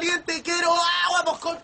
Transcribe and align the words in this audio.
caliente, 0.00 0.42
quiero 0.42 0.70
agua, 0.70 1.24
pues 1.26 1.38
con... 1.38 1.58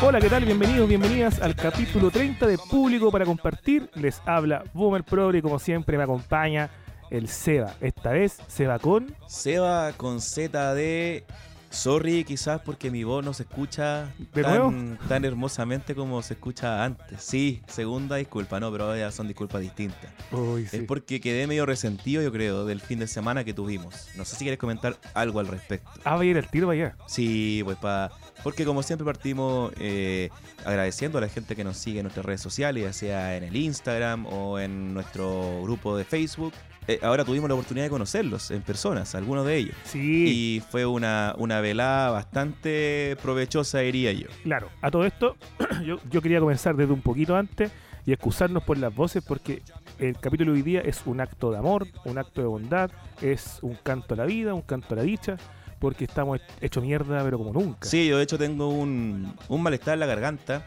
Hola, 0.00 0.20
¿qué 0.20 0.28
tal? 0.30 0.44
Bienvenidos, 0.44 0.88
bienvenidas 0.88 1.40
al 1.42 1.54
capítulo 1.54 2.10
30 2.10 2.46
de 2.46 2.56
Público 2.56 3.10
para 3.10 3.26
Compartir. 3.26 3.90
Les 3.94 4.22
habla 4.24 4.64
Boomer 4.72 5.04
Progre 5.04 5.38
y 5.38 5.42
como 5.42 5.58
siempre 5.58 5.98
me 5.98 6.04
acompaña 6.04 6.70
el 7.10 7.28
Seba. 7.28 7.74
Esta 7.80 8.12
vez 8.12 8.38
Seba 8.46 8.78
con... 8.78 9.14
Seba 9.26 9.92
con 9.94 10.22
Z 10.22 10.74
de 10.74 11.26
Sorry, 11.70 12.24
quizás 12.24 12.60
porque 12.62 12.90
mi 12.90 13.04
voz 13.04 13.24
no 13.24 13.34
se 13.34 13.42
escucha 13.42 14.12
¿De 14.34 14.42
tan, 14.42 14.98
tan 15.08 15.24
hermosamente 15.24 15.94
como 15.94 16.22
se 16.22 16.34
escucha 16.34 16.84
antes. 16.84 17.22
Sí, 17.22 17.62
segunda 17.66 18.16
disculpa, 18.16 18.58
no, 18.58 18.72
pero 18.72 18.84
ahora 18.84 18.98
ya 18.98 19.10
son 19.10 19.28
disculpas 19.28 19.60
distintas. 19.60 20.10
Uy, 20.32 20.66
sí. 20.66 20.78
Es 20.78 20.82
porque 20.84 21.20
quedé 21.20 21.46
medio 21.46 21.66
resentido, 21.66 22.22
yo 22.22 22.32
creo, 22.32 22.64
del 22.64 22.80
fin 22.80 22.98
de 22.98 23.06
semana 23.06 23.44
que 23.44 23.52
tuvimos. 23.52 24.08
No 24.16 24.24
sé 24.24 24.36
si 24.36 24.44
quieres 24.44 24.58
comentar 24.58 24.96
algo 25.14 25.40
al 25.40 25.46
respecto. 25.46 25.90
Ah, 26.04 26.16
va 26.16 26.22
a 26.22 26.24
ir 26.24 26.36
el 26.36 26.48
tiro 26.48 26.70
allá. 26.70 26.96
Sí, 27.06 27.62
pues 27.64 27.76
para. 27.76 28.10
Porque 28.42 28.64
como 28.64 28.82
siempre 28.82 29.04
partimos 29.04 29.72
eh, 29.78 30.30
agradeciendo 30.64 31.18
a 31.18 31.20
la 31.20 31.28
gente 31.28 31.56
que 31.56 31.64
nos 31.64 31.76
sigue 31.76 31.98
en 31.98 32.04
nuestras 32.04 32.24
redes 32.24 32.40
sociales, 32.40 32.84
ya 32.84 32.92
sea 32.92 33.36
en 33.36 33.44
el 33.44 33.56
Instagram 33.56 34.26
o 34.26 34.58
en 34.58 34.94
nuestro 34.94 35.62
grupo 35.62 35.96
de 35.96 36.04
Facebook. 36.04 36.52
Eh, 36.88 36.98
ahora 37.02 37.22
tuvimos 37.24 37.48
la 37.50 37.54
oportunidad 37.54 37.84
de 37.84 37.90
conocerlos 37.90 38.50
en 38.50 38.62
personas, 38.62 39.14
algunos 39.14 39.44
de 39.44 39.56
ellos. 39.58 39.74
Sí, 39.84 40.24
Y 40.26 40.62
fue 40.70 40.86
una, 40.86 41.34
una 41.36 41.60
velada 41.60 42.10
bastante 42.10 43.14
provechosa, 43.22 43.80
diría 43.80 44.10
yo. 44.12 44.28
claro. 44.42 44.70
A 44.80 44.90
todo 44.90 45.04
esto, 45.04 45.36
yo, 45.84 45.98
yo 46.10 46.22
quería 46.22 46.40
comenzar 46.40 46.74
desde 46.76 46.92
un 46.94 47.02
poquito 47.02 47.36
antes 47.36 47.70
y 48.06 48.12
excusarnos 48.12 48.62
por 48.62 48.78
las 48.78 48.94
voces 48.94 49.22
porque 49.22 49.60
el 49.98 50.18
capítulo 50.18 50.52
de 50.52 50.58
hoy 50.58 50.62
día 50.62 50.80
es 50.80 51.02
un 51.04 51.20
acto 51.20 51.50
de 51.50 51.58
amor, 51.58 51.86
un 52.06 52.16
acto 52.16 52.40
de 52.40 52.46
bondad, 52.46 52.90
es 53.20 53.58
un 53.60 53.74
canto 53.82 54.14
a 54.14 54.16
la 54.16 54.24
vida, 54.24 54.54
un 54.54 54.62
canto 54.62 54.94
a 54.94 54.96
la 54.96 55.02
dicha, 55.02 55.36
porque 55.78 56.04
estamos 56.04 56.40
hecho 56.62 56.80
mierda, 56.80 57.22
pero 57.22 57.36
como 57.36 57.52
nunca. 57.52 57.86
Sí, 57.86 58.08
yo 58.08 58.16
de 58.16 58.22
hecho 58.24 58.38
tengo 58.38 58.68
un, 58.70 59.34
un 59.48 59.62
malestar 59.62 59.92
en 59.94 60.00
la 60.00 60.06
garganta. 60.06 60.64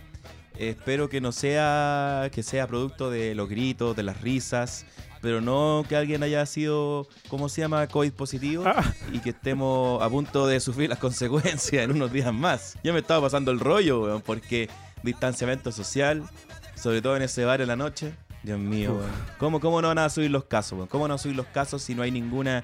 Espero 0.59 1.09
que 1.09 1.19
no 1.19 1.31
sea 1.31 2.29
que 2.31 2.43
sea 2.43 2.67
producto 2.67 3.09
de 3.09 3.33
los 3.33 3.49
gritos, 3.49 3.95
de 3.95 4.03
las 4.03 4.21
risas, 4.21 4.85
pero 5.21 5.39
no 5.41 5.85
que 5.87 5.95
alguien 5.95 6.23
haya 6.23 6.45
sido, 6.45 7.07
¿cómo 7.27 7.47
se 7.49 7.61
llama? 7.61 7.87
COVID 7.87 8.11
positivo 8.13 8.63
Ah. 8.65 8.93
y 9.11 9.19
que 9.19 9.29
estemos 9.29 10.01
a 10.01 10.09
punto 10.09 10.47
de 10.47 10.59
sufrir 10.59 10.89
las 10.89 10.99
consecuencias 11.07 11.83
en 11.83 11.91
unos 11.91 12.11
días 12.11 12.33
más. 12.33 12.77
Ya 12.83 12.91
me 12.93 12.99
estaba 12.99 13.21
pasando 13.21 13.51
el 13.51 13.59
rollo, 13.59 14.01
weón, 14.03 14.21
porque 14.21 14.69
distanciamiento 15.03 15.71
social, 15.71 16.23
sobre 16.75 17.01
todo 17.01 17.15
en 17.15 17.21
ese 17.23 17.45
bar 17.45 17.61
en 17.61 17.67
la 17.67 17.75
noche. 17.75 18.13
Dios 18.43 18.59
mío, 18.59 18.93
weón. 18.97 19.11
¿Cómo, 19.37 19.59
¿Cómo 19.59 19.81
no 19.81 19.89
van 19.89 19.99
a 19.99 20.09
subir 20.09 20.31
los 20.31 20.45
casos, 20.45 20.73
weón? 20.73 20.87
¿Cómo 20.87 21.07
no 21.07 21.13
van 21.13 21.19
a 21.19 21.21
subir 21.21 21.35
los 21.35 21.47
casos 21.47 21.81
si 21.83 21.93
no 21.95 22.01
hay 22.03 22.11
ninguna 22.11 22.63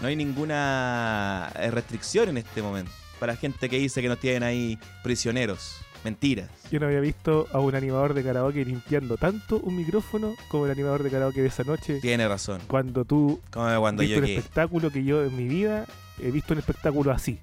no 0.00 0.08
hay 0.08 0.16
ninguna 0.16 1.52
eh, 1.56 1.70
restricción 1.70 2.30
en 2.30 2.38
este 2.38 2.62
momento 2.62 2.90
para 3.20 3.36
gente 3.36 3.68
que 3.68 3.78
dice 3.78 4.02
que 4.02 4.08
nos 4.08 4.18
tienen 4.18 4.42
ahí 4.42 4.78
prisioneros. 5.04 5.76
Mentiras. 6.04 6.50
Yo 6.70 6.80
no 6.80 6.86
había 6.86 7.00
visto 7.00 7.46
a 7.52 7.60
un 7.60 7.74
animador 7.74 8.14
de 8.14 8.24
karaoke 8.24 8.64
limpiando 8.64 9.16
tanto 9.16 9.58
un 9.58 9.76
micrófono 9.76 10.34
como 10.48 10.66
el 10.66 10.72
animador 10.72 11.02
de 11.02 11.10
karaoke 11.10 11.40
de 11.40 11.48
esa 11.48 11.64
noche. 11.64 12.00
Tiene 12.00 12.26
razón. 12.26 12.60
Cuando 12.66 13.04
tú 13.04 13.40
Como 13.50 13.80
cuando 13.80 14.00
viste 14.02 14.16
yo 14.16 14.22
un 14.22 14.28
espectáculo 14.28 14.90
que 14.90 15.04
yo 15.04 15.24
en 15.24 15.36
mi 15.36 15.44
vida 15.44 15.86
he 16.20 16.30
visto 16.30 16.54
un 16.54 16.58
espectáculo 16.58 17.12
así. 17.12 17.38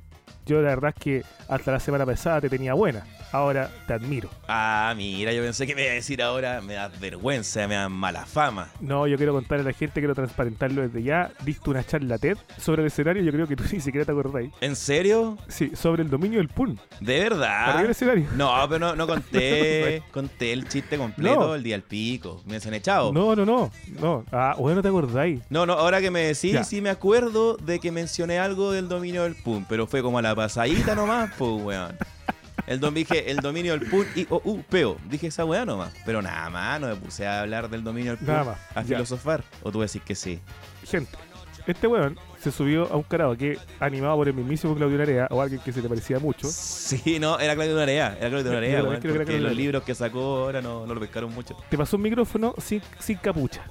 Yo 0.50 0.62
la 0.64 0.70
verdad 0.70 0.94
es 0.98 1.04
que 1.04 1.24
hasta 1.48 1.72
la 1.72 1.80
semana 1.80 2.08
pasada 2.08 2.42
te 2.42 2.50
tenía 2.50 2.74
buena. 2.74 3.06
Ahora 3.32 3.70
te 3.86 3.94
admiro. 3.94 4.28
Ah, 4.48 4.92
mira, 4.98 5.32
yo 5.32 5.44
pensé 5.44 5.68
que 5.68 5.76
me 5.76 5.84
iba 5.84 5.92
a 5.92 5.94
decir 5.94 6.24
ahora, 6.24 6.62
me 6.62 6.74
da 6.74 6.88
vergüenza, 6.88 7.68
me 7.68 7.76
da 7.76 7.88
mala 7.88 8.26
fama. 8.26 8.70
No, 8.80 9.06
yo 9.06 9.18
quiero 9.18 9.34
contarle 9.34 9.62
a 9.62 9.68
la 9.68 9.74
gente, 9.74 10.02
quiero 10.02 10.16
transparentarlo 10.16 10.82
desde 10.82 11.04
ya. 11.04 11.30
Diste 11.46 11.70
una 11.70 11.84
charla 11.84 12.18
TED 12.18 12.38
sobre 12.58 12.82
el 12.82 12.88
escenario, 12.88 13.22
yo 13.22 13.32
creo 13.32 13.48
que 13.48 13.56
tú 13.56 13.64
ni 13.72 13.80
siquiera 13.80 14.04
te 14.04 14.12
acordáis. 14.12 14.50
¿En 14.62 14.76
serio? 14.76 15.38
Sí, 15.48 15.72
sobre 15.76 16.02
el 16.02 16.10
dominio 16.10 16.40
del 16.40 16.48
PUN. 16.50 16.80
¿De 17.00 17.20
verdad? 17.20 17.80
del 17.80 17.92
escenario. 17.92 18.26
No, 18.36 18.52
pero 18.68 18.80
no, 18.80 18.96
no 18.96 19.06
conté, 19.06 20.02
conté 20.12 20.52
el 20.52 20.68
chiste 20.68 20.98
completo 20.98 21.40
No. 21.40 21.54
el 21.56 21.62
día 21.62 21.76
del 21.76 21.84
pico. 21.84 22.42
Me 22.48 22.56
han 22.58 22.74
echado. 22.74 23.14
No, 23.14 23.36
no, 23.36 23.46
no. 23.46 23.70
No. 24.02 24.26
Ah, 24.32 24.56
bueno, 24.58 24.78
no 24.78 24.82
te 24.82 24.88
acordáis. 24.88 25.42
No, 25.52 25.68
no, 25.68 25.74
ahora 25.74 26.02
que 26.02 26.10
me 26.10 26.22
decís, 26.22 26.54
Ya. 26.54 26.64
sí 26.64 26.82
me 26.82 26.90
acuerdo 26.90 27.58
de 27.58 27.80
que 27.80 27.92
mencioné 27.92 28.40
algo 28.40 28.72
del 28.72 28.90
dominio 28.90 29.22
del 29.24 29.36
PUN, 29.36 29.68
pero 29.70 29.86
fue 29.86 30.02
como 30.02 30.18
a 30.18 30.24
la 30.24 30.34
pasadita 30.40 30.96
nomás, 30.96 31.32
pues, 31.38 31.62
weón. 31.62 31.98
El 32.66 32.80
dom 32.80 32.94
dije 32.94 33.30
el 33.32 33.38
dominio 33.38 33.78
del 33.78 33.90
PUN 33.90 34.06
y 34.16 34.26
o 34.30 34.42
u 34.44 34.62
peo. 34.64 34.98
Dije 35.10 35.28
esa 35.28 35.44
weá 35.44 35.66
nomás. 35.66 35.92
Pero 36.06 36.22
nada 36.22 36.50
más, 36.50 36.80
no 36.80 36.88
me 36.88 36.96
puse 36.96 37.26
a 37.28 37.42
hablar 37.42 37.70
del 37.70 37.84
dominio 37.84 38.12
del 38.12 38.20
PUN. 38.20 38.28
Nada 38.28 38.44
más, 38.44 38.58
A 38.76 38.82
ya. 38.84 38.96
filosofar. 38.98 39.44
O 39.64 39.72
tú 39.72 39.82
decís 39.82 40.02
que 40.06 40.16
sí. 40.16 40.40
Gente, 40.86 41.18
este 41.68 41.88
weón 41.88 42.18
se 42.40 42.52
subió 42.52 42.92
a 42.92 42.96
un 42.96 43.04
karaoke 43.04 43.58
animado 43.80 44.16
por 44.16 44.28
el 44.28 44.34
mismísimo 44.34 44.76
Claudio 44.76 44.98
Narea 44.98 45.28
o 45.30 45.42
alguien 45.42 45.60
que 45.62 45.74
se 45.74 45.82
le 45.82 45.90
parecía 45.90 46.20
mucho. 46.20 46.48
Sí, 46.50 47.20
no, 47.20 47.38
era 47.40 47.56
Claudio 47.56 47.76
Narea. 47.76 48.16
Era 48.20 48.30
Claudio 48.30 48.54
Narea, 48.54 48.84
Porque 48.86 49.10
Claudio 49.10 49.40
los 49.40 49.56
libros 49.56 49.84
que 49.84 49.94
sacó 49.96 50.20
ahora 50.20 50.62
no, 50.62 50.86
no 50.86 50.94
lo 50.94 51.00
pescaron 51.00 51.34
mucho. 51.34 51.58
Te 51.70 51.78
pasó 51.78 51.98
un 51.98 52.04
micrófono 52.04 52.54
sin, 52.60 52.82
sin 53.00 53.18
capucha. 53.18 53.64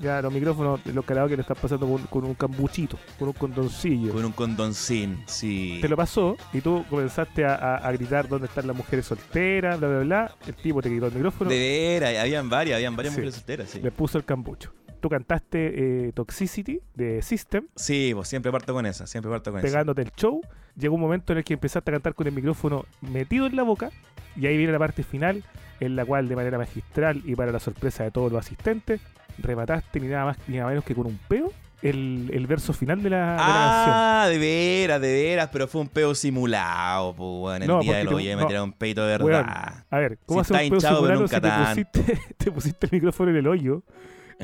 Ya 0.00 0.22
los 0.22 0.32
micrófonos, 0.32 0.80
los 0.86 1.04
karaoke 1.04 1.36
le 1.36 1.42
están 1.42 1.58
pasando 1.60 1.86
con, 1.86 2.02
con 2.06 2.24
un 2.24 2.34
cambuchito, 2.34 2.98
con 3.18 3.28
un 3.28 3.34
condoncillo. 3.34 4.12
Con 4.14 4.24
un 4.24 4.32
condoncín, 4.32 5.22
sí. 5.26 5.78
Te 5.82 5.88
lo 5.88 5.96
pasó 5.96 6.36
y 6.54 6.62
tú 6.62 6.84
comenzaste 6.88 7.44
a, 7.44 7.54
a- 7.54 7.76
a 7.76 7.92
gritar 7.92 8.26
dónde 8.26 8.46
están 8.46 8.66
las 8.66 8.74
mujeres 8.74 9.04
solteras, 9.04 9.78
bla, 9.78 9.88
bla, 9.88 9.98
bla. 10.00 10.34
El 10.46 10.54
tipo 10.54 10.80
te 10.80 10.88
quitó 10.88 11.06
el 11.08 11.12
micrófono, 11.12 11.50
De 11.50 11.58
veras, 11.58 12.16
habían 12.16 12.48
varias, 12.48 12.76
habían 12.76 12.96
varias 12.96 13.14
Sí. 13.14 13.20
mujeres 13.20 13.34
solteras, 13.34 13.68
sí. 13.70 13.80
le 13.82 13.90
puso 13.90 14.16
el 14.16 14.24
cambucho. 14.24 14.72
Tú 15.00 15.08
cantaste 15.08 16.08
eh, 16.08 16.12
Toxicity 16.12 16.80
de 16.94 17.22
System, 17.22 17.66
Sí, 17.76 18.12
pues 18.14 18.28
siempre 18.28 18.50
parto 18.52 18.72
con 18.74 18.84
esa, 18.86 19.06
siempre 19.06 19.30
parto 19.30 19.50
con 19.50 19.60
esa. 19.60 19.66
pegándote 19.66 20.02
el 20.02 20.12
show. 20.16 20.40
Llegó 20.76 20.94
un 20.94 21.00
momento 21.00 21.32
en 21.32 21.38
el 21.38 21.44
que 21.44 21.54
empezaste 21.54 21.90
a 21.90 21.92
cantar 21.94 22.14
con 22.14 22.26
el 22.26 22.32
micrófono 22.32 22.84
metido 23.02 23.46
en 23.46 23.56
la 23.56 23.62
boca 23.64 23.90
y 24.36 24.46
ahí 24.46 24.56
viene 24.56 24.72
la 24.72 24.78
parte 24.78 25.02
final 25.02 25.42
en 25.80 25.96
la 25.96 26.04
cual 26.04 26.28
de 26.28 26.36
manera 26.36 26.58
magistral 26.58 27.22
y 27.24 27.34
para 27.34 27.50
la 27.52 27.58
sorpresa 27.60 28.04
de 28.04 28.10
todos 28.10 28.30
los 28.30 28.44
asistentes 28.44 29.00
remataste 29.38 29.98
ni 30.00 30.08
nada 30.08 30.26
más 30.26 30.36
ni 30.46 30.56
nada 30.58 30.68
menos 30.68 30.84
que 30.84 30.94
con 30.94 31.06
un 31.06 31.18
peo 31.28 31.50
el, 31.82 32.30
el 32.34 32.46
verso 32.46 32.74
final 32.74 33.02
de 33.02 33.08
la, 33.08 33.18
de 33.32 33.36
la 33.36 33.36
canción. 33.38 33.94
Ah, 33.96 34.26
de 34.28 34.36
veras, 34.38 35.00
de 35.00 35.12
veras, 35.14 35.48
pero 35.50 35.66
fue 35.66 35.80
un 35.80 35.88
peo 35.88 36.14
simulado, 36.14 37.14
pues, 37.14 37.28
weón. 37.30 37.62
El 37.62 37.68
No, 37.68 37.80
día 37.80 38.02
te- 38.02 38.08
hoyo 38.14 38.36
me 38.36 38.42
no. 38.42 38.46
tiraron 38.48 38.68
un 38.68 38.72
peito 38.74 39.02
de 39.06 39.16
verdad. 39.16 39.84
A 39.90 39.98
ver, 39.98 40.18
¿cómo 40.26 40.44
Si 40.44 40.52
hace 40.54 40.64
un 40.64 40.70
peo 40.78 40.80
simulado 40.80 41.26
si 41.26 41.40
te 41.40 41.50
pusiste, 41.50 42.18
te 42.36 42.50
pusiste 42.52 42.86
el 42.86 42.92
micrófono 42.92 43.30
en 43.30 43.36
el 43.38 43.46
hoyo 43.48 43.82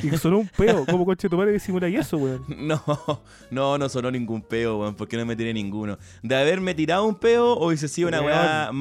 y 0.02 0.08
sonó 0.16 0.38
un 0.38 0.48
peo? 0.48 0.86
¿Cómo 0.86 1.04
coche 1.04 1.28
tu 1.28 1.36
madre 1.36 1.52
disimula 1.52 1.88
y 1.90 1.96
eso, 1.96 2.16
weón? 2.16 2.42
No, 2.56 2.82
no, 3.50 3.76
no 3.76 3.88
sonó 3.90 4.10
ningún 4.10 4.40
peo, 4.40 4.78
weón, 4.78 4.94
porque 4.94 5.18
no 5.18 5.26
me 5.26 5.36
tiré 5.36 5.52
ninguno. 5.52 5.98
De 6.22 6.34
haberme 6.36 6.72
tirado 6.74 7.04
un 7.04 7.16
peo, 7.16 7.58
hubiese 7.58 7.88
sido 7.88 8.08
una 8.08 8.22
Weón, 8.22 8.80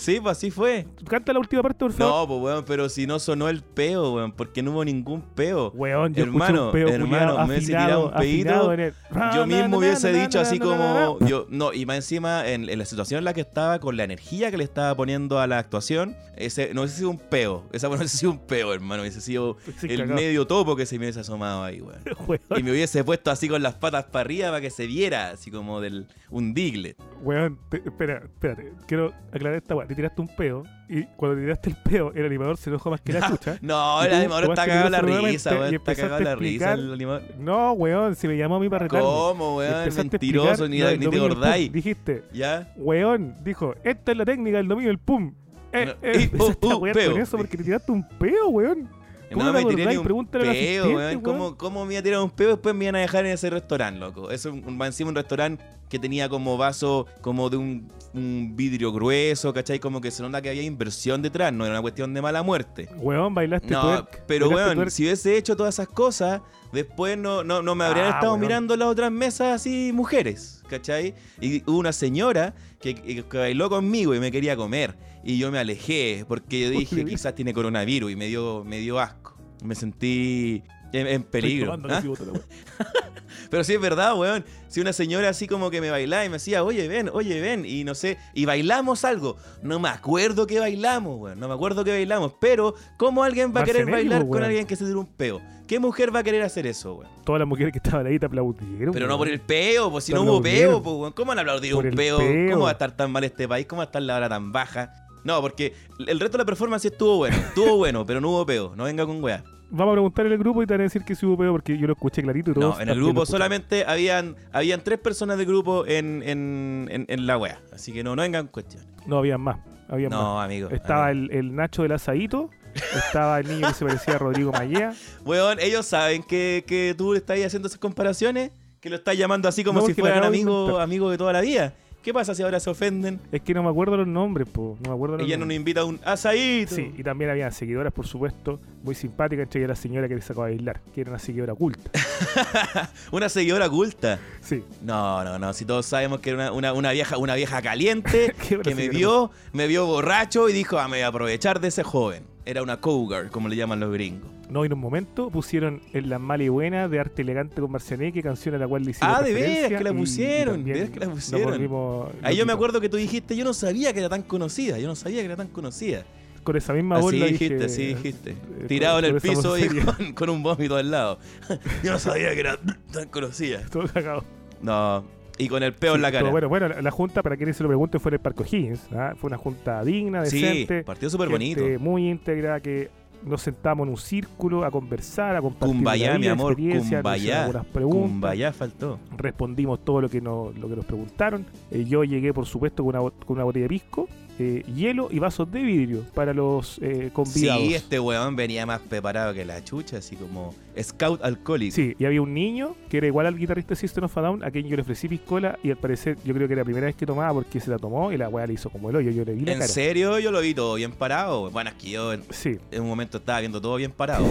Sí, 0.00 0.18
pues 0.20 0.38
así 0.38 0.50
fue. 0.50 0.86
Canta 1.08 1.32
la 1.32 1.38
última 1.38 1.62
parte, 1.62 1.78
por 1.80 1.92
favor. 1.92 2.14
No, 2.14 2.26
pues 2.26 2.40
weón, 2.54 2.64
pero 2.66 2.88
si 2.88 3.06
no 3.06 3.18
sonó 3.18 3.48
el 3.48 3.62
peo, 3.62 4.14
weón, 4.14 4.32
porque 4.32 4.62
no 4.62 4.72
hubo 4.72 4.84
ningún 4.84 5.20
peo. 5.22 5.70
Weón, 5.74 6.14
yo 6.14 6.22
Hermano, 6.24 6.66
un 6.66 6.72
peo 6.72 6.88
hermano, 6.88 7.34
culiao 7.34 7.46
me 7.46 7.54
hubiese 7.54 7.66
tirado 7.66 8.68
un 8.68 8.80
el- 8.80 8.94
Yo 9.34 9.46
mismo 9.46 9.78
hubiese 9.78 10.12
dicho 10.12 10.40
así 10.40 10.58
como 10.58 11.18
yo 11.26 11.46
no 11.50 11.72
y 11.72 11.84
más 11.86 11.96
encima 11.96 12.48
en, 12.48 12.68
en 12.68 12.78
la 12.78 12.84
situación 12.84 13.18
en 13.18 13.24
la 13.24 13.34
que 13.34 13.40
estaba 13.42 13.78
con 13.78 13.96
la 13.96 14.04
energía 14.04 14.50
que 14.50 14.56
le 14.56 14.64
estaba 14.64 14.94
poniendo 14.94 15.38
a 15.38 15.46
la 15.46 15.58
actuación 15.58 16.16
ese 16.36 16.72
no 16.72 16.82
hubiese 16.82 16.98
sido 16.98 17.10
un 17.10 17.18
peo 17.18 17.64
esa 17.72 17.88
no 17.88 17.96
hubiese 17.96 18.16
sido 18.16 18.32
un 18.32 18.38
peo 18.38 18.72
hermano 18.72 19.02
hubiese 19.02 19.20
sido 19.20 19.56
Sí, 19.78 19.88
el 19.90 19.98
cagado. 20.00 20.14
medio 20.20 20.46
topo 20.46 20.76
que 20.76 20.86
se 20.86 20.98
me 20.98 21.04
hubiese 21.06 21.20
asomado 21.20 21.62
ahí 21.64 21.80
weón 21.80 22.00
Weón, 22.26 22.40
y 22.56 22.62
me 22.62 22.70
hubiese 22.70 23.04
puesto 23.04 23.30
así 23.30 23.48
con 23.48 23.62
las 23.62 23.74
patas 23.74 24.04
para 24.04 24.20
arriba 24.22 24.48
para 24.48 24.60
que 24.60 24.70
se 24.70 24.86
viera 24.86 25.30
así 25.30 25.50
como 25.50 25.80
del 25.80 26.06
un 26.30 26.54
diglet 26.54 26.96
weón, 27.22 27.58
te- 27.68 27.82
espera, 27.84 28.22
espérate. 28.24 28.72
Quiero 28.86 29.12
aclarar 29.32 29.58
esta 29.58 29.74
weá. 29.74 29.86
Te 29.90 29.96
tiraste 29.96 30.20
un 30.20 30.28
peo 30.28 30.62
y 30.88 31.02
cuando 31.16 31.34
te 31.34 31.42
tiraste 31.42 31.70
el 31.70 31.74
peo, 31.74 32.12
el 32.14 32.24
animador 32.24 32.56
se 32.56 32.70
enojó 32.70 32.90
más 32.92 33.00
que 33.00 33.12
la 33.12 33.22
chucha. 33.28 33.58
no 33.60 34.00
el 34.04 34.14
animador 34.14 34.50
está 34.50 34.64
cagado 34.64 34.88
la 34.88 35.00
risa 35.00 35.50
weón 35.50 35.74
está 35.74 35.96
cagado 35.96 36.20
la 36.20 36.36
risa 36.36 36.74
el 36.74 36.92
animador 36.92 37.22
No, 37.40 37.72
weón, 37.72 38.14
si 38.14 38.28
me 38.28 38.36
llamó 38.36 38.54
a 38.54 38.60
mí 38.60 38.68
para 38.68 38.84
retarme. 38.84 39.04
¿Cómo, 39.04 39.56
weón? 39.56 39.92
Mentiroso, 39.96 40.68
ni, 40.68 40.80
ni 40.80 41.08
te 41.08 41.16
acordáis. 41.16 41.72
Dijiste, 41.72 42.22
¿Ya? 42.32 42.72
weón, 42.76 43.34
dijo, 43.42 43.74
esta 43.82 44.12
es 44.12 44.16
la 44.16 44.24
técnica 44.24 44.58
del 44.58 44.68
dominio 44.68 44.90
del 44.90 44.98
pum. 44.98 45.34
Eh, 45.72 45.92
eh, 46.02 46.30
peo. 46.60 46.80
con 46.80 47.20
eso 47.20 47.36
porque 47.36 47.56
te 47.56 47.64
tiraste 47.64 47.90
un 47.90 48.08
peo, 48.08 48.48
weón. 48.50 48.88
¿Cómo 49.32 49.44
No 49.44 49.52
me 49.52 49.64
tiré 49.64 49.86
ni 49.86 49.96
un 49.96 50.26
peo, 50.26 50.96
weón. 50.96 51.20
¿Cómo, 51.20 51.56
¿Cómo 51.56 51.84
me 51.86 51.94
iba 51.94 52.00
a 52.00 52.02
tirar 52.02 52.20
un 52.20 52.30
peo 52.30 52.48
y 52.48 52.50
después 52.52 52.74
me 52.74 52.84
iban 52.86 52.96
a 52.96 52.98
dejar 53.00 53.24
en 53.26 53.32
ese 53.32 53.48
restaurante, 53.50 54.00
loco? 54.00 54.30
Es 54.30 54.44
un, 54.44 54.80
encima 54.82 55.10
un 55.10 55.14
restaurante 55.16 55.64
que 55.88 55.98
tenía 55.98 56.28
como 56.28 56.56
vaso 56.56 57.06
como 57.20 57.48
de 57.50 57.56
un, 57.56 57.88
un 58.14 58.52
vidrio 58.56 58.92
grueso, 58.92 59.52
¿cachai? 59.52 59.78
Como 59.78 60.00
que 60.00 60.10
se 60.10 60.22
nota 60.22 60.40
que 60.42 60.48
había 60.50 60.62
inversión 60.62 61.22
detrás, 61.22 61.52
no 61.52 61.64
era 61.64 61.74
una 61.74 61.82
cuestión 61.82 62.12
de 62.14 62.22
mala 62.22 62.42
muerte. 62.42 62.88
Weón, 62.96 63.34
bailaste 63.34 63.68
No, 63.70 63.82
twerk. 63.82 64.24
pero 64.26 64.46
bailaste 64.46 64.64
weón, 64.66 64.76
twerk. 64.78 64.90
si 64.90 65.02
hubiese 65.04 65.36
hecho 65.36 65.56
todas 65.56 65.74
esas 65.76 65.88
cosas, 65.88 66.42
después 66.72 67.16
no, 67.18 67.42
no, 67.44 67.62
no 67.62 67.74
me 67.74 67.84
habrían 67.84 68.06
Ah, 68.06 68.10
estado 68.10 68.32
weón. 68.32 68.40
mirando 68.40 68.76
las 68.76 68.88
otras 68.88 69.10
mesas 69.12 69.54
así 69.54 69.92
mujeres, 69.92 70.62
¿cachai? 70.68 71.14
Y 71.40 71.62
hubo 71.70 71.78
una 71.78 71.92
señora 71.92 72.54
que- 72.80 72.94
que 72.94 73.38
bailó 73.38 73.68
conmigo 73.68 74.14
y 74.14 74.20
me 74.20 74.30
quería 74.32 74.56
comer. 74.56 74.94
Y 75.22 75.38
yo 75.38 75.50
me 75.50 75.58
alejé 75.58 76.24
porque 76.26 76.60
yo 76.60 76.70
dije, 76.70 77.04
quizás 77.04 77.34
tiene 77.34 77.52
coronavirus 77.52 78.12
y 78.12 78.16
me 78.16 78.26
dio, 78.26 78.64
me 78.64 78.78
dio 78.78 78.98
asco. 78.98 79.36
Me 79.62 79.74
sentí 79.74 80.62
en, 80.92 81.22
peligro. 81.22 81.78
¿ah? 81.88 82.02
Pero 83.50 83.64
sí 83.64 83.74
es 83.74 83.80
verdad, 83.80 84.16
weón. 84.16 84.44
Si 84.68 84.80
una 84.80 84.92
señora 84.92 85.28
así 85.28 85.46
como 85.46 85.70
que 85.70 85.80
me 85.80 85.90
bailaba 85.90 86.24
y 86.24 86.28
me 86.28 86.34
decía, 86.34 86.62
oye, 86.62 86.88
ven, 86.88 87.10
oye, 87.12 87.40
ven, 87.40 87.64
y 87.64 87.84
no 87.84 87.94
sé, 87.94 88.18
y 88.34 88.44
bailamos 88.44 89.04
algo. 89.04 89.36
No 89.62 89.78
me 89.80 89.88
acuerdo 89.88 90.46
que 90.46 90.60
bailamos, 90.60 91.18
weón. 91.18 91.38
No 91.38 91.48
me 91.48 91.54
acuerdo 91.54 91.84
que 91.84 91.90
bailamos. 91.90 92.34
Pero, 92.40 92.74
¿cómo 92.96 93.24
alguien 93.24 93.52
va 93.54 93.60
a 93.60 93.64
querer 93.64 93.90
bailar 93.90 94.22
pues, 94.22 94.32
con 94.32 94.44
alguien 94.44 94.66
que 94.66 94.76
se 94.76 94.84
tira 94.84 94.98
un 94.98 95.06
peo? 95.06 95.40
¿Qué 95.66 95.78
mujer 95.78 96.14
va 96.14 96.20
a 96.20 96.22
querer 96.22 96.42
hacer 96.42 96.66
eso, 96.66 96.94
weón? 96.94 97.10
Todas 97.24 97.38
las 97.40 97.48
mujeres 97.48 97.72
que 97.72 97.78
estaban 97.78 98.06
ahí 98.06 98.18
te 98.18 98.26
aplaudieron. 98.26 98.92
Pero 98.92 99.06
no 99.06 99.18
por 99.18 99.28
el 99.28 99.40
peo, 99.40 99.90
pues 99.90 100.04
si 100.04 100.12
no 100.12 100.22
hubo 100.22 100.42
peo, 100.42 100.82
pues, 100.82 100.96
weón. 100.96 101.12
¿Cómo 101.12 101.28
van 101.28 101.38
a 101.38 101.42
aplaudir 101.42 101.74
Por 101.74 101.86
un 101.86 101.94
peo? 101.94 102.18
peo. 102.18 102.52
¿Cómo 102.52 102.64
va 102.64 102.70
a 102.70 102.72
estar 102.72 102.96
tan 102.96 103.10
mal 103.12 103.24
este 103.24 103.46
país? 103.46 103.66
¿Cómo 103.66 103.78
va 103.78 103.84
a 103.84 103.86
estar 103.86 104.02
la 104.02 104.16
hora 104.16 104.28
tan 104.28 104.52
baja? 104.52 105.08
No, 105.24 105.40
porque 105.40 105.74
el 106.06 106.18
resto 106.20 106.38
de 106.38 106.42
la 106.42 106.46
performance 106.46 106.84
estuvo 106.84 107.18
bueno. 107.18 107.36
Estuvo 107.36 107.76
bueno, 107.78 108.06
pero 108.06 108.20
no 108.20 108.30
hubo 108.30 108.46
peo. 108.46 108.72
No 108.76 108.84
venga 108.84 109.06
con 109.06 109.22
weá. 109.22 109.44
Vamos 109.72 109.92
a 109.92 109.94
preguntar 109.94 110.26
en 110.26 110.32
el 110.32 110.38
grupo 110.38 110.62
y 110.62 110.66
te 110.66 110.74
van 110.74 110.80
a 110.80 110.84
decir 110.84 111.04
que 111.04 111.14
sí 111.14 111.24
hubo 111.24 111.38
peo 111.38 111.52
porque 111.52 111.78
yo 111.78 111.86
lo 111.86 111.92
escuché 111.92 112.22
clarito 112.22 112.50
y 112.50 112.54
todos. 112.54 112.76
No, 112.76 112.80
en 112.82 112.88
el 112.88 112.96
grupo 112.96 113.24
solamente 113.24 113.84
habían, 113.86 114.34
habían 114.52 114.80
tres 114.82 114.98
personas 114.98 115.38
del 115.38 115.46
grupo 115.46 115.86
en, 115.86 116.22
en, 116.24 116.88
en, 116.90 117.06
en 117.08 117.26
la 117.26 117.38
wea. 117.38 117.60
Así 117.72 117.92
que 117.92 118.02
no, 118.02 118.16
no 118.16 118.22
vengan 118.22 118.48
cuestiones. 118.48 118.88
No, 119.06 119.18
habían 119.18 119.40
más. 119.40 119.58
Habían 119.88 120.10
más. 120.10 120.20
No, 120.20 120.40
amigo. 120.40 120.70
Estaba 120.70 121.08
amigo. 121.08 121.32
el, 121.32 121.38
el 121.38 121.54
Nacho 121.54 121.82
del 121.82 121.92
asadito. 121.92 122.50
Estaba 122.74 123.40
el 123.40 123.48
niño 123.48 123.68
que 123.68 123.74
se 123.74 123.84
parecía 123.84 124.14
a 124.14 124.18
Rodrigo 124.18 124.52
Mallea. 124.52 124.92
Weón, 125.24 125.58
ellos 125.60 125.86
saben 125.86 126.22
que, 126.22 126.64
que 126.66 126.94
tú 126.96 127.14
estás 127.14 127.38
haciendo 127.44 127.68
esas 127.68 127.80
comparaciones, 127.80 128.50
que 128.80 128.90
lo 128.90 128.96
estás 128.96 129.16
llamando 129.16 129.48
así 129.48 129.62
como 129.62 129.80
No, 129.80 129.86
si 129.86 129.94
fueran 129.94 130.24
amigos 130.24 130.80
amigo 130.80 131.10
de 131.10 131.18
toda 131.18 131.32
la 131.32 131.40
vida. 131.40 131.74
¿Qué 132.02 132.14
pasa 132.14 132.34
si 132.34 132.42
ahora 132.42 132.58
se 132.60 132.70
ofenden 132.70 133.20
Es 133.30 133.42
que 133.42 133.52
no 133.52 133.62
me 133.62 133.68
acuerdo 133.68 133.98
los 133.98 134.06
nombres, 134.06 134.48
po. 134.48 134.78
No 134.82 134.90
me 134.90 134.94
acuerdo 134.96 135.18
los 135.18 135.26
y 135.26 135.30
ya 135.30 135.36
no 135.36 135.40
nos 135.40 135.48
nombres. 135.48 135.56
invita 135.58 135.80
a 135.82 135.84
un 135.84 136.00
asadito? 136.02 136.74
Sí, 136.74 136.94
y 136.96 137.02
también 137.02 137.30
habían 137.30 137.52
seguidoras, 137.52 137.92
por 137.92 138.06
supuesto, 138.06 138.58
muy 138.82 138.94
simpáticas, 138.94 139.42
entre 139.44 139.68
la 139.68 139.76
señora 139.76 140.08
que 140.08 140.14
le 140.14 140.22
sacó 140.22 140.40
a 140.42 140.44
bailar, 140.46 140.80
que 140.94 141.02
era 141.02 141.10
una 141.10 141.18
seguidora 141.18 141.52
oculta. 141.52 141.90
Una 143.12 143.28
seguidora 143.28 143.66
oculta. 143.66 144.18
Sí. 144.40 144.62
No, 144.82 145.22
no, 145.24 145.38
no. 145.38 145.52
Si 145.52 145.64
todos 145.64 145.84
sabemos 145.84 146.20
que 146.20 146.30
era 146.30 146.52
una, 146.52 146.52
una, 146.52 146.72
una 146.72 146.92
vieja, 146.92 147.18
una 147.18 147.34
vieja 147.34 147.60
caliente 147.60 148.34
que 148.62 148.74
me 148.74 148.88
vio, 148.88 149.30
me 149.52 149.66
vio 149.66 149.86
borracho 149.86 150.48
y 150.48 150.52
dijo, 150.52 150.78
ah, 150.78 150.88
me 150.88 150.96
voy 150.98 151.02
a 151.02 151.08
aprovechar 151.08 151.60
de 151.60 151.68
ese 151.68 151.82
joven. 151.82 152.24
Era 152.46 152.62
una 152.62 152.78
cougar, 152.78 153.28
como 153.30 153.48
le 153.48 153.56
llaman 153.56 153.78
los 153.80 153.92
gringos. 153.92 154.30
No, 154.50 154.64
en 154.64 154.72
un 154.72 154.80
momento 154.80 155.30
pusieron 155.30 155.80
en 155.92 156.08
la 156.10 156.18
mala 156.18 156.42
y 156.42 156.48
buena 156.48 156.88
de 156.88 156.98
arte 156.98 157.22
elegante 157.22 157.60
con 157.60 157.70
Marcianeque, 157.70 158.22
canción 158.22 158.54
a 158.54 158.58
la 158.58 158.66
cual 158.66 158.82
le 158.84 158.90
hicieron 158.90 159.16
Ah, 159.16 159.22
de 159.22 159.32
veras 159.32 159.68
que 159.78 159.84
la 159.84 159.92
pusieron, 159.92 160.64
de 160.64 160.72
veras 160.72 160.90
que 160.90 161.00
la 161.00 161.08
pusieron. 161.10 162.10
Ahí 162.22 162.36
yo 162.36 162.44
me 162.46 162.52
acuerdo 162.52 162.80
que 162.80 162.88
tú 162.88 162.96
dijiste, 162.96 163.36
yo 163.36 163.44
no 163.44 163.54
sabía 163.54 163.92
que 163.92 164.00
era 164.00 164.08
tan 164.08 164.22
conocida, 164.22 164.78
yo 164.78 164.88
no 164.88 164.96
sabía 164.96 165.20
que 165.20 165.26
era 165.26 165.36
tan 165.36 165.48
conocida. 165.48 166.04
Con 166.42 166.56
esa 166.56 166.72
misma 166.72 166.98
voz 166.98 167.08
Así 167.12 167.18
la 167.20 167.26
dijiste, 167.26 167.54
dije, 167.54 167.66
así 167.66 167.86
dijiste. 167.88 168.30
eh, 168.30 168.64
Tirado 168.66 168.98
en 169.00 169.04
el 169.04 169.20
piso 169.20 169.58
y 169.58 169.68
con, 169.68 170.12
con 170.14 170.30
un 170.30 170.42
vómito 170.42 170.74
al 170.76 170.90
lado. 170.90 171.18
Yo 171.84 171.92
no 171.92 171.98
sabía 171.98 172.32
que 172.32 172.40
era 172.40 172.58
tan 172.92 173.08
conocida. 173.08 173.60
Todo 173.70 173.84
cagado. 173.92 174.24
No, 174.62 175.04
y 175.36 175.48
con 175.48 175.62
el 175.62 175.74
peo 175.74 175.96
en 175.96 176.02
la 176.02 176.08
Sí, 176.08 176.14
cara. 176.14 176.30
bueno, 176.30 176.48
bueno, 176.48 176.68
la, 176.68 176.80
la 176.80 176.90
junta, 176.90 177.22
para 177.22 177.36
quienes 177.36 177.58
se 177.58 177.62
lo 177.62 177.68
pregunten, 177.68 178.00
fue 178.00 178.08
en 178.10 178.14
el 178.14 178.20
Parco 178.20 178.42
Higgins. 178.50 178.80
¿ah? 178.92 179.12
Fue 179.20 179.28
una 179.28 179.36
junta 179.36 179.84
digna, 179.84 180.24
sí, 180.24 180.40
decente. 180.40 180.82
partido 180.82 181.10
súper 181.10 181.28
bonito. 181.28 181.62
Muy 181.78 182.08
íntegra, 182.08 182.58
que 182.60 182.88
nos 183.24 183.42
sentamos 183.42 183.86
en 183.86 183.90
un 183.92 183.98
círculo 183.98 184.64
a 184.64 184.70
conversar, 184.70 185.36
a 185.36 185.40
compartir 185.42 185.76
Cumbayá, 185.76 186.12
la 186.14 186.18
mi 186.18 186.26
amor, 186.26 186.58
hicieron 186.58 186.88
Cumbayá. 186.88 187.42
algunas 187.42 187.66
preguntas. 187.66 188.56
Faltó. 188.56 188.98
respondimos 189.16 189.84
todo 189.84 190.00
lo 190.02 190.08
que 190.08 190.20
nos, 190.20 190.56
lo 190.56 190.68
que 190.68 190.76
nos 190.76 190.84
preguntaron. 190.84 191.46
Eh, 191.70 191.84
yo 191.84 192.04
llegué, 192.04 192.32
por 192.32 192.46
supuesto, 192.46 192.84
con 192.84 192.96
una, 192.96 193.10
con 193.10 193.36
una 193.36 193.44
botella 193.44 193.64
de 193.64 193.68
pisco, 193.68 194.08
eh, 194.42 194.64
hielo 194.74 195.08
y 195.10 195.18
vasos 195.18 195.52
de 195.52 195.60
vidrio 195.60 196.02
para 196.14 196.32
los 196.32 196.78
eh, 196.80 197.10
convidados. 197.12 197.62
Sí, 197.62 197.74
este 197.74 198.00
weón 198.00 198.36
venía 198.36 198.64
más 198.64 198.80
preparado 198.80 199.34
que 199.34 199.44
la 199.44 199.62
chucha, 199.62 199.98
así 199.98 200.16
como 200.16 200.54
scout 200.80 201.22
alcohólico. 201.22 201.74
Sí, 201.76 201.94
y 201.98 202.06
había 202.06 202.22
un 202.22 202.32
niño 202.32 202.74
que 202.88 202.96
era 202.96 203.06
igual 203.06 203.26
al 203.26 203.36
guitarrista 203.36 203.74
System 203.74 204.04
of 204.04 204.16
a 204.16 204.22
Down, 204.22 204.42
a 204.42 204.50
quien 204.50 204.66
yo 204.66 204.76
le 204.76 204.82
ofrecí 204.82 205.08
piscola 205.08 205.58
y 205.62 205.70
al 205.70 205.76
parecer 205.76 206.16
yo 206.24 206.32
creo 206.32 206.46
que 206.48 206.54
era 206.54 206.62
la 206.62 206.64
primera 206.64 206.86
vez 206.86 206.96
que 206.96 207.04
tomaba 207.04 207.34
porque 207.34 207.60
se 207.60 207.68
la 207.70 207.78
tomó 207.78 208.12
y 208.12 208.16
la 208.16 208.30
weá 208.30 208.46
le 208.46 208.54
hizo 208.54 208.70
como 208.70 208.88
el 208.88 208.96
hoyo. 208.96 209.10
Yo 209.10 209.26
le 209.26 209.34
vi 209.34 209.44
la 209.44 209.52
¿En 209.52 209.58
cara. 209.58 209.68
serio? 209.70 210.18
Yo 210.18 210.30
lo 210.32 210.40
vi 210.40 210.54
todo 210.54 210.74
bien 210.76 210.92
parado. 210.92 211.50
Bueno, 211.50 211.68
es 211.68 211.76
que 211.76 211.90
yo 211.90 212.14
en, 212.14 212.22
Sí. 212.30 212.56
en 212.70 212.80
un 212.82 212.88
momento 212.88 213.18
estaba 213.18 213.40
viendo 213.40 213.60
todo 213.60 213.76
bien 213.76 213.90
parado. 213.90 214.24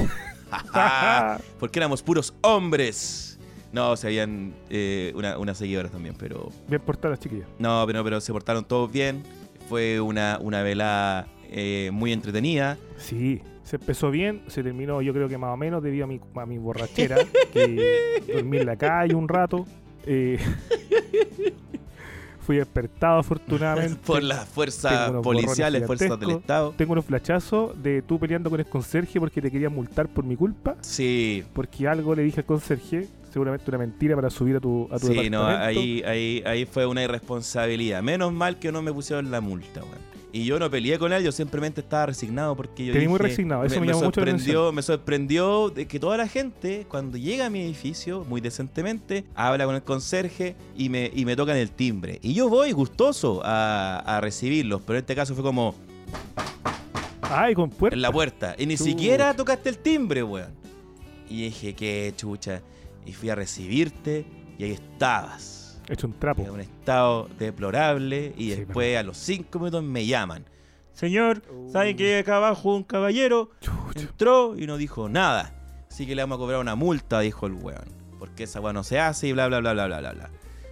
Porque 1.59 1.79
éramos 1.79 2.01
puros 2.01 2.33
hombres. 2.41 3.37
No, 3.71 3.95
se 3.95 4.07
habían 4.07 4.53
eh, 4.71 5.11
una, 5.15 5.37
unas 5.37 5.57
seguidoras 5.59 5.91
también, 5.91 6.15
pero 6.17 6.49
Bien 6.67 6.81
portada 6.81 7.11
las 7.11 7.19
chiquillas. 7.19 7.47
No, 7.59 7.83
pero, 7.85 8.03
pero 8.03 8.19
se 8.19 8.31
portaron 8.31 8.65
todos 8.65 8.91
bien. 8.91 9.21
Fue 9.69 10.01
una, 10.01 10.39
una 10.41 10.63
velada 10.63 11.27
eh, 11.49 11.91
muy 11.93 12.11
entretenida. 12.11 12.77
Sí, 12.97 13.41
se 13.63 13.75
empezó 13.75 14.09
bien, 14.09 14.41
se 14.47 14.63
terminó 14.63 14.99
yo 15.01 15.13
creo 15.13 15.29
que 15.29 15.37
más 15.37 15.53
o 15.53 15.57
menos 15.57 15.83
debido 15.83 16.05
a 16.05 16.07
mi, 16.07 16.19
a 16.35 16.45
mi 16.47 16.57
borrachera, 16.57 17.17
que 17.53 18.23
dormí 18.33 18.57
en 18.57 18.65
la 18.65 18.75
calle 18.75 19.13
un 19.15 19.27
rato. 19.27 19.65
eh, 20.05 20.39
fui 22.41 22.57
despertado 22.57 23.19
afortunadamente. 23.19 23.99
Por 24.05 24.23
las 24.23 24.47
fuerzas 24.49 25.11
policiales, 25.21 25.85
fuerzas 25.85 26.19
del. 26.19 26.31
Estado. 26.31 26.73
Tengo 26.75 26.93
unos 26.93 27.05
flachazos 27.05 27.81
de 27.83 28.01
tú 28.01 28.17
peleando 28.19 28.49
con 28.49 28.59
el 28.59 28.65
conserje 28.65 29.19
porque 29.19 29.39
te 29.39 29.51
querían 29.51 29.71
multar 29.73 30.07
por 30.07 30.23
mi 30.23 30.35
culpa, 30.35 30.75
Sí, 30.81 31.43
porque 31.53 31.87
algo 31.87 32.15
le 32.15 32.23
dije 32.23 32.39
al 32.39 32.45
conserje, 32.47 33.07
seguramente 33.31 33.69
una 33.69 33.77
mentira 33.77 34.15
para 34.15 34.29
subir 34.29 34.57
a 34.57 34.59
tu, 34.59 34.87
a 34.91 34.99
tu 34.99 35.07
sí, 35.07 35.29
no, 35.29 35.45
ahí, 35.45 36.01
ahí, 36.05 36.43
ahí 36.45 36.65
fue 36.65 36.85
una 36.85 37.03
irresponsabilidad. 37.03 38.01
Menos 38.03 38.33
mal 38.33 38.59
que 38.59 38.71
no 38.71 38.81
me 38.81 38.91
pusieron 38.93 39.31
la 39.31 39.41
multa, 39.41 39.81
weón. 39.81 40.09
Y 40.31 40.45
yo 40.45 40.59
no 40.59 40.69
peleé 40.69 40.99
con 40.99 41.11
él, 41.11 41.23
yo 41.23 41.31
simplemente 41.31 41.81
estaba 41.81 42.05
resignado 42.05 42.55
porque 42.55 42.85
yo 42.85 42.93
Te 42.93 43.07
muy 43.07 43.17
resignado, 43.17 43.63
eso 43.63 43.79
me 43.81 43.87
llamó 43.87 44.03
mucho 44.03 44.21
la 44.21 44.27
sorprendió, 44.27 44.71
Me 44.71 44.83
sorprendió 44.83 45.69
de 45.71 45.87
que 45.87 45.99
toda 45.99 46.17
la 46.17 46.27
gente, 46.27 46.85
cuando 46.87 47.17
llega 47.17 47.47
a 47.47 47.49
mi 47.49 47.61
edificio, 47.61 48.23
muy 48.29 48.39
decentemente, 48.39 49.25
habla 49.33 49.65
con 49.65 49.73
el 49.73 49.81
conserje 49.81 50.55
y 50.77 50.89
me, 50.89 51.09
y 51.15 51.25
me 51.25 51.35
tocan 51.35 51.57
el 51.57 51.71
timbre. 51.71 52.19
Y 52.21 52.35
yo 52.35 52.47
voy 52.47 52.73
gustoso 52.73 53.41
a, 53.43 53.97
a 54.05 54.21
recibirlos, 54.21 54.81
pero 54.81 54.99
en 54.99 55.01
este 55.03 55.15
caso 55.15 55.33
fue 55.33 55.43
como 55.43 55.73
Ay, 57.21 57.55
con 57.55 57.69
puerta. 57.69 57.95
en 57.95 58.01
la 58.01 58.11
puerta. 58.11 58.55
Y 58.57 58.65
ni 58.67 58.77
siquiera 58.77 59.33
tocaste 59.35 59.69
el 59.69 59.77
timbre, 59.79 60.21
weón. 60.23 60.51
Y 61.29 61.43
dije, 61.43 61.73
qué 61.73 62.13
chucha. 62.15 62.61
Y 63.09 63.13
fui 63.13 63.31
a 63.31 63.33
recibirte 63.35 64.23
y 64.59 64.65
ahí 64.65 64.71
estabas. 64.73 65.81
Hecho 65.89 66.05
un 66.05 66.13
trapo. 66.13 66.43
En 66.43 66.51
un 66.51 66.59
estado 66.59 67.27
deplorable 67.39 68.33
y 68.37 68.51
Sí, 68.51 68.55
después 68.57 68.95
a 68.97 69.01
los 69.01 69.17
cinco 69.17 69.57
minutos 69.57 69.83
me 69.83 70.05
llaman. 70.05 70.45
Señor, 70.93 71.41
¿saben 71.71 71.97
que 71.97 72.19
acá 72.19 72.35
abajo 72.35 72.75
un 72.75 72.83
caballero 72.83 73.49
entró 73.95 74.55
y 74.55 74.67
no 74.67 74.77
dijo 74.77 75.09
nada? 75.09 75.55
Así 75.89 76.05
que 76.05 76.13
le 76.13 76.21
vamos 76.21 76.35
a 76.35 76.39
cobrar 76.39 76.59
una 76.59 76.75
multa, 76.75 77.19
dijo 77.21 77.47
el 77.47 77.53
weón. 77.53 77.87
Porque 78.19 78.43
esa 78.43 78.59
weón 78.61 78.75
no 78.75 78.83
se 78.83 78.99
hace 78.99 79.29
y 79.29 79.33
bla, 79.33 79.47
bla, 79.47 79.59
bla, 79.59 79.73
bla, 79.73 79.87
bla, 79.87 79.99
bla, 80.01 80.11
bla. 80.11 80.29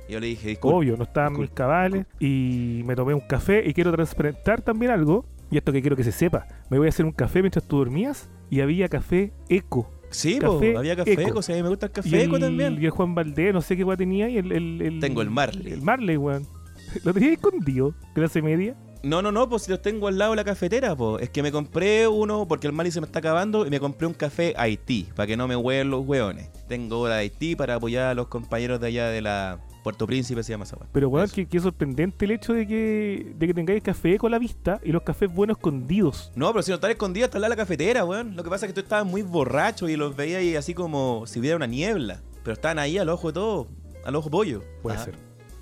Y 0.07 0.13
yo 0.13 0.19
le 0.19 0.27
dije, 0.27 0.49
disculpe. 0.49 0.77
Obvio, 0.77 0.95
no 0.95 1.05
estaban 1.05 1.39
mis 1.39 1.49
cabales 1.49 2.05
y 2.19 2.83
me 2.85 2.95
tomé 2.95 3.15
un 3.15 3.21
café 3.21 3.63
y 3.67 3.73
quiero 3.73 3.91
transparentar 3.91 4.61
también 4.61 4.91
algo. 4.91 5.25
Y 5.49 5.57
esto 5.57 5.71
que 5.71 5.81
quiero 5.81 5.95
que 5.95 6.03
se 6.03 6.11
sepa. 6.11 6.45
Me 6.69 6.77
voy 6.77 6.85
a 6.85 6.89
hacer 6.89 7.03
un 7.03 7.13
café 7.13 7.41
mientras 7.41 7.67
tú 7.67 7.79
dormías 7.79 8.29
y 8.51 8.61
había 8.61 8.87
café 8.89 9.33
eco. 9.49 9.89
Sí, 10.09 10.39
po, 10.39 10.53
Café 10.55 10.77
había 10.77 10.95
café 10.95 11.13
Eco. 11.13 11.21
eco, 11.21 11.41
si 11.41 11.51
a 11.51 11.55
mí 11.55 11.63
me 11.63 11.69
gusta 11.69 11.87
el 11.87 11.91
Y 11.91 11.93
café 11.95 12.23
eco 12.23 12.35
el, 12.37 12.41
también. 12.41 12.77
y 12.81 12.85
el 12.85 12.91
Juan 12.91 13.13
Valdés, 13.15 13.53
no 13.53 13.61
sé 13.61 13.75
qué 13.77 13.83
weá 13.83 13.97
tenía 13.97 14.29
y 14.29 14.37
el, 14.37 14.51
el, 14.51 14.81
el- 14.81 14.99
Tengo 14.99 15.21
el 15.21 15.29
Marley. 15.29 15.73
El 15.73 15.81
Marley, 15.81 16.17
weón. 16.17 16.47
Lo 17.03 17.13
tenía 17.13 17.33
escondido, 17.33 17.93
clase 18.13 18.41
media. 18.41 18.75
No, 19.03 19.21
no, 19.21 19.31
no, 19.31 19.47
pues 19.47 19.63
si 19.63 19.71
los 19.71 19.81
tengo 19.81 20.07
al 20.07 20.17
lado 20.17 20.31
de 20.31 20.37
la 20.37 20.43
cafetera, 20.43 20.95
pues. 20.95 21.23
Es 21.23 21.29
que 21.29 21.43
me 21.43 21.51
compré 21.51 22.07
uno 22.07 22.47
porque 22.47 22.65
el 22.67 22.73
Mali 22.73 22.89
se 22.91 22.99
me 22.99 23.05
está 23.05 23.19
acabando 23.19 23.65
y 23.65 23.69
me 23.69 23.79
compré 23.79 24.07
un 24.07 24.13
café 24.13 24.53
Haití, 24.57 25.07
para 25.15 25.27
que 25.27 25.37
no 25.37 25.47
me 25.47 25.55
hueven 25.55 25.91
los 25.91 26.05
hueones. 26.05 26.49
Tengo 26.67 26.99
hora 26.99 27.15
de 27.15 27.21
Haití 27.21 27.55
para 27.55 27.75
apoyar 27.75 28.07
a 28.07 28.13
los 28.15 28.27
compañeros 28.27 28.79
de 28.81 28.87
allá 28.87 29.07
de 29.09 29.21
la 29.21 29.59
Puerto 29.87 30.05
Príncipe, 30.05 30.43
se 30.43 30.51
llama 30.51 30.65
esa 30.65 30.75
weá. 30.75 30.89
Pero 30.91 31.07
weón, 31.07 31.29
qué, 31.29 31.59
sorprendente 31.61 32.25
el 32.25 32.31
hecho 32.31 32.51
de 32.51 32.67
que, 32.67 33.33
de 33.37 33.47
que 33.47 33.53
tengáis 33.53 33.81
café 33.81 34.15
eco 34.15 34.27
a 34.27 34.29
la 34.29 34.37
vista 34.37 34.81
y 34.83 34.91
los 34.91 35.01
cafés 35.01 35.33
buenos 35.33 35.55
escondidos. 35.55 36.29
No, 36.35 36.51
pero 36.51 36.61
si 36.61 36.71
no 36.71 36.75
están 36.75 36.91
escondidos, 36.91 37.27
está 37.27 37.39
de 37.39 37.47
la 37.47 37.55
cafetera, 37.55 38.03
weón. 38.03 38.35
Lo 38.35 38.43
que 38.43 38.49
pasa 38.49 38.65
es 38.65 38.71
que 38.71 38.73
tú 38.73 38.81
estabas 38.81 39.05
muy 39.05 39.21
borracho 39.21 39.87
y 39.87 39.95
los 39.95 40.13
veías 40.13 40.39
ahí 40.41 40.57
así 40.57 40.73
como 40.73 41.23
si 41.25 41.39
hubiera 41.39 41.55
una 41.55 41.67
niebla. 41.67 42.21
Pero 42.43 42.53
estaban 42.53 42.79
ahí 42.79 42.97
al 42.97 43.07
ojo 43.07 43.27
de 43.27 43.33
todo, 43.35 43.67
al 44.03 44.15
ojo 44.17 44.29
pollo. 44.29 44.61
Puede 44.81 44.97
Ajá. 44.97 45.05
ser. 45.05 45.15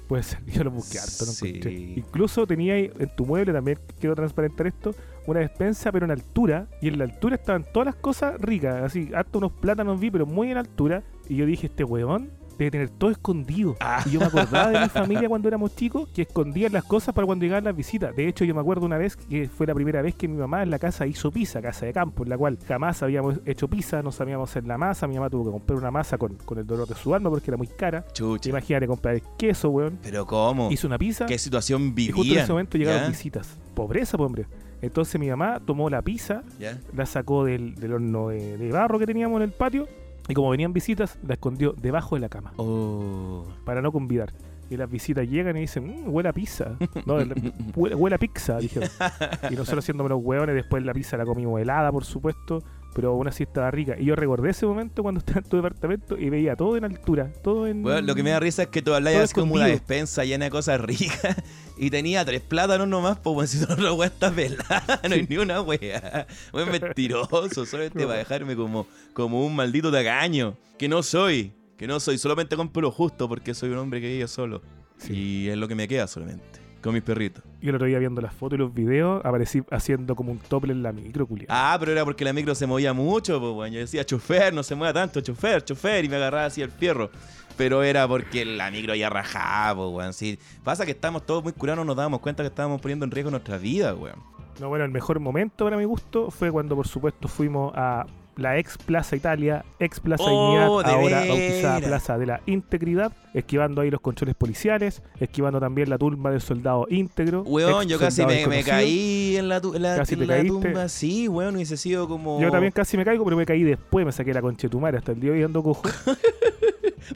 Puede 0.07 0.23
ser. 0.23 0.43
Yo 0.47 0.63
lo 0.63 0.71
busqué 0.71 0.97
harto, 0.97 1.25
no 1.25 1.31
Sí. 1.31 1.47
encontré. 1.49 1.73
Incluso 1.73 2.47
tenía 2.47 2.73
ahí 2.73 2.91
en 2.97 3.15
tu 3.15 3.27
mueble, 3.27 3.53
también 3.53 3.77
quiero 3.99 4.15
transparentar 4.15 4.65
esto, 4.65 4.95
una 5.27 5.41
despensa, 5.41 5.91
pero 5.91 6.05
en 6.05 6.11
altura. 6.11 6.67
Y 6.81 6.87
en 6.87 6.97
la 6.97 7.03
altura 7.03 7.35
estaban 7.35 7.63
todas 7.71 7.85
las 7.85 7.95
cosas 7.95 8.41
ricas. 8.41 8.81
Así, 8.81 9.11
harto 9.13 9.37
unos 9.37 9.51
plátanos 9.51 9.99
vi, 9.99 10.09
pero 10.09 10.25
muy 10.25 10.49
en 10.49 10.57
altura. 10.57 11.03
Y 11.29 11.35
yo 11.35 11.45
dije, 11.45 11.67
este 11.67 11.83
weón 11.83 12.31
debe 12.57 12.71
tener 12.71 12.89
todo 12.89 13.11
escondido. 13.11 13.75
Ah. 13.79 14.03
Y 14.05 14.11
yo 14.11 14.19
me 14.19 14.25
acordaba 14.27 14.71
de 14.71 14.79
mi 14.79 14.89
familia 14.89 15.29
cuando 15.29 15.47
éramos 15.47 15.75
chicos 15.75 16.09
que 16.09 16.23
escondían 16.23 16.73
las 16.73 16.83
cosas 16.83 17.13
para 17.13 17.25
cuando 17.25 17.43
llegaban 17.43 17.63
las 17.63 17.75
visitas. 17.75 18.15
De 18.15 18.27
hecho, 18.27 18.45
yo 18.45 18.53
me 18.55 18.61
acuerdo 18.61 18.85
una 18.85 18.97
vez 18.97 19.15
que 19.15 19.47
fue 19.49 19.67
la 19.67 19.73
primera 19.73 20.01
vez 20.01 20.15
que 20.15 20.27
mi 20.27 20.37
mamá 20.37 20.63
en 20.63 20.69
la 20.69 20.79
casa 20.79 21.05
hizo 21.07 21.31
pizza, 21.31 21.61
casa 21.61 21.85
de 21.85 21.93
campo, 21.93 22.23
en 22.23 22.29
la 22.29 22.37
cual 22.37 22.57
jamás 22.67 23.01
habíamos 23.03 23.39
hecho 23.45 23.67
pizza, 23.67 24.01
no 24.01 24.11
sabíamos 24.11 24.49
hacer 24.49 24.65
la 24.65 24.77
masa. 24.77 25.07
Mi 25.07 25.15
mamá 25.15 25.29
tuvo 25.29 25.45
que 25.45 25.51
comprar 25.51 25.77
una 25.79 25.91
masa 25.91 26.17
con, 26.17 26.35
con 26.35 26.57
el 26.57 26.65
dolor 26.65 26.87
de 26.87 26.95
su 26.95 27.13
alma 27.13 27.29
porque 27.29 27.49
era 27.49 27.57
muy 27.57 27.67
cara. 27.67 28.05
Chucha. 28.13 28.49
Imagínate 28.49 28.87
comprar 28.87 29.15
el 29.15 29.23
queso, 29.37 29.69
weón. 29.69 29.99
Pero 30.01 30.25
¿cómo? 30.25 30.71
Hizo 30.71 30.87
una 30.87 30.97
pizza 30.97 31.25
¿Qué 31.25 31.37
situación 31.37 31.93
y 31.95 32.07
justo 32.07 32.21
en 32.21 32.27
vivía? 32.27 32.43
ese 32.43 32.51
momento 32.51 32.77
llegaron 32.77 33.03
¿Ya? 33.03 33.09
visitas. 33.09 33.57
Pobreza, 33.73 34.17
pues, 34.17 34.25
hombre. 34.27 34.47
Entonces 34.81 35.19
mi 35.19 35.29
mamá 35.29 35.59
tomó 35.65 35.89
la 35.89 36.01
pizza, 36.01 36.43
¿Ya? 36.59 36.79
la 36.95 37.05
sacó 37.05 37.45
del, 37.45 37.75
del 37.75 37.93
horno 37.93 38.29
de, 38.29 38.57
de 38.57 38.71
barro 38.71 38.99
que 38.99 39.05
teníamos 39.05 39.37
en 39.37 39.43
el 39.43 39.51
patio 39.51 39.87
y 40.27 40.33
como 40.33 40.49
venían 40.49 40.73
visitas, 40.73 41.17
la 41.25 41.33
escondió 41.35 41.73
debajo 41.73 42.15
de 42.15 42.21
la 42.21 42.29
cama 42.29 42.53
Oh. 42.57 43.45
para 43.65 43.81
no 43.81 43.91
convidar. 43.91 44.33
Y 44.69 44.77
las 44.77 44.89
visitas 44.89 45.27
llegan 45.27 45.55
y 45.57 45.61
dicen, 45.61 45.85
mmm, 45.85 46.09
huele 46.13 46.29
a 46.29 46.33
pizza. 46.33 46.75
No, 47.05 47.19
el- 47.19 47.33
huele, 47.75 47.95
huele 47.95 48.15
a 48.15 48.19
pizza, 48.19 48.57
dijeron. 48.57 48.89
Y 49.51 49.55
nosotros 49.55 49.83
haciéndome 49.83 50.09
los 50.09 50.19
hueones, 50.23 50.55
después 50.55 50.83
la 50.83 50.93
pizza 50.93 51.17
la 51.17 51.25
comimos 51.25 51.61
helada, 51.61 51.91
por 51.91 52.03
supuesto, 52.05 52.63
pero 52.95 53.09
aún 53.11 53.27
así 53.27 53.43
estaba 53.43 53.69
rica. 53.69 53.95
Y 53.99 54.05
yo 54.05 54.15
recordé 54.15 54.51
ese 54.51 54.65
momento 54.65 55.03
cuando 55.03 55.19
estaba 55.19 55.39
en 55.39 55.49
tu 55.49 55.57
departamento 55.57 56.17
y 56.17 56.29
veía 56.29 56.55
todo 56.55 56.77
en 56.77 56.85
altura, 56.85 57.31
todo 57.43 57.67
en... 57.67 57.83
Bueno, 57.83 58.01
lo 58.01 58.15
que 58.15 58.23
me 58.23 58.29
da 58.29 58.39
risa 58.39 58.63
es 58.63 58.67
que 58.69 58.81
tú 58.81 58.93
así 58.93 59.33
como 59.33 59.53
una 59.55 59.67
despensa 59.67 60.23
llena 60.23 60.45
de 60.45 60.51
cosas 60.51 60.79
ricas 60.79 61.35
y 61.77 61.89
tenía 61.89 62.23
tres 62.23 62.41
plátanos 62.41 62.87
nomás, 62.87 63.19
pues 63.19 63.49
si 63.51 63.65
no 63.65 63.75
la 63.75 63.91
weá 63.91 64.07
está 64.07 64.31
pelada, 64.31 65.01
no 65.07 65.13
hay 65.13 65.27
ni 65.29 65.37
una 65.37 65.61
weá. 65.61 66.25
Weón 66.53 66.71
mentiroso, 66.71 67.65
solamente 67.65 68.05
para 68.05 68.19
dejarme 68.19 68.55
como, 68.55 68.87
como 69.13 69.45
un 69.45 69.55
maldito 69.55 69.91
tacaño, 69.91 70.55
que 70.77 70.87
no 70.87 71.03
soy, 71.03 71.53
que 71.77 71.87
no 71.87 71.99
soy, 71.99 72.17
solamente 72.17 72.55
compro 72.55 72.81
lo 72.81 72.91
justo 72.91 73.27
porque 73.27 73.53
soy 73.53 73.69
un 73.69 73.77
hombre 73.77 74.01
que 74.01 74.07
vive 74.07 74.27
solo. 74.27 74.61
Sí. 74.97 75.13
Y 75.13 75.49
es 75.49 75.57
lo 75.57 75.67
que 75.67 75.75
me 75.75 75.87
queda 75.87 76.07
solamente, 76.07 76.59
con 76.81 76.93
mis 76.93 77.03
perritos. 77.03 77.43
Yo 77.61 77.69
el 77.69 77.75
otro 77.75 77.87
día 77.87 77.99
viendo 77.99 78.21
las 78.21 78.33
fotos 78.33 78.57
y 78.57 78.59
los 78.59 78.73
videos, 78.73 79.23
aparecí 79.25 79.61
haciendo 79.71 80.15
como 80.15 80.31
un 80.31 80.39
tople 80.39 80.71
en 80.71 80.83
la 80.83 80.93
micro, 80.93 81.27
culiao. 81.27 81.47
Ah, 81.49 81.75
pero 81.79 81.91
era 81.91 82.05
porque 82.05 82.23
la 82.23 82.31
micro 82.31 82.55
se 82.55 82.65
movía 82.65 82.93
mucho, 82.93 83.39
pues 83.39 83.53
bueno, 83.53 83.73
yo 83.73 83.79
decía, 83.81 84.05
chofer, 84.05 84.53
no 84.53 84.63
se 84.63 84.75
mueva 84.75 84.93
tanto, 84.93 85.19
chofer, 85.21 85.63
chofer, 85.65 86.05
y 86.05 86.09
me 86.09 86.15
agarraba 86.15 86.45
así 86.45 86.61
el 86.61 86.71
fierro. 86.71 87.09
Pero 87.57 87.83
era 87.83 88.07
porque 88.07 88.43
la 88.45 88.69
micro 88.69 88.95
ya 88.95 89.09
rajaba, 89.09 89.75
pues, 89.75 89.95
weón. 89.95 90.13
Sí, 90.13 90.37
pasa 90.63 90.85
que 90.85 90.91
estamos 90.91 91.25
todos 91.25 91.43
muy 91.43 91.53
curados, 91.53 91.79
no 91.79 91.85
nos 91.85 91.95
dábamos 91.95 92.19
cuenta 92.19 92.43
que 92.43 92.47
estábamos 92.47 92.81
poniendo 92.81 93.05
en 93.05 93.11
riesgo 93.11 93.31
nuestra 93.31 93.57
vida, 93.57 93.93
weón. 93.93 94.19
No, 94.59 94.69
bueno, 94.69 94.85
el 94.85 94.91
mejor 94.91 95.19
momento 95.19 95.65
para 95.65 95.75
mi 95.75 95.83
gusto 95.83 96.31
fue 96.31 96.51
cuando, 96.51 96.75
por 96.75 96.87
supuesto, 96.87 97.27
fuimos 97.27 97.73
a 97.75 98.05
la 98.37 98.57
ex 98.57 98.77
Plaza 98.77 99.15
Italia, 99.15 99.63
ex 99.79 99.99
Plaza 99.99 100.23
Oh, 100.27 100.81
ahora 100.81 100.97
veras. 100.97 101.27
bautizada 101.27 101.79
Plaza 101.79 102.17
de 102.17 102.25
la 102.25 102.41
Integridad, 102.45 103.11
esquivando 103.33 103.81
ahí 103.81 103.89
los 103.89 104.01
controles 104.01 104.35
policiales, 104.35 105.01
esquivando 105.19 105.59
también 105.59 105.89
la 105.89 105.97
tumba 105.97 106.31
del 106.31 106.41
soldado 106.41 106.85
íntegro. 106.89 107.43
Weón, 107.43 107.87
yo 107.87 107.97
casi 107.99 108.25
me, 108.25 108.63
caí 108.63 109.37
en 109.37 109.49
la, 109.49 109.61
la, 109.79 109.97
Casi 109.97 110.13
en 110.15 110.19
te 110.21 110.25
la 110.25 110.43
tumba. 110.45 110.89
Sí, 110.89 111.27
weón, 111.27 111.55
hubiese 111.55 111.77
sido 111.77 112.07
como... 112.07 112.41
Yo 112.41 112.51
también 112.51 112.71
casi 112.71 112.97
me 112.97 113.05
caigo, 113.05 113.23
pero 113.23 113.37
me 113.37 113.45
caí 113.45 113.63
después, 113.63 114.05
me 114.05 114.11
saqué 114.11 114.33
la 114.33 114.41
concha 114.41 114.63
de 114.67 114.69
tu 114.69 114.79
madre 114.79 114.97
hasta 114.97 115.11
el 115.13 115.19
día 115.19 115.31
de 115.31 115.37
hoy 115.37 115.43
ando 115.43 115.63
cojo. 115.63 115.83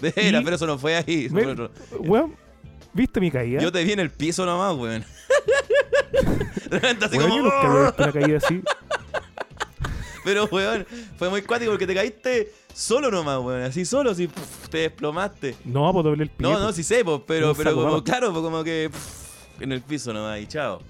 Y- 0.04 0.44
pero 0.44 0.56
eso 0.56 0.68
no 0.68 0.78
fue 0.78 0.96
ahí. 0.96 1.28
Me-. 1.32 1.56
Weón, 2.00 2.36
¿viste 2.94 3.20
mi 3.20 3.32
caída? 3.32 3.60
Yo 3.60 3.72
te 3.72 3.84
vi 3.84 3.92
en 3.92 4.00
el 4.00 4.12
piso 4.12 4.46
nomás, 4.46 4.76
weón. 4.76 5.04
De 6.70 6.78
repente 6.78 7.06
así 7.06 7.18
Weón, 7.18 7.30
como... 7.32 7.44
yo 7.44 7.84
nunca 7.84 7.94
una 8.04 8.12
caída 8.12 8.38
así. 8.38 8.62
Pero, 10.30 10.46
weón, 10.52 10.86
fue 11.18 11.30
muy 11.30 11.42
cuático 11.42 11.72
porque 11.72 11.88
te 11.88 11.96
caíste 11.96 12.52
solo 12.74 13.10
nomás, 13.10 13.40
weón. 13.40 13.62
Así 13.64 13.84
solo, 13.86 14.12
así 14.12 14.28
pff, 14.28 14.70
te 14.70 14.78
desplomaste. 14.80 15.56
No, 15.66 15.92
pues 15.92 16.04
doblé 16.04 16.24
el 16.24 16.30
pie. 16.30 16.44
No, 16.48 16.52
pues. 16.54 16.64
no, 16.64 16.72
sí 16.72 16.84
sé, 16.84 17.04
pues, 17.04 17.22
pero, 17.28 17.54
pero 17.56 17.72
saco, 17.72 17.84
como, 17.84 18.04
claro, 18.04 18.32
pues 18.32 18.44
como 18.44 18.64
que 18.64 18.90
pff, 18.92 19.62
en 19.62 19.72
el 19.72 19.82
piso 19.82 20.14
nomás 20.14 20.40
y 20.40 20.48
chao. 20.48 20.82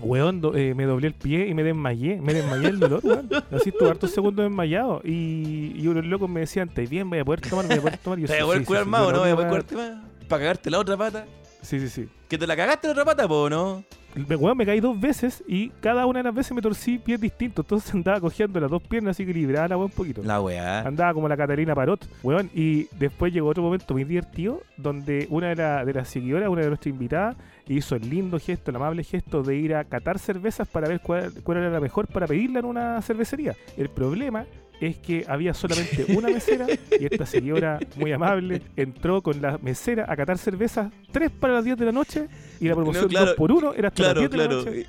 Weón, 0.00 0.40
do- 0.40 0.56
eh, 0.56 0.74
me 0.74 0.84
doblé 0.84 1.08
el 1.08 1.14
pie 1.14 1.46
y 1.46 1.54
me 1.54 1.62
desmayé. 1.62 2.20
Me 2.20 2.34
desmayé 2.34 2.68
el 2.68 2.80
dolor, 2.80 3.00
weón. 3.04 3.28
Así 3.52 3.68
estuve 3.68 3.88
hartos 3.88 4.10
segundos 4.10 4.44
desmayado. 4.44 5.00
Y, 5.04 5.72
y 5.76 5.86
unos 5.86 6.04
locos 6.04 6.28
me 6.28 6.40
decían, 6.40 6.68
¿estás 6.68 6.88
bien? 6.90 7.08
¿Voy 7.08 7.20
a 7.20 7.24
poder 7.24 7.40
tomar? 7.40 7.66
¿Voy 7.66 7.76
a 7.78 7.80
poder 7.80 7.98
tomar? 7.98 8.18
Yo, 8.18 8.26
¿Te 8.28 8.32
voy 8.34 8.42
a 8.42 8.46
poder 8.46 8.60
sí, 8.60 8.64
curar 8.66 8.84
sí, 8.84 8.90
más 8.90 9.02
o 9.02 9.12
no? 9.12 9.18
¿Voy 9.20 9.30
a 9.30 9.34
poder 9.34 9.48
curarte 9.48 9.76
más? 9.76 9.90
¿Para 10.28 10.40
cagarte 10.42 10.70
la 10.70 10.78
otra 10.80 10.96
pata? 10.96 11.26
Sí, 11.60 11.78
sí, 11.78 11.88
sí. 11.88 12.08
¿Que 12.28 12.36
te 12.36 12.46
la 12.46 12.56
cagaste 12.56 12.88
la 12.88 12.92
otra 12.92 13.04
pata, 13.04 13.28
po, 13.28 13.48
no? 13.48 13.84
Me, 14.14 14.36
weón, 14.36 14.56
me 14.58 14.66
caí 14.66 14.78
dos 14.80 15.00
veces 15.00 15.42
y 15.46 15.70
cada 15.80 16.04
una 16.06 16.18
de 16.20 16.24
las 16.24 16.34
veces 16.34 16.52
me 16.52 16.60
torcí 16.60 16.98
pies 16.98 17.20
distintos. 17.20 17.64
Entonces 17.64 17.94
andaba 17.94 18.20
cogiendo 18.20 18.60
las 18.60 18.70
dos 18.70 18.82
piernas 18.82 19.16
así 19.16 19.24
que 19.24 19.32
libraba 19.32 19.68
la 19.68 19.76
weón 19.76 19.90
un 19.90 19.96
poquito. 19.96 20.22
La 20.22 20.40
weá. 20.40 20.80
Andaba 20.80 21.14
como 21.14 21.28
la 21.28 21.36
Catalina 21.36 21.74
Parot, 21.74 22.06
weón. 22.22 22.50
Y 22.54 22.88
después 22.98 23.32
llegó 23.32 23.48
otro 23.48 23.62
momento 23.62 23.94
muy 23.94 24.04
divertido 24.04 24.60
donde 24.76 25.26
una 25.30 25.48
de, 25.48 25.56
la- 25.56 25.84
de 25.84 25.94
las 25.94 26.08
seguidoras, 26.08 26.48
una 26.48 26.60
de 26.62 26.68
nuestras 26.68 26.92
invitadas, 26.92 27.36
hizo 27.68 27.94
el 27.96 28.10
lindo 28.10 28.38
gesto, 28.38 28.70
el 28.70 28.76
amable 28.76 29.02
gesto 29.04 29.42
de 29.42 29.56
ir 29.56 29.74
a 29.74 29.84
catar 29.84 30.18
cervezas 30.18 30.68
para 30.68 30.88
ver 30.88 31.00
cuál, 31.00 31.32
cuál 31.42 31.58
era 31.58 31.70
la 31.70 31.80
mejor 31.80 32.06
para 32.06 32.26
pedirla 32.26 32.58
en 32.58 32.66
una 32.66 33.00
cervecería. 33.02 33.54
El 33.78 33.88
problema 33.88 34.44
es 34.80 34.96
que 34.98 35.24
había 35.28 35.54
solamente 35.54 36.06
una 36.16 36.28
mesera 36.28 36.66
y 36.68 37.04
esta 37.04 37.26
señora 37.26 37.78
muy 37.96 38.12
amable 38.12 38.62
entró 38.76 39.22
con 39.22 39.40
la 39.40 39.58
mesera 39.58 40.06
a 40.08 40.16
catar 40.16 40.38
cervezas, 40.38 40.92
tres 41.10 41.30
para 41.30 41.54
las 41.54 41.64
10 41.64 41.76
de 41.76 41.84
la 41.84 41.92
noche 41.92 42.28
y 42.60 42.68
la 42.68 42.74
promoción 42.74 43.04
No, 43.04 43.08
claro, 43.10 43.26
2 43.26 43.34
por 43.36 43.52
1 43.52 43.74
era 43.74 43.88
hasta 43.88 44.02
Claro, 44.02 44.20
las 44.20 44.30
10 44.30 44.30
de 44.30 44.48
la 44.48 44.54
noche 44.54 44.86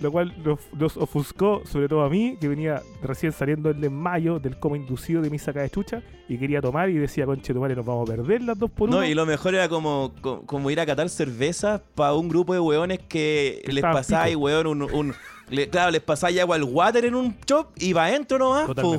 lo 0.00 0.12
cual 0.12 0.34
nos, 0.44 0.60
nos 0.72 0.96
ofuscó, 0.96 1.62
sobre 1.64 1.88
todo 1.88 2.02
a 2.02 2.10
mí, 2.10 2.36
que 2.40 2.48
venía 2.48 2.82
recién 3.02 3.32
saliendo 3.32 3.70
el 3.70 3.80
desmayo 3.80 4.38
del 4.38 4.58
coma 4.58 4.76
inducido 4.76 5.22
de 5.22 5.30
mi 5.30 5.38
saca 5.38 5.62
de 5.62 5.70
chucha 5.70 6.02
y 6.28 6.38
quería 6.38 6.60
tomar 6.62 6.88
y 6.88 6.94
decía, 6.94 7.26
conche 7.26 7.52
tu 7.52 7.60
madre, 7.60 7.76
nos 7.76 7.84
vamos 7.84 8.08
a 8.08 8.14
perder 8.16 8.42
las 8.42 8.58
dos 8.58 8.70
por 8.70 8.88
uno. 8.88 8.98
No, 8.98 9.04
y 9.06 9.12
lo 9.14 9.26
mejor 9.26 9.54
era 9.54 9.68
como, 9.68 10.12
co- 10.22 10.42
como, 10.46 10.70
ir 10.70 10.80
a 10.80 10.86
catar 10.86 11.08
cervezas 11.08 11.80
para 11.94 12.14
un 12.14 12.28
grupo 12.28 12.54
de 12.54 12.60
weones 12.60 12.98
que 13.00 13.60
Que 13.64 13.72
les 13.72 13.82
pasáis, 13.82 14.34
weón, 14.36 14.66
un, 14.66 14.82
un- 14.82 15.14
le- 15.50 15.68
claro, 15.68 15.90
les 15.90 16.00
pasáis 16.00 16.40
agua 16.40 16.56
al 16.56 16.62
water 16.64 17.04
en 17.04 17.14
un 17.14 17.36
shop 17.46 17.66
y 17.76 17.92
va 17.92 18.06
adentro 18.06 18.38
nomás, 18.38 18.66
po, 18.74 18.96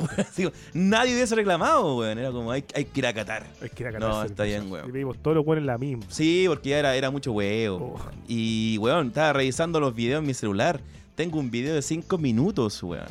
nadie 0.74 1.16
hubiese 1.16 1.34
reclamado, 1.34 1.98
weón. 1.98 2.20
Era 2.20 2.32
como, 2.32 2.52
hay, 2.52 2.64
hay 2.76 2.86
que 2.86 3.00
ir 3.00 3.08
a 3.08 3.14
catar. 3.14 3.44
Es 3.60 3.72
que 3.72 3.82
era 3.82 3.92
catar 3.94 4.10
No, 4.10 4.24
está 4.24 4.44
bien, 4.44 4.72
weón. 4.72 4.88
Y 4.88 4.92
pedimos 4.92 5.18
todos 5.18 5.36
los 5.36 5.44
buenos 5.44 5.66
la 5.66 5.80
misma. 5.80 6.04
Sí, 6.10 6.46
porque 6.48 6.70
ya 6.70 6.78
era, 6.78 6.96
era 6.96 7.10
mucho 7.10 7.32
huevo. 7.32 7.96
Oh. 7.98 8.10
Y, 8.28 8.78
weón, 8.80 9.08
estaba 9.08 9.34
revisando 9.34 9.80
los 9.80 9.96
videos 9.96 10.20
en 10.22 10.28
mi 10.28 10.36
celular. 10.36 10.80
Tengo 11.16 11.40
un 11.40 11.50
video 11.50 11.74
de 11.74 11.82
5 11.82 12.18
minutos, 12.20 12.84
weón. 12.84 13.08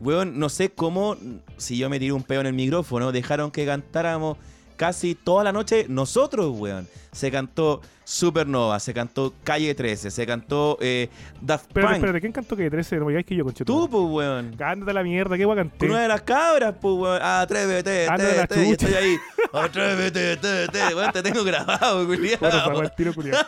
Weón, 0.00 0.38
no 0.38 0.48
sé 0.48 0.70
cómo, 0.70 1.16
si 1.56 1.78
yo 1.78 1.88
me 1.88 1.98
tiré 1.98 2.12
un 2.12 2.22
peo 2.22 2.40
en 2.40 2.46
el 2.46 2.52
micrófono, 2.52 3.12
dejaron 3.12 3.50
que 3.50 3.64
cantáramos 3.64 4.38
casi 4.76 5.14
toda 5.14 5.44
la 5.44 5.52
noche 5.52 5.86
nosotros, 5.88 6.54
weón. 6.58 6.88
Se 7.12 7.30
cantó 7.30 7.80
Supernova, 8.04 8.80
se 8.80 8.92
cantó 8.92 9.32
Calle 9.44 9.74
13, 9.74 10.10
se 10.10 10.26
cantó 10.26 10.76
eh, 10.80 11.08
Daft 11.40 11.72
Punk. 11.72 11.92
espérate, 11.92 12.20
¿quién 12.20 12.32
cantó 12.32 12.56
que 12.56 12.68
13? 12.68 12.96
No 12.96 13.06
me 13.06 13.12
digáis 13.12 13.26
que 13.26 13.36
yo, 13.36 13.44
conche 13.44 13.64
tu 13.64 13.72
Tú, 13.72 13.88
pues, 13.88 14.04
weón. 14.04 14.56
Ándate 14.60 14.90
a 14.90 14.94
la 14.94 15.02
mierda, 15.02 15.36
qué 15.36 15.44
guay 15.44 15.58
canté. 15.58 15.86
Una 15.86 16.00
de 16.02 16.08
las 16.08 16.22
cabras, 16.22 16.74
pues, 16.80 16.94
weón. 16.94 17.22
Atrévete, 17.22 18.08
Anda 18.08 18.46
te, 18.46 18.54
te, 18.54 18.70
estoy 18.70 18.94
ahí. 18.94 19.16
Atrévete, 19.52 20.36
te, 20.36 20.68
te. 20.68 20.94
Weón, 20.94 21.12
te 21.12 21.22
tengo 21.22 21.44
grabado, 21.44 22.06
culiao. 22.06 22.38
Bueno, 22.40 22.90
tiro 22.96 23.14
culiao. 23.14 23.42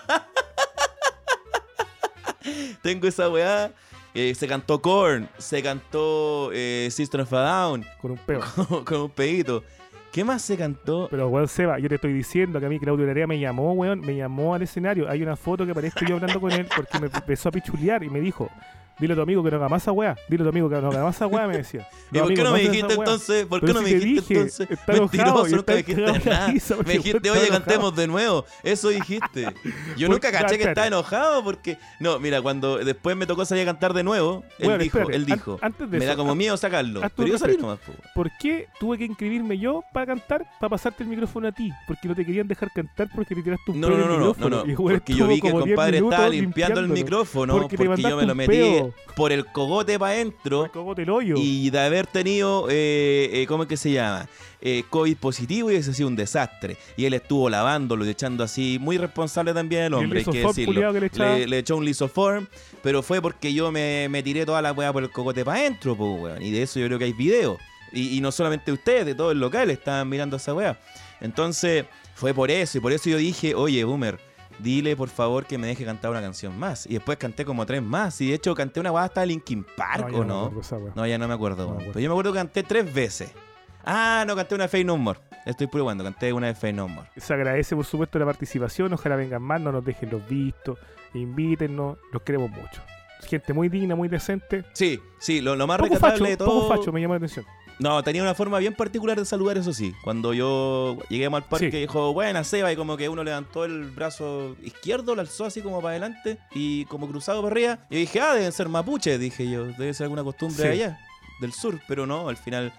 Tengo 2.83 3.09
esa 3.09 3.29
weá. 3.29 3.73
Eh, 4.19 4.35
se 4.35 4.49
cantó 4.49 4.81
Korn, 4.81 5.29
se 5.37 5.63
cantó 5.63 6.51
eh, 6.51 6.89
System 6.91 7.21
of 7.21 7.33
a 7.35 7.41
Down, 7.43 7.85
con 8.01 8.13
un 8.13 8.17
peo. 8.17 8.41
con, 8.69 8.83
con 8.83 9.01
un 9.03 9.11
pedito. 9.11 9.63
¿Qué 10.11 10.25
más 10.25 10.41
se 10.41 10.57
cantó? 10.57 11.07
Pero, 11.11 11.29
weón, 11.29 11.47
Seba, 11.47 11.79
yo 11.79 11.91
te 11.91 11.97
estoy 11.97 12.15
diciendo 12.15 12.59
que 12.59 12.65
a 12.65 12.71
mí 12.71 12.81
Claudio 12.81 13.05
Larea 13.05 13.27
me 13.27 13.39
llamó, 13.39 13.75
weón, 13.75 14.01
me 14.01 14.17
llamó 14.17 14.55
al 14.55 14.63
escenario. 14.63 15.07
Hay 15.11 15.23
una 15.23 15.37
foto 15.37 15.67
que 15.67 15.73
aparezco 15.73 16.07
yo 16.07 16.15
hablando 16.15 16.41
con 16.41 16.51
él 16.51 16.67
porque 16.75 16.99
me 16.99 17.09
empezó 17.09 17.51
a 17.51 17.53
pichulear 17.53 18.03
y 18.05 18.09
me 18.09 18.21
dijo, 18.21 18.49
dile 18.99 19.12
a 19.12 19.17
tu 19.17 19.23
amigo 19.23 19.43
que 19.43 19.50
no 19.50 19.57
haga 19.57 19.69
más 19.69 19.83
esa 19.83 19.93
weá, 19.93 20.17
dile 20.29 20.43
a 20.43 20.45
tu 20.45 20.49
amigo 20.50 20.69
que 20.69 20.81
no 20.81 20.88
haga 20.88 21.05
más 21.05 21.17
esa 21.17 21.26
weá, 21.26 21.47
me 21.47 21.59
decía. 21.59 21.88
¿Y 22.12 22.19
por 22.19 22.35
qué 22.35 22.43
no 22.43 22.53
me 22.53 22.61
dijiste 22.61 22.95
entonces? 22.95 23.47
¿Por 23.47 23.61
qué 23.61 23.73
no 23.73 23.83
me 23.83 23.91
te 23.91 23.99
dijiste 23.99 24.35
entonces? 24.35 24.69
Mentiroso, 24.87 25.57
nunca 25.57 25.73
me 25.73 25.79
dijiste 25.79 26.03
nada. 26.03 26.49
Me 26.87 26.93
dijiste, 26.95 27.31
oye, 27.31 27.49
cantemos 27.49 27.95
de 27.97 28.07
nuevo. 28.07 28.45
Eso 28.62 28.88
dijiste. 28.97 29.53
Yo 29.97 30.09
nunca 30.09 30.31
caché 30.33 30.59
que 30.59 30.65
estaba 30.65 30.87
enojado 30.87 31.43
porque. 31.45 31.79
No, 32.00 32.19
mira, 32.19 32.41
cuando 32.43 32.79
después 32.79 33.17
me 33.17 33.26
tocó 33.26 33.45
salir 33.45 33.62
a 33.62 33.67
cantar 33.67 33.93
de 33.93 34.03
nuevo, 34.03 34.45
él 34.59 34.79
dijo, 34.79 35.11
él 35.11 35.26
dijo. 35.26 35.59
Me 35.88 36.05
da 36.05 36.17
como 36.17 36.35
miedo 36.35 36.57
sacarlo. 36.57 37.03
Pero 37.17 37.29
yo 37.29 37.38
salí 37.38 37.57
nomás, 37.57 37.79
po. 37.79 37.93
¿Por 38.15 38.31
qué 38.38 38.69
tuve 38.79 38.99
que 38.99 39.05
inscribirme 39.05 39.59
yo 39.59 39.83
para 39.93 40.07
cantar, 40.07 40.47
para 40.61 40.71
pasarte 40.71 41.03
el 41.03 41.09
micrófono 41.09 41.49
a 41.49 41.53
ti? 41.53 41.71
Porque 41.87 42.09
no 42.09 42.15
te 42.15 42.25
querían 42.25 42.49
dejar 42.49 42.71
cantar 42.73 43.09
porque 43.15 43.35
le 43.35 43.43
tiraste 43.43 43.71
un 43.71 43.81
No, 43.81 43.91
no, 43.91 43.97
no, 43.97 44.07
no, 44.07 44.35
no, 44.38 44.49
no, 44.65 44.75
porque 44.76 45.15
yo 45.15 45.26
vi 45.26 45.41
que 45.41 45.49
el 45.49 45.55
estuvo 45.57 45.61
como 45.61 45.65
10 45.65 45.76
compadre 45.76 45.99
estaba 45.99 46.29
limpiando 46.29 46.81
el 46.81 46.88
micrófono 46.88 47.59
Porque 47.59 47.76
te 47.76 47.85
yo 47.85 48.17
me 48.17 48.26
lo 48.26 48.35
metí 48.35 48.86
por 49.14 49.33
el 49.33 49.47
cogote 49.47 49.99
para 49.99 50.12
adentro 50.12 50.71
el 50.97 51.11
hoyo. 51.11 51.35
y 51.38 51.71
de 51.71 51.81
haber 51.81 52.07
tenido, 52.07 52.69
eh, 52.71 53.31
eh, 53.33 53.47
¿cómo 53.47 53.64
es 53.64 53.69
que 53.69 53.76
se 53.76 53.93
llama? 53.93 54.28
Eh, 54.61 54.85
COVID 54.90 55.16
positivo 55.19 55.71
y 55.71 55.76
ese 55.76 55.90
ha 55.90 55.95
sido 55.95 56.09
un 56.09 56.16
desastre. 56.16 56.76
Y 56.97 57.05
él 57.05 57.14
estuvo 57.14 57.49
lavándolo 57.49 58.05
y 58.05 58.09
echando 58.11 58.43
así, 58.45 58.78
muy 58.81 58.99
responsable 58.99 59.52
también 59.55 59.85
el 59.85 59.93
Y 59.93 59.97
el 59.97 60.05
hombre, 60.05 60.19
hay 60.21 60.25
que 60.25 60.47
decirlo. 60.47 60.93
que 60.93 61.00
le 61.00 61.07
echaba. 61.07 61.37
Le, 61.37 61.47
le 61.47 61.59
echó 61.59 61.76
un 61.76 61.85
lisoform, 61.85 62.47
pero 62.83 63.02
fue 63.02 63.21
porque 63.21 63.52
yo 63.52 63.71
me, 63.71 64.09
me 64.09 64.23
tiré 64.23 64.45
toda 64.47 64.62
la 64.62 64.73
weá 64.73 64.93
por 64.93 65.02
el 65.02 65.11
cogote 65.11 65.45
para 65.45 65.61
adentro, 65.61 65.95
weón. 65.95 66.43
Y 66.43 66.50
de 66.50 66.62
eso 66.62 66.81
yo 66.81 66.87
creo 66.87 66.99
que 66.99 67.05
hay 67.05 67.12
video. 67.12 67.59
Y, 67.93 68.16
y 68.16 68.21
no 68.21 68.33
solamente 68.33 68.73
ustedes, 68.73 69.07
de 69.07 69.14
todo 69.14 69.31
el 69.31 69.38
local 69.38 69.71
estaban 69.71 70.09
mirando 70.09 70.37
esa 70.37 70.55
weá. 70.55 70.78
Entonces, 71.21 71.85
fue 72.14 72.35
por 72.35 72.50
eso, 72.50 72.78
y 72.78 72.81
por 72.81 72.93
eso 72.93 73.11
yo 73.11 73.19
dije, 73.19 73.55
oye, 73.55 73.85
Boomer, 73.85 74.19
dile 74.59 74.97
por 74.97 75.09
favor 75.09 75.47
que 75.47 75.59
me 75.59 75.67
deje 75.67 75.85
cantar 75.85 76.11
una 76.11 76.21
canción 76.21 76.59
más. 76.59 76.87
Y 76.87 76.95
después 76.95 77.19
canté 77.19 77.45
como 77.45 77.67
tres 77.67 77.83
más. 77.83 78.21
Y 78.21 78.29
de 78.29 78.35
hecho 78.35 78.55
canté 78.55 78.81
una 78.81 78.91
guada 78.91 79.07
hasta 79.07 79.25
Linkin 79.27 79.65
Park, 79.77 80.13
¿o 80.15 80.25
no? 80.25 80.53
esa. 80.61 80.79
No, 80.95 81.07
ya 81.07 81.19
no 81.19 81.29
me 81.29 81.35
acuerdo. 81.35 81.65
No 81.65 81.65
me 81.65 81.69
weón. 81.69 81.81
acuerdo. 81.83 81.93
Pero 81.95 82.01
yo 82.03 82.09
me 82.11 82.13
acuerdo 82.15 82.33
que 82.33 82.39
canté 82.39 82.63
tres 82.63 82.93
veces. 82.93 83.33
Ah, 83.85 84.25
no, 84.27 84.35
canté 84.35 84.55
una 84.55 84.65
de 84.65 84.69
Fey 84.69 84.85
No 84.85 84.97
More. 84.97 85.21
Estoy 85.45 85.69
puro 85.69 85.85
bueno, 85.85 86.03
canté 86.03 86.33
una 86.33 86.49
de 86.49 86.55
Fey 86.57 86.73
No 86.73 86.89
More. 86.89 87.09
Se 87.17 87.33
agradece, 87.33 87.77
por 87.77 87.85
supuesto, 87.85 88.19
la 88.19 88.25
participación. 88.25 88.93
Ojalá 88.93 89.15
vengan 89.17 89.43
más, 89.43 89.61
no 89.61 89.71
nos 89.71 89.85
dejen 89.85 90.11
los 90.11 90.27
vistos, 90.29 90.77
invítennos, 91.15 91.99
los 92.13 92.23
queremos 92.23 92.51
mucho. 92.51 92.83
Gente 93.23 93.53
muy 93.53 93.69
digna, 93.69 93.95
muy 93.95 94.09
decente. 94.09 94.65
Sí, 94.73 95.01
sí, 95.19 95.41
lo, 95.41 95.57
lo 95.57 95.67
más 95.67 95.79
Poco 95.79 95.97
facho, 95.97 96.25
de 96.25 96.37
todo. 96.37 96.49
poco 96.49 96.69
facho, 96.77 96.93
me 96.93 97.01
llama 97.01 97.15
la 97.15 97.19
atención. 97.19 97.45
No, 97.78 98.02
tenía 98.02 98.23
una 98.23 98.35
forma 98.35 98.59
bien 98.59 98.73
particular 98.75 99.18
de 99.18 99.25
saludar, 99.26 99.59
eso 99.59 99.73
sí. 99.73 99.95
Cuando 100.02 100.33
yo 100.33 100.97
lleguemos 101.11 101.42
al 101.42 101.49
parque, 101.49 101.71
Sí. 101.71 101.76
dijo, 101.78 102.12
buena, 102.14 102.42
Seba, 102.42 102.73
y 102.73 102.76
como 102.76 102.97
que 102.97 103.09
uno 103.09 103.23
levantó 103.23 103.64
el 103.66 103.90
brazo 103.90 104.56
izquierdo, 104.62 105.14
lo 105.14 105.21
alzó 105.21 105.45
así 105.45 105.61
como 105.61 105.83
para 105.83 105.90
adelante 105.90 106.38
y 106.54 106.87
como 106.87 107.06
cruzado 107.06 107.42
para 107.42 107.52
arriba. 107.52 107.78
Y 107.90 107.97
dije, 107.97 108.21
ah, 108.21 108.35
deben 108.35 108.52
ser 108.52 108.68
mapuches, 108.71 109.21
dije 109.21 109.50
yo, 109.50 109.66
debe 109.66 109.92
ser 109.92 110.04
alguna 110.04 110.25
costumbre 110.25 110.62
Sí. 110.62 110.68
allá, 110.68 110.99
del 111.40 111.52
sur, 111.52 111.78
pero 111.87 112.06
no, 112.06 112.28
al 112.30 112.38
final 112.38 112.73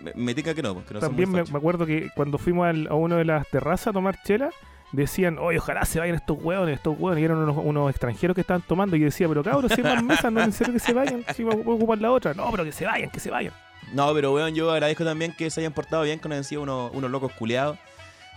me, 0.00 0.12
me 0.14 0.34
tica 0.34 0.54
que 0.54 0.62
no, 0.62 0.74
porque 0.74 0.94
no 0.94 1.00
También 1.00 1.30
me, 1.32 1.40
acuerdo 1.40 1.84
que 1.86 2.10
cuando 2.14 2.38
fuimos 2.38 2.66
al- 2.68 2.86
a 2.88 2.94
una 2.94 3.16
de 3.16 3.24
las 3.24 3.48
terrazas 3.48 3.88
a 3.88 3.92
tomar 3.94 4.22
chela, 4.22 4.50
decían, 4.92 5.38
oye, 5.40 5.58
ojalá 5.58 5.84
se 5.84 5.98
vayan 5.98 6.14
estos 6.14 6.38
hueones, 6.40 6.76
estos 6.76 6.96
hueones. 6.96 7.20
Y 7.20 7.24
eran 7.24 7.38
unos, 7.38 7.56
unos 7.58 7.90
extranjeros 7.90 8.34
que 8.36 8.42
estaban 8.42 8.62
tomando. 8.62 8.94
Y 8.94 9.00
yo 9.00 9.06
decía, 9.06 9.26
pero 9.26 9.42
cabros, 9.42 9.72
si 9.72 9.82
más 9.82 10.00
mesas, 10.04 10.30
no 10.32 10.38
es 10.40 10.46
en 10.46 10.52
serio 10.52 10.72
que 10.74 10.78
se 10.78 10.92
vayan. 10.92 11.24
Si 11.34 11.42
voy 11.42 11.54
a 11.54 11.56
ocupar 11.58 11.98
la 11.98 12.12
otra. 12.12 12.32
No, 12.34 12.48
pero 12.52 12.62
que 12.62 12.70
se 12.72 12.86
vayan, 12.86 13.10
que 13.10 13.18
se 13.18 13.30
vayan. 13.30 13.52
No, 13.94 14.12
pero 14.14 14.32
weón, 14.32 14.54
yo 14.54 14.70
agradezco 14.70 15.04
también 15.04 15.32
que 15.36 15.48
se 15.50 15.60
hayan 15.60 15.72
portado 15.72 16.02
bien, 16.02 16.18
que 16.18 16.28
no 16.28 16.34
hayan 16.34 16.44
sido 16.44 16.62
unos, 16.62 16.90
unos 16.94 17.10
locos 17.10 17.32
culeados 17.32 17.78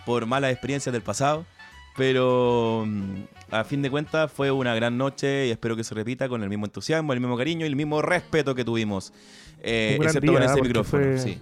por 0.06 0.26
malas 0.26 0.52
experiencias 0.52 0.94
del 0.94 1.02
pasado. 1.02 1.46
Pero 1.98 2.86
mm, 2.88 3.14
a 3.52 3.64
fin 3.64 3.82
de 3.82 3.90
cuentas 3.90 4.32
fue 4.32 4.52
una 4.52 4.74
gran 4.76 4.98
noche 4.98 5.48
y 5.48 5.52
espero 5.52 5.76
que 5.76 5.84
se 5.84 5.94
repita 5.96 6.30
con 6.30 6.44
el 6.44 6.50
mismo 6.50 6.66
entusiasmo, 6.66 7.12
el 7.14 7.20
mismo 7.20 7.36
cariño 7.38 7.66
y 7.66 7.70
el 7.70 7.76
mismo 7.76 8.02
respeto 8.02 8.56
que 8.56 8.64
tuvimos. 8.64 9.12
Eh, 9.62 9.98
excepto 10.02 10.32
día, 10.32 10.40
con 10.40 10.44
ese 10.44 10.62
micrófono. 10.62 11.04
fue- 11.04 11.18
sí. 11.18 11.40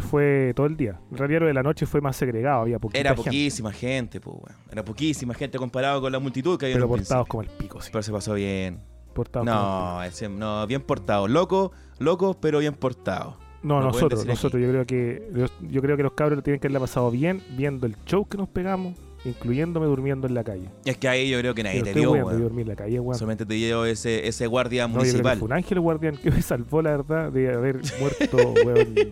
Fue 0.00 0.52
todo 0.54 0.66
el 0.66 0.76
día. 0.76 1.00
En 1.10 1.16
realidad 1.16 1.40
lo 1.40 1.46
de 1.46 1.54
la 1.54 1.62
noche 1.62 1.86
fue 1.86 2.00
más 2.00 2.16
segregado, 2.16 2.62
había 2.62 2.78
poquita 2.78 3.00
Era 3.00 3.10
gente, 3.10 3.22
poquísima 3.24 3.72
gente, 3.72 4.20
pues, 4.20 4.36
weón. 4.36 4.58
Era 4.70 4.84
poquísima 4.84 5.32
gente 5.32 5.58
comparado 5.58 6.00
con 6.00 6.12
la 6.12 6.18
multitud 6.18 6.58
que 6.58 6.66
había 6.66 6.76
Pero 6.76 6.88
portados 6.88 7.26
principio. 7.26 7.28
como 7.28 7.42
el 7.42 7.48
pico, 7.48 7.80
sí. 7.80 7.88
Pero 7.92 8.02
se 8.02 8.12
pasó 8.12 8.34
bien. 8.34 8.80
Portados 9.14 9.48
como 9.48 10.02
el 10.02 10.38
No, 10.38 10.60
no, 10.60 10.66
bien 10.66 10.82
portado. 10.82 11.28
Loco, 11.28 11.72
locos, 11.98 12.36
pero 12.40 12.58
bien 12.58 12.74
portados. 12.74 13.36
No, 13.62 13.80
nosotros, 13.80 14.20
aquí. 14.20 14.28
nosotros. 14.28 14.62
Yo 14.62 14.68
creo 14.70 14.86
que 14.86 15.48
yo, 15.70 15.82
creo 15.82 15.96
que 15.96 16.02
los 16.02 16.12
cabros 16.12 16.42
tienen 16.42 16.60
que 16.60 16.66
haberla 16.68 16.80
pasado 16.80 17.10
bien 17.10 17.42
viendo 17.56 17.86
el 17.86 17.96
show 18.06 18.26
que 18.28 18.36
nos 18.38 18.48
pegamos, 18.48 18.94
incluyéndome 19.24 19.86
durmiendo 19.86 20.26
en 20.26 20.34
la 20.34 20.44
calle. 20.44 20.68
Y 20.84 20.90
es 20.90 20.96
que 20.98 21.08
ahí 21.08 21.28
yo 21.28 21.38
creo 21.40 21.54
que 21.54 21.62
nadie 21.64 21.80
Pero 21.82 21.92
te 21.94 22.00
vio, 22.00 22.12
weón. 22.12 22.32
yo 22.38 22.44
dormí 22.44 22.62
en 22.62 22.68
la 22.68 22.76
calle, 22.76 23.00
weón. 23.00 23.18
Solamente 23.18 23.44
te 23.46 23.54
dio 23.54 23.84
ese, 23.86 24.28
ese 24.28 24.46
guardia 24.46 24.86
No, 24.86 24.94
yo 24.94 25.00
creo 25.00 25.02
que 25.02 25.08
municipal. 25.12 25.38
fue 25.38 25.46
un 25.46 25.52
ángel 25.52 25.80
guardián 25.80 26.16
que 26.16 26.30
me 26.30 26.42
salvó, 26.42 26.82
la 26.82 26.90
verdad, 26.96 27.32
de 27.32 27.52
haber 27.52 27.80
muerto, 28.00 28.36
weón. 28.64 28.94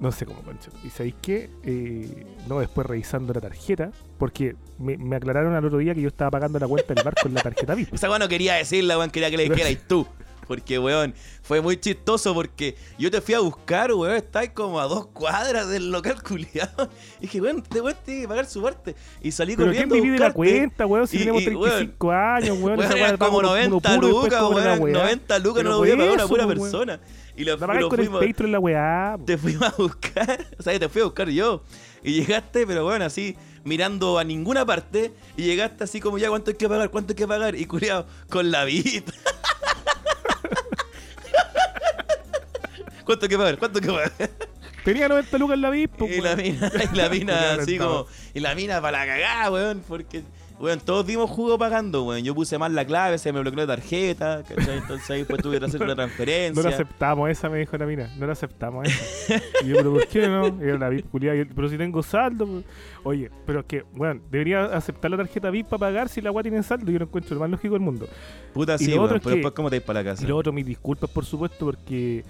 No 0.00 0.10
sé 0.12 0.26
cómo, 0.26 0.42
concha. 0.42 0.70
¿Y 0.84 0.90
sabéis 0.90 1.14
qué? 1.22 1.48
Eh, 1.62 2.26
no, 2.48 2.58
después 2.58 2.86
revisando 2.86 3.32
la 3.32 3.40
tarjeta, 3.40 3.90
porque 4.18 4.54
me, 4.78 4.98
me 4.98 5.16
aclararon 5.16 5.54
al 5.54 5.64
otro 5.64 5.78
día 5.78 5.94
que 5.94 6.02
yo 6.02 6.08
estaba 6.08 6.32
pagando 6.32 6.58
la 6.58 6.66
cuenta 6.66 6.92
del 6.92 7.04
bar 7.04 7.14
con 7.22 7.32
la 7.32 7.40
tarjeta 7.40 7.74
VIP. 7.76 7.94
Esa 7.94 8.08
weón 8.08 8.18
no 8.20 8.28
quería 8.28 8.54
decirla, 8.54 8.98
weón, 8.98 9.10
quería 9.10 9.30
que 9.30 9.36
le 9.38 9.48
dijeras 9.48 9.78
tú. 9.88 10.06
Porque, 10.46 10.78
weón, 10.78 11.14
fue 11.42 11.60
muy 11.60 11.76
chistoso 11.78 12.34
porque 12.34 12.76
yo 12.98 13.10
te 13.10 13.20
fui 13.20 13.34
a 13.34 13.40
buscar, 13.40 13.92
weón, 13.92 14.14
estáis 14.16 14.50
como 14.50 14.80
a 14.80 14.84
dos 14.84 15.06
cuadras 15.08 15.68
del 15.68 15.90
local 15.90 16.22
culiado. 16.26 16.88
Y 17.18 17.22
dije, 17.22 17.40
weón, 17.40 17.58
este 17.58 17.80
weón 17.80 17.96
tiene 18.04 18.22
que 18.22 18.28
pagar 18.28 18.46
su 18.46 18.62
parte. 18.62 18.94
Y 19.22 19.30
salí 19.32 19.56
Pero 19.56 19.70
¿quién 19.72 19.88
corriendo 19.88 19.94
a 19.94 19.98
divide 19.98 20.18
la 20.18 20.32
cuenta, 20.32 20.86
weón? 20.86 21.06
Si 21.06 21.16
Y- 21.16 21.20
tenemos 21.20 21.42
y, 21.42 21.44
35 21.46 22.12
años, 22.12 22.58
weón. 22.60 22.78
Weón, 22.78 22.90
como 22.92 23.18
paga 23.18 23.30
uno- 23.30 23.38
uno 23.38 23.48
90 23.48 23.94
puro 23.94 24.08
y 24.08 24.10
después 24.10 24.32
lucas, 24.32 24.42
weón. 24.50 24.80
weá. 24.82 24.92
90 25.04 25.38
lucas 25.38 25.64
no 25.64 25.70
lo 25.70 25.78
voy 25.78 25.90
a 25.90 25.96
pagar 25.96 26.08
a 26.08 26.12
una 26.14 26.26
pura 26.26 26.46
weón. 26.46 26.58
persona. 26.60 27.00
Y 27.36 27.44
la, 27.44 27.56
La 27.56 27.74
lo 27.80 27.88
con 27.88 27.98
el 27.98 28.06
fuimos, 28.06 28.24
Patreon 28.24 28.52
la 28.52 28.58
weá. 28.60 29.18
te 29.26 29.36
fuimos 29.38 29.62
a 29.64 29.74
buscar. 29.76 30.46
O 30.58 30.62
sea, 30.62 30.78
te 30.78 30.88
fui 30.88 31.00
a 31.02 31.04
buscar 31.04 31.28
yo. 31.28 31.62
Y 32.04 32.12
llegaste, 32.20 32.64
pero 32.66 32.84
bueno, 32.84 33.04
así, 33.06 33.34
mirando 33.64 34.18
a 34.18 34.24
ninguna 34.24 34.64
parte. 34.64 35.12
Y 35.36 35.42
llegaste 35.44 35.82
así 35.82 35.98
como 36.00 36.16
ya, 36.18 36.28
¿cuánto 36.28 36.50
hay 36.52 36.56
que 36.56 36.68
pagar? 36.68 36.90
¿Cuánto 36.90 37.10
hay 37.12 37.16
que 37.16 37.26
pagar? 37.26 37.56
Y 37.56 37.64
culiado, 37.66 38.06
con 38.28 38.50
la 38.52 38.64
VIP. 38.64 39.08
¿Cuánto 43.04 43.28
que 43.28 43.36
pagar? 43.38 43.58
¿Cuánto 43.58 43.80
que 43.80 43.88
pagar? 43.88 44.12
Tenía 44.84 45.08
90 45.08 45.38
lucas 45.38 45.54
en 45.54 45.60
la 45.62 45.70
VIP, 45.70 45.92
po, 45.96 46.06
Y 46.06 46.20
la 46.20 46.34
weón. 46.34 46.42
mina, 46.42 46.72
y 46.92 46.96
la 46.96 47.08
mina 47.08 47.52
así 47.60 47.78
como. 47.78 48.06
Y 48.34 48.40
la 48.40 48.54
mina 48.54 48.80
para 48.82 48.98
la 48.98 49.06
cagada, 49.06 49.50
weón. 49.50 49.82
Porque, 49.88 50.22
weón, 50.60 50.78
todos 50.80 51.06
dimos 51.06 51.30
jugo 51.30 51.56
pagando, 51.56 52.04
weón. 52.04 52.22
Yo 52.22 52.34
puse 52.34 52.58
mal 52.58 52.74
la 52.74 52.84
clave, 52.84 53.16
se 53.16 53.32
me 53.32 53.40
bloqueó 53.40 53.60
la 53.60 53.66
tarjeta, 53.76 54.42
¿cachai? 54.46 54.76
Entonces 54.76 55.10
ahí 55.10 55.18
después 55.20 55.40
tuve 55.42 55.58
que 55.58 55.64
hacer 55.64 55.80
una 55.80 55.92
No 55.92 55.96
transferencia. 55.96 56.62
la 56.62 56.68
aceptamos 56.68 57.30
esa, 57.30 57.48
me 57.48 57.60
dijo 57.60 57.78
la 57.78 57.86
mina. 57.86 58.10
No 58.18 58.26
la 58.26 58.34
aceptamos 58.34 58.86
esa. 58.86 59.42
y 59.64 59.68
yo, 59.68 59.76
pero 59.76 59.92
¿por 59.94 60.06
qué 60.06 60.28
no? 60.28 60.46
Era 60.62 60.76
la 60.76 60.88
VIP 60.90 61.08
culiada. 61.10 61.42
Pero 61.56 61.68
si 61.70 61.78
tengo 61.78 62.02
saldo. 62.02 62.46
pues. 62.46 62.64
Oye, 63.04 63.30
pero 63.46 63.60
es 63.60 63.66
que, 63.66 63.84
bueno, 63.94 64.20
debería 64.30 64.64
aceptar 64.66 65.10
la 65.10 65.16
tarjeta 65.16 65.48
VIP 65.48 65.66
para 65.68 65.80
pagar 65.80 66.10
si 66.10 66.20
la 66.20 66.30
weá 66.30 66.42
tiene 66.42 66.62
saldo. 66.62 66.92
Yo 66.92 66.98
lo 66.98 67.06
encuentro 67.06 67.32
lo 67.34 67.40
más 67.40 67.48
lógico 67.48 67.72
del 67.72 67.80
mundo. 67.82 68.06
Puta, 68.52 68.74
Y 68.74 68.84
sí, 68.84 68.92
weón. 68.92 69.18
Pero 69.22 69.34
después, 69.36 69.54
¿cómo 69.54 69.70
te 69.70 69.76
vais 69.78 69.86
para 69.86 70.02
la 70.02 70.10
casa? 70.10 70.22
Y 70.24 70.26
lo 70.28 70.36
otro, 70.36 70.52
mis 70.52 70.66
disculpas, 70.66 71.08
por 71.08 71.24
supuesto, 71.24 71.64
porque 71.64 72.22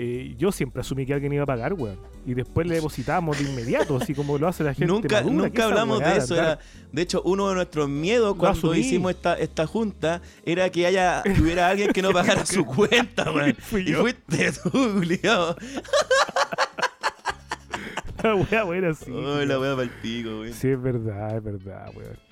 eh, 0.00 0.36
yo 0.38 0.52
siempre 0.52 0.80
asumí 0.80 1.04
que 1.04 1.12
alguien 1.12 1.32
iba 1.32 1.42
a 1.42 1.46
pagar, 1.46 1.72
weón. 1.72 1.98
Y 2.24 2.34
después 2.34 2.68
le 2.68 2.76
depositamos 2.76 3.36
de 3.36 3.50
inmediato, 3.50 3.96
así 3.96 4.14
como 4.14 4.38
lo 4.38 4.46
hace 4.46 4.62
la 4.62 4.72
gente. 4.72 4.86
Nunca, 4.86 5.16
madura, 5.16 5.34
nunca 5.34 5.64
hablamos 5.64 5.98
weá 5.98 6.12
de 6.12 6.18
eso. 6.18 6.36
Era, 6.36 6.60
de 6.92 7.02
hecho, 7.02 7.20
uno 7.24 7.48
de 7.48 7.56
nuestros 7.56 7.88
miedos 7.88 8.36
cuando 8.36 8.76
hicimos 8.76 9.10
esta, 9.10 9.34
esta 9.34 9.66
junta 9.66 10.22
era 10.46 10.70
que 10.70 10.86
haya 10.86 11.24
hubiera 11.40 11.68
alguien 11.68 11.92
que 11.92 12.00
no 12.00 12.12
pagara 12.12 12.46
su 12.46 12.64
cuenta, 12.76 13.32
weón. 13.32 13.56
Y 13.84 13.92
fuiste 13.92 14.52
tú, 14.52 14.70
culiao. 14.70 15.56
La 18.22 18.34
weá, 18.36 18.62
buena, 18.62 18.94
sí. 18.94 19.10
Oh, 19.10 19.44
la 19.44 19.58
weá 19.58 19.74
pa'l 19.74 19.90
pico, 20.00 20.28
weón. 20.42 20.54
Sí, 20.54 20.68
es 20.68 20.80
verdad, 20.80 21.38
es 21.38 21.42
verdad, 21.42 21.90
weón. 21.96 22.27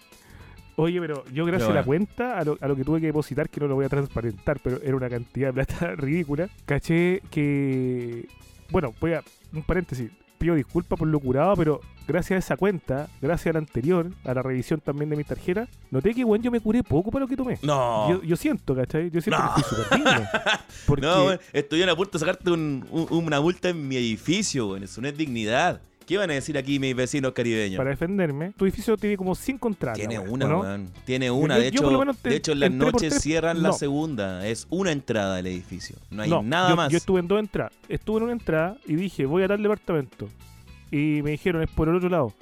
Oye, 0.76 1.00
pero 1.00 1.24
yo 1.32 1.44
gracias 1.46 1.70
a 1.70 1.74
la 1.74 1.82
cuenta, 1.84 2.38
a 2.38 2.44
lo, 2.44 2.58
a 2.60 2.68
lo 2.68 2.76
que 2.76 2.84
tuve 2.84 3.00
que 3.00 3.06
depositar, 3.06 3.48
que 3.48 3.60
no 3.60 3.66
lo 3.66 3.74
voy 3.76 3.86
a 3.86 3.88
transparentar, 3.88 4.60
pero 4.62 4.78
era 4.82 4.94
una 4.94 5.08
cantidad 5.08 5.48
de 5.48 5.64
plata 5.64 5.94
ridícula, 5.96 6.48
caché 6.66 7.22
que... 7.30 8.26
Bueno, 8.70 8.94
voy 9.00 9.14
a... 9.14 9.22
Un 9.54 9.62
paréntesis. 9.62 10.10
Pido 10.38 10.54
disculpas 10.54 10.98
por 10.98 11.08
lo 11.08 11.18
curado, 11.18 11.54
pero 11.56 11.80
gracias 12.06 12.36
a 12.36 12.38
esa 12.40 12.56
cuenta, 12.58 13.08
gracias 13.22 13.46
a 13.46 13.52
la 13.54 13.60
anterior, 13.60 14.10
a 14.24 14.34
la 14.34 14.42
revisión 14.42 14.80
también 14.80 15.08
de 15.08 15.16
mi 15.16 15.24
tarjeta, 15.24 15.66
noté 15.90 16.12
que, 16.12 16.24
weón, 16.24 16.42
yo 16.42 16.50
me 16.50 16.60
curé 16.60 16.82
poco 16.82 17.10
para 17.10 17.24
lo 17.24 17.28
que 17.28 17.36
tomé. 17.38 17.58
No. 17.62 18.10
Yo, 18.10 18.22
yo 18.22 18.36
siento, 18.36 18.74
¿cachai? 18.76 19.10
Yo 19.10 19.22
siento 19.22 19.42
No. 19.42 19.54
que 19.54 19.60
estoy 19.62 19.78
súper 19.82 19.96
digno. 19.98 20.28
Porque 20.86 21.06
No, 21.06 21.24
weón, 21.24 21.40
estoy 21.54 21.82
a 21.84 21.96
punto 21.96 22.10
de 22.12 22.18
sacarte 22.18 22.50
un- 22.50 22.84
un- 22.90 23.24
una 23.24 23.40
multa 23.40 23.70
en 23.70 23.88
mi 23.88 23.96
edificio, 23.96 24.68
weón. 24.68 24.82
Eso 24.82 25.00
no 25.00 25.08
es 25.08 25.16
dignidad. 25.16 25.80
¿Qué 26.07 26.16
van 26.16 26.31
a 26.31 26.35
decir 26.35 26.57
aquí 26.57 26.79
mis 26.79 26.95
vecinos 26.95 27.33
caribeños? 27.33 27.77
para 27.79 27.90
defenderme, 27.90 28.53
tu 28.57 28.64
edificio 28.64 28.97
tiene 28.97 29.16
como 29.16 29.35
cinco 29.35 29.69
entradas. 29.69 29.99
Tiene 29.99 30.19
una, 30.21 30.47
weón. 30.47 30.90
Tiene 31.05 31.31
una. 31.31 31.57
De 31.59 31.71
yo 31.73 31.90
hecho, 31.90 32.14
te- 32.23 32.29
de 32.31 32.37
hecho 32.37 32.53
en 32.53 32.61
las 32.61 32.71
noches 32.71 33.21
cierran 33.21 33.62
la 33.62 33.73
segunda. 33.73 34.47
Es 34.47 34.66
una 34.71 34.92
entrada 34.92 35.37
del 35.37 35.47
edificio. 35.49 35.97
No 36.11 36.23
hay 36.23 36.31
No, 36.31 36.42
nada 36.42 36.71
yo, 36.71 36.77
más. 36.77 36.92
Yo 36.92 36.99
estuve 36.99 37.21
en 37.21 37.29
dos 37.29 37.40
entradas. 37.40 37.73
Estuve 37.88 38.19
en 38.19 38.23
una 38.25 38.33
entrada 38.33 38.77
y 38.87 38.95
dije, 38.95 39.27
voy 39.27 39.42
a 39.42 39.49
tal 39.49 39.62
departamento. 39.62 40.29
Y 40.92 41.21
me 41.23 41.33
dijeron, 41.33 41.62
es 41.62 41.71
por 41.71 41.88
el 41.88 41.97
otro 41.97 42.09
lado. 42.09 42.33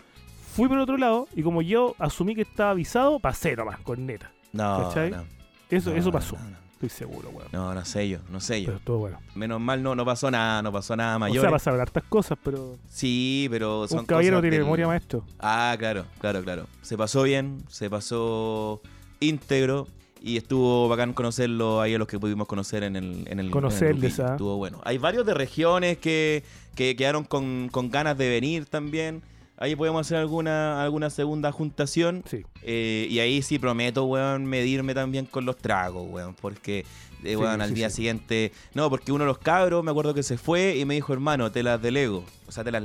Fui 0.53 0.69
por 0.69 0.77
el 0.77 0.83
otro 0.83 0.99
lado 0.99 1.27
y 1.35 1.43
como 1.43 1.63
yo 1.63 1.95
asumí 1.99 2.35
que 2.35 2.43
estaba 2.43 2.71
avisado, 2.71 3.19
pasé 3.19 3.57
nomás, 3.57 3.81
con 3.81 4.05
neta. 4.07 4.31
no, 4.53 4.83
¿cachai? 4.89 5.11
no, 5.11 5.25
Eso, 5.71 5.95
eso 5.97 6.13
pasó. 6.13 6.37
Estoy 6.75 6.89
seguro, 6.91 7.31
weón. 7.31 7.49
No, 7.53 7.75
no 7.75 7.85
sé 7.85 8.09
yo, 8.09 8.19
no 8.31 8.41
sé 8.41 8.61
yo. 8.61 8.67
Pero 8.67 8.79
estuvo 8.79 8.99
bueno. 8.99 9.19
Menos 9.35 9.61
mal 9.61 9.83
no, 9.83 9.95
no 9.95 10.05
pasó 10.05 10.31
nada, 10.31 10.61
no 10.63 10.71
pasó 10.73 10.95
nada 10.97 11.17
O 11.17 11.21
mayor. 11.21 11.41
sea, 11.41 11.51
pasaron 11.51 11.81
hartas 11.81 12.05
cosas, 12.05 12.37
pero 12.43 12.77
Sí, 12.91 13.47
pero 13.51 13.89
son 13.89 14.01
un 14.01 14.07
caballero 14.07 14.35
cosas 14.37 14.43
tiene 14.43 14.57
del- 14.57 14.65
memoria, 14.65 14.87
maestro. 14.87 15.25
Ah, 15.41 15.75
claro, 15.79 16.05
claro, 16.21 16.43
claro. 16.43 16.67
Se 16.83 16.97
pasó 16.99 17.23
bien, 17.23 17.63
se 17.69 17.89
pasó 17.89 18.81
íntegro 19.21 19.87
y 20.21 20.37
estuvo 20.37 20.89
bacán 20.89 21.13
conocerlo 21.13 21.81
ahí 21.81 21.95
a 21.95 21.99
los 21.99 22.09
que 22.09 22.19
pudimos 22.19 22.47
conocer 22.49 22.83
en 22.83 22.97
el 22.97 23.05
en 23.05 23.21
el, 23.21 23.29
en 23.33 23.41
el 23.41 23.51
Conocerles, 23.51 24.19
ah. 24.21 24.33
Estuvo 24.33 24.57
bueno. 24.57 24.81
Hay 24.85 24.99
varios 24.99 25.25
de 25.27 25.35
regiones 25.35 25.99
que, 25.99 26.43
que 26.75 26.97
quedaron 26.97 27.25
con, 27.25 27.69
con 27.71 27.91
ganas 27.91 28.17
de 28.19 28.29
venir 28.29 28.67
también. 28.67 29.23
Ahí 29.57 29.77
podemos 29.77 30.01
hacer 30.07 30.19
alguna, 30.19 30.83
alguna 30.83 31.11
segunda 31.11 31.53
juntación. 31.53 32.25
Sí. 32.29 32.45
Eh, 32.63 33.07
y 33.09 33.21
ahí 33.21 33.41
sí 33.43 33.59
prometo, 33.59 34.05
weón, 34.05 34.47
medirme 34.47 34.95
también 34.95 35.27
con 35.27 35.45
los 35.45 35.57
tragos, 35.57 36.07
weón. 36.11 36.35
Porque, 36.35 36.81
eh, 36.81 36.85
Sí, 37.23 37.37
weón, 37.37 37.61
al 37.61 37.69
sí, 37.69 37.75
día 37.75 37.89
sí. 37.89 37.97
siguiente. 37.97 38.53
No, 38.75 38.91
porque 38.91 39.13
uno 39.13 39.25
de 39.25 39.29
los 39.29 39.39
cabros, 39.39 39.85
me 39.85 39.91
acuerdo 39.93 40.13
que 40.13 40.23
se 40.25 40.37
fue 40.39 40.77
y 40.77 40.85
me 40.85 40.95
dijo, 40.95 41.13
hermano, 41.13 41.53
te 41.53 41.63
las 41.63 41.81
delego. 41.81 42.25
O 42.49 42.53
sea, 42.53 42.65
te 42.65 42.73
las, 42.73 42.83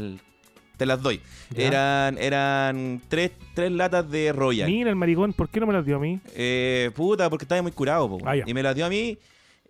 te 0.77 0.85
las 0.85 1.01
doy. 1.01 1.21
Ya. 1.49 1.63
Eran, 1.67 2.17
eran 2.19 3.01
tres, 3.07 3.31
tres 3.55 3.71
latas 3.71 4.09
de 4.09 4.31
Royal. 4.31 4.69
Mira 4.69 4.91
el 4.91 4.95
maricón, 4.95 5.33
¿por 5.33 5.49
qué 5.49 5.59
no 5.59 5.65
me 5.65 5.73
las 5.73 5.85
dio 5.85 5.95
a 5.95 5.99
mí? 5.99 6.19
Eh, 6.35 6.91
puta, 6.95 7.29
porque 7.31 7.45
estaba 7.45 7.61
muy 7.63 7.71
curado, 7.71 8.07
po. 8.07 8.19
Ah. 8.25 8.35
Y 8.37 8.53
me 8.53 8.61
las 8.61 8.75
dio 8.75 8.85
a 8.85 8.89
mí 8.89 9.17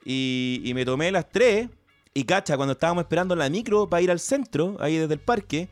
y, 0.03 0.61
y 0.65 0.73
me 0.73 0.83
tomé 0.83 1.11
las 1.11 1.29
tres. 1.29 1.69
Y 2.13 2.25
cacha, 2.25 2.57
cuando 2.57 2.73
estábamos 2.73 3.03
esperando 3.03 3.35
la 3.35 3.49
micro 3.49 3.87
para 3.87 4.01
ir 4.01 4.11
al 4.11 4.19
centro, 4.19 4.75
ahí 4.79 4.97
desde 4.97 5.13
el 5.13 5.19
parque, 5.19 5.69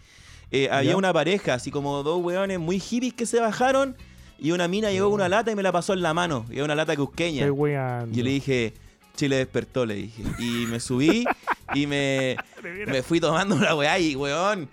eh, 0.51 0.69
había 0.71 0.95
una 0.95 1.13
pareja, 1.13 1.53
así 1.55 1.71
como 1.71 2.03
dos 2.03 2.23
weones 2.23 2.59
muy 2.59 2.79
hippies 2.79 3.13
que 3.13 3.25
se 3.25 3.39
bajaron 3.39 3.95
y 4.39 4.51
una 4.51 4.67
mina 4.67 4.91
llegó 4.91 5.07
con 5.07 5.15
una 5.15 5.29
lata 5.29 5.51
y 5.51 5.55
me 5.55 5.63
la 5.63 5.71
pasó 5.71 5.93
en 5.93 6.01
la 6.01 6.13
mano. 6.13 6.45
Y 6.49 6.55
era 6.55 6.65
una 6.65 6.75
lata 6.75 6.95
cusqueña. 6.95 7.41
Estoy 7.41 7.51
weando. 7.51 8.17
Y 8.17 8.23
le 8.23 8.29
dije, 8.31 8.73
Chile 9.15 9.37
despertó, 9.37 9.85
le 9.85 9.95
dije. 9.95 10.23
Y 10.39 10.65
me 10.67 10.79
subí 10.79 11.25
y 11.73 11.87
me, 11.87 12.37
me 12.87 13.01
fui 13.01 13.19
tomando 13.19 13.55
la 13.57 13.75
weá 13.75 13.97
y 13.99 14.15
weón. 14.15 14.69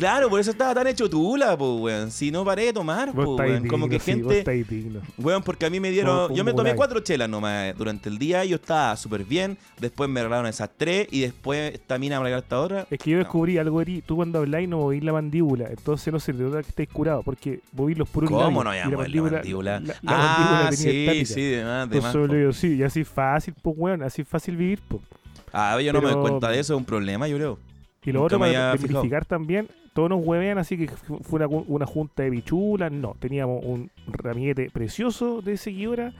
Claro, 0.00 0.30
por 0.30 0.40
eso 0.40 0.50
estaba 0.52 0.74
tan 0.74 0.86
hecho 0.86 1.10
tula, 1.10 1.58
pues, 1.58 1.70
weón. 1.78 2.10
Si 2.10 2.30
no 2.30 2.42
paré 2.42 2.64
de 2.64 2.72
tomar, 2.72 3.12
pues, 3.12 3.28
weón. 3.28 3.68
Como 3.68 3.86
que 3.86 4.00
sí, 4.00 4.12
gente. 4.12 4.42
Weón, 5.18 5.42
porque 5.42 5.66
a 5.66 5.70
mí 5.70 5.78
me 5.78 5.90
dieron. 5.90 6.34
Yo 6.34 6.42
me 6.42 6.54
tomé 6.54 6.74
cuatro 6.74 7.00
chelas 7.00 7.28
nomás 7.28 7.76
durante 7.76 8.08
el 8.08 8.16
día. 8.18 8.42
Yo 8.46 8.56
estaba 8.56 8.96
súper 8.96 9.24
bien. 9.24 9.58
Después 9.78 10.08
me 10.08 10.22
regalaron 10.22 10.46
esas 10.46 10.70
tres. 10.74 11.06
Y 11.10 11.20
después 11.20 11.74
esta 11.74 11.98
mina 11.98 12.18
me 12.18 12.24
regaló 12.24 12.42
esta 12.42 12.60
otra. 12.60 12.86
Es 12.90 12.98
que 12.98 13.10
yo 13.10 13.18
No. 13.18 13.24
descubrí 13.24 13.58
algo 13.58 13.78
de 13.80 13.84
ti. 13.84 14.02
Tú 14.06 14.16
cuando 14.16 14.38
habláis 14.38 14.66
no 14.68 14.78
movís 14.78 15.04
la 15.04 15.12
mandíbula. 15.12 15.66
Entonces 15.68 16.10
no 16.10 16.18
se 16.18 16.32
te 16.32 16.42
nota 16.42 16.62
que 16.62 16.70
estáis 16.70 16.88
curado. 16.88 17.22
Porque 17.22 17.60
movís 17.72 17.98
los 17.98 18.08
puros 18.08 18.30
¿Cómo 18.30 18.40
labios, 18.40 18.64
no 18.64 18.70
voy 18.70 18.78
a 18.78 18.84
mover 18.96 19.10
la 19.14 19.22
mandíbula? 19.32 19.80
la- 19.80 19.86
la 19.86 19.94
ah, 20.06 20.62
mandíbula 20.62 20.72
sí, 20.72 20.88
estática. 21.00 21.34
sí, 21.34 21.42
de 21.42 21.64
más, 21.64 21.90
de 21.90 21.96
Entonces 21.98 22.42
yo 22.42 22.52
sí, 22.54 22.76
y 22.76 22.82
así 22.82 23.04
fácil, 23.04 23.54
pues, 23.60 23.76
weón. 23.78 24.02
Así 24.02 24.24
fácil 24.24 24.56
vivir, 24.56 24.80
pues. 24.88 25.02
Ah, 25.52 25.78
yo 25.78 25.92
no 25.92 26.00
me 26.00 26.10
doy 26.10 26.20
cuenta 26.22 26.48
de 26.48 26.58
eso, 26.60 26.72
es 26.74 26.78
un 26.78 26.86
problema, 26.86 27.28
yo 27.28 27.36
creo. 27.36 27.58
Y 28.02 28.12
lo 28.12 28.20
Nunca 28.20 28.36
otro, 28.36 28.38
para 28.38 28.72
verificar 28.76 29.26
también, 29.26 29.68
todos 29.92 30.08
nos 30.10 30.24
huevean 30.24 30.58
así 30.58 30.76
que 30.76 30.88
fu- 30.88 31.18
fue 31.22 31.44
una, 31.44 31.62
una 31.66 31.86
junta 31.86 32.22
de 32.22 32.30
bichulas. 32.30 32.90
No, 32.92 33.16
teníamos 33.18 33.64
un 33.64 33.90
ramillete 34.06 34.70
precioso 34.70 35.42
de 35.42 35.56
seguidora. 35.56 36.12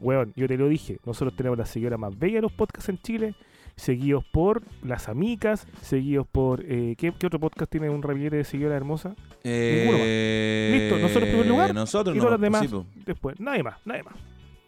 Weón, 0.00 0.32
yo 0.36 0.46
te 0.46 0.56
lo 0.56 0.68
dije, 0.68 0.98
nosotros 1.04 1.34
tenemos 1.36 1.58
la 1.58 1.66
seguidora 1.66 1.96
más 1.96 2.16
bella 2.18 2.36
de 2.36 2.42
los 2.42 2.52
podcasts 2.52 2.88
en 2.88 2.98
Chile, 3.02 3.34
seguidos 3.74 4.24
por 4.24 4.62
Las 4.84 5.08
Amicas, 5.08 5.66
seguidos 5.82 6.24
por... 6.30 6.64
eh, 6.64 6.94
¿qué, 6.96 7.12
qué 7.18 7.26
otro 7.26 7.40
podcast 7.40 7.68
tiene 7.70 7.90
un 7.90 8.00
ramillete 8.02 8.36
de 8.36 8.44
seguidora 8.44 8.76
hermosa? 8.76 9.16
Ninguno 9.42 9.92
más. 9.98 10.00
Eh, 10.04 10.70
Listo, 10.72 10.98
nosotros 11.00 11.24
en 11.24 11.30
primer 11.30 11.46
lugar, 11.48 11.74
Nosotros 11.74 12.14
y 12.14 12.18
no, 12.18 12.24
todos 12.24 12.32
los 12.32 12.40
demás 12.40 12.70
después. 13.06 13.40
Nadie 13.40 13.62
más, 13.64 13.76
nadie 13.84 14.04
más. 14.04 14.14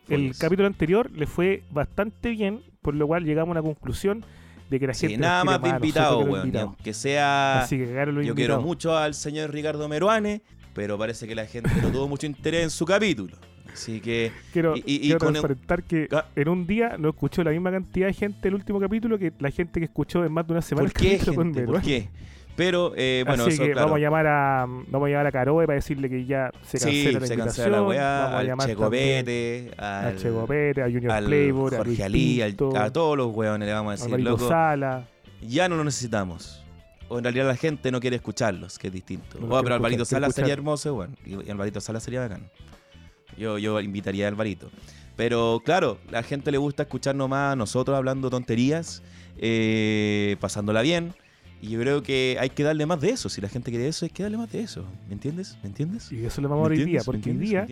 El 0.08 0.26
Pues. 0.26 0.38
capítulo 0.40 0.66
anterior 0.66 1.08
le 1.12 1.26
fue 1.28 1.62
bastante 1.70 2.30
bien, 2.30 2.62
por 2.82 2.96
lo 2.96 3.06
cual 3.06 3.24
llegamos 3.24 3.56
a 3.56 3.60
una 3.60 3.62
conclusión 3.62 4.24
de 4.70 4.80
que 4.80 4.86
la 4.86 4.94
Sí, 4.94 5.08
gente... 5.08 5.18
nada 5.20 5.44
más 5.44 5.60
de 5.60 5.68
invitado, 5.68 6.20
weón. 6.20 6.56
Aunque 6.56 6.94
sea. 6.94 7.60
Así 7.62 7.76
que 7.76 8.06
Yo 8.24 8.34
quiero 8.34 8.60
mucho 8.62 8.96
al 8.96 9.14
señor 9.14 9.50
Ricardo 9.52 9.88
Meruane, 9.88 10.42
pero 10.72 10.96
parece 10.96 11.26
que 11.26 11.34
la 11.34 11.44
gente 11.46 11.70
no 11.82 11.90
tuvo 11.90 12.08
mucho 12.08 12.26
interés 12.26 12.62
en 12.62 12.70
su 12.70 12.84
capítulo. 12.86 13.36
Así 13.72 14.00
que. 14.00 14.32
Quiero, 14.52 14.76
Y- 14.76 14.80
y- 14.86 14.94
y 14.94 15.00
quiero 15.00 15.18
con 15.18 15.28
el- 15.28 15.32
transparentar 15.42 15.82
que 15.84 16.08
Ah. 16.12 16.26
en 16.34 16.48
un 16.48 16.66
día 16.66 16.96
no 16.98 17.08
escuchó 17.10 17.42
la 17.44 17.50
misma 17.50 17.70
cantidad 17.70 18.06
de 18.08 18.12
gente 18.14 18.48
el 18.48 18.54
último 18.54 18.80
capítulo 18.80 19.18
que 19.18 19.32
la 19.38 19.50
gente 19.50 19.78
que 19.80 19.84
escuchó 19.86 20.24
en 20.24 20.32
más 20.32 20.46
de 20.46 20.52
una 20.54 20.62
semana 20.62 20.88
¿Por 20.88 21.02
el 21.02 21.18
qué, 21.18 21.24
con? 21.34 21.52
¿Por 21.52 21.82
qué? 21.82 22.08
Pero, 22.56 22.92
eh, 22.96 23.22
bueno, 23.26 23.44
Así 23.44 23.54
eso, 23.54 23.62
que 23.62 23.72
claro. 23.72 23.86
vamos 23.86 23.96
a 23.98 24.00
llamar 24.00 24.26
a 24.26 24.66
vamos 24.66 25.06
a 25.06 25.10
llamar 25.10 25.26
a 25.28 25.32
Caroe 25.32 25.66
para 25.66 25.76
decirle 25.76 26.10
que 26.10 26.26
ya 26.26 26.50
se 26.62 26.78
cancela 26.78 26.90
sí, 26.90 27.04
la 27.04 27.10
se 27.26 27.34
invitación. 27.34 27.46
cancela 27.46 27.76
la 27.78 27.82
weá, 27.82 28.18
vamos 28.20 28.34
a 28.34 28.38
al 28.38 28.46
llamar 28.46 28.66
Che 28.68 28.76
también 28.76 29.20
Copete, 29.24 29.70
a 29.78 30.00
al, 30.08 30.16
Copete, 30.32 30.82
a 30.82 30.84
Junior 30.86 31.12
al 31.12 31.24
Playboy, 31.24 31.74
a 31.74 31.76
Jorge 31.78 32.04
Ali, 32.04 32.42
al- 32.42 32.56
a 32.76 32.92
todos 32.92 33.16
los 33.16 33.34
weones 33.34 33.66
le 33.66 33.72
vamos 33.72 34.00
a 34.00 34.04
decir, 34.04 34.20
loco, 34.20 34.48
Sala. 34.48 35.04
ya 35.40 35.68
no 35.68 35.76
lo 35.76 35.84
necesitamos. 35.84 36.62
O 37.08 37.18
en 37.18 37.24
realidad 37.24 37.46
la 37.46 37.56
gente 37.56 37.90
no 37.90 37.98
quiere 37.98 38.16
escucharlos, 38.16 38.78
que 38.78 38.88
es 38.88 38.92
distinto. 38.92 39.38
No 39.40 39.46
Oh, 39.46 39.48
quiere 39.48 39.62
pero 39.64 39.74
Alvarito 39.76 40.02
escuchar, 40.02 40.20
Sala 40.22 40.32
sería 40.32 40.52
escuchar. 40.54 40.58
hermoso, 40.58 40.94
weón. 40.94 41.16
Y, 41.24 41.46
y 41.48 41.50
Alvarito 41.50 41.80
Sala 41.80 41.98
sería 41.98 42.20
bacán. 42.20 42.50
Yo, 43.38 43.58
yo 43.58 43.80
invitaría 43.80 44.26
a 44.26 44.28
Alvarito. 44.28 44.70
Pero 45.16 45.60
claro, 45.64 45.98
la 46.10 46.22
gente 46.22 46.52
le 46.52 46.58
gusta 46.58 46.82
escuchar 46.84 47.14
nomás 47.16 47.54
a 47.54 47.56
nosotros 47.56 47.96
hablando 47.96 48.30
tonterías, 48.30 49.02
eh, 49.38 50.36
pasándola 50.40 50.82
bien. 50.82 51.12
Y 51.62 51.68
yo 51.68 51.80
creo 51.80 52.02
que 52.02 52.38
hay 52.40 52.48
que 52.50 52.62
darle 52.62 52.86
más 52.86 53.00
de 53.00 53.10
eso. 53.10 53.28
Si 53.28 53.40
la 53.40 53.48
gente 53.48 53.70
quiere 53.70 53.86
eso, 53.86 54.06
hay 54.06 54.10
que 54.10 54.22
darle 54.22 54.38
más 54.38 54.50
de 54.50 54.62
eso. 54.62 54.84
¿Me 55.08 55.14
entiendes? 55.14 55.58
¿Me 55.62 55.68
entiendes? 55.68 56.10
Y 56.10 56.24
eso 56.24 56.40
lo 56.40 56.48
vamos 56.48 56.66
a 56.66 56.70
¿Me 56.70 56.76
ver 56.76 56.86
hoy 56.86 56.90
día, 56.92 57.02
porque 57.04 57.30
hoy 57.30 57.36
día, 57.36 57.66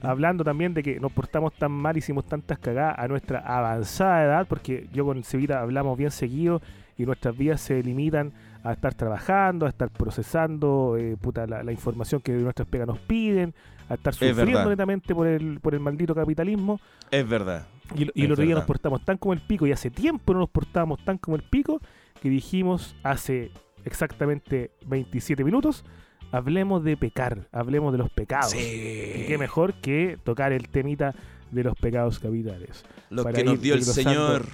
hablando 0.00 0.42
también 0.42 0.72
de 0.72 0.82
que 0.82 0.98
nos 0.98 1.12
portamos 1.12 1.52
tan 1.54 1.70
mal, 1.70 1.96
hicimos 1.96 2.24
tantas 2.26 2.58
cagadas 2.58 2.98
a 2.98 3.08
nuestra 3.08 3.40
avanzada 3.40 4.24
edad, 4.24 4.46
porque 4.48 4.88
yo 4.92 5.04
con 5.04 5.22
Sevita 5.22 5.60
hablamos 5.60 5.98
bien 5.98 6.10
seguido 6.10 6.62
y 6.96 7.04
nuestras 7.04 7.36
vidas 7.36 7.60
se 7.60 7.82
limitan 7.82 8.32
a 8.64 8.72
estar 8.72 8.94
trabajando, 8.94 9.66
a 9.66 9.68
estar 9.68 9.90
procesando 9.90 10.96
eh, 10.98 11.16
puta, 11.20 11.46
la, 11.46 11.62
la 11.62 11.72
información 11.72 12.22
que 12.22 12.32
nuestras 12.32 12.66
pegas 12.66 12.88
nos 12.88 12.98
piden, 13.00 13.54
a 13.88 13.94
estar 13.94 14.14
sufriendo 14.14 14.68
netamente 14.70 15.14
por 15.14 15.26
el, 15.26 15.60
por 15.60 15.74
el 15.74 15.80
maldito 15.80 16.14
capitalismo. 16.14 16.80
Es 17.10 17.28
verdad. 17.28 17.66
Y, 17.94 18.08
y 18.14 18.24
el 18.24 18.32
otro 18.32 18.44
día 18.44 18.54
nos 18.54 18.64
portamos 18.64 19.04
tan 19.04 19.18
como 19.18 19.34
el 19.34 19.40
pico, 19.40 19.66
y 19.66 19.72
hace 19.72 19.90
tiempo 19.90 20.32
no 20.32 20.40
nos 20.40 20.48
portábamos 20.48 21.04
tan 21.04 21.18
como 21.18 21.36
el 21.36 21.42
pico, 21.42 21.80
que 22.22 22.28
dijimos 22.28 22.94
hace 23.02 23.50
exactamente 23.84 24.70
27 24.86 25.44
minutos, 25.44 25.84
hablemos 26.32 26.82
de 26.84 26.96
pecar, 26.96 27.48
hablemos 27.52 27.92
de 27.92 27.98
los 27.98 28.10
pecados. 28.10 28.54
Y 28.54 29.24
qué 29.26 29.36
mejor 29.38 29.74
que 29.80 30.18
tocar 30.24 30.52
el 30.52 30.68
temita 30.68 31.14
de 31.50 31.62
los 31.64 31.74
pecados 31.76 32.18
capitales. 32.18 32.84
Lo 33.10 33.22
para 33.22 33.36
que 33.38 33.44
nos 33.44 33.60
dio 33.60 33.74
el 33.74 33.82
Señor, 33.84 34.46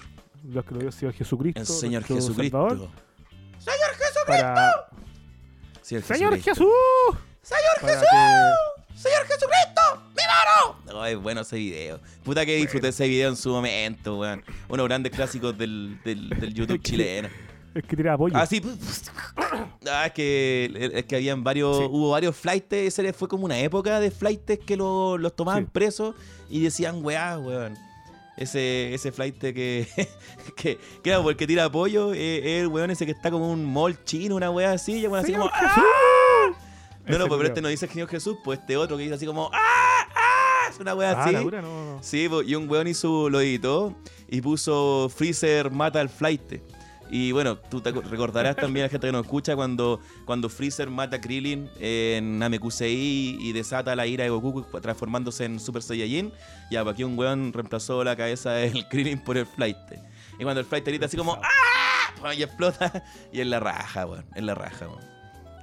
Los 0.45 0.65
que 0.65 0.71
nos 0.73 0.81
dio 0.81 0.89
el 0.89 0.93
Señor 0.93 1.15
Jesucristo. 1.15 1.61
el 1.61 1.67
Señor 1.67 2.05
Jesucristo. 2.05 2.69
Salvador, 2.69 2.91
para- 4.27 4.73
Sí, 5.81 5.97
el 5.97 6.03
¡Señor 6.03 6.35
Jesucristo. 6.37 6.51
Jesús! 6.51 7.21
¡Señor 7.43 7.91
Jesús! 7.93 8.09
¡Señor 8.95 9.27
Jesucristo! 9.27 9.81
¡Mi 10.11 10.23
mano! 10.23 10.79
No, 10.87 11.07
es 11.07 11.17
bueno 11.17 11.41
ese 11.41 11.57
video. 11.57 12.01
Puta 12.23 12.47
que 12.47 12.55
disfruté 12.57 12.89
ese 12.89 13.09
video 13.09 13.31
en 13.31 13.37
su 13.37 13.51
momento, 13.51 14.19
weón. 14.19 14.45
Uno 14.69 14.71
de 14.71 14.77
los 14.79 14.87
grandes 14.89 15.13
clásicos 15.13 15.57
del, 15.59 15.99
del, 16.05 16.29
del 16.29 16.55
YouTube 16.55 16.81
chileno. 16.83 17.29
Es 17.75 17.83
que 17.85 17.97
tiraba 17.97 18.19
pollo. 18.19 18.37
Ah, 18.37 18.47
sí. 18.47 18.61
Ah, 19.91 20.07
es 20.07 20.13
que, 20.13 20.91
es 20.95 21.05
que 21.07 21.17
habían 21.17 21.43
varios, 21.43 21.77
Sí. 21.79 21.85
hubo 21.91 22.11
varios 22.11 22.37
flights, 22.37 22.73
ese 22.73 23.13
fue 23.13 23.27
como 23.29 23.45
una 23.45 23.59
época 23.59 23.99
de 24.01 24.11
flights 24.13 24.61
que 24.65 24.77
lo- 24.77 25.19
los 25.19 25.35
tomaban 25.35 25.65
Sí. 25.65 25.71
presos 25.73 26.15
y 26.49 26.63
decían, 26.63 27.05
weá, 27.05 27.37
weón. 27.39 27.75
Ese, 28.37 28.95
ese 28.95 29.11
flight 29.13 29.37
que, 29.39 29.87
que, 30.57 30.79
era 31.05 31.21
porque 31.23 31.47
tira 31.47 31.71
pollo, 31.71 32.15
eh, 32.15 32.39
es 32.39 32.63
el 32.63 32.69
weón 32.69 32.91
ese 32.93 33.05
que 33.05 33.13
está 33.13 33.31
como 33.31 33.51
un 33.51 33.65
mall 33.65 34.03
chino, 34.05 34.37
una 34.37 34.51
weá 34.51 34.73
así, 34.73 35.01
y 35.01 35.07
así 35.07 35.27
¡Señor 35.27 35.41
como! 35.41 35.51
¡ah! 35.53 36.53
No, 37.07 37.19
no, 37.19 37.27
pues, 37.27 37.39
pero 37.39 37.49
este 37.49 37.61
no 37.61 37.69
dice 37.69 37.87
el 37.87 37.93
Señor 37.93 38.09
Jesús, 38.09 38.37
pues 38.45 38.61
este 38.61 38.77
otro 38.77 38.97
que 38.97 39.03
dice 39.03 39.17
así 39.17 39.27
como, 39.27 39.51
¡ah! 39.53 40.07
¡ah! 40.15 40.69
Es 40.71 40.79
una 40.79 40.95
weá 40.95 41.11
Ah, 41.13 41.25
así. 41.25 41.33
la 41.33 41.41
dura, 41.41 41.61
no, 41.61 41.97
no. 41.97 42.03
Sí, 42.03 42.29
po, 42.29 42.43
y 42.43 42.55
un 42.55 42.71
weón 42.71 42.87
hizo, 42.87 43.29
lo 43.29 43.41
editó 43.41 43.95
y 44.29 44.41
puso 44.41 45.11
Freezer 45.15 45.71
mata 45.73 46.01
al 46.01 46.09
flight. 46.09 46.63
Y 47.15 47.31
bueno, 47.33 47.59
tú 47.59 47.83
te 47.83 47.93
recordarás 47.93 48.57
también 48.57 48.85
a 48.85 48.87
la 48.87 48.91
gente 48.91 49.07
que 49.07 49.13
nos 49.13 49.27
escucha 49.27 49.55
cuando, 49.55 50.01
cuando 50.25 50.49
Freezer 50.49 50.89
mata 50.89 51.17
a 51.17 51.21
Krillin 51.21 51.69
en 51.79 52.39
Namekusei 52.39 53.37
y 53.39 53.53
desata 53.53 53.95
la 53.95 54.07
ira 54.07 54.25
de 54.25 54.31
Goku 54.31 54.65
transformándose 54.81 55.45
en 55.45 55.61
Super 55.61 55.83
Saiyajin. 55.83 56.33
Ya, 56.71 56.83
pues 56.83 56.95
aquí 56.95 57.05
un 57.05 57.19
weón 57.19 57.53
reemplazó 57.53 58.03
la 58.03 58.17
cabeza 58.17 58.53
del 58.53 58.89
Krillin 58.91 59.19
por 59.19 59.37
el 59.37 59.45
flight. 59.45 59.77
Y 60.39 60.43
cuando 60.43 60.61
el 60.61 60.67
flight 60.67 60.87
grita 60.87 61.05
así 61.05 61.19
como 61.19 61.35
¡Ah! 61.35 62.15
Pues, 62.19 62.39
Y 62.39 62.45
explota. 62.45 63.05
Y 63.33 63.43
en 63.43 63.51
la 63.51 63.61
raja, 63.61 64.07
weón. 64.07 64.25
En 64.35 64.47
la 64.47 64.55
raja, 64.55 64.89
weón. 64.89 65.03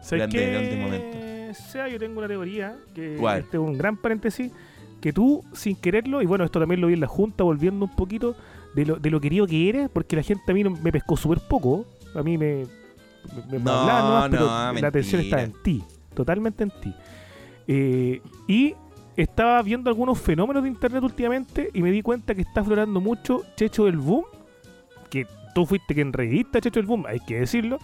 ¿Sabes 0.03 0.29
Grande, 0.29 0.37
qué? 0.37 0.51
grande 0.51 0.75
momento. 0.75 1.63
Sea, 1.71 1.87
yo 1.87 1.97
tengo 1.97 2.19
una 2.19 2.27
teoría, 2.27 2.75
que 2.93 3.17
¿Cuál? 3.19 3.39
este 3.39 3.57
es 3.57 3.61
un 3.63 3.75
gran 3.75 3.97
paréntesis, 3.97 4.51
que 5.01 5.11
tú, 5.11 5.43
sin 5.53 5.75
quererlo, 5.75 6.21
y 6.21 6.27
bueno, 6.27 6.43
esto 6.43 6.59
también 6.59 6.79
lo 6.79 6.85
vi 6.85 6.93
en 6.93 6.99
la 6.99 7.07
Junta, 7.07 7.43
volviendo 7.43 7.85
un 7.85 7.95
poquito 7.95 8.35
de 8.75 8.85
lo, 8.85 8.95
de 8.97 9.09
lo 9.09 9.19
querido 9.19 9.47
que 9.47 9.69
eres, 9.69 9.89
porque 9.89 10.15
la 10.15 10.23
gente 10.23 10.43
a 10.51 10.53
mí 10.53 10.63
no- 10.63 10.71
me 10.71 10.91
pescó 10.91 11.17
súper 11.17 11.39
poco, 11.47 11.85
a 12.15 12.21
mí 12.23 12.37
me, 12.37 12.65
me, 13.49 13.57
me 13.57 13.59
No, 13.59 13.71
hablaba 13.71 14.01
nomás, 14.01 14.29
pero 14.29 14.45
no, 14.45 14.81
la 14.81 14.87
atención 14.87 15.21
está 15.21 15.41
en 15.43 15.53
ti, 15.63 15.83
totalmente 16.13 16.63
en 16.63 16.71
ti. 16.81 16.93
Eh, 17.67 18.21
y 18.47 18.73
estaba 19.15 19.61
viendo 19.61 19.89
algunos 19.89 20.19
fenómenos 20.19 20.63
de 20.63 20.69
internet 20.69 21.03
últimamente 21.03 21.69
y 21.73 21.81
me 21.81 21.91
di 21.91 22.01
cuenta 22.01 22.33
que 22.33 22.41
está 22.41 22.61
aflorando 22.61 22.99
mucho 23.01 23.43
Checho 23.55 23.85
del 23.85 23.97
Boom, 23.97 24.23
que 25.09 25.27
tú 25.53 25.65
fuiste 25.65 25.93
quien 25.93 26.13
revista 26.13 26.61
Checho 26.61 26.79
del 26.79 26.87
Boom, 26.87 27.05
hay 27.07 27.19
que 27.19 27.39
decirlo, 27.39 27.79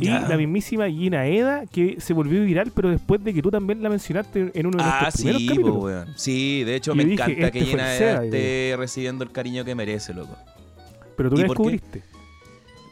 y 0.00 0.06
la 0.08 0.36
mismísima 0.36 0.88
Gina 0.88 1.26
Eda, 1.26 1.64
que 1.66 1.96
se 2.00 2.12
volvió 2.12 2.42
viral, 2.44 2.70
pero 2.74 2.90
después 2.90 3.22
de 3.22 3.32
que 3.34 3.42
tú 3.42 3.50
también 3.50 3.82
la 3.82 3.88
mencionaste 3.88 4.50
en 4.54 4.66
uno 4.66 4.78
de 4.78 4.84
Ah, 4.84 4.98
nuestros 5.02 5.14
primeros 5.16 5.40
sí, 5.42 5.48
capítulos. 5.48 5.84
weón. 5.84 6.08
Sí, 6.16 6.64
de 6.64 6.76
hecho 6.76 6.92
Y 6.92 6.96
me 6.96 7.04
dije, 7.04 7.22
encanta 7.22 7.50
que 7.50 7.58
este 7.58 7.70
Gina 7.70 7.94
Seba, 7.96 8.24
esté 8.24 8.74
recibiendo 8.78 9.24
el 9.24 9.30
cariño 9.32 9.64
que 9.64 9.74
merece, 9.74 10.14
loco. 10.14 10.36
pero 11.16 11.30
tú 11.30 11.36
¿Y 11.36 11.40
la 11.42 11.44
descubriste. 11.48 12.02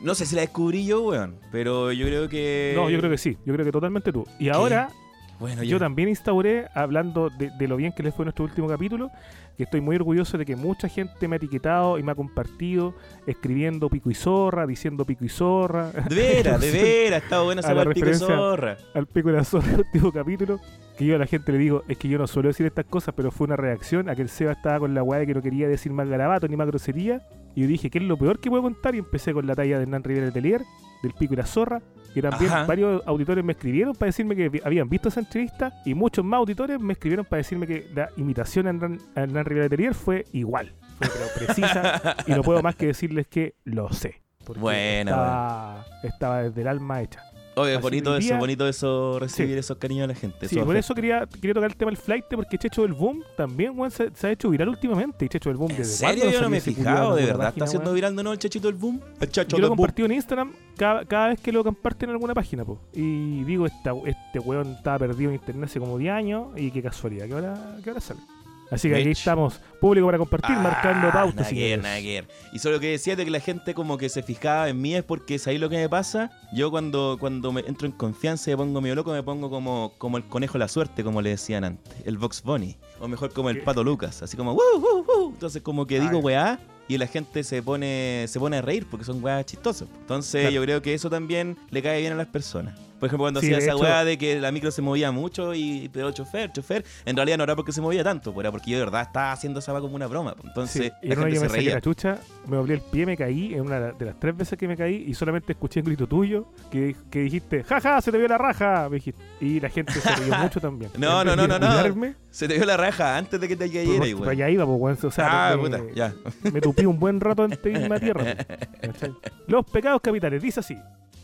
No 0.03 0.15
sé 0.15 0.27
si 0.27 0.35
la 0.35 0.43
descubrí 0.43 0.85
yo, 0.85 1.03
weón, 1.03 1.37
pero 1.51 1.91
yo 1.93 2.05
creo 2.07 2.29
que... 2.29 2.73
No, 2.77 2.91
yo 2.91 2.99
creo 2.99 3.11
que 3.11 3.19
sí, 3.19 3.37
yo 3.47 3.55
creo 3.55 3.65
que 3.65 3.73
totalmente 3.73 4.13
tú. 4.13 4.27
Y 4.39 4.49
ahora 4.51 4.91
Bueno, 5.39 5.63
yo 5.63 5.77
ya. 5.77 5.79
también 5.79 6.09
instauré, 6.09 6.67
hablando 6.75 7.31
de, 7.31 7.51
de 7.51 7.69
lo 7.69 7.77
bien 7.77 7.93
que 7.93 8.03
les 8.03 8.15
fue 8.15 8.25
nuestro 8.25 8.45
último 8.45 8.67
capítulo, 8.69 9.11
que 9.57 9.65
estoy 9.65 9.81
muy 9.81 9.97
orgulloso 9.97 10.39
de 10.39 10.45
que 10.45 10.57
mucha 10.57 10.89
gente 10.89 11.29
me 11.29 11.37
ha 11.37 11.39
etiquetado 11.39 11.99
y 11.99 12.03
me 12.03 12.13
ha 12.13 12.15
compartido, 12.15 12.95
escribiendo 13.27 13.89
pico 13.89 14.11
y 14.11 14.15
zorra, 14.15 14.67
diciendo 14.67 15.05
pico 15.05 15.25
y 15.25 15.29
zorra. 15.29 15.91
De 15.93 16.15
veras, 16.15 16.61
de 16.61 16.71
veras, 16.73 17.23
está 17.23 17.43
buena 17.43 17.61
A 17.61 17.65
esa 17.65 17.75
la 17.75 17.83
weá, 17.83 17.95
pico 17.95 18.09
y 18.09 18.15
zorra. 18.15 18.77
al 18.95 19.07
pico 19.07 19.29
de 19.31 19.37
la 19.37 19.45
zorra 19.45 19.69
del 19.69 19.81
último 19.81 20.13
capítulo, 20.13 20.61
que 20.97 21.07
yo 21.07 21.17
a 21.17 21.19
la 21.19 21.27
gente 21.27 21.53
le 21.53 21.59
digo, 21.59 21.83
es 21.89 21.99
que 21.99 22.09
yo 22.09 22.19
no 22.19 22.27
suelo 22.27 22.49
decir 22.49 22.67
estas 22.67 22.87
cosas, 22.87 23.15
pero 23.17 23.31
fue 23.31 23.47
una 23.47 23.57
reacción 23.57 24.09
a 24.09 24.15
que 24.17 24.23
el 24.23 24.29
Seba 24.29 24.53
estaba 24.53 24.79
con 24.81 24.95
la 24.95 25.03
weá 25.03 25.21
de 25.21 25.27
que 25.27 25.35
no 25.35 25.43
quería 25.43 25.69
decir 25.69 25.93
más 25.93 26.09
garabato 26.09 26.49
ni 26.49 26.57
más 26.57 26.67
grosería, 26.67 27.23
y 27.55 27.63
yo 27.63 27.67
dije, 27.67 27.89
¿qué 27.89 27.99
es 27.99 28.05
lo 28.05 28.19
peor 28.19 28.39
que 28.39 28.51
puedo 28.51 28.63
contar? 28.63 28.95
Y 28.95 28.99
empecé 28.99 29.33
con 29.33 29.47
la 29.47 29.55
talla 29.55 29.77
de 29.77 29.83
Hernán 29.85 30.05
Rivera 30.05 30.27
Letelier, 30.27 30.63
del 31.03 31.13
Pico 31.13 31.35
y 31.35 31.37
la 31.37 31.47
Zorra, 31.47 31.81
que 32.15 32.23
también 32.23 32.51
Ajá. 32.51 32.65
varios 32.65 33.03
auditores 33.07 33.45
me 33.45 33.53
escribieron 33.53 33.95
para 33.95 34.07
decirme 34.07 34.35
que 34.37 34.63
habían 34.65 34.89
visto 34.89 35.09
esa 35.09 35.21
entrevista 35.21 35.83
y 35.85 35.95
muchos 35.95 36.25
más 36.25 36.39
auditores 36.39 36.81
me 36.81 36.95
escribieron 36.95 37.27
para 37.27 37.39
decirme 37.39 37.67
que 37.67 37.87
la 37.95 38.09
imitación 38.17 38.67
a 38.67 38.71
Hernán, 38.71 38.99
a 39.15 39.21
Hernán 39.21 39.45
Rivera 39.45 39.67
Letelier 39.67 39.95
fue 39.95 40.25
igual, 40.33 40.73
fue 40.99 41.09
pero 41.09 41.27
precisa 41.47 42.17
y 42.27 42.33
no 42.33 42.43
puedo 42.43 42.63
más 42.63 42.75
que 42.75 42.87
decirles 42.87 43.27
que 43.27 43.55
lo 43.65 43.93
sé. 43.93 44.23
porque 44.45 45.01
estaba, 45.01 45.85
estaba 46.03 46.43
desde 46.43 46.61
el 46.63 46.69
alma 46.69 47.03
hecha. 47.03 47.21
Oye, 47.59 47.73
Así 47.75 47.83
bonito 47.83 48.15
eso, 48.17 48.37
bonito 48.37 48.69
eso, 48.69 49.19
recibir 49.19 49.55
Sí. 49.55 49.59
esos 49.61 49.79
cariños 49.79 50.07
de 50.07 50.15
la 50.15 50.21
gente. 50.21 50.47
Sí, 50.47 50.57
por 50.57 50.65
afecta. 50.65 50.79
eso 50.81 50.95
quería, 50.95 51.27
quería 51.27 51.55
tocar 51.55 51.71
el 51.71 51.77
tema 51.77 51.91
del 51.91 51.97
flight, 51.97 52.27
porque 52.31 52.59
Checho 52.59 52.83
del 52.83 52.93
Boom 52.93 53.23
también 53.35 53.73
weón, 53.79 53.91
se, 53.91 54.11
se 54.15 54.27
ha 54.27 54.31
hecho 54.31 54.51
viral 54.51 54.69
últimamente. 54.69 55.25
Y 55.25 55.29
Checho 55.31 55.49
del 55.49 55.57
Boom, 55.57 55.71
¿En 55.71 55.79
¿desde 55.79 55.93
serio? 56.07 56.31
Yo 56.31 56.43
no 56.43 56.51
me 56.51 56.59
he 56.59 56.61
fijado, 56.61 57.15
¿de 57.17 57.25
verdad 57.25 57.37
página, 57.39 57.49
está 57.49 57.65
haciendo 57.65 57.93
viral 57.95 58.15
de 58.15 58.23
nuevo 58.23 58.35
el 58.35 58.39
chachito 58.39 58.69
del 58.69 58.77
boom? 58.77 59.01
El 59.21 59.31
chacho 59.31 59.57
Yo 59.57 59.63
lo 59.63 59.69
boom. 59.69 59.79
compartí 59.79 60.03
en 60.03 60.13
Instagram 60.13 60.53
cada, 60.77 61.05
cada 61.07 61.29
vez 61.29 61.41
que 61.41 61.51
lo 61.51 61.65
comparten 61.65 62.11
en 62.11 62.15
alguna 62.17 62.35
página, 62.35 62.63
po. 62.65 62.79
Y 62.93 63.43
digo, 63.45 63.65
esta, 63.65 63.93
este 64.05 64.39
weón 64.39 64.73
estaba 64.73 64.99
perdido 64.99 65.31
en 65.31 65.37
internet 65.37 65.65
hace 65.71 65.81
como 65.81 65.97
10 65.97 66.13
años 66.13 66.49
y 66.57 66.71
qué 66.71 66.83
casualidad, 66.83 67.27
que 67.27 67.33
ahora, 67.33 67.79
que 67.83 67.89
ahora 67.89 68.01
sale. 68.03 68.21
Así 68.71 68.89
que 68.89 68.97
aquí 68.97 69.11
estamos, 69.11 69.61
público 69.81 70.07
para 70.07 70.19
compartir, 70.19 70.57
Ah, 70.59 70.61
marcando 70.63 71.11
pautas. 71.13 71.37
Nada 71.37 71.49
que 71.51 71.55
ver, 71.55 71.63
señores. 71.65 71.83
nada 71.85 72.01
que 72.01 72.13
ver. 72.23 72.29
Y 72.53 72.59
solo 72.59 72.81
que 72.81 72.91
decía 72.91 73.15
de 73.17 73.25
que 73.25 73.31
la 73.31 73.41
gente 73.41 73.75
como 73.75 73.97
que 73.99 74.09
se 74.09 74.23
fijaba 74.23 74.69
en 74.69 74.81
mí 74.81 74.95
es 74.95 75.05
porque 75.05 75.41
ahí 75.47 75.59
lo 75.59 75.69
que 75.69 75.77
me 75.77 75.89
pasa. 75.89 76.31
Yo 76.53 76.71
cuando, 76.71 77.17
cuando 77.21 77.53
me 77.53 77.61
entro 77.67 77.87
en 77.87 77.93
confianza 77.93 78.51
y 78.51 78.55
me 78.55 78.59
pongo 78.59 78.81
medio 78.81 78.95
loco, 78.95 79.13
me 79.13 79.23
pongo 79.23 79.51
como, 79.51 79.93
como 79.99 80.17
el 80.17 80.25
conejo 80.25 80.55
de 80.55 80.59
la 80.61 80.69
suerte, 80.69 81.05
como 81.05 81.23
le 81.23 81.31
decían 81.31 81.65
antes. 81.65 81.95
El 82.05 82.19
Vox 82.19 82.43
Bunny. 82.43 82.77
O 83.01 83.09
mejor 83.09 83.33
como 83.33 83.51
el 83.51 83.59
¿Qué? 83.59 83.63
Pato 83.63 83.85
Lucas. 83.85 84.23
Así 84.23 84.37
como, 84.37 84.53
"Woo, 84.53 84.81
woo, 84.81 85.05
woo". 85.07 85.31
Entonces 85.33 85.63
como 85.63 85.87
que 85.87 85.99
Ah, 85.99 86.01
digo 86.01 86.19
ya. 86.21 86.25
weá. 86.25 86.61
Y 86.89 86.99
la 86.99 87.09
gente 87.09 87.43
se 87.43 87.63
pone 87.65 88.27
se 88.29 88.39
pone 88.39 88.59
a 88.59 88.63
reír 88.63 88.87
porque 88.89 89.05
son 89.05 89.23
weas 89.23 89.45
chistosas. 89.45 89.89
Entonces 90.01 90.43
Claro. 90.43 90.55
yo 90.55 90.63
creo 90.63 90.83
que 90.83 90.95
eso 90.95 91.11
también 91.11 91.57
le 91.71 91.83
cae 91.83 92.01
bien 92.01 92.13
a 92.13 92.17
las 92.17 92.29
personas. 92.29 92.79
Por 92.99 93.07
ejemplo, 93.09 93.25
cuando 93.25 93.41
Sí, 93.41 93.47
hacía 93.53 93.59
esa 93.59 93.77
weá 93.77 94.05
de 94.05 94.17
que 94.19 94.41
la 94.41 94.51
micro 94.53 94.71
se 94.71 94.81
movía 94.83 95.11
mucho 95.13 95.55
y 95.55 95.91
pero 95.93 96.11
chofer, 96.13 96.51
chofer, 96.53 96.85
en 97.05 97.15
realidad 97.17 97.37
no 97.39 97.45
era 97.45 97.55
porque 97.57 97.73
se 97.73 97.81
movía 97.81 98.03
tanto, 98.03 98.33
pues 98.33 98.45
era 98.45 98.51
porque 98.51 98.71
yo 98.71 98.79
de 98.79 98.85
verdad 98.85 99.03
estaba 99.03 99.33
haciendo 99.33 99.61
esa 99.61 99.73
weá 99.73 99.81
como 99.81 99.95
una 99.97 100.07
broma. 100.07 100.35
pues. 100.35 100.47
Entonces 100.49 100.83
Sí, 100.87 100.93
y 101.03 101.09
la 101.09 101.17
gente 101.17 101.35
yo 101.35 101.41
se 101.43 101.47
me 101.49 101.53
reía. 101.55 101.75
la 101.75 101.81
chucha, 101.81 102.19
me 102.47 102.57
doblé 102.57 102.75
el 102.75 102.81
pie, 102.81 103.07
me 103.07 103.17
caí 103.17 103.55
en 103.55 103.61
una 103.63 103.93
de 103.93 104.05
las 104.07 104.19
tres 104.19 104.37
veces 104.37 104.59
que 104.59 104.67
me 104.67 104.77
caí 104.77 105.05
y 105.07 105.15
solamente 105.15 105.53
escuché 105.53 105.81
un 105.81 105.87
grito 105.87 106.07
tuyo 106.07 106.47
que, 106.71 106.97
que 107.11 107.21
dijiste, 107.21 107.63
jaja, 107.65 108.01
se 108.01 108.11
te 108.13 108.19
vio 108.19 108.29
la 108.29 108.39
raja, 108.39 108.89
me 108.89 108.97
dijiste. 108.97 109.23
Y 109.41 109.61
la 109.61 109.69
gente 109.69 109.93
se 109.93 110.15
rió 110.17 110.35
mucho 110.39 110.61
también. 110.61 110.91
No, 110.99 111.23
no, 111.25 111.37
no, 111.37 111.47
no, 111.47 111.59
no. 111.59 112.15
Se 112.31 112.49
te 112.49 112.55
dio 112.55 112.65
la 112.67 112.77
raja 112.77 113.17
antes 113.17 113.41
de 113.41 113.49
que 113.49 113.57
te 113.57 113.67
cayera, 113.71 113.99
pues, 113.99 114.15
para 114.15 114.31
allá 114.33 114.51
iba, 114.51 114.65
pues, 114.67 114.79
weón. 114.81 114.99
O 115.03 115.11
sea, 115.11 115.51
ah, 115.53 115.57
me, 115.57 115.63
puta, 115.63 115.81
ya. 115.95 116.15
me 116.53 116.61
tupí 116.61 116.85
un 116.85 116.99
buen 116.99 117.21
rato 117.21 117.43
antes 117.45 117.63
de 117.63 117.73
irme 117.73 117.97
a 117.97 118.01
tierra. 118.01 118.37
pues. 118.81 119.13
Los 119.47 119.65
pecados 119.67 120.01
capitales, 120.03 120.43
dice 120.43 120.61
así. 120.61 120.77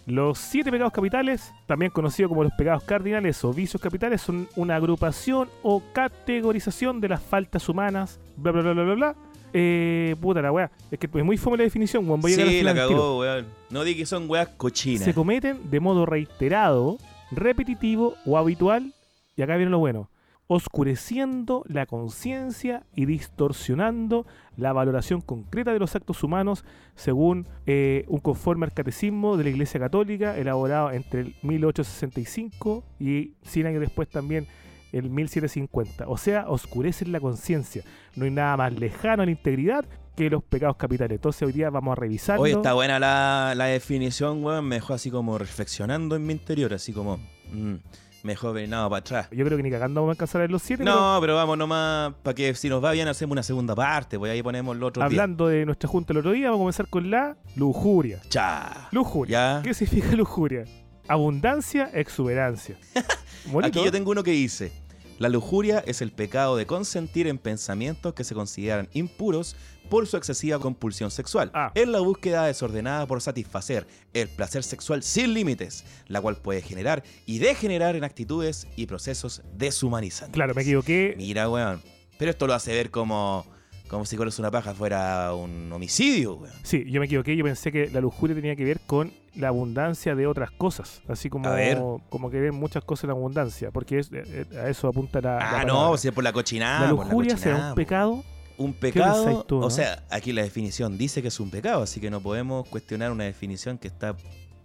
Los 0.07 0.39
siete 0.39 0.71
pecados 0.71 0.93
capitales, 0.93 1.53
también 1.67 1.93
conocidos 1.93 2.29
como 2.29 2.43
los 2.43 2.53
pecados 2.55 2.83
cardinales 2.83 3.45
o 3.45 3.53
vicios 3.53 3.81
capitales, 3.81 4.21
son 4.21 4.49
una 4.57 4.77
agrupación 4.77 5.49
o 5.63 5.83
categorización 5.93 7.01
de 7.01 7.09
las 7.09 7.23
faltas 7.23 7.69
humanas, 7.69 8.19
bla, 8.37 8.51
bla, 8.51 8.63
bla, 8.63 8.73
bla, 8.73 8.83
bla, 8.85 8.95
bla. 8.95 9.17
Eh, 9.53 10.17
puta 10.21 10.41
la 10.43 10.51
weá. 10.51 10.71
Es 10.91 10.99
que 10.99 11.07
es 11.07 11.25
muy 11.25 11.37
fome 11.37 11.59
la 11.59 11.65
definición, 11.65 12.09
weón. 12.09 12.21
Voy 12.21 12.33
a 12.33 12.37
Sí, 12.37 12.63
la 12.63 12.75
cagó, 12.75 13.21
weón. 13.21 13.47
No 13.71 13.85
di 13.85 13.95
que 13.95 14.07
son 14.07 14.29
weas 14.29 14.49
cochinas. 14.49 15.05
Se 15.05 15.15
cometen 15.15 15.71
de 15.71 15.79
modo 15.79 16.05
reiterado, 16.07 16.99
repetitivo 17.31 18.15
o 18.27 18.39
habitual, 18.39 18.93
y 19.37 19.43
acá 19.43 19.57
viene 19.57 19.71
lo 19.71 19.79
bueno, 19.79 20.09
oscureciendo 20.53 21.65
la 21.67 21.87
conciencia 21.87 22.85
y 22.95 23.07
distorsionando 23.07 24.27
la 24.57 24.73
valoración 24.73 25.21
concreta 25.21 25.73
de 25.73 25.79
los 25.79 25.97
actos 25.97 26.23
humanos 26.23 26.65
según 26.95 27.49
eh, 27.67 28.05
un 28.09 28.21
conforme 28.21 28.67
al 28.67 28.73
catecismo 28.73 29.37
de 29.37 29.45
la 29.45 29.51
Iglesia 29.51 29.81
Católica 29.81 30.37
elaborado 30.37 30.91
entre 30.91 31.21
el 31.23 31.35
1865 31.43 32.85
y 33.01 33.33
100 33.43 33.67
años 33.67 33.81
después 33.81 34.09
también 34.09 34.47
el 34.93 35.09
1750. 35.09 36.07
O 36.07 36.19
sea, 36.19 36.49
oscurecen 36.49 37.13
la 37.13 37.21
conciencia. 37.21 37.83
No 38.15 38.27
hay 38.27 38.31
nada 38.31 38.57
más 38.59 38.75
lejano 38.75 39.23
a 39.23 39.27
la 39.27 39.33
integridad 39.33 39.87
que 40.15 40.29
los 40.29 40.45
pecados 40.45 40.77
capitales. 40.77 41.17
Entonces 41.17 41.43
hoy 41.43 41.53
día 41.53 41.71
vamos 41.71 41.93
a 41.93 42.01
revisarlo. 42.01 42.43
Oye, 42.43 42.53
está 42.53 42.75
buena 42.75 42.99
la, 42.99 43.55
la 43.57 43.65
definición, 43.67 44.45
weón. 44.45 44.67
Me 44.67 44.75
dejó 44.75 44.93
así 44.93 45.11
como 45.11 45.39
reflexionando 45.39 46.15
en 46.15 46.27
mi 46.27 46.35
interior, 46.35 46.75
así 46.75 46.93
como. 46.93 47.17
mm, 47.51 47.77
me 48.23 48.33
dejó 48.33 48.53
venado 48.53 48.89
para 48.89 49.01
atrás. 49.01 49.29
Yo 49.31 49.45
creo 49.45 49.57
que 49.57 49.63
ni 49.63 49.71
cagando 49.71 50.01
vamos 50.01 50.11
a 50.11 50.15
alcanzar 50.15 50.41
a 50.41 50.45
ver 50.45 50.51
los 50.51 50.63
siete. 50.63 50.85
pero 50.85 50.95
No, 50.95 51.19
pero 51.21 51.35
vamos 51.35 51.59
nomás, 51.59 52.15
para 52.23 52.35
que 52.35 52.55
si 52.55 52.69
nos 52.69 52.83
va 52.83 52.93
bien 52.93 53.09
hacemos 53.09 53.33
una 53.33 53.43
segunda 53.43 53.75
parte, 53.75 54.19
pues 54.19 54.33
ahí 54.33 54.43
ponemos 54.43 54.77
los 54.77 54.89
otros 54.89 55.05
hablando 55.05 55.49
de 55.49 55.67
nuestra 55.67 55.89
junta 55.89 56.13
el 56.13 56.19
otro 56.19 56.33
día, 56.33 56.51
vamos 56.51 56.59
a 56.59 56.63
comenzar 56.63 56.89
con 56.89 57.11
la 57.11 57.37
lujuria. 57.57 58.21
Cha. 58.29 58.89
Lujuria. 58.93 59.57
Ya. 59.57 59.63
¿Qué 59.63 59.75
significa 59.75 60.15
lujuria? 60.15 60.65
Abundancia, 61.09 61.91
exuberancia. 61.93 62.77
Aquí 63.63 63.85
yo 63.85 63.91
tengo 63.91 64.13
uno 64.13 64.23
que 64.23 64.31
dice, 64.31 64.73
la 65.19 65.29
lujuria 65.29 65.83
es 65.87 66.01
el 66.01 66.13
pecado 66.13 66.57
de 66.57 66.67
consentir 66.67 67.27
en 67.27 67.39
pensamientos 67.39 68.15
que 68.15 68.25
se 68.25 68.35
consideran 68.35 68.89
impuros 68.93 69.57
por 69.93 70.07
su 70.07 70.17
excesiva 70.17 70.59
compulsión 70.59 71.11
sexual. 71.11 71.51
Ah. 71.53 71.71
Es 71.75 71.87
la 71.87 72.01
búsqueda 72.01 72.47
desordenada 72.47 73.05
por 73.07 73.21
satisfacer 73.21 73.87
el 74.15 74.27
placer 74.31 74.63
sexual 74.63 75.03
sin 75.03 75.35
límites, 75.35 75.85
la 76.09 76.19
cual 76.23 76.37
puede 76.37 76.63
generar 76.63 77.03
y 77.27 77.41
degenerar 77.41 77.95
en 77.95 78.03
actitudes 78.03 78.67
y 78.75 78.87
procesos 78.87 79.43
deshumanizantes. 79.55 80.33
Claro, 80.33 80.55
me 80.55 80.63
equivoqué. 80.63 81.13
Mira, 81.19 81.47
weón. 81.51 81.83
Pero 82.19 82.31
esto 82.31 82.47
lo 82.47 82.55
hace 82.55 82.73
ver 82.73 82.91
como, 82.91 83.45
como 83.87 84.07
si 84.07 84.17
Conoce 84.17 84.41
una 84.41 84.51
paja 84.51 84.73
fuera 84.73 85.35
un 85.35 85.71
homicidio, 85.71 86.37
weón. 86.37 86.55
Sí, 86.63 86.85
yo 86.91 86.99
me 86.99 87.05
equivoqué. 87.05 87.37
Yo 87.37 87.45
pensé 87.45 87.71
que 87.71 87.91
la 87.91 88.01
lujuria 88.01 88.35
tenía 88.35 88.57
que 88.57 88.65
ver 88.65 88.81
con 88.87 89.13
la 89.35 89.49
abundancia 89.49 90.15
de 90.15 90.27
otras 90.27 90.51
cosas. 90.53 91.03
Así 91.07 91.29
como, 91.29 91.51
A 91.51 91.53
ver. 91.55 91.77
como 92.09 92.31
que 92.31 92.41
ven 92.41 92.55
muchas 92.55 92.83
cosas 92.83 93.05
en 93.05 93.11
abundancia. 93.11 93.71
Porque 93.71 93.99
es- 93.99 94.11
eh, 94.11 94.23
eh, 94.53 94.59
a 94.59 94.71
eso 94.71 94.89
apunta 94.89 95.21
la. 95.21 95.61
Ah, 95.61 95.65
no, 95.67 95.99
si 95.99 96.09
es 96.09 96.15
por 96.15 96.25
la 96.25 96.33
cochinada. 96.33 96.87
La 96.89 96.97
por 96.97 97.05
lujuria 97.05 97.37
será 97.37 97.69
un 97.69 97.75
pecado. 97.75 98.25
Un 98.59 98.75
pecado, 98.75 99.45
tú, 99.45 99.61
no? 99.61 99.67
o 99.67 99.71
sea, 99.71 100.03
aquí 100.11 100.33
la 100.33 100.43
definición 100.43 100.97
dice 100.99 101.23
que 101.23 101.29
es 101.29 101.41
un 101.41 101.51
pecado, 101.51 101.83
así 101.83 102.01
que 102.01 102.11
no 102.11 102.21
podemos 102.21 102.69
cuestionar 102.69 103.11
una 103.13 103.25
definición 103.25 103.79
que 103.79 103.89
está 103.89 104.15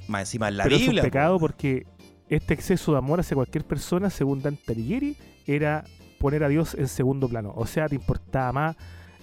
más 0.08 0.22
encima 0.22 0.48
en 0.50 0.58
la 0.58 0.64
pero 0.66 0.78
Biblia. 0.78 1.02
es 1.02 1.06
un 1.06 1.12
pecado 1.12 1.36
po. 1.36 1.40
porque 1.42 1.86
este 2.30 2.54
exceso 2.54 2.92
de 2.92 2.98
amor 2.98 3.20
hacia 3.20 3.36
cualquier 3.36 3.64
persona, 3.66 4.10
según 4.10 4.42
Dante 4.42 4.72
Alighieri, 4.74 5.16
era 5.46 5.84
poner 6.20 6.44
a 6.44 6.50
Dios 6.50 6.74
en 6.76 6.88
segundo 6.88 7.28
plano. 7.30 7.54
O 7.56 7.66
sea, 7.66 7.88
te 7.88 7.96
importaba 7.96 8.52
más 8.52 8.76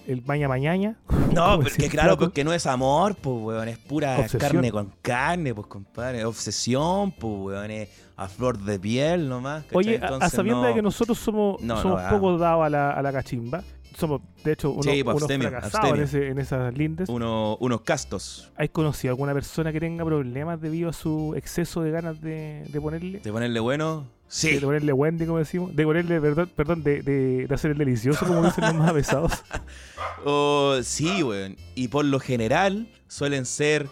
el 0.07 0.23
maña 0.23 0.47
mañana. 0.47 0.97
No, 1.35 1.59
porque 1.59 1.89
claro, 1.89 2.17
porque 2.17 2.45
no 2.45 2.53
es 2.53 2.65
amor, 2.65 3.13
pues, 3.15 3.35
weón, 3.43 3.67
es 3.67 3.77
pura 3.77 4.17
Obsesión. 4.19 4.39
carne 4.39 4.71
con 4.71 4.93
carne, 5.01 5.53
pues, 5.53 5.67
compadre, 5.67 6.23
obsesión, 6.23 7.11
pues, 7.11 7.33
weón, 7.37 7.71
es 7.71 7.89
a 8.15 8.29
flor 8.29 8.57
de 8.57 8.79
piel 8.79 9.27
nomás. 9.27 9.63
¿cachai? 9.65 9.77
Oye, 9.77 9.97
a- 9.97 10.01
a, 10.01 10.03
Entonces, 10.05 10.31
sabiendo 10.31 10.61
no- 10.61 10.67
de 10.69 10.73
que 10.75 10.81
nosotros 10.81 11.19
somos, 11.19 11.61
No, 11.61 11.75
no, 11.75 11.81
somos 11.81 12.01
ah. 12.01 12.09
poco 12.09 12.37
dados 12.37 12.65
a 12.65 12.69
la, 12.69 12.91
a 12.91 13.01
la 13.01 13.11
cachimba, 13.11 13.63
somos 13.97 14.21
de 14.43 14.51
hecho 14.53 14.71
unos, 14.71 14.85
Sí, 14.85 15.01
unos 15.01 15.15
abstemio, 15.21 15.49
fracasados 15.49 15.97
en, 15.97 16.03
ese- 16.03 16.27
en 16.29 16.37
esas 16.39 16.73
lindes. 16.77 17.09
uno- 17.09 17.57
unos 17.59 17.81
castos, 17.81 18.51
¿Has 18.57 18.69
conocido 18.69 19.11
alguna 19.13 19.33
persona 19.33 19.71
que 19.71 19.79
tenga 19.79 20.03
problemas 20.05 20.59
debido 20.61 20.89
a 20.89 20.93
su 20.93 21.33
exceso 21.35 21.81
de 21.81 21.91
ganas 21.91 22.21
de, 22.21 22.63
de 22.67 22.81
ponerle? 22.81 23.19
de 23.19 23.31
ponerle 23.31 23.59
bueno, 23.59 24.07
sí. 24.27 24.55
De 24.55 24.61
ponerle 24.61 24.93
Wendy, 24.93 25.25
como 25.25 25.37
decimos. 25.39 25.75
De 25.75 25.83
ponerle, 25.85 26.19
perdón, 26.21 26.51
perdón 26.55 26.83
de, 26.83 27.01
de- 27.01 27.47
de 27.47 27.53
hacer 27.55 27.71
el 27.71 27.77
delicioso, 27.77 28.25
como 28.25 28.43
dicen 28.43 28.63
los 28.65 28.75
más 28.75 28.93
pesados. 28.93 29.31
O, 30.25 30.77
sí, 30.83 31.21
weón, 31.23 31.55
y 31.75 31.87
por 31.87 32.05
lo 32.05 32.19
general 32.19 32.87
suelen 33.07 33.45
ser 33.45 33.87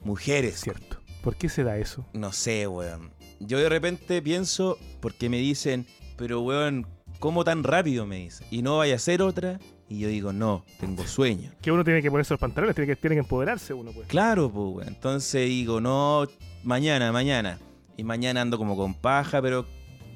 mujeres, 0.00 0.60
Cierto. 0.60 0.98
¿Por 1.22 1.34
qué 1.36 1.48
se 1.48 1.64
da 1.64 1.76
eso? 1.78 2.06
No 2.12 2.32
sé, 2.32 2.66
weón. 2.68 3.10
Yo 3.40 3.58
de 3.58 3.68
repente 3.68 4.20
pienso, 4.22 4.78
porque 5.00 5.28
me 5.28 5.38
dicen, 5.38 5.86
pero 6.16 6.40
weón, 6.40 6.86
¿cómo 7.18 7.44
tan 7.44 7.64
rápido? 7.64 8.06
Me 8.06 8.16
dicen. 8.16 8.46
Y 8.50 8.62
no 8.62 8.78
vaya 8.78 8.96
a 8.96 8.98
ser 8.98 9.22
otra. 9.22 9.58
Y 9.88 10.00
yo 10.00 10.08
digo, 10.08 10.32
no, 10.32 10.64
tengo 10.80 11.06
sueño. 11.06 11.52
Que 11.62 11.72
uno 11.72 11.82
tiene 11.84 12.02
que 12.02 12.10
ponerse 12.10 12.34
los 12.34 12.40
pantalones, 12.40 12.74
tiene 12.74 12.86
que, 12.86 12.96
tiene 12.96 13.16
que 13.16 13.20
empoderarse 13.20 13.72
uno, 13.72 13.92
pues. 13.92 14.06
Claro, 14.08 14.50
pues. 14.50 14.86
Entonces 14.86 15.48
digo, 15.48 15.80
no, 15.80 16.26
mañana, 16.62 17.10
mañana. 17.12 17.58
Y 17.96 18.04
mañana 18.04 18.42
ando 18.42 18.58
como 18.58 18.76
con 18.76 18.94
paja, 18.94 19.40
pero 19.42 19.66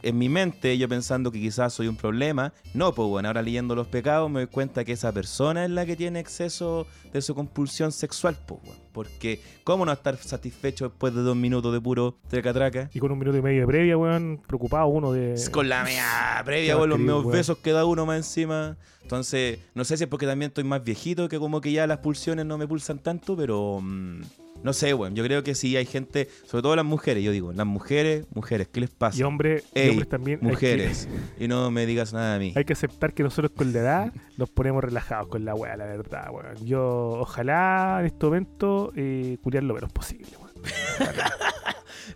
en 0.02 0.18
mi 0.18 0.28
mente 0.28 0.76
yo 0.76 0.88
pensando 0.88 1.30
que 1.30 1.40
quizás 1.40 1.72
soy 1.72 1.88
un 1.88 1.96
problema. 1.96 2.52
No, 2.74 2.94
pues, 2.94 3.08
bueno, 3.08 3.28
ahora 3.28 3.42
leyendo 3.42 3.74
los 3.74 3.86
pecados 3.86 4.30
me 4.30 4.40
doy 4.40 4.46
cuenta 4.48 4.84
que 4.84 4.92
esa 4.92 5.12
persona 5.12 5.64
es 5.64 5.70
la 5.70 5.86
que 5.86 5.96
tiene 5.96 6.20
exceso 6.20 6.86
de 7.12 7.22
su 7.22 7.34
compulsión 7.34 7.92
sexual, 7.92 8.36
pues, 8.46 8.60
weón. 8.64 8.78
Porque, 8.92 9.40
¿cómo 9.64 9.86
no 9.86 9.92
estar 9.92 10.16
satisfecho 10.18 10.88
después 10.90 11.14
de 11.14 11.22
dos 11.22 11.36
minutos 11.36 11.72
de 11.72 11.80
puro 11.80 12.18
traca-traca? 12.28 12.90
Y 12.92 12.98
con 12.98 13.10
un 13.10 13.18
minuto 13.18 13.38
y 13.38 13.42
medio 13.42 13.62
de 13.62 13.66
previa, 13.66 13.96
weón, 13.96 14.40
preocupado 14.46 14.86
uno 14.86 15.12
de... 15.12 15.40
Con 15.50 15.68
la 15.68 15.82
mea 15.84 16.42
previa, 16.44 16.76
con 16.76 16.88
los 16.90 16.98
meos 16.98 17.24
weón. 17.24 17.32
besos 17.32 17.58
que 17.58 17.72
da 17.72 17.84
uno 17.84 18.04
más 18.04 18.18
encima. 18.18 18.76
Entonces, 19.02 19.60
no 19.74 19.84
sé 19.84 19.96
si 19.96 20.04
es 20.04 20.10
porque 20.10 20.26
también 20.26 20.50
estoy 20.50 20.64
más 20.64 20.84
viejito, 20.84 21.28
que 21.28 21.38
como 21.38 21.60
que 21.60 21.72
ya 21.72 21.86
las 21.86 21.98
pulsiones 21.98 22.46
no 22.46 22.58
me 22.58 22.66
pulsan 22.66 22.98
tanto, 22.98 23.36
pero 23.36 23.80
mm, 23.82 24.22
no 24.62 24.72
sé, 24.72 24.94
weón. 24.94 25.14
Yo 25.14 25.24
creo 25.24 25.42
que 25.42 25.54
sí 25.54 25.76
hay 25.76 25.86
gente, 25.86 26.28
sobre 26.46 26.62
todo 26.62 26.76
las 26.76 26.84
mujeres, 26.84 27.22
yo 27.24 27.30
digo, 27.32 27.52
las 27.52 27.66
mujeres, 27.66 28.24
mujeres, 28.34 28.68
¿qué 28.68 28.80
les 28.80 28.90
pasa? 28.90 29.18
Y, 29.18 29.22
hombre, 29.22 29.62
y 29.74 29.88
hombres 29.90 30.08
también. 30.08 30.40
que- 30.40 30.46
mujeres. 30.46 31.08
Y 31.38 31.48
no 31.48 31.70
me 31.70 31.86
digas 31.86 32.12
nada 32.12 32.36
a 32.36 32.38
mí. 32.38 32.52
Hay 32.56 32.64
que 32.64 32.72
aceptar 32.72 33.12
que 33.14 33.22
nosotros 33.22 33.52
con 33.56 33.72
la 33.72 33.78
edad 33.80 34.12
nos 34.36 34.50
ponemos 34.50 34.82
relajados 34.82 35.28
con 35.28 35.44
la 35.44 35.54
weá, 35.54 35.76
la 35.76 35.84
verdad, 35.86 36.28
weón. 36.32 36.64
Yo, 36.64 37.16
ojalá 37.20 37.98
en 38.00 38.06
este 38.06 38.26
momento, 38.26 38.92
eh, 38.96 39.38
culiar 39.42 39.62
lo 39.64 39.74
menos 39.74 39.92
posible, 39.92 40.28
weón. 40.38 40.52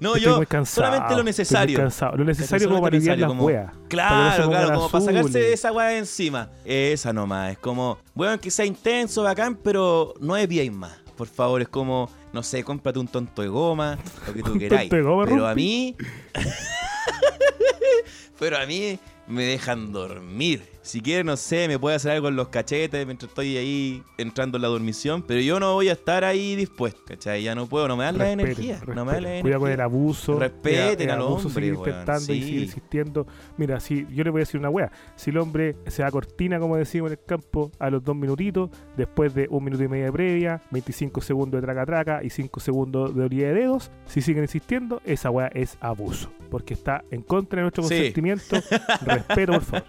No, 0.00 0.10
Estoy 0.16 0.22
yo 0.30 0.36
muy 0.36 0.46
cansado, 0.46 0.86
solamente 0.88 1.14
lo 1.16 1.22
necesario. 1.22 1.78
cansado. 1.78 2.16
Lo 2.16 2.24
necesario 2.24 2.68
como 2.68 2.82
para 2.82 2.96
aliviar 2.96 3.18
las 3.18 3.28
como- 3.28 3.44
weas. 3.46 3.72
Claro, 3.88 4.48
claro, 4.50 4.74
como 4.74 4.90
para 4.90 5.04
sacarse 5.04 5.52
esa 5.52 5.72
weá 5.72 5.86
de 5.88 5.98
encima. 5.98 6.50
Esa 6.64 7.12
nomás, 7.12 7.52
es 7.52 7.58
como, 7.58 7.98
bueno, 8.14 8.38
que 8.38 8.50
sea 8.50 8.66
intenso, 8.66 9.22
bacán, 9.22 9.54
pero 9.56 10.12
no 10.20 10.36
es 10.36 10.48
bien 10.48 10.74
más. 10.76 10.98
Por 11.16 11.28
favor, 11.28 11.62
es 11.62 11.68
como, 11.68 12.10
no 12.32 12.42
sé, 12.42 12.62
cómprate 12.62 12.98
un 12.98 13.08
tonto 13.08 13.42
de 13.42 13.48
goma, 13.48 13.98
lo 14.26 14.34
que 14.34 14.42
tú 14.42 14.52
Un 14.52 14.58
queráis. 14.58 14.90
tonto 14.90 14.96
de 14.96 15.02
goma, 15.02 15.24
pero 15.26 15.46
a 15.46 15.54
mí. 15.54 15.96
pero 18.38 18.58
a 18.58 18.66
mí 18.66 18.98
me 19.26 19.44
dejan 19.44 19.92
dormir. 19.92 20.62
Si 20.86 21.00
quiere, 21.00 21.24
no 21.24 21.36
sé, 21.36 21.66
me 21.66 21.78
puede 21.80 21.96
hacer 21.96 22.12
algo 22.12 22.28
en 22.28 22.36
los 22.36 22.46
cachetes 22.48 23.04
mientras 23.06 23.28
estoy 23.30 23.56
ahí 23.56 24.02
entrando 24.18 24.56
en 24.56 24.62
la 24.62 24.68
dormición. 24.68 25.22
Pero 25.22 25.40
yo 25.40 25.58
no 25.58 25.74
voy 25.74 25.88
a 25.88 25.92
estar 25.92 26.22
ahí 26.24 26.54
dispuesto, 26.54 27.02
¿cachai? 27.06 27.42
Ya 27.42 27.56
no 27.56 27.66
puedo, 27.66 27.88
no 27.88 27.96
me 27.96 28.04
dan 28.04 28.16
la 28.18 28.24
Respeten, 28.24 28.46
energía. 28.46 28.80
No 28.94 29.04
me 29.04 29.12
dan 29.12 29.22
la 29.24 29.28
respeten. 29.30 29.42
Cuidado 29.42 29.60
con 29.60 29.68
el 29.68 29.72
energía. 29.74 29.84
abuso. 29.84 30.38
Respeten 30.38 31.08
el 31.08 31.14
al 31.14 31.20
abuso, 31.22 31.48
hombre, 31.48 31.52
seguir 31.54 31.72
weón, 31.74 31.88
intentando 31.88 32.32
y 32.32 32.40
seguir 32.42 32.62
insistiendo. 32.62 33.26
Mira, 33.56 33.80
si 33.80 34.06
yo 34.10 34.22
le 34.22 34.30
voy 34.30 34.38
a 34.38 34.42
decir 34.42 34.60
una 34.60 34.70
wea. 34.70 34.92
Si 35.16 35.30
el 35.30 35.38
hombre 35.38 35.74
se 35.88 36.02
da 36.02 36.10
cortina, 36.12 36.60
como 36.60 36.76
decimos 36.76 37.08
en 37.10 37.18
el 37.18 37.24
campo, 37.26 37.72
a 37.80 37.90
los 37.90 38.04
dos 38.04 38.14
minutitos, 38.14 38.70
después 38.96 39.34
de 39.34 39.48
un 39.50 39.64
minuto 39.64 39.82
y 39.82 39.88
medio 39.88 40.04
de 40.04 40.12
previa, 40.12 40.62
25 40.70 41.20
segundos 41.20 41.60
de 41.60 41.66
traca 41.66 41.84
traca 41.84 42.20
y 42.22 42.30
5 42.30 42.60
segundos 42.60 43.12
de 43.12 43.24
orilla 43.24 43.48
de 43.48 43.54
dedos, 43.54 43.90
si 44.06 44.20
siguen 44.20 44.44
insistiendo, 44.44 45.02
esa 45.04 45.30
wea 45.30 45.48
es 45.52 45.76
abuso. 45.80 46.30
Porque 46.48 46.74
está 46.74 47.02
en 47.10 47.22
contra 47.22 47.56
de 47.56 47.62
nuestro 47.62 47.82
Sí. 47.82 47.88
consentimiento. 47.88 48.56
Respeto, 49.04 49.52
por 49.54 49.62
favor. 49.62 49.84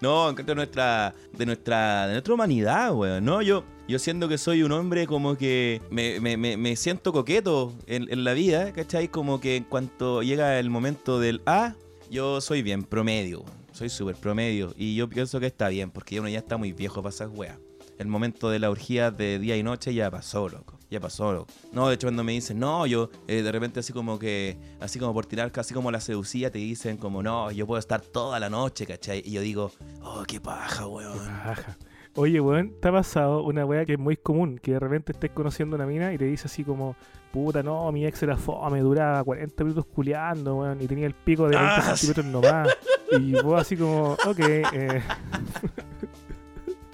No, 0.00 0.30
en 0.30 0.34
contra 0.34 0.52
de 0.52 0.56
nuestra, 0.56 1.14
de 1.36 1.46
nuestra, 1.46 2.06
de 2.06 2.12
nuestra 2.14 2.34
humanidad, 2.34 2.94
weón. 2.94 3.24
No, 3.24 3.42
yo, 3.42 3.64
yo 3.86 3.98
siento 3.98 4.28
que 4.28 4.38
soy 4.38 4.62
un 4.62 4.72
hombre 4.72 5.06
como 5.06 5.36
que 5.36 5.82
me, 5.90 6.18
me- 6.20 6.36
me- 6.38 6.56
me 6.56 6.74
siento 6.76 7.12
coqueto 7.12 7.74
en, 7.86 8.10
en 8.10 8.24
la 8.24 8.32
vida, 8.32 8.72
¿cachai? 8.72 9.08
Como 9.08 9.40
que 9.40 9.56
en 9.56 9.64
cuanto 9.64 10.22
llega 10.22 10.58
el 10.58 10.70
momento 10.70 11.20
del 11.20 11.42
A, 11.44 11.74
yo 12.10 12.40
soy 12.40 12.62
bien 12.62 12.82
promedio, 12.82 13.44
soy 13.72 13.90
súper 13.90 14.16
promedio. 14.16 14.72
Y 14.76 14.94
yo 14.96 15.06
pienso 15.08 15.38
que 15.38 15.46
está 15.46 15.68
bien, 15.68 15.90
porque 15.90 16.18
uno 16.18 16.30
ya 16.30 16.38
está 16.38 16.56
muy 16.56 16.72
viejo 16.72 17.02
para 17.02 17.14
esas 17.14 17.28
weas. 17.30 17.58
El 17.98 18.08
momento 18.08 18.48
de 18.48 18.58
la 18.58 18.70
orgía 18.70 19.10
de 19.10 19.38
día 19.38 19.58
y 19.58 19.62
noche 19.62 19.92
ya 19.92 20.10
pasó, 20.10 20.48
loco. 20.48 20.78
Ya 20.90 20.98
pasó. 20.98 21.46
No, 21.72 21.88
de 21.88 21.94
hecho, 21.94 22.08
cuando 22.08 22.24
me 22.24 22.32
dicen, 22.32 22.58
no, 22.58 22.84
yo 22.84 23.10
eh, 23.28 23.42
de 23.42 23.52
repente 23.52 23.78
así 23.78 23.92
como 23.92 24.18
que, 24.18 24.58
así 24.80 24.98
como 24.98 25.14
por 25.14 25.24
tirar 25.24 25.52
casi 25.52 25.72
como 25.72 25.90
la 25.92 26.00
seducía, 26.00 26.50
te 26.50 26.58
dicen 26.58 26.96
como, 26.96 27.22
no, 27.22 27.50
yo 27.52 27.64
puedo 27.66 27.78
estar 27.78 28.00
toda 28.00 28.40
la 28.40 28.50
noche, 28.50 28.86
¿cachai? 28.86 29.22
Y 29.24 29.30
yo 29.32 29.40
digo, 29.40 29.70
oh, 30.02 30.24
qué 30.26 30.40
paja, 30.40 30.86
weón. 30.88 31.16
Ajá. 31.28 31.76
Oye, 32.16 32.40
weón, 32.40 32.74
te 32.80 32.88
ha 32.88 32.92
pasado 32.92 33.44
una 33.44 33.64
wea 33.64 33.86
que 33.86 33.92
es 33.92 33.98
muy 34.00 34.16
común, 34.16 34.58
que 34.58 34.72
de 34.72 34.80
repente 34.80 35.12
estés 35.12 35.30
conociendo 35.30 35.76
una 35.76 35.86
mina 35.86 36.12
y 36.12 36.18
te 36.18 36.24
dice 36.24 36.48
así 36.48 36.64
como, 36.64 36.96
puta, 37.32 37.62
no, 37.62 37.92
mi 37.92 38.04
ex 38.04 38.20
era 38.24 38.36
fome, 38.36 38.80
duraba 38.80 39.22
40 39.22 39.62
minutos 39.62 39.86
culeando, 39.94 40.56
weón, 40.56 40.82
y 40.82 40.88
tenía 40.88 41.06
el 41.06 41.14
pico 41.14 41.44
de 41.48 41.56
20 41.56 41.64
Ah, 41.72 41.82
centímetros 41.96 42.26
nomás. 42.26 42.68
Y 43.12 43.32
vos 43.40 43.60
así 43.60 43.76
como, 43.76 44.14
ok, 44.14 44.38
eh... 44.40 45.02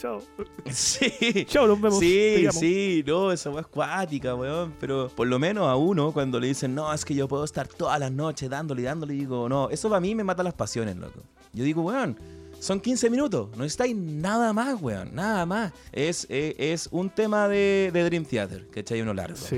Chao. 0.06 0.22
Sí. 0.70 1.44
Chao, 1.46 1.66
nos 1.66 1.80
vemos. 1.80 1.98
Sí, 1.98 2.46
sí, 2.50 3.04
no, 3.06 3.32
esa 3.32 3.50
weá 3.50 3.60
es 3.60 3.66
cuática, 3.66 4.34
weón. 4.34 4.74
Pero 4.80 5.08
por 5.08 5.26
lo 5.26 5.38
menos 5.38 5.66
a 5.68 5.76
uno, 5.76 6.12
cuando 6.12 6.38
le 6.40 6.48
dicen, 6.48 6.74
no, 6.74 6.92
es 6.92 7.04
que 7.04 7.14
yo 7.14 7.28
puedo 7.28 7.44
estar 7.44 7.66
todas 7.68 7.98
las 7.98 8.12
noches 8.12 8.50
dándole 8.50 8.82
y 8.82 8.84
dándole, 8.84 9.14
digo, 9.14 9.48
no, 9.48 9.70
eso 9.70 9.88
para 9.88 10.00
mí 10.00 10.14
me 10.14 10.24
mata 10.24 10.42
las 10.42 10.54
pasiones, 10.54 10.96
loco. 10.96 11.20
Yo 11.52 11.64
digo, 11.64 11.82
weón, 11.82 12.18
son 12.66 12.80
15 12.80 13.10
minutos, 13.10 13.56
no 13.56 13.64
estáis 13.64 13.94
nada 13.96 14.52
más, 14.52 14.80
weón, 14.82 15.14
nada 15.14 15.46
más. 15.46 15.72
Es, 15.92 16.26
eh, 16.28 16.54
es 16.58 16.88
un 16.90 17.10
tema 17.10 17.46
de, 17.48 17.90
de 17.92 18.04
Dream 18.04 18.24
Theater, 18.24 18.66
¿cachai? 18.68 19.00
Uno 19.02 19.14
largo, 19.14 19.36
Sí. 19.36 19.56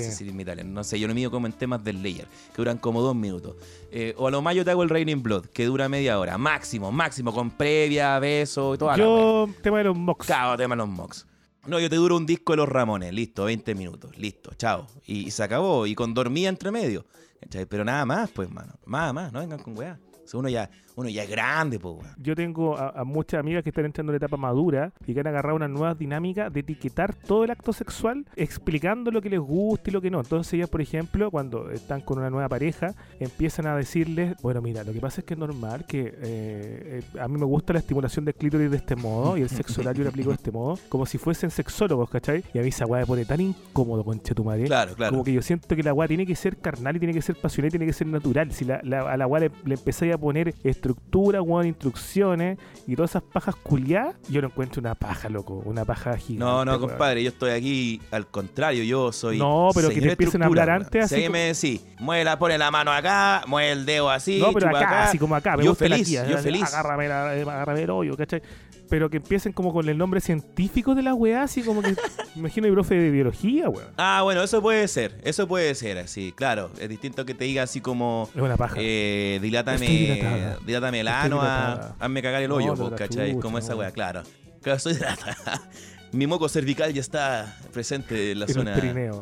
no 0.64 0.84
sé 0.84 1.00
yo 1.00 1.08
lo 1.08 1.14
mido 1.14 1.30
como 1.30 1.46
en 1.46 1.54
temas 1.54 1.82
del 1.82 2.02
layer, 2.02 2.26
que 2.50 2.56
duran 2.58 2.76
como 2.78 3.00
dos 3.00 3.16
minutos. 3.16 3.56
Eh, 3.90 4.14
o 4.18 4.28
a 4.28 4.30
lo 4.30 4.42
más 4.42 4.54
yo 4.54 4.64
te 4.64 4.70
hago 4.70 4.82
el 4.82 4.90
Raining 4.90 5.22
Blood, 5.22 5.46
que 5.46 5.64
dura 5.64 5.88
media 5.88 6.18
hora, 6.18 6.36
máximo, 6.36 6.92
máximo, 6.92 7.32
con 7.32 7.50
previa, 7.50 8.18
beso 8.18 8.74
y 8.74 8.78
la 8.78 8.84
weá. 8.86 8.96
Yo, 8.98 9.48
tema 9.62 9.78
de 9.78 9.84
los 9.84 9.96
mocks. 9.96 10.26
Cabo, 10.26 10.56
tema 10.56 10.74
de 10.74 10.78
los 10.78 10.88
mocks. 10.88 11.26
No, 11.66 11.80
yo 11.80 11.88
te 11.88 11.96
duro 11.96 12.16
un 12.16 12.26
disco 12.26 12.52
de 12.52 12.58
los 12.58 12.68
Ramones, 12.68 13.12
listo, 13.12 13.44
20 13.44 13.74
minutos, 13.74 14.16
listo, 14.18 14.50
chao. 14.56 14.86
Y, 15.06 15.26
y 15.26 15.30
se 15.30 15.42
acabó, 15.42 15.86
y 15.86 15.94
con 15.94 16.12
dormía 16.14 16.48
entre 16.50 16.70
medio. 16.70 17.06
¿cachai? 17.40 17.64
Pero 17.66 17.84
nada 17.84 18.04
más, 18.04 18.30
pues, 18.30 18.50
mano. 18.50 18.74
Nada 18.86 19.12
más, 19.12 19.32
no 19.32 19.40
vengan 19.40 19.58
con 19.60 19.76
weá. 19.78 19.98
O 20.24 20.28
sea, 20.28 20.40
uno 20.40 20.48
ya, 20.50 20.70
uno 20.98 21.08
ya 21.08 21.22
es 21.22 21.30
grande, 21.30 21.78
pues, 21.78 21.94
weón. 21.94 22.14
Yo 22.18 22.34
tengo 22.34 22.76
a, 22.76 22.88
a 22.90 23.04
muchas 23.04 23.40
amigas 23.40 23.62
que 23.62 23.70
están 23.70 23.84
entrando 23.84 24.11
en 24.12 24.14
la 24.14 24.26
etapa 24.26 24.37
madura 24.37 24.92
y 25.06 25.14
que 25.14 25.20
han 25.20 25.26
agarrado 25.28 25.56
una 25.56 25.68
nueva 25.68 25.94
dinámica 25.94 26.50
de 26.50 26.61
etiquetar 26.61 27.14
todo 27.14 27.44
el 27.44 27.50
acto 27.50 27.72
sexual 27.72 28.24
explicando 28.37 29.11
lo 29.11 29.20
que 29.22 29.30
les 29.30 29.40
gusta 29.40 29.90
y 29.90 29.92
lo 29.92 30.00
que 30.00 30.11
no. 30.11 30.18
Entonces 30.20 30.54
ellas, 30.54 30.68
por 30.68 30.80
ejemplo, 30.80 31.30
cuando 31.30 31.70
están 31.70 32.00
con 32.00 32.18
una 32.18 32.30
nueva 32.30 32.48
pareja, 32.48 32.94
empiezan 33.20 33.66
a 33.66 33.76
decirles, 33.76 34.34
bueno, 34.42 34.61
mira, 34.61 34.82
lo 34.84 34.92
que 34.92 35.00
pasa 35.00 35.20
es 35.20 35.24
que 35.24 35.34
es 35.34 35.40
normal 35.40 35.84
que 35.87 36.00
eh, 36.00 36.12
eh, 36.22 37.02
a 37.20 37.28
mí 37.28 37.38
me 37.38 37.44
gusta 37.46 37.72
la 37.72 37.78
estimulación 37.78 38.24
del 38.24 38.34
clítoris 38.34 38.70
de 38.70 38.76
este 38.78 38.96
modo 38.96 39.37
y 39.37 39.42
el 39.42 39.48
sexo 39.48 39.80
oral 39.80 39.94
yo 39.94 40.02
lo 40.04 40.11
aplico 40.11 40.30
de 40.30 40.37
este 40.37 40.50
modo, 40.50 40.78
como 40.88 41.06
si 41.06 41.18
fuesen 41.18 41.50
sexólogos, 41.50 42.11
¿cachai? 42.11 42.42
Y 42.52 42.58
a 42.58 42.62
mí 42.62 42.68
esa 42.68 42.87
weá 42.87 43.00
me 43.02 43.06
pone 43.06 43.24
tan 43.24 43.40
incómodo, 43.40 44.04
concha 44.04 44.34
tu 44.34 44.42
madre. 44.44 44.64
Claro, 44.64 44.94
claro. 44.94 45.12
Como 45.12 45.24
que 45.24 45.32
yo 45.32 45.42
siento 45.42 45.76
que 45.76 45.82
la 45.82 45.94
weá 45.94 46.08
tiene 46.08 46.26
que 46.26 46.34
ser 46.34 46.56
carnal 46.56 46.96
y 46.96 46.98
tiene 46.98 47.14
que 47.14 47.22
ser 47.22 47.37
pasional 47.37 47.68
y 47.68 47.70
tiene 47.70 47.87
que 47.87 47.92
ser 47.92 48.06
natural. 48.08 48.50
Si 48.52 48.64
la, 48.64 48.80
la- 48.82 49.12
a 49.12 49.16
la 49.16 49.26
weá 49.26 49.40
le, 49.40 49.50
le 49.64 49.74
empezáis 49.74 50.12
a 50.14 50.18
poner 50.18 50.54
estructura, 50.92 51.42
weón, 51.42 51.66
instrucciones 51.66 52.59
y 52.87 52.96
todas 52.96 53.11
esas 53.12 53.22
pajas 53.22 53.55
culiadas, 53.57 54.16
yo 54.29 54.40
lo 54.40 54.48
encuentro 54.48 54.81
una 54.81 54.94
paja, 54.94 55.29
loco. 55.29 55.62
Una 55.64 55.85
paja 55.85 56.16
gigante. 56.16 56.38
No, 56.44 56.64
no, 56.64 56.72
weón. 56.77 56.88
compadre, 56.88 57.22
yo 57.22 57.29
estoy 57.31 57.51
aquí 57.51 58.01
al 58.11 58.27
contrario, 58.27 58.83
yo 58.85 59.12
soy. 59.12 59.38
No, 59.38 59.68
pero 59.74 59.88
que 59.90 60.01
te 60.01 60.11
empiecen 60.12 60.42
a 60.42 60.46
hablar 60.46 60.68
weón. 60.68 60.83
antes 60.85 61.05
así 61.05 61.20
como- 61.22 61.33
me 61.33 61.38
decís, 61.53 61.85
mueve 61.98 62.24
la, 62.24 62.38
pone 62.38 62.57
la 62.59 62.70
mano 62.70 62.90
acá, 62.92 63.42
mueve 63.46 63.72
el 63.72 63.87
dedo 63.87 64.11
así, 64.11 64.38
No, 64.40 64.53
pero 64.53 64.66
chupa 64.66 64.79
acá, 64.79 64.88
acá. 64.88 65.05
así 65.05 65.18
como 65.18 65.35
acá, 65.35 65.57
me 65.57 65.64
Yo 65.64 65.70
gusta 65.72 65.88
la 65.88 65.96
feliz, 65.96 66.09
tía, 66.09 66.27
yo 66.27 66.38
feliz. 66.38 66.62
Agárrame, 66.74 67.09
la- 67.09 67.37
eh, 67.37 67.42
agárrame 67.42 67.83
el 67.83 67.90
hoyo, 67.90 68.16
¿cachai? 68.16 68.42
Pero 68.88 69.11
que 69.11 69.18
empiecen 69.18 69.53
como 69.53 69.72
con 69.72 69.88
el 69.88 69.98
nombre 69.98 70.20
científico 70.20 70.94
de 70.94 71.03
la 71.03 71.14
weá, 71.14 71.42
así 71.42 71.62
como 71.62 71.83
que. 71.83 71.90
me 71.90 71.96
imagino 72.37 72.66
el 72.66 72.72
profe 72.72 72.94
de 72.94 73.11
biología, 73.11 73.68
weón. 73.68 73.88
Ah, 73.96 74.20
bueno, 74.22 74.42
eso 74.42 74.62
puede 74.62 74.88
ser, 74.88 75.20
eso 75.24 75.46
puede 75.46 75.74
ser 75.74 75.98
así, 75.98 76.33
claro. 76.35 76.70
Es 76.81 76.88
distinto 76.88 77.24
que 77.27 77.35
te 77.35 77.44
diga 77.44 77.62
así 77.64 77.81
como. 77.81 78.29
Es 78.35 78.40
una 78.40 78.57
paja. 78.57 78.77
Eh, 78.79 79.38
dilátame, 79.42 80.57
dilátame 80.66 81.01
el 81.01 81.09
ano, 81.09 81.40
a- 81.42 81.44
dilatada. 81.44 81.96
hazme 82.01 82.22
cagar 82.22 82.42
el 82.42 82.53
hoyo, 82.53 82.74
po, 82.74 82.90
la 82.90 82.96
¿cachai? 82.96 83.31
chucha, 83.33 83.42
Como 83.42 83.59
esa 83.59 83.77
weá, 83.77 83.90
claro. 83.90 84.22
Claro, 84.62 84.77
estoy 84.79 84.94
dilatada. 84.94 85.62
Mi 86.11 86.27
moco 86.27 86.48
cervical 86.48 86.92
ya 86.92 87.01
está 87.03 87.57
presente 87.72 88.33
en 88.33 88.40
la 88.40 88.46
En 88.46 88.55
zona. 88.55 88.77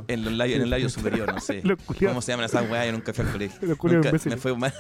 En, 0.09 0.25
los 0.25 0.33
labios- 0.33 0.57
en 0.57 0.63
el 0.63 0.71
labio 0.71 0.89
superior, 0.89 1.33
no 1.35 1.41
sé. 1.41 1.63
¿Cómo 2.07 2.23
se 2.23 2.33
llaman 2.33 2.47
esas 2.47 2.71
weas? 2.71 2.87
Yo 2.87 2.93
nunca 2.93 3.13
fui 3.13 3.25
al 3.25 3.33
colegio. 3.33 3.59
Nunca 3.83 4.13
me 4.13 4.37
fue 4.37 4.57
mal. 4.57 4.73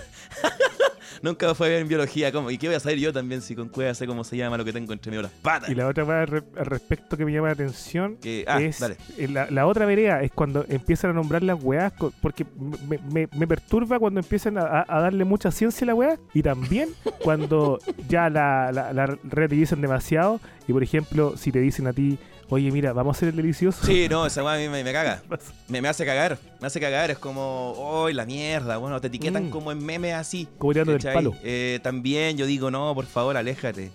Nunca 1.22 1.48
me 1.48 1.54
fue 1.54 1.68
bien 1.68 1.82
en 1.82 1.88
biología. 1.88 2.32
¿cómo? 2.32 2.50
¿Y 2.50 2.58
qué 2.58 2.66
voy 2.68 2.76
a 2.76 2.80
saber 2.80 2.98
yo 2.98 3.12
también 3.12 3.42
si 3.42 3.54
con 3.54 3.68
cueva 3.68 3.94
sé 3.94 4.06
cómo 4.06 4.24
se 4.24 4.36
llama 4.36 4.56
lo 4.56 4.64
que 4.64 4.72
tengo 4.72 4.92
entre 4.92 5.10
medio 5.10 5.22
las 5.22 5.32
patas? 5.32 5.68
Y 5.70 5.74
la 5.74 5.86
otra 5.88 6.04
weá 6.04 6.20
al 6.22 6.26
re- 6.28 6.42
al 6.58 6.66
respecto 6.66 7.16
que 7.16 7.24
me 7.24 7.32
llama 7.32 7.48
la 7.48 7.52
atención 7.54 8.16
Que- 8.16 8.44
ah, 8.48 8.60
es 8.62 8.78
dale. 8.80 8.96
la, 9.28 9.50
la 9.50 9.66
otra 9.66 9.86
vereda 9.86 10.22
es 10.22 10.30
cuando 10.32 10.64
empiezan 10.68 11.10
a 11.10 11.14
nombrar 11.14 11.42
las 11.42 11.62
weás 11.62 11.92
co- 11.92 12.12
porque 12.20 12.46
me, 12.88 12.98
me- 13.12 13.28
me 13.36 13.46
perturba 13.46 13.98
cuando 13.98 14.20
empiezan 14.20 14.58
a, 14.58 14.84
darle 14.88 15.24
mucha 15.24 15.50
ciencia 15.50 15.84
a 15.84 15.86
la 15.86 15.94
weá 15.94 16.18
y 16.34 16.42
también 16.42 16.90
cuando 17.22 17.78
ya 18.08 18.28
la, 18.30 18.70
la, 18.72 18.92
la 18.92 19.06
relativizan 19.24 19.80
demasiado 19.80 20.40
y 20.68 20.72
por 20.72 20.82
ejemplo 20.82 21.36
si 21.36 21.52
te 21.52 21.60
dicen 21.60 21.86
a 21.86 21.92
ti 21.92 22.18
oye 22.48 22.70
mira 22.70 22.92
vamos 22.92 23.14
a 23.14 23.18
hacer 23.18 23.28
el 23.30 23.36
delicioso 23.36 23.84
Sí, 23.84 24.06
no, 24.08 24.24
esa 24.26 24.42
weá 24.44 24.54
a 24.54 24.58
mí 24.58 24.68
me, 24.68 24.82
me 24.84 24.92
caga. 24.92 25.22
Me, 25.68 25.80
me 25.82 25.88
hace 25.88 26.04
cagar. 26.06 26.38
Me 26.60 26.66
hace 26.68 26.78
cagar. 26.80 27.10
Es 27.10 27.18
como, 27.18 28.04
¡ay, 28.06 28.14
la 28.14 28.24
mierda! 28.24 28.76
Bueno, 28.76 29.00
te 29.00 29.08
etiquetan 29.08 29.46
Mm. 29.46 29.50
como 29.50 29.72
en 29.72 29.84
memes 29.84 30.14
así. 30.14 30.46
como 30.58 30.72
tirando 30.72 30.92
del 30.92 31.02
palo 31.12 31.32
Eh, 31.42 31.80
también 31.82 32.36
yo 32.36 32.46
digo, 32.46 32.70
no, 32.70 32.94
por 32.94 33.06
favor, 33.06 33.36
aléjate. 33.36 33.90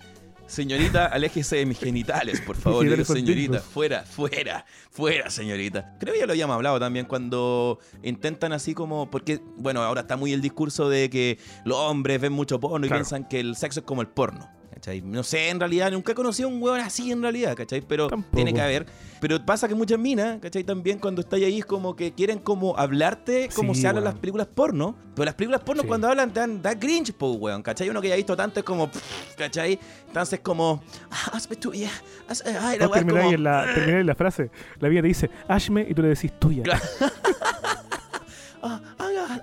Señorita, 0.48 1.06
aléjese 1.14 1.56
de 1.58 1.66
mis 1.66 1.80
genitales, 1.80 2.42
por 2.42 2.58
favor. 2.58 2.84
Digo, 2.88 3.06
señorita, 3.06 3.60
fuera, 3.60 4.04
fuera, 4.04 4.66
fuera, 4.90 5.30
señorita. 5.30 5.96
Creo 5.98 6.14
que 6.14 6.20
ya 6.20 6.26
lo 6.26 6.34
habíamos 6.34 6.56
hablado 6.56 6.78
también 6.78 7.06
cuando 7.06 7.80
intentan 8.04 8.52
así 8.52 8.74
como. 8.74 9.10
Porque, 9.10 9.40
bueno, 9.56 9.82
ahora 9.82 10.02
está 10.02 10.18
muy 10.18 10.34
el 10.34 10.42
discurso 10.42 10.90
de 10.90 11.10
que 11.10 11.40
los 11.64 11.78
hombres 11.78 12.20
ven 12.20 12.34
mucho 12.34 12.60
porno 12.60 12.86
y 12.86 12.90
Claro. 12.90 13.00
piensan 13.04 13.30
que 13.30 13.40
el 13.40 13.56
sexo 13.56 13.80
es 13.80 13.86
como 13.86 14.02
el 14.02 14.10
porno. 14.10 14.50
¿Cachai? 14.82 15.00
No 15.04 15.22
sé, 15.22 15.50
en 15.50 15.60
realidad, 15.60 15.92
nunca 15.92 16.14
he 16.14 16.16
conocido 16.16 16.50
a 16.50 16.52
un 16.52 16.60
huevón 16.60 16.80
así 16.82 17.12
en 17.12 17.22
realidad, 17.22 17.56
¿cachai? 17.56 17.82
Pero 17.82 18.08
Tampoco. 18.08 18.36
tiene 18.36 18.52
que 18.52 18.62
haber. 18.62 18.88
Pero 19.20 19.46
pasa 19.46 19.68
que 19.68 19.76
muchas 19.76 20.00
minas, 20.00 20.40
¿cachai? 20.42 20.64
También 20.64 20.98
cuando 20.98 21.22
estás 21.22 21.40
ahí 21.40 21.60
es 21.60 21.66
como 21.66 21.96
que 21.96 22.14
quieren 22.14 22.40
como 22.40 22.76
hablarte 22.76 23.48
como 23.56 23.76
Sí, 23.76 23.82
se 23.82 23.88
hablan 23.88 24.04
weón. 24.06 24.14
las 24.16 24.20
películas 24.20 24.48
porno. 24.48 24.96
Pero 25.14 25.26
las 25.26 25.36
películas 25.36 25.62
porno 25.62 25.84
Sí. 25.84 25.88
cuando 25.88 26.08
hablan 26.08 26.34
dan, 26.34 26.64
da 26.64 26.74
cringe, 26.80 27.14
po, 27.14 27.34
weón, 27.34 27.62
¿cachai? 27.62 27.92
Uno 27.92 28.02
que 28.02 28.08
ya 28.08 28.16
ha 28.16 28.18
visto 28.18 28.36
tanto 28.36 28.60
es 28.62 28.64
como, 28.66 28.90
pff, 28.90 29.36
¿cachai? 29.38 29.78
Entonces 30.08 30.40
como, 30.40 30.82
ah, 31.12 31.30
hazme 31.34 31.58
tuya. 31.58 31.92
haz- 32.28 32.44
ay, 32.44 32.80
la 32.80 32.86
no 32.88 32.96
es 32.96 33.02
termináis 33.02 33.24
como, 33.26 33.36
en 33.36 33.44
la, 33.44 33.66
termináis 33.76 34.02
en 34.02 34.08
la 34.08 34.16
frase 34.16 34.50
la 34.80 34.90
vida 34.90 35.02
te 35.04 35.08
dice 35.10 35.30
hazme 35.48 35.86
y 35.88 35.94
tú 35.94 36.02
le 36.02 36.08
decís 36.08 36.32
tuya 36.40 36.64
Ah, 38.64 38.80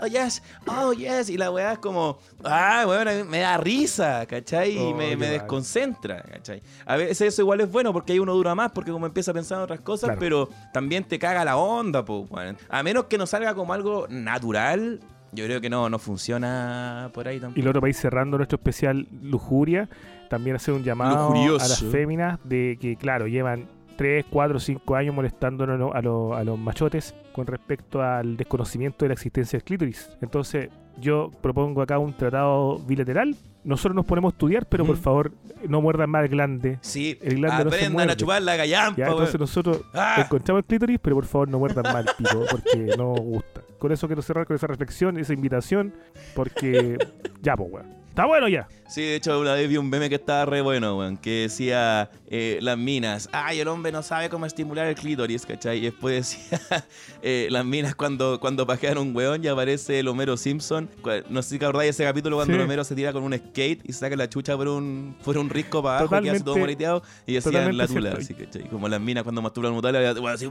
oh, 0.03 0.07
yes, 0.07 0.43
oh, 0.67 0.93
yes. 0.93 1.29
Y 1.31 1.37
la 1.37 1.51
weá 1.51 1.73
es 1.73 1.79
como, 1.79 2.19
ah, 2.45 2.85
weón, 2.87 3.29
me 3.29 3.41
da 3.41 3.57
risa, 3.57 4.25
¿cachai? 4.27 4.73
Y 4.77 4.79
Oh, 4.79 4.95
me, 4.95 5.17
mal. 5.17 5.31
desconcentra, 5.31 6.23
¿cachai? 6.23 6.63
A 6.87 6.97
veces 6.97 7.21
eso 7.23 7.43
igual 7.43 7.61
es 7.61 7.71
bueno 7.71 7.93
porque 7.93 8.13
ahí 8.13 8.19
uno 8.19 8.35
dura 8.35 8.55
más 8.55 8.71
porque 8.73 8.91
como 8.93 9.07
empieza 9.07 9.31
a 9.31 9.35
pensar 9.35 9.59
en 9.59 9.65
otras 9.65 9.81
cosas, 9.81 10.09
Claro. 10.09 10.21
pero 10.21 10.49
también 10.73 11.05
te 11.05 11.19
caga 11.19 11.45
la 11.45 11.57
onda, 11.57 12.05
pues. 12.05 12.27
A 12.69 12.83
menos 12.83 13.05
que 13.05 13.19
no 13.19 13.27
salga 13.27 13.55
como 13.55 13.73
algo 13.73 14.07
natural, 14.09 15.01
yo 15.33 15.45
creo 15.45 15.61
que 15.61 15.69
no, 15.69 15.91
no 15.91 15.99
funciona 15.99 17.11
por 17.13 17.29
ahí 17.29 17.37
Y 17.37 17.41
tampoco. 17.41 17.61
el 17.61 17.69
otro 17.69 17.81
país 17.81 17.97
cerrando 17.99 18.37
nuestro 18.37 18.57
especial 18.57 19.07
Lujuria, 19.23 19.89
también 20.31 20.57
hacer 20.57 20.75
un 20.75 20.85
llamado 20.85 21.31
Lujurioso. 21.31 21.65
a 21.65 21.69
las 21.69 21.83
féminas 21.85 22.39
de 22.45 22.79
que, 22.81 22.97
claro, 22.97 23.27
llevan 23.27 23.67
3, 23.99 24.25
4, 24.31 24.61
5 24.61 24.95
años 24.95 25.15
molestándonos 25.15 25.75
a, 25.75 25.79
lo- 25.79 25.95
a, 25.95 26.01
lo- 26.01 26.35
a 26.37 26.45
los 26.45 26.59
machotes 26.59 27.15
con 27.33 27.47
respecto 27.47 28.01
al 28.01 28.37
desconocimiento 28.37 29.05
de 29.05 29.09
la 29.09 29.15
existencia 29.15 29.59
del 29.59 29.65
clítoris. 29.65 30.09
Entonces, 30.23 30.71
yo 31.01 31.31
propongo 31.43 31.83
acá 31.83 31.99
un 31.99 32.15
tratado 32.17 32.79
bilateral. 32.79 33.35
Nosotros 33.65 33.97
nos 33.97 34.07
ponemos 34.07 34.33
a 34.33 34.35
estudiar, 34.35 34.67
pero 34.67 34.87
por 34.87 34.97
favor, 34.97 35.33
no 35.69 35.83
muerdan 35.83 36.09
más 36.11 36.23
el 36.23 36.31
glande. 36.31 36.79
Sí, 36.81 37.19
el 37.21 37.37
glande 37.37 37.65
no 37.65 37.71
se 37.71 37.77
aprendan 37.85 38.11
a 38.11 38.17
chupar 38.17 38.41
la 38.41 38.55
gallampa, 38.57 38.97
Ya, 38.97 39.05
weón. 39.07 39.17
entonces 39.19 39.41
nosotros 39.41 39.83
Ah. 39.93 40.15
encontramos 40.25 40.61
el 40.61 40.65
clítoris, 40.65 40.99
pero 41.03 41.17
por 41.17 41.27
favor 41.27 41.49
no 41.49 41.59
muerdan 41.59 41.83
mal, 41.93 42.07
pico, 42.17 42.45
porque 42.51 42.95
no 42.97 43.13
gusta. 43.15 43.63
Con 43.79 43.93
eso 43.93 44.07
quiero 44.07 44.23
cerrar 44.23 44.47
con 44.47 44.55
esa 44.57 44.69
reflexión, 44.69 45.19
esa 45.19 45.33
invitación, 45.35 45.93
porque 46.35 46.97
ya, 47.43 47.57
pues, 47.57 47.71
weón. 47.73 47.87
Está 48.19 48.27
bueno 48.27 48.49
ya. 48.49 48.67
Sí, 48.89 49.03
de 49.03 49.15
hecho, 49.15 49.39
una 49.39 49.55
vez 49.55 49.69
vi 49.69 49.77
un 49.77 49.89
meme 49.89 50.09
que 50.09 50.17
estaba 50.17 50.45
re 50.45 50.61
bueno, 50.61 50.99
weón, 50.99 51.19
que 51.19 51.43
decía 51.43 52.11
eh, 52.27 52.59
las 52.61 52.77
minas, 52.77 53.29
ay, 53.31 53.61
el 53.61 53.69
hombre 53.69 53.93
no 53.93 54.03
sabe 54.03 54.29
cómo 54.29 54.45
estimular 54.45 54.89
el 54.89 54.97
clítoris, 54.97 55.47
¿cachai? 55.47 55.79
Y 55.79 55.83
después 55.83 56.33
decía, 56.33 56.59
eh, 57.23 57.47
las 57.49 57.65
minas 57.65 57.95
cuando, 57.95 58.41
cuando 58.41 58.67
pajean 58.67 58.99
un 58.99 59.15
weón 59.15 59.45
y 59.45 59.47
aparece 59.47 60.01
el 60.01 60.09
Homero 60.09 60.37
Simpson. 60.37 60.91
No 61.31 61.43
sé 61.43 61.51
si 61.51 61.65
acordáis 61.65 61.91
ese 61.91 62.03
capítulo 62.03 62.35
cuando 62.35 62.55
Sí. 62.55 62.59
el 62.59 62.65
Homero 62.65 62.83
se 62.83 62.97
tira 62.97 63.13
con 63.13 63.23
un 63.23 63.39
skate 63.39 63.89
y 63.89 63.93
saca 63.93 64.17
la 64.17 64.29
chucha 64.29 64.57
por 64.57 64.67
un, 64.67 65.15
por 65.25 65.39
un 65.39 65.49
risco 65.49 65.81
para 65.81 66.01
abajo, 66.01 66.21
que 66.21 66.31
hace 66.31 66.43
todo 66.43 66.57
moreteado 66.59 67.05
y 67.25 67.35
decían 67.35 67.77
la 67.77 67.87
tula, 67.87 68.17
así, 68.19 68.35
¿cachai? 68.35 68.65
Como 68.69 68.89
las 68.89 69.01
minas 69.01 69.23
cuando 69.23 69.41
masturban 69.43 69.75
mutales, 69.75 70.19
así, 70.27 70.51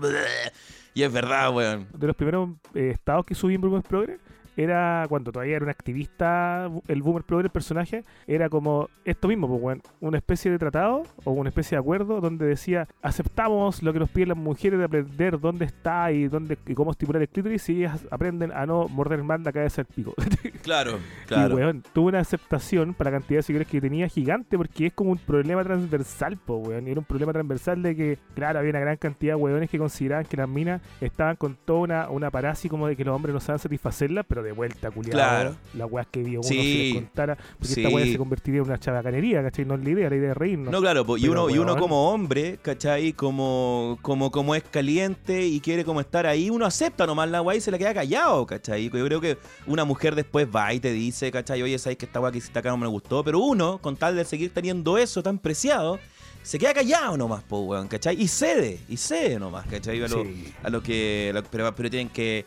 y 0.94 1.04
es 1.04 1.12
verdad, 1.12 1.54
weón. 1.54 1.86
De 1.94 2.08
los 2.08 2.16
primeros 2.16 2.50
eh, 2.76 2.92
estados 2.94 3.26
que 3.26 3.36
subí 3.36 3.56
en 3.56 3.60
Boomer 3.60 3.84
Progress, 3.84 4.22
era 4.58 5.06
cuando 5.08 5.32
todavía 5.32 5.56
era 5.56 5.66
un 5.66 5.70
activista, 5.70 6.70
el 6.88 7.02
Boomer 7.02 7.24
Progress, 7.24 7.46
el 7.46 7.52
personaje, 7.52 8.04
era 8.26 8.50
como 8.50 8.90
esto 9.06 9.28
mismo, 9.28 9.48
pues, 9.48 9.62
weón, 9.62 9.82
una 10.02 10.18
especie 10.18 10.52
de 10.52 10.58
tratado 10.60 11.04
o 11.24 11.32
una 11.32 11.50
especie 11.50 11.76
de 11.78 11.80
acuerdo 11.80 12.20
donde 12.20 12.46
decía, 12.46 12.88
aceptamos 13.02 13.84
lo 13.84 13.94
que 13.94 14.00
nos 14.00 14.10
piden 14.10 14.30
las 14.30 14.38
mujeres 14.38 14.80
de 14.80 14.86
aprender 14.86 15.40
dónde 15.40 15.66
está 15.66 16.12
y 16.12 16.28
dónde 16.28 16.58
y 16.66 16.74
cómo 16.74 16.92
estimular 16.92 17.22
el 17.22 17.30
clítoris 17.30 17.70
y 17.70 17.78
ellas 17.80 18.06
aprenden 18.12 18.52
a 18.52 18.66
no 18.66 18.88
morder 18.88 19.24
mal 19.24 19.44
la 19.44 19.54
cabeza 19.54 19.84
del 19.84 19.94
pico. 19.94 20.14
Claro, 20.64 21.00
Y, 21.24 21.28
claro. 21.28 21.56
weón, 21.56 21.84
tuvo 21.94 22.08
una 22.08 22.20
aceptación 22.20 22.94
para 22.94 23.10
la 23.10 23.20
cantidad 23.20 23.40
de 23.40 23.44
seguidores 23.44 23.70
que 23.70 23.80
tenía 23.80 24.10
gigante 24.10 24.58
porque 24.58 24.88
es 24.88 24.94
como 24.94 25.12
un 25.12 25.18
problema 25.18 25.64
transversal, 25.64 26.36
po, 26.36 26.58
weón. 26.58 26.88
Y 26.88 26.92
era 26.92 27.00
un 27.00 27.06
problema 27.06 27.32
transversal 27.32 27.82
de 27.82 27.96
que, 27.96 28.18
claro, 28.36 28.60
había 28.60 28.72
una 28.72 28.82
gran 28.82 28.98
cantidad 28.98 29.36
de 29.36 29.42
weones 29.42 29.70
que 29.70 29.78
consideraban 29.78 30.26
que 30.26 30.36
las 30.36 30.50
minas 30.50 30.82
estaban 31.00 31.38
con 31.38 31.56
toda 31.56 31.80
una, 31.80 32.10
una 32.10 32.32
parasi 32.32 32.68
como 32.68 32.88
de 32.88 32.98
que 32.98 33.06
los 33.06 33.16
hombres 33.16 33.34
no 33.34 33.40
saben 33.40 33.60
satisfacerla, 33.60 34.24
pero 34.24 34.44
de 34.48 34.54
vuelta, 34.54 34.90
culiado. 34.92 35.14
Claro. 35.18 35.56
Las 35.76 35.92
weas 35.92 36.08
que 36.12 36.24
vio 36.24 36.40
uno 36.40 36.48
Sí. 36.50 36.56
si 36.62 36.84
les 36.94 36.94
contara, 37.04 37.36
porque 37.60 37.74
Sí. 37.76 37.84
esta 37.84 37.94
wea 37.96 38.06
se 38.06 38.18
convertiría 38.18 38.62
en 38.62 38.66
una 38.68 38.80
chavacanería, 38.80 39.44
¿cachai? 39.44 39.66
No 39.66 39.76
es 39.76 39.84
la 39.84 39.90
idea, 39.90 40.10
la 40.10 40.16
idea 40.16 40.32
es 40.32 40.38
reírnos. 40.38 40.72
No, 40.72 40.82
claro, 40.82 41.06
po, 41.06 41.18
y, 41.18 41.28
uno, 41.28 41.50
y 41.50 41.58
uno 41.58 41.78
como 41.78 42.10
hombre, 42.12 42.58
¿cachai? 42.62 43.14
Como, 43.14 44.00
como, 44.02 44.32
como 44.32 44.56
es 44.56 44.64
caliente 44.64 45.46
y 45.46 45.60
quiere 45.60 45.84
como 45.86 46.02
estar 46.02 46.26
ahí, 46.26 46.50
uno 46.50 46.66
acepta 46.66 47.06
nomás 47.06 47.30
la 47.30 47.40
guay 47.42 47.58
y 47.60 47.62
se 47.62 47.72
le 47.72 47.78
queda 47.78 47.94
callado, 47.94 48.46
¿cachai? 48.46 48.86
Yo 48.90 49.06
creo 49.06 49.22
que 49.22 49.38
una 49.68 49.86
mujer 49.86 50.16
después 50.16 50.48
va 50.54 50.74
y 50.74 50.80
te 50.80 50.92
dice, 50.92 51.32
¿cachai? 51.32 51.62
Oye, 51.62 51.78
sabes 51.78 51.98
que 51.98 52.06
esta 52.06 52.20
guay 52.20 52.32
que 52.32 52.38
hiciste 52.40 52.60
acá 52.60 52.70
no 52.70 52.78
me 52.78 52.88
gustó, 52.88 53.24
pero 53.24 53.40
uno, 53.40 53.78
con 53.80 53.96
tal 53.98 54.16
de 54.16 54.26
seguir 54.26 54.52
teniendo 54.54 54.98
eso 54.98 55.22
tan 55.22 55.38
preciado, 55.38 56.00
se 56.44 56.58
queda 56.58 56.74
callado 56.74 57.18
nomás, 57.18 57.44
po, 57.44 57.60
weón, 57.60 57.90
¿cachai? 57.90 58.22
Y 58.22 58.28
cede, 58.30 58.80
y 58.88 58.96
cede 58.96 59.38
nomás, 59.38 59.66
¿cachai? 59.68 60.02
A 60.02 60.08
lo, 60.08 60.24
Sí. 60.24 60.54
a 60.64 60.70
lo 60.70 60.82
que... 60.82 61.28
a 61.32 61.34
lo- 61.34 61.44
pero, 61.44 61.76
pero 61.76 61.90
tienen 61.90 62.08
que, 62.10 62.46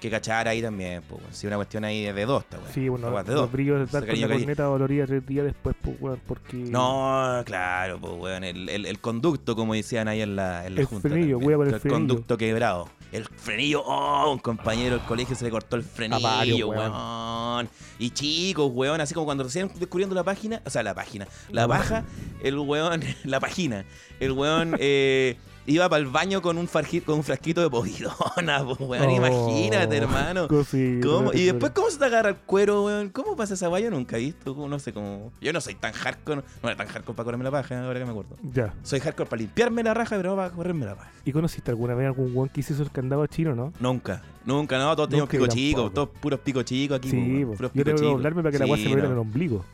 que 0.00 0.10
cachar 0.10 0.46
ahí 0.48 0.62
también, 0.62 1.02
weón. 1.10 1.22
Si 1.32 1.46
una 1.46 1.56
cuestión 1.56 1.84
ahí 1.84 2.04
de 2.12 2.24
dos, 2.26 2.42
esta 2.44 2.58
weón. 2.58 2.72
Sí, 2.72 2.88
bueno, 2.88 3.10
los 3.10 3.26
dos. 3.26 3.52
brillos 3.52 3.78
de 3.78 3.84
estar 3.84 4.06
con 4.06 4.20
la 4.20 4.28
corneta 4.28 4.62
dolorida 4.64 5.06
tres 5.06 5.26
días 5.26 5.44
después, 5.44 5.74
pues, 5.82 5.96
weón, 6.00 6.20
porque... 6.26 6.56
No, 6.56 7.42
claro, 7.44 7.98
pues, 8.00 8.12
weón. 8.16 8.44
El, 8.44 8.68
el- 8.68 8.86
el 8.86 8.98
conducto, 9.00 9.56
como 9.56 9.74
decían 9.74 10.08
ahí 10.08 10.20
en 10.22 10.36
la, 10.36 10.66
en 10.66 10.74
la 10.76 10.80
El 10.82 10.86
junta. 10.86 11.08
frenillo, 11.08 11.40
cuida 11.40 11.56
con 11.56 11.66
el 11.68 11.80
frenillo. 11.80 11.94
conducto 11.98 12.36
quebrado. 12.38 12.88
El 13.10 13.24
frenillo, 13.24 13.82
oh, 13.86 14.30
un 14.32 14.38
compañero 14.38 14.96
del 14.98 15.06
colegio 15.06 15.34
se 15.34 15.42
le 15.44 15.50
cortó 15.50 15.76
el 15.76 15.82
frenillo, 15.82 16.68
weón. 16.68 16.92
weón. 16.92 17.68
Y 17.98 18.10
chicos, 18.10 18.70
weón, 18.72 19.00
así 19.00 19.14
como 19.14 19.24
cuando 19.26 19.44
recién 19.44 19.70
descubriendo 19.78 20.14
la 20.14 20.22
página, 20.24 20.60
o 20.64 20.70
sea, 20.70 20.82
la 20.82 20.94
página, 20.94 21.26
la 21.50 21.66
baja, 21.66 22.04
el 22.42 22.58
weón, 22.58 23.02
la 23.24 23.40
página, 23.40 23.84
el 24.20 24.32
weón 24.32 24.76
eh, 24.78 25.36
iba 25.68 25.88
para 25.88 26.00
el 26.02 26.08
baño 26.08 26.42
con 26.42 26.58
un, 26.58 26.66
farji- 26.66 27.02
con 27.04 27.16
un 27.16 27.22
frasquito 27.22 27.60
de 27.60 27.70
povidona, 27.70 28.64
pues, 28.64 28.80
weón. 28.80 29.06
Oh, 29.06 29.10
Imagínate, 29.16 29.96
hermano. 29.98 30.48
cosita, 30.48 31.06
¿Cómo? 31.06 31.32
Y 31.32 31.44
después, 31.44 31.72
¿cómo 31.72 31.90
se 31.90 31.98
te 31.98 32.04
agarra 32.06 32.30
el 32.30 32.36
cuero, 32.36 32.84
weón? 32.86 33.10
¿Cómo 33.10 33.36
pasa 33.36 33.54
esa 33.54 33.68
guaya? 33.68 33.90
Nunca 33.90 34.16
he 34.16 34.20
visto. 34.20 34.54
No 34.68 34.78
sé 34.78 34.92
cómo. 34.92 35.30
Yo 35.40 35.52
no 35.52 35.60
soy 35.60 35.74
tan 35.74 35.92
hardcore. 35.92 36.42
No 36.62 36.68
era 36.68 36.76
tan 36.76 36.86
hardcore 36.88 37.14
para 37.16 37.24
correrme 37.24 37.44
la 37.44 37.50
paja, 37.50 37.84
ahora 37.84 37.98
que 37.98 38.04
me 38.04 38.10
acuerdo. 38.10 38.36
Ya. 38.52 38.74
Soy 38.82 39.00
hardcore 39.00 39.28
para 39.28 39.40
limpiarme 39.42 39.82
la 39.82 39.94
raja, 39.94 40.16
pero 40.16 40.30
no 40.30 40.36
para 40.36 40.50
correrme 40.50 40.86
la 40.86 40.94
paja. 40.96 41.10
¿Y 41.24 41.32
conociste 41.32 41.70
alguna 41.70 41.94
vez 41.94 42.06
algún 42.06 42.30
weón 42.34 42.48
que 42.48 42.60
hizo 42.60 42.82
el 42.82 42.90
candado 42.90 43.26
chino, 43.26 43.54
no? 43.54 43.72
Nunca. 43.78 44.22
Nunca, 44.44 44.78
no. 44.78 44.96
Todos 44.96 45.10
teníamos 45.10 45.28
pico 45.30 45.44
yo 45.46 45.52
chico. 45.52 45.90
Todos 45.90 46.08
puros 46.08 46.40
pico 46.40 46.62
chicos 46.62 46.96
aquí. 46.96 47.10
Sí, 47.10 47.44
po, 47.44 47.52
puros 47.52 47.70
yo 47.72 47.72
pico 47.72 47.84
tengo 47.84 47.98
que 47.98 48.04
doblarme 48.06 48.42
para 48.42 48.52
que 48.52 48.58
la 48.58 48.64
Sí, 48.64 48.70
weá 48.70 48.82
se 48.82 48.88
me 48.88 48.96
no. 48.96 49.04
en 49.06 49.12
el 49.12 49.18
ombligo. 49.18 49.64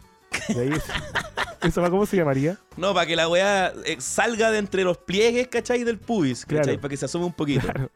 Y 0.49 0.59
ahí 0.59 0.71
es- 0.73 0.83
¿Eso 1.63 1.81
va 1.81 1.89
cómo 1.91 2.05
se 2.05 2.17
llamaría? 2.17 2.59
No, 2.77 2.93
para 2.93 3.07
que 3.07 3.17
la 3.17 3.27
weá 3.29 3.73
eh, 3.87 3.97
salga 3.99 4.51
de 4.51 4.59
entre 4.59 4.85
los 4.85 4.99
pliegues, 4.99 5.49
¿cachai? 5.49 5.83
Del 5.85 5.99
pubis, 5.99 6.45
¿cachai? 6.45 6.63
Claro. 6.63 6.81
Para 6.81 6.91
que 6.91 6.97
se 6.99 7.07
asome 7.07 7.25
un 7.25 7.33
poquito. 7.33 7.63
Claro. 7.63 7.91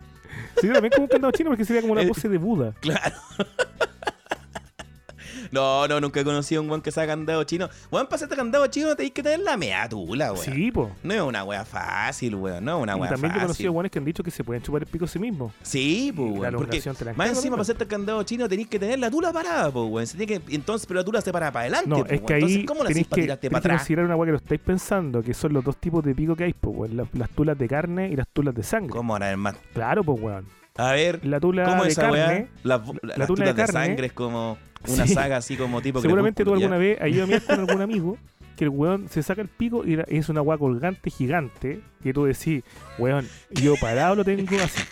Sí, 0.61 0.68
también 0.72 0.90
como 0.92 1.05
un 1.05 1.09
candado 1.11 1.32
chino 1.32 1.51
porque 1.51 1.64
sería 1.66 1.82
como 1.82 1.92
una 1.92 2.03
El- 2.03 2.09
pose 2.09 2.28
de 2.28 2.38
Buda. 2.38 2.72
Claro. 2.80 3.14
No, 5.51 5.86
no, 5.88 6.01
nunca 6.01 6.20
he 6.20 6.24
conocido 6.24 6.61
a 6.61 6.64
un 6.64 6.70
weón 6.70 6.82
que 6.82 6.90
sea 6.90 7.07
candado 7.07 7.42
chino. 7.44 7.68
Weón, 7.90 8.07
para 8.07 8.16
hacerte 8.16 8.36
candado 8.36 8.66
chino 8.68 8.94
tenés 8.96 9.12
que 9.12 9.22
tener 9.22 9.40
la 9.40 9.57
mea 9.57 9.88
tula, 9.88 10.32
weón. 10.32 10.44
Sí, 10.44 10.70
po. 10.70 10.90
No 11.03 11.14
es 11.14 11.20
una 11.20 11.44
wea 11.44 11.64
fácil, 11.64 12.34
weón. 12.34 12.64
No 12.64 12.78
es 12.78 12.82
una 12.82 12.96
wea 12.96 13.11
también 13.11 13.32
yo 13.32 13.38
he 13.38 13.40
fácil. 13.40 13.46
conocido 13.46 13.72
weones 13.72 13.92
que 13.92 13.99
han 13.99 14.05
dicho 14.05 14.22
que 14.22 14.30
se 14.30 14.44
pueden 14.44 14.62
chupar 14.62 14.82
el 14.82 14.88
pico 14.88 15.05
a 15.05 15.09
sí 15.09 15.18
mismos. 15.18 15.53
Sí, 15.62 16.12
pues, 16.14 16.32
la 16.32 16.38
weón. 16.40 16.55
Porque 16.57 16.80
te 16.80 17.05
la 17.05 17.12
más 17.14 17.28
encima 17.28 17.34
para 17.34 17.40
también. 17.40 17.61
hacerte 17.61 17.86
candado 17.86 18.22
chino 18.24 18.49
tenéis 18.49 18.68
que 18.68 18.78
tener 18.78 18.99
la 18.99 19.11
tula 19.11 19.32
parada, 19.32 19.70
pues, 19.70 19.86
weón. 19.90 20.26
Que, 20.26 20.40
entonces, 20.51 20.86
pero 20.86 21.01
la 21.01 21.05
tula 21.05 21.20
se 21.20 21.32
para 21.32 21.51
para 21.53 21.62
adelante, 21.62 21.88
No, 21.88 21.99
pues, 22.01 22.12
es 22.12 22.20
que 22.22 22.34
ahí 22.34 22.40
Entonces, 22.42 22.64
¿cómo 22.66 22.84
la 22.84 22.90
haces 22.90 23.07
para 23.07 23.16
que, 23.16 23.22
tirarte 23.22 23.51
para 23.51 23.61
que 23.61 23.66
atrás? 23.68 23.80
considerar 23.82 24.05
una 24.07 24.16
weá 24.16 24.26
que 24.26 24.32
lo 24.32 24.36
estáis 24.38 24.61
pensando, 24.61 25.22
que 25.22 25.34
son 25.34 25.53
los 25.53 25.64
dos 25.64 25.76
tipos 25.78 26.05
de 26.05 26.14
pico 26.14 26.34
que 26.36 26.44
hay, 26.44 26.53
pues, 26.53 26.76
weón. 26.76 26.96
Las, 26.96 27.09
las 27.14 27.30
tulas 27.30 27.57
de 27.59 27.68
carne 27.68 28.09
y 28.11 28.16
las 28.16 28.28
tulas 28.28 28.55
de 28.55 28.62
sangre. 28.62 28.90
¿Cómo 28.90 29.14
ahora, 29.14 29.30
hermano? 29.30 29.59
Claro, 29.72 30.03
pues, 30.05 30.20
weón. 30.20 30.46
A 30.76 30.92
ver, 30.92 31.24
La 31.26 31.40
tula 31.40 31.64
¿cómo 31.64 31.82
de 31.82 31.88
esa 31.90 32.03
carne, 32.03 32.16
weá? 32.18 32.46
Las, 32.62 32.80
las 33.03 33.18
la 33.18 33.26
tula 33.26 33.26
tulas 33.26 33.38
de 33.49 33.53
de, 33.53 33.55
carne- 33.66 33.86
sangre 33.86 34.07
es 34.07 34.12
como 34.12 34.59
una 34.87 35.07
Sí. 35.07 35.14
saga 35.14 35.37
así 35.39 35.57
como 35.57 35.81
tipo 35.83 36.01
Seguramente 36.01 36.45
tú 36.45 36.53
alguna 36.55 36.76
¿ya? 36.76 36.79
vez 36.79 37.01
has 37.01 37.09
ido 37.09 37.24
a 37.24 37.26
mirar 37.26 37.43
con 37.45 37.61
algún 37.61 37.81
amigo 37.83 38.18
que 38.57 38.64
el 38.64 38.70
weón 38.70 39.09
se 39.09 39.22
saca 39.22 39.41
el 39.43 39.49
pico 39.49 39.85
y 39.87 39.99
es 40.09 40.29
una 40.29 40.43
weá 40.43 40.59
colgante 40.59 41.11
gigante 41.11 41.81
que 42.03 42.12
tú 42.12 42.24
decís, 42.24 42.64
weón, 42.99 43.26
yo 43.51 43.74
parado 43.81 44.16
lo 44.16 44.24
tengo 44.24 44.57
así. 44.62 44.83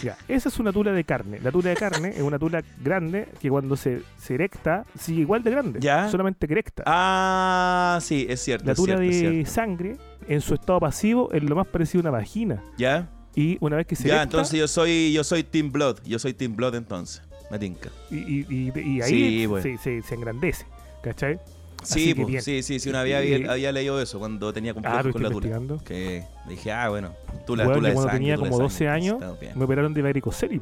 Ya, 0.00 0.16
esa 0.28 0.48
es 0.48 0.60
una 0.60 0.72
tula 0.72 0.92
de 0.92 1.02
carne. 1.02 1.40
La 1.42 1.50
tula 1.50 1.70
de 1.70 1.74
carne 1.76 2.10
es 2.10 2.22
una 2.22 2.38
tula 2.38 2.62
grande 2.84 3.26
que 3.40 3.50
cuando 3.50 3.74
se, 3.76 4.02
se 4.16 4.34
erecta 4.34 4.84
sigue 4.96 5.22
igual 5.22 5.42
de 5.42 5.50
grande. 5.50 5.80
Ya. 5.80 6.08
Solamente 6.08 6.46
que 6.46 6.52
erecta. 6.54 6.84
Ah, 6.86 7.98
sí, 8.00 8.24
es 8.28 8.40
cierto. 8.40 8.66
la 8.66 8.72
es 8.72 8.76
tula 8.78 8.98
cierto, 8.98 9.30
de 9.36 9.44
sangre 9.46 9.96
en 10.28 10.40
su 10.40 10.54
estado 10.54 10.78
pasivo 10.78 11.32
es 11.32 11.42
lo 11.42 11.56
más 11.56 11.66
parecido 11.66 12.00
a 12.00 12.02
una 12.02 12.10
vagina. 12.18 12.62
¿Ya? 12.76 13.08
Y 13.34 13.56
una 13.60 13.74
vez 13.76 13.86
que 13.88 13.96
se 13.96 14.04
Ya, 14.06 14.14
erecta, 14.18 14.22
entonces 14.22 14.60
yo 14.60 14.68
soy, 14.68 15.12
yo 15.12 15.24
soy 15.24 15.42
Team 15.42 15.72
Blood. 15.72 15.96
Yo 16.04 16.20
soy 16.20 16.32
Team 16.34 16.54
Blood 16.54 16.76
entonces. 16.76 17.22
Me 17.50 17.58
tinca. 17.58 17.90
y, 18.10 18.16
y- 18.16 18.46
y- 18.48 18.80
y 18.80 19.02
ahí 19.02 19.10
Sí, 19.10 19.46
bueno. 19.46 19.62
se, 19.62 19.78
se- 19.78 20.02
se 20.02 20.14
engrandece. 20.14 20.66
¿Cachai? 21.02 21.38
Sí, 21.84 22.12
bien. 22.12 22.42
sí, 22.42 22.62
sí, 22.64 22.80
sí, 22.80 22.90
una 22.90 23.04
vez 23.04 23.14
había, 23.16 23.52
había 23.52 23.70
leído 23.70 24.02
eso 24.02 24.18
cuando 24.18 24.52
tenía 24.52 24.72
Ah, 24.72 24.74
complejo 24.74 25.02
¿tú 25.04 25.12
con 25.12 25.22
la 25.22 25.30
tula. 25.30 25.78
Que 25.84 26.24
dije, 26.48 26.72
ah, 26.72 26.88
bueno, 26.88 27.12
tula, 27.46 27.64
Weón, 27.64 27.78
tula 27.78 27.88
de 27.90 27.94
cuando 27.94 28.10
sangre, 28.10 28.18
tenía 28.18 28.36
como 28.36 28.58
12 28.58 28.78
sangre, 28.84 28.90
años, 28.90 29.18
me 29.54 29.64
operaron 29.64 29.94
de 29.94 30.02
varicocele, 30.02 30.60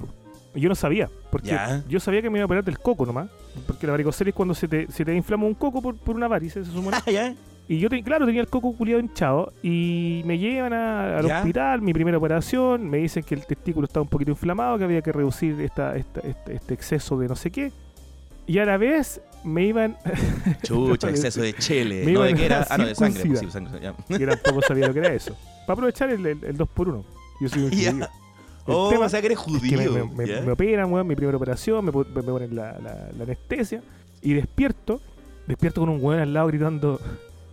yo 0.55 0.69
no 0.69 0.75
sabía, 0.75 1.09
porque 1.31 1.49
Ya. 1.49 1.83
yo 1.89 2.01
sabía 2.01 2.21
que 2.21 2.29
me 2.29 2.39
iba 2.39 2.43
a 2.45 2.47
operar 2.47 2.65
del 2.65 2.79
coco 2.79 3.07
nomás, 3.07 3.29
porque 3.67 3.87
la 3.87 3.93
varicocele 3.93 4.29
es 4.31 4.37
cuando 4.37 4.55
se 4.55 4.69
te, 4.69 4.91
se 4.93 5.05
te 5.07 5.15
inflama 5.15 5.47
un 5.47 5.55
coco 5.55 5.81
por, 5.81 5.97
por 5.97 6.15
una 6.17 6.29
varice, 6.29 6.63
se 6.65 6.71
supone. 6.71 6.97
Y 7.69 7.79
yo, 7.79 7.89
claro, 8.05 8.27
tenía 8.27 8.41
el 8.41 8.47
coco 8.49 8.73
culiado 8.77 9.01
hinchado 9.01 9.53
y 9.63 10.23
me 10.25 10.39
llevan 10.39 10.73
a- 10.73 11.19
al 11.19 11.27
¿Ya? 11.27 11.39
hospital, 11.39 11.83
mi 11.83 11.93
primera 11.93 12.17
operación, 12.17 12.89
me 12.89 12.99
dicen 12.99 13.25
que 13.25 13.35
el 13.35 13.45
testículo 13.45 13.87
estaba 13.87 14.03
un 14.03 14.09
poquito 14.09 14.31
inflamado, 14.31 14.79
que 14.79 14.85
había 14.85 15.03
que 15.03 15.11
reducir 15.13 15.61
esta, 15.61 15.97
esta- 15.97 16.21
este, 16.21 16.55
este 16.55 16.75
exceso 16.75 17.19
de 17.19 17.27
no 17.29 17.35
sé 17.35 17.51
qué. 17.51 17.73
Y 18.47 18.59
a 18.59 18.65
la 18.65 18.77
vez 18.77 19.21
me 19.43 19.65
iban, 19.65 19.97
Chucha, 20.63 21.11
exceso 21.11 21.41
de 21.43 21.55
chele. 21.55 22.05
Me 22.05 22.13
no, 22.13 22.23
¿de 22.23 22.35
qué 22.35 22.47
era? 22.47 22.65
Ah, 22.71 22.79
no, 22.79 22.87
de 22.87 22.95
sangre. 22.95 23.25
pues, 23.27 23.41
sí, 23.41 23.51
sangre 23.51 23.81
ya. 23.81 23.95
y 24.09 24.25
tampoco 24.27 24.63
sabía 24.69 24.87
lo 24.87 24.93
que 24.93 25.01
era 25.01 25.13
eso. 25.13 25.37
Para 25.67 25.73
aprovechar 25.75 26.11
el, 26.11 26.25
el, 26.25 26.57
2x1. 26.57 27.05
Yo 27.41 27.49
soy 27.49 27.63
un 27.65 27.71
judío. 27.71 27.91
El 27.91 28.07
Oh, 28.69 28.89
tema 28.91 29.07
o 29.07 29.09
sea 29.09 29.21
que 29.21 29.27
eres 29.27 29.39
es 29.39 29.45
que 29.45 29.51
judío. 29.51 30.09
me, 30.15 30.51
operan, 30.53 30.93
weón, 30.93 31.07
mi 31.07 31.15
primera 31.15 31.37
operación, 31.37 31.85
me, 31.85 31.93
ponen 31.93 32.55
la, 32.55 32.73
la- 32.81 33.09
la 33.17 33.23
anestesia 33.25 33.81
y 34.23 34.33
despierto, 34.35 35.01
despierto 35.47 35.81
con 35.83 35.91
un 35.91 35.99
weón 36.03 36.21
al 36.21 36.33
lado 36.35 36.49
gritando, 36.49 37.01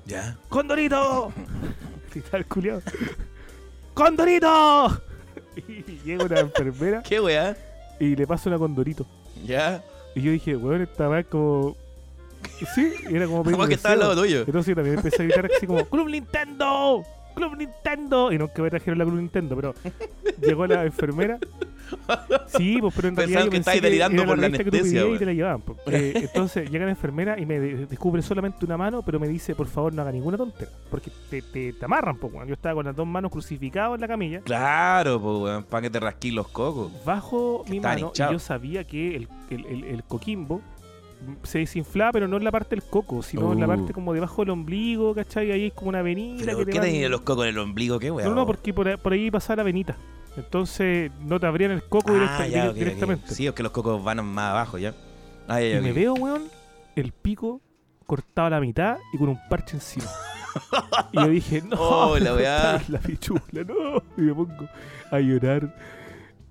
¿Ya? 0.06 0.38
¡Condorito! 0.50 1.32
Grita 2.14 2.38
el 2.38 2.46
culiao. 2.46 2.82
¡Condorito! 3.94 5.02
Y 5.68 5.84
llega 6.04 6.26
una 6.26 6.40
enfermera 6.40 7.04
¿Qué 7.08 7.20
weá? 7.20 7.56
y 8.00 8.16
le 8.16 8.26
pasa 8.28 8.50
una 8.50 8.58
condorito. 8.58 9.06
¿Ya? 9.46 9.84
Y 10.16 10.22
yo 10.22 10.32
dije, 10.32 10.56
weón, 10.56 10.82
esta 10.82 11.10
weá 11.10 11.20
es 11.22 11.28
como. 11.28 11.76
Sí, 12.76 12.92
era 13.10 13.26
como 13.28 13.44
pedir 13.44 13.56
Como 13.56 13.68
que 13.68 13.76
estaba 13.76 13.94
al 13.94 14.00
deseo. 14.00 14.10
lado 14.16 14.22
tuyo. 14.24 14.40
Entonces 14.42 14.68
yo 14.68 14.76
también 14.76 14.98
empecé 14.98 15.22
a 15.22 15.26
gritar 15.26 15.50
así 15.56 15.66
como 15.68 15.86
¡Club 15.86 16.10
Nintendo! 16.10 17.04
¡Club 17.36 17.56
Nintendo! 17.58 18.32
Y 18.32 18.38
nunca 18.38 18.62
me 18.62 18.70
trajeron 18.70 18.98
la 19.00 19.06
Club 19.06 19.18
Nintendo, 19.18 19.56
pero 19.56 19.74
llegó 20.42 20.68
la 20.68 20.84
enfermera. 20.86 21.38
Sí, 22.48 22.78
pues 22.80 22.94
pero 22.96 23.08
en 23.10 23.16
realidad 23.16 23.42
Pensaban 23.42 23.46
yo 23.46 23.52
que 23.52 23.58
estabas 23.58 23.82
delirando 23.82 24.26
por 24.26 24.38
la 24.38 24.44
revista 24.48 24.64
que 24.64 24.72
tú 24.72 24.78
anestesia, 24.78 25.08
y 25.16 25.18
te 25.18 25.26
la 25.26 25.34
llevaban. 25.34 25.62
pues. 25.62 25.78
Eh, 25.94 26.14
entonces 26.16 26.70
llega 26.70 26.86
la 26.86 26.92
enfermera 26.92 27.40
y 27.40 27.46
me 27.46 27.60
de- 27.60 27.86
descubre 27.86 28.22
solamente 28.22 28.66
una 28.66 28.78
mano, 28.78 29.02
pero 29.04 29.20
me 29.20 29.28
dice, 29.28 29.56
por 29.56 29.68
favor, 29.68 29.94
no 29.94 30.02
haga 30.02 30.12
ninguna 30.12 30.38
tontera. 30.38 30.72
Porque 30.90 31.12
te, 31.30 31.42
te, 31.42 31.74
te 31.74 31.86
amarran, 31.86 32.18
pues. 32.18 32.34
Yo 32.48 32.54
estaba 32.54 32.76
con 32.76 32.86
las 32.86 32.96
dos 32.96 33.06
manos 33.08 33.32
crucificadas 33.32 33.96
en 33.96 34.02
la 34.02 34.08
camilla. 34.08 34.42
Claro, 34.42 35.22
pues 35.22 35.64
para 35.66 35.82
que 35.84 35.90
te 35.90 36.00
rasquís 36.00 36.34
los 36.34 36.48
cocos. 36.48 36.92
Bajo 37.06 37.64
mi 37.70 37.80
mano 37.80 38.12
y 38.16 38.18
yo 38.20 38.40
sabía 38.40 38.84
que 38.86 39.16
el, 39.16 39.28
el, 39.50 39.66
el- 39.66 39.84
el 39.86 40.04
coquimbo 40.04 40.62
se 41.44 41.60
desinflaba, 41.60 42.12
pero 42.14 42.28
no 42.28 42.38
en 42.38 42.44
la 42.44 42.52
parte 42.52 42.76
del 42.76 42.84
coco, 42.84 43.22
sino 43.24 43.52
en 43.54 43.60
la 43.60 43.66
Uh. 43.66 43.70
parte 43.70 43.94
como 43.94 44.14
debajo 44.14 44.42
del 44.44 44.52
ombligo, 44.52 45.14
¿cachai? 45.16 45.52
Ahí 45.52 45.68
es 45.68 45.74
como 45.74 45.90
una 45.90 46.00
avenida 46.00 46.38
¿Pero 46.46 46.58
que 46.60 46.66
por 46.66 46.82
te 46.82 46.92
qué 46.92 47.10
los 47.10 47.22
cocos 47.22 47.44
en 47.46 47.50
el 47.50 47.58
ombligo? 47.60 48.00
¿Qué 48.00 48.12
weá? 48.12 48.28
No, 48.28 48.36
no, 48.36 48.46
porque 48.46 48.74
por, 48.74 48.88
ahí- 48.88 48.98
por 48.98 49.14
ahí 49.14 49.30
pasaba 49.32 49.58
la 49.58 49.64
venita. 49.64 49.96
Entonces 50.38 51.12
no 51.22 51.40
te 51.40 51.46
abrían 51.46 51.72
el 51.72 51.84
coco 51.84 52.12
directa- 52.14 52.38
Ah, 52.44 52.48
ya, 52.48 52.58
dire- 52.58 52.68
ok, 52.68 52.72
ok. 52.72 52.78
directamente. 52.80 53.36
Sí, 53.36 53.46
es 53.48 53.54
que 53.54 53.64
los 53.64 53.72
cocos 53.72 54.04
van 54.04 54.26
más 54.26 54.52
abajo, 54.52 54.78
¿ya? 54.78 54.94
Ah, 55.48 55.60
ya, 55.62 55.68
y 55.68 55.72
ya, 55.74 55.82
me 55.82 55.92
veo, 55.94 56.14
weón, 56.16 56.44
el 56.96 57.12
pico 57.12 57.62
cortado 58.06 58.48
a 58.48 58.50
la 58.52 58.60
mitad 58.60 58.98
y 59.14 59.18
con 59.18 59.30
un 59.30 59.40
parche 59.50 59.78
encima. 59.78 60.06
y 61.12 61.18
yo 61.18 61.28
dije, 61.28 61.62
no, 61.70 61.78
Oh, 61.80 62.18
la 62.20 62.34
la 62.88 63.00
pichula, 63.00 63.64
no. 63.68 64.02
Y 64.18 64.22
me 64.22 64.34
pongo 64.34 64.68
a 65.12 65.20
llorar. 65.20 65.74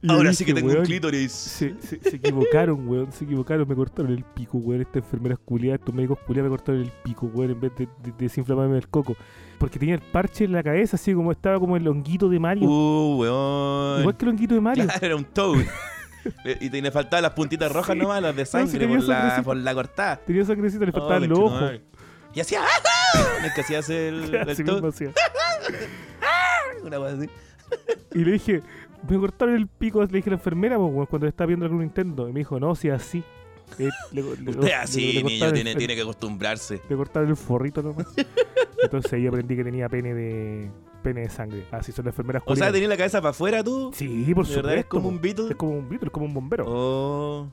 Ahora 0.08 0.32
sí 0.32 0.44
que 0.44 0.52
tengo 0.54 0.70
un 0.72 0.82
clítoris. 0.84 1.30
Se, 1.32 1.74
se, 1.80 1.98
se 2.00 2.16
equivocaron, 2.16 2.86
weón. 2.88 3.12
Se 3.12 3.24
equivocaron. 3.24 3.68
Me 3.68 3.74
cortaron 3.74 4.12
el 4.12 4.24
pico, 4.24 4.58
weón. 4.58 4.80
Estas 4.82 4.96
enfermeras 5.04 5.38
culiadas, 5.44 5.80
estos 5.80 5.94
médicos 5.94 6.18
culiados 6.26 6.50
me 6.50 6.56
cortaron 6.56 6.80
el 6.82 6.90
pico, 7.04 7.26
weón. 7.32 7.50
En 7.52 7.60
vez 7.60 7.72
de, 7.76 7.86
de- 7.86 7.92
de 8.10 8.12
desinflamarme 8.18 8.76
el 8.78 8.88
coco. 8.88 9.16
Porque 9.58 9.78
tenía 9.78 9.94
el 9.94 10.00
parche 10.00 10.44
en 10.44 10.52
la 10.52 10.62
cabeza, 10.62 10.96
así 10.96 11.14
como 11.14 11.30
estaba 11.30 11.60
como 11.60 11.76
el 11.76 11.86
honguito 11.86 12.28
de 12.28 12.40
Mario. 12.40 12.68
Uh, 12.68 13.16
weón. 13.20 14.00
Igual 14.00 14.16
que 14.16 14.24
el 14.24 14.28
honguito 14.30 14.54
de 14.54 14.60
Mario. 14.60 14.84
Claro, 14.86 15.06
era 15.06 15.16
un 15.16 15.24
toad. 15.24 15.60
y 16.60 16.68
te 16.70 16.82
le 16.82 16.90
faltaban 16.90 17.22
las 17.22 17.32
puntitas 17.32 17.70
rojas 17.70 17.94
Sí. 17.94 18.00
nomás, 18.00 18.22
las 18.22 18.34
de 18.34 18.44
sangre 18.46 18.78
tenía 18.78 18.96
por, 18.98 19.06
la, 19.08 19.42
por 19.44 19.56
la 19.56 19.74
cortada. 19.74 20.16
Tenía 20.18 20.44
sangrecita, 20.44 20.84
le 20.84 20.90
Oh, 20.90 20.94
faltaban 20.94 21.28
los 21.28 21.38
ojos. 21.38 21.72
Y 22.34 22.40
hacía 22.40 22.60
¡Ah! 22.62 23.20
No 23.40 23.46
es 23.46 23.52
que 23.54 23.60
hacía 23.60 23.78
el, 23.78 24.34
el 24.34 24.64
una 26.84 26.96
cosa 26.96 27.16
así. 27.16 27.28
Y 28.14 28.24
le 28.24 28.32
dije, 28.32 28.62
me 29.08 29.18
cortaron 29.18 29.54
el 29.56 29.66
pico. 29.66 30.00
Le 30.02 30.06
dije 30.08 30.30
a 30.30 30.32
la 30.32 30.36
enfermera, 30.36 30.78
pues, 30.78 31.08
cuando 31.08 31.26
estaba 31.26 31.46
viendo 31.48 31.64
algún 31.66 31.80
Nintendo. 31.80 32.28
Y 32.28 32.32
me 32.32 32.40
dijo, 32.40 32.58
no, 32.60 32.74
si 32.74 32.88
es 32.88 32.94
así. 32.94 33.22
Eh, 33.78 33.88
le- 34.12 34.22
le- 34.22 34.50
Usted 34.58 34.72
así, 34.72 35.22
niño, 35.24 35.52
tiene, 35.52 35.70
el- 35.72 35.78
tiene 35.78 35.94
que 35.94 36.02
acostumbrarse. 36.02 36.80
Le 36.88 36.96
cortaron 36.96 37.28
el 37.30 37.36
forrito 37.36 37.82
nomás. 37.82 38.06
Entonces 38.82 39.12
ahí 39.12 39.26
aprendí 39.26 39.56
que 39.56 39.64
tenía 39.64 39.88
pene 39.88 40.12
de 40.14 40.70
pene 41.02 41.22
de 41.22 41.30
sangre. 41.30 41.64
Así 41.70 41.90
son 41.92 42.04
las 42.04 42.12
enfermeras 42.12 42.42
O 42.42 42.46
sea, 42.46 42.54
culiadas. 42.54 42.72
tenía 42.74 42.88
la 42.88 42.96
cabeza 42.96 43.20
para 43.20 43.30
afuera 43.30 43.64
tú. 43.64 43.90
Sí, 43.94 44.32
por 44.34 44.46
¿De 44.46 44.54
supuesto. 44.54 44.70
es 44.78 44.84
como 44.86 45.08
un 45.08 45.20
Beatle? 45.20 45.48
Es 45.50 45.56
como 45.56 45.72
un 45.78 45.88
Beatle, 45.88 46.06
es 46.08 46.12
como 46.12 46.26
un 46.26 46.34
bombero. 46.34 46.64
Oh. 46.68 47.48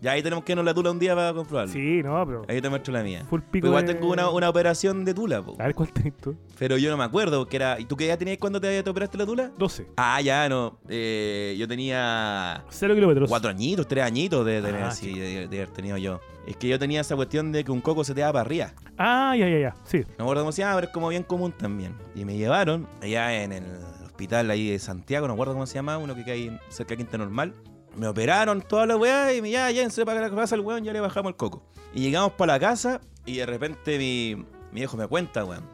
Ya 0.00 0.12
ahí 0.12 0.22
tenemos 0.22 0.44
que 0.44 0.52
irnos 0.52 0.64
la 0.64 0.72
tula 0.72 0.90
un 0.90 0.98
día 0.98 1.14
para 1.14 1.34
comprobarlo. 1.34 1.72
Sí, 1.72 2.00
no, 2.02 2.24
pero. 2.26 2.42
Ahí 2.48 2.60
te 2.60 2.68
muestro 2.70 2.92
la 2.94 3.02
mía. 3.02 3.24
Full 3.28 3.40
pico. 3.50 3.66
Igual 3.66 3.86
de- 3.86 3.94
tengo 3.94 4.10
una, 4.10 4.30
una 4.30 4.48
operación 4.48 5.04
de 5.04 5.12
tula, 5.12 5.42
po. 5.42 5.56
A 5.58 5.64
ver 5.64 5.74
cuál 5.74 5.92
tenés 5.92 6.16
tú. 6.16 6.34
Pero 6.58 6.78
yo 6.78 6.90
no 6.90 6.96
me 6.96 7.04
acuerdo 7.04 7.46
que 7.46 7.56
era. 7.56 7.78
¿Y 7.78 7.84
tú 7.84 7.96
qué 7.96 8.06
edad 8.06 8.18
tenías 8.18 8.38
cuando 8.38 8.60
te, 8.60 8.82
te 8.82 8.88
operaste 8.90 9.18
la 9.18 9.26
tula? 9.26 9.50
12. 9.58 9.88
Ah, 9.98 10.20
ya, 10.22 10.48
no. 10.48 10.78
Eh, 10.88 11.54
yo 11.58 11.68
tenía 11.68 12.64
Cero 12.70 12.94
kilómetros. 12.94 13.28
cuatro 13.28 13.50
añitos, 13.50 13.86
tres 13.86 14.04
añitos 14.04 14.44
de, 14.46 14.62
tener, 14.62 14.82
Ah, 14.84 14.90
sí, 14.90 15.18
de, 15.18 15.48
de 15.48 15.56
haber 15.58 15.70
tenido 15.70 15.96
yo. 15.98 16.20
Es 16.46 16.56
que 16.56 16.66
yo 16.68 16.78
tenía 16.78 17.02
esa 17.02 17.14
cuestión 17.16 17.52
de 17.52 17.62
que 17.64 17.70
un 17.70 17.80
coco 17.82 18.02
se 18.02 18.14
te 18.14 18.22
da 18.22 18.32
para 18.32 18.40
arriba. 18.40 18.72
Ah, 18.96 19.34
ya, 19.38 19.48
ya, 19.48 19.58
ya. 19.58 19.74
Sí. 19.84 19.98
No 20.18 20.18
me 20.18 20.22
acuerdo 20.24 20.42
cómo 20.44 20.52
se 20.52 20.62
llama, 20.62 20.76
pero 20.76 20.86
es 20.86 20.92
como 20.94 21.08
bien 21.10 21.22
común 21.22 21.52
también. 21.52 21.94
Y 22.14 22.24
me 22.24 22.36
llevaron 22.36 22.88
allá 23.02 23.42
en 23.42 23.52
el 23.52 23.64
hospital 24.06 24.50
ahí 24.50 24.70
de 24.70 24.78
Santiago, 24.78 25.26
no 25.26 25.34
me 25.34 25.36
acuerdo 25.36 25.52
cómo 25.52 25.66
se 25.66 25.74
llama, 25.74 25.98
uno 25.98 26.14
que 26.14 26.30
hay 26.30 26.58
cerca 26.70 26.90
de 26.90 26.96
Quinta 26.98 27.18
Normal. 27.18 27.52
Me 27.96 28.06
operaron 28.06 28.62
toda 28.62 28.86
la 28.86 28.96
weá 28.96 29.32
y 29.34 29.42
me 29.42 29.50
ya, 29.50 29.70
ya, 29.70 29.88
se 29.90 30.04
para 30.04 30.28
que 30.28 30.36
pasa 30.36 30.54
el 30.54 30.60
weón, 30.60 30.84
ya 30.84 30.92
le 30.92 31.00
bajamos 31.00 31.30
el 31.30 31.36
coco. 31.36 31.62
Y 31.92 32.00
llegamos 32.00 32.32
para 32.32 32.54
la 32.54 32.60
casa 32.60 33.00
y 33.26 33.36
de 33.36 33.46
repente 33.46 33.98
mi, 33.98 34.44
mi 34.72 34.82
hijo 34.82 34.96
me 34.96 35.06
cuenta, 35.06 35.44
weón, 35.44 35.64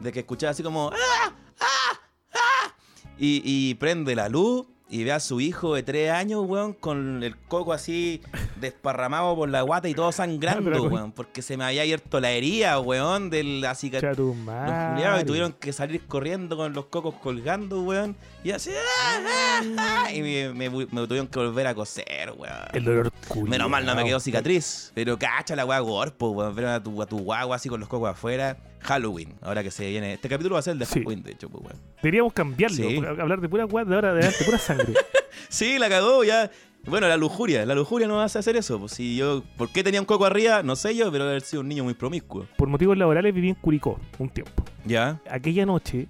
de 0.00 0.12
que 0.12 0.20
escuchaba 0.20 0.50
así 0.50 0.62
como 0.62 0.90
¡Ah! 0.90 1.32
¡Ah! 1.60 2.00
¡Ah! 2.34 2.74
Y, 3.18 3.42
y 3.44 3.74
prende 3.74 4.14
la 4.14 4.28
luz 4.28 4.66
y 4.92 5.04
ve 5.04 5.12
a 5.12 5.20
su 5.20 5.40
hijo 5.40 5.74
de 5.74 5.82
tres 5.82 6.10
años, 6.10 6.44
weón, 6.46 6.74
con 6.74 7.22
el 7.22 7.38
coco 7.38 7.72
así 7.72 8.20
desparramado 8.60 9.34
por 9.34 9.48
la 9.48 9.62
guata 9.62 9.88
y 9.88 9.94
todo 9.94 10.12
sangrando, 10.12 10.82
weón, 10.84 11.12
porque 11.12 11.40
se 11.40 11.56
me 11.56 11.64
había 11.64 11.80
abierto 11.80 12.20
la 12.20 12.30
herida, 12.30 12.78
weón, 12.78 13.30
de 13.30 13.42
la 13.42 13.74
cicatriz. 13.74 14.18
Los 14.18 15.22
y 15.22 15.24
tuvieron 15.24 15.54
que 15.54 15.72
salir 15.72 16.06
corriendo 16.06 16.58
con 16.58 16.74
los 16.74 16.86
cocos 16.86 17.14
colgando, 17.22 17.82
weón. 17.82 18.16
Y 18.44 18.50
así, 18.50 18.70
¡ah, 18.70 19.20
ah, 19.24 19.62
ah! 20.06 20.12
Y 20.12 20.20
me, 20.20 20.52
me- 20.52 20.68
me 20.68 21.06
tuvieron 21.06 21.28
que 21.28 21.38
volver 21.38 21.66
a 21.68 21.74
coser, 21.76 22.32
weón. 22.36 22.52
El 22.72 22.84
dolor 22.84 23.12
culiao. 23.28 23.46
Menos 23.48 23.70
mal 23.70 23.86
no 23.86 23.94
me 23.94 24.04
quedó 24.04 24.18
cicatriz. 24.18 24.90
Pero 24.94 25.16
cacha 25.16 25.54
la 25.54 25.64
weá 25.64 25.78
gorpo, 25.78 26.30
weón. 26.30 26.52
Ver 26.54 26.66
a 26.66 26.82
tu, 26.82 27.00
a 27.00 27.06
tu 27.06 27.18
guagua 27.18 27.54
así 27.56 27.68
con 27.68 27.78
los 27.78 27.88
cocos 27.88 28.10
afuera. 28.10 28.56
Halloween, 28.80 29.34
ahora 29.42 29.62
que 29.62 29.70
se 29.70 29.88
viene. 29.88 30.14
Este 30.14 30.28
capítulo 30.28 30.54
va 30.54 30.58
a 30.58 30.62
ser 30.62 30.72
el 30.72 30.80
de 30.80 30.86
Sí. 30.86 30.94
Halloween, 30.94 31.22
de 31.22 31.32
hecho, 31.32 31.48
pues, 31.48 31.64
weón. 31.64 31.76
Deberíamos 32.02 32.32
cambiarlo. 32.32 32.76
Sí. 32.76 32.96
Hablar 32.96 33.40
de 33.40 33.48
pura 33.48 33.64
weá 33.66 33.84
de 33.84 33.94
ahora 33.94 34.10
adelante, 34.10 34.44
pura 34.44 34.58
sangre. 34.58 34.94
Sí, 35.48 35.78
la 35.78 35.88
cagó 35.88 36.24
ya. 36.24 36.50
Bueno, 36.84 37.08
la 37.08 37.16
lujuria. 37.16 37.64
La 37.64 37.74
lujuria 37.74 38.06
no 38.08 38.20
hace 38.20 38.38
hacer 38.38 38.56
eso. 38.56 38.78
Pues 38.80 38.92
si 38.92 39.16
yo. 39.16 39.42
¿Por 39.56 39.70
qué 39.70 39.82
tenía 39.84 40.00
un 40.00 40.06
coco 40.06 40.24
arriba? 40.26 40.62
No 40.62 40.76
sé 40.76 40.94
yo, 40.96 41.10
pero 41.12 41.24
haber 41.24 41.42
sido 41.42 41.60
un 41.60 41.68
niño 41.68 41.84
muy 41.84 41.94
promiscuo. 41.94 42.46
Por 42.56 42.68
motivos 42.68 42.96
laborales 42.98 43.32
viví 43.34 43.48
en 43.50 43.54
Curicó 43.54 43.98
un 44.18 44.28
tiempo. 44.28 44.64
Ya. 44.84 45.20
Aquella 45.30 45.64
noche 45.64 46.06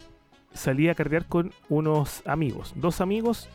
salí 0.55 0.89
a 0.89 0.95
carrear 0.95 1.27
con 1.27 1.53
unos 1.69 2.23
amigos. 2.27 2.73
Dos 2.77 3.01
amigos 3.01 3.49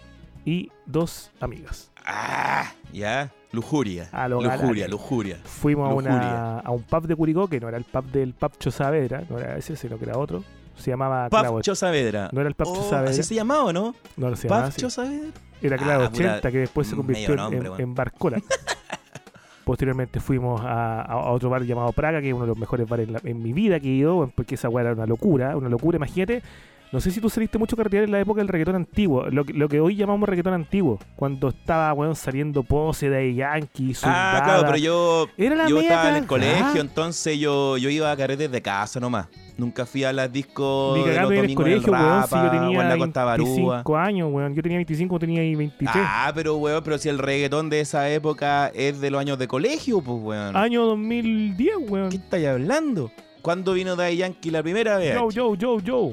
y 0.46 0.72
dos 0.86 1.32
amigas. 1.40 1.92
Ah, 2.06 2.72
ya. 2.94 3.32
Lujuria. 3.52 4.10
A 4.12 4.28
lo 4.28 4.42
lujuria, 4.42 4.86
galán. 4.86 4.92
lujuria. 4.92 5.38
Fuimos 5.44 5.90
a, 5.90 5.94
una, 5.94 6.60
a 6.60 6.72
un 6.72 6.84
pub 6.84 7.08
de 7.08 7.16
Curicó, 7.16 7.48
que 7.48 7.60
no 7.60 7.68
era 7.70 7.78
el 7.78 7.86
pub 7.86 8.06
del 8.12 8.34
pub 8.34 8.52
Saavedra, 8.72 9.24
no 9.30 9.40
era 9.40 9.58
ese, 9.58 9.76
sino 9.76 9.98
que 9.98 10.06
era 10.06 10.18
otro. 10.18 10.44
Se 10.76 10.92
llamaba 10.92 11.28
Clavo 11.30 11.56
Pafcho 11.58 11.74
Saavedra. 11.74 12.30
No 12.32 12.40
era 12.42 12.50
el 12.50 12.54
Pub 12.56 12.68
Oh, 12.70 12.90
Saavedra. 12.90 13.10
¿Así 13.12 13.24
se 13.24 13.34
llamaba 13.34 13.64
o 13.66 13.74
no? 13.74 13.96
No, 14.16 14.30
no 14.30 14.36
se 14.36 14.48
llamaba 14.48 14.68
así. 14.68 14.74
Pafcho 14.76 14.90
Saavedra. 14.92 15.32
Era 15.62 15.78
Clavo 15.78 16.04
Ah, 16.04 16.10
puta, 16.12 16.24
80, 16.36 16.52
que 16.52 16.58
después 16.60 16.88
se 16.88 16.96
convirtió 16.96 17.30
en- 17.32 17.36
nombre, 17.36 17.72
en, 17.84 17.96
Barcola. 17.96 18.40
Posteriormente 19.64 20.20
fuimos 20.20 20.62
a, 20.64 21.02
a- 21.02 21.32
otro 21.32 21.50
bar 21.50 21.64
llamado 21.64 21.92
Praga, 21.94 22.22
que 22.22 22.28
es 22.30 22.34
uno 22.34 22.44
de 22.44 22.50
los 22.50 22.58
mejores 22.58 22.88
bares 22.88 23.08
en, 23.08 23.14
la- 23.14 23.22
en 23.24 23.42
mi 23.42 23.54
vida 23.54 23.80
que 23.80 23.88
he 23.88 23.92
ido, 23.96 24.32
porque 24.36 24.56
esa 24.56 24.70
weá 24.70 24.84
era 24.86 24.94
una 24.94 25.06
locura, 25.08 25.58
una 25.58 25.68
locura. 25.68 25.98
Imagínate, 25.98 26.42
no 26.92 27.00
sé 27.02 27.12
si 27.12 27.20
tú 27.20 27.30
saliste 27.30 27.58
mucho 27.58 27.76
carretear 27.76 28.04
en 28.06 28.12
la 28.12 28.20
época 28.20 28.40
del 28.40 28.48
reggaetón 28.48 28.76
antiguo, 28.76 29.26
lo, 29.30 29.44
que- 29.46 29.54
lo 29.54 29.68
que 29.68 29.80
hoy 29.82 29.96
llamamos 29.96 30.28
reggaetón 30.30 30.54
antiguo, 30.54 31.00
cuando 31.16 31.50
estaba, 31.50 31.92
weón, 31.94 32.16
saliendo 32.16 32.64
pose 32.64 33.10
de 33.10 33.34
Yankee, 33.36 33.92
Ah, 33.92 33.96
Soldada. 33.96 34.44
claro, 34.44 34.64
pero 34.68 34.78
yo, 34.78 35.28
Era 35.38 35.56
la 35.56 35.68
yo 35.68 35.80
estaba 35.82 36.10
en 36.10 36.16
el 36.16 36.26
colegio, 36.28 36.82
entonces 36.82 37.38
yo, 37.40 37.78
yo 37.78 37.90
iba 37.90 38.12
a 38.12 38.16
carretes 38.18 38.50
de 38.52 38.62
casa 38.62 39.00
nomás. 39.00 39.28
Nunca 39.58 39.88
fui 39.88 40.04
a 40.04 40.14
las 40.14 40.32
discos 40.32 41.04
de 41.04 41.20
los 41.20 41.32
en 41.32 41.38
el 41.40 41.50
en 41.50 41.56
colegio, 41.56 41.92
weón, 41.92 42.24
si 42.28 42.36
yo 42.36 42.42
o 42.42 42.46
en 42.46 42.52
tenía 42.62 42.84
la 42.90 42.98
Costa 43.00 43.24
Barúa. 43.24 43.48
25 43.48 43.98
años, 43.98 44.30
weón. 44.32 44.54
Yo 44.56 44.62
tenía 44.62 44.78
25, 44.78 45.18
tenía 45.20 45.42
ahí 45.42 45.56
23. 45.56 46.06
Ah, 46.08 46.32
pero 46.36 46.58
weón, 46.58 46.84
pero 46.84 47.00
si 47.00 47.10
el 47.10 47.18
reggaetón 47.18 47.68
de 47.72 47.80
esa 47.82 48.08
época 48.12 48.68
es 48.76 49.02
de 49.02 49.10
los 49.10 49.20
años 49.20 49.40
de 49.40 49.48
colegio, 49.48 50.00
pues 50.02 50.20
weón. 50.22 50.56
Año 50.56 50.86
2010, 50.86 51.72
weón. 51.90 52.10
¿Qué 52.12 52.18
estáis 52.18 52.48
hablando? 52.48 53.12
¿Cuándo 53.42 53.74
vino 53.74 53.96
Daddy 53.96 54.18
Yankee 54.18 54.52
la 54.52 54.62
primera 54.62 54.98
vez? 54.98 55.16
Yo, 55.16 55.30
yo, 55.32 55.56
yo, 55.56 55.80
yo. 55.80 56.12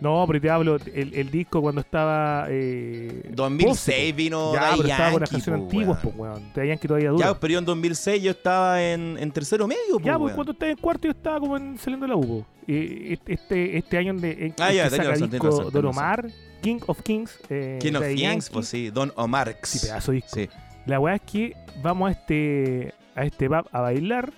No, 0.00 0.24
pero 0.26 0.40
te 0.40 0.50
hablo, 0.50 0.76
el, 0.94 1.14
el 1.14 1.30
disco 1.30 1.62
cuando 1.62 1.80
estaba. 1.80 2.46
Eh, 2.50 3.30
2006 3.30 3.68
Pose, 3.68 4.12
vino 4.12 4.38
po. 4.50 4.54
Ya, 4.54 4.70
pero 4.76 4.88
estaba 4.88 5.10
con 5.12 5.20
las 5.20 5.30
canciones 5.30 5.60
po, 5.60 5.64
antiguas, 5.64 5.98
pues, 6.02 6.14
weón. 6.16 6.42
Daddy 6.54 6.68
Yankee 6.68 6.88
todavía 6.88 7.10
dura. 7.10 7.26
Ya, 7.26 7.40
pero 7.40 7.52
yo 7.52 7.58
en 7.60 7.64
2006 7.64 8.22
yo 8.22 8.30
estaba 8.30 8.82
en, 8.82 9.16
en 9.18 9.30
tercero 9.30 9.66
medio, 9.66 9.80
pues, 9.94 10.04
Ya, 10.04 10.18
pues 10.18 10.34
cuando 10.34 10.52
estaba 10.52 10.70
en 10.70 10.76
cuarto 10.78 11.04
yo 11.04 11.12
estaba 11.12 11.40
como 11.40 11.56
en, 11.56 11.78
saliendo 11.78 12.04
de 12.06 12.10
la 12.10 12.16
U. 12.16 12.26
po. 12.26 12.46
Eh, 12.68 13.12
este, 13.12 13.32
este, 13.32 13.78
este 13.78 13.96
año 13.98 14.10
en, 14.10 14.20
de, 14.20 14.30
en 14.46 14.54
Ah, 14.60 14.68
que 14.68 14.76
ya, 14.76 14.84
razón, 14.84 14.98
tenés 15.14 15.30
disco 15.30 15.46
razón, 15.46 15.72
Don. 15.72 15.86
Omar, 15.86 16.26
King 16.60 16.78
of 16.86 17.00
Kings. 17.02 17.38
Eh, 17.48 17.78
King 17.80 17.94
of 17.94 18.00
Daddy 18.02 18.14
Kings, 18.16 18.22
Yankee. 18.22 18.48
pues 18.52 18.68
sí, 18.68 18.90
Don 18.90 19.12
Omar. 19.16 19.56
Sí, 19.62 19.78
pedazo 19.86 20.12
disco. 20.12 20.30
Sí. 20.34 20.48
La 20.84 21.00
weá 21.00 21.14
es 21.14 21.22
que 21.22 21.56
vamos 21.82 22.08
a 22.08 22.12
este, 22.12 22.92
a 23.14 23.24
este 23.24 23.48
pub 23.48 23.66
a 23.72 23.80
bailar, 23.80 24.32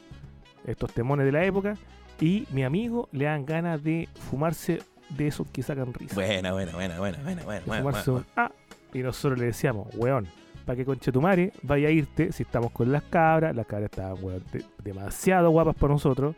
estos 0.66 0.92
temones 0.92 1.26
de 1.26 1.32
la 1.32 1.44
época, 1.44 1.74
y 2.20 2.46
mi 2.52 2.62
amigo 2.64 3.08
le 3.12 3.24
dan 3.24 3.44
ganas 3.44 3.82
de 3.82 4.08
fumarse 4.30 4.80
de 5.10 5.26
esos 5.26 5.46
que 5.50 5.62
sacan 5.62 5.92
risa. 5.94 6.14
Buena, 6.14 6.52
buena, 6.52 6.72
buena, 6.72 6.98
buena, 6.98 7.22
buena, 7.22 7.42
buena. 7.44 7.62
buena, 7.66 7.82
fumarse 7.82 8.10
buena. 8.10 8.26
un 8.36 8.42
A, 8.44 8.52
Y 8.94 8.98
nosotros 9.00 9.38
le 9.38 9.46
decíamos, 9.46 9.88
weón, 9.94 10.26
¿para 10.64 10.76
qué 10.76 10.84
conche 10.84 11.10
tu 11.12 11.20
madre 11.20 11.52
vaya 11.62 11.88
a 11.88 11.90
irte 11.90 12.32
si 12.32 12.42
estamos 12.42 12.70
con 12.72 12.90
las 12.92 13.02
cabras? 13.04 13.54
Las 13.56 13.66
cabras 13.66 13.90
estaban, 13.90 14.22
weón, 14.22 14.42
de- 14.52 14.64
demasiado 14.82 15.50
guapas 15.50 15.74
para 15.76 15.92
nosotros. 15.92 16.34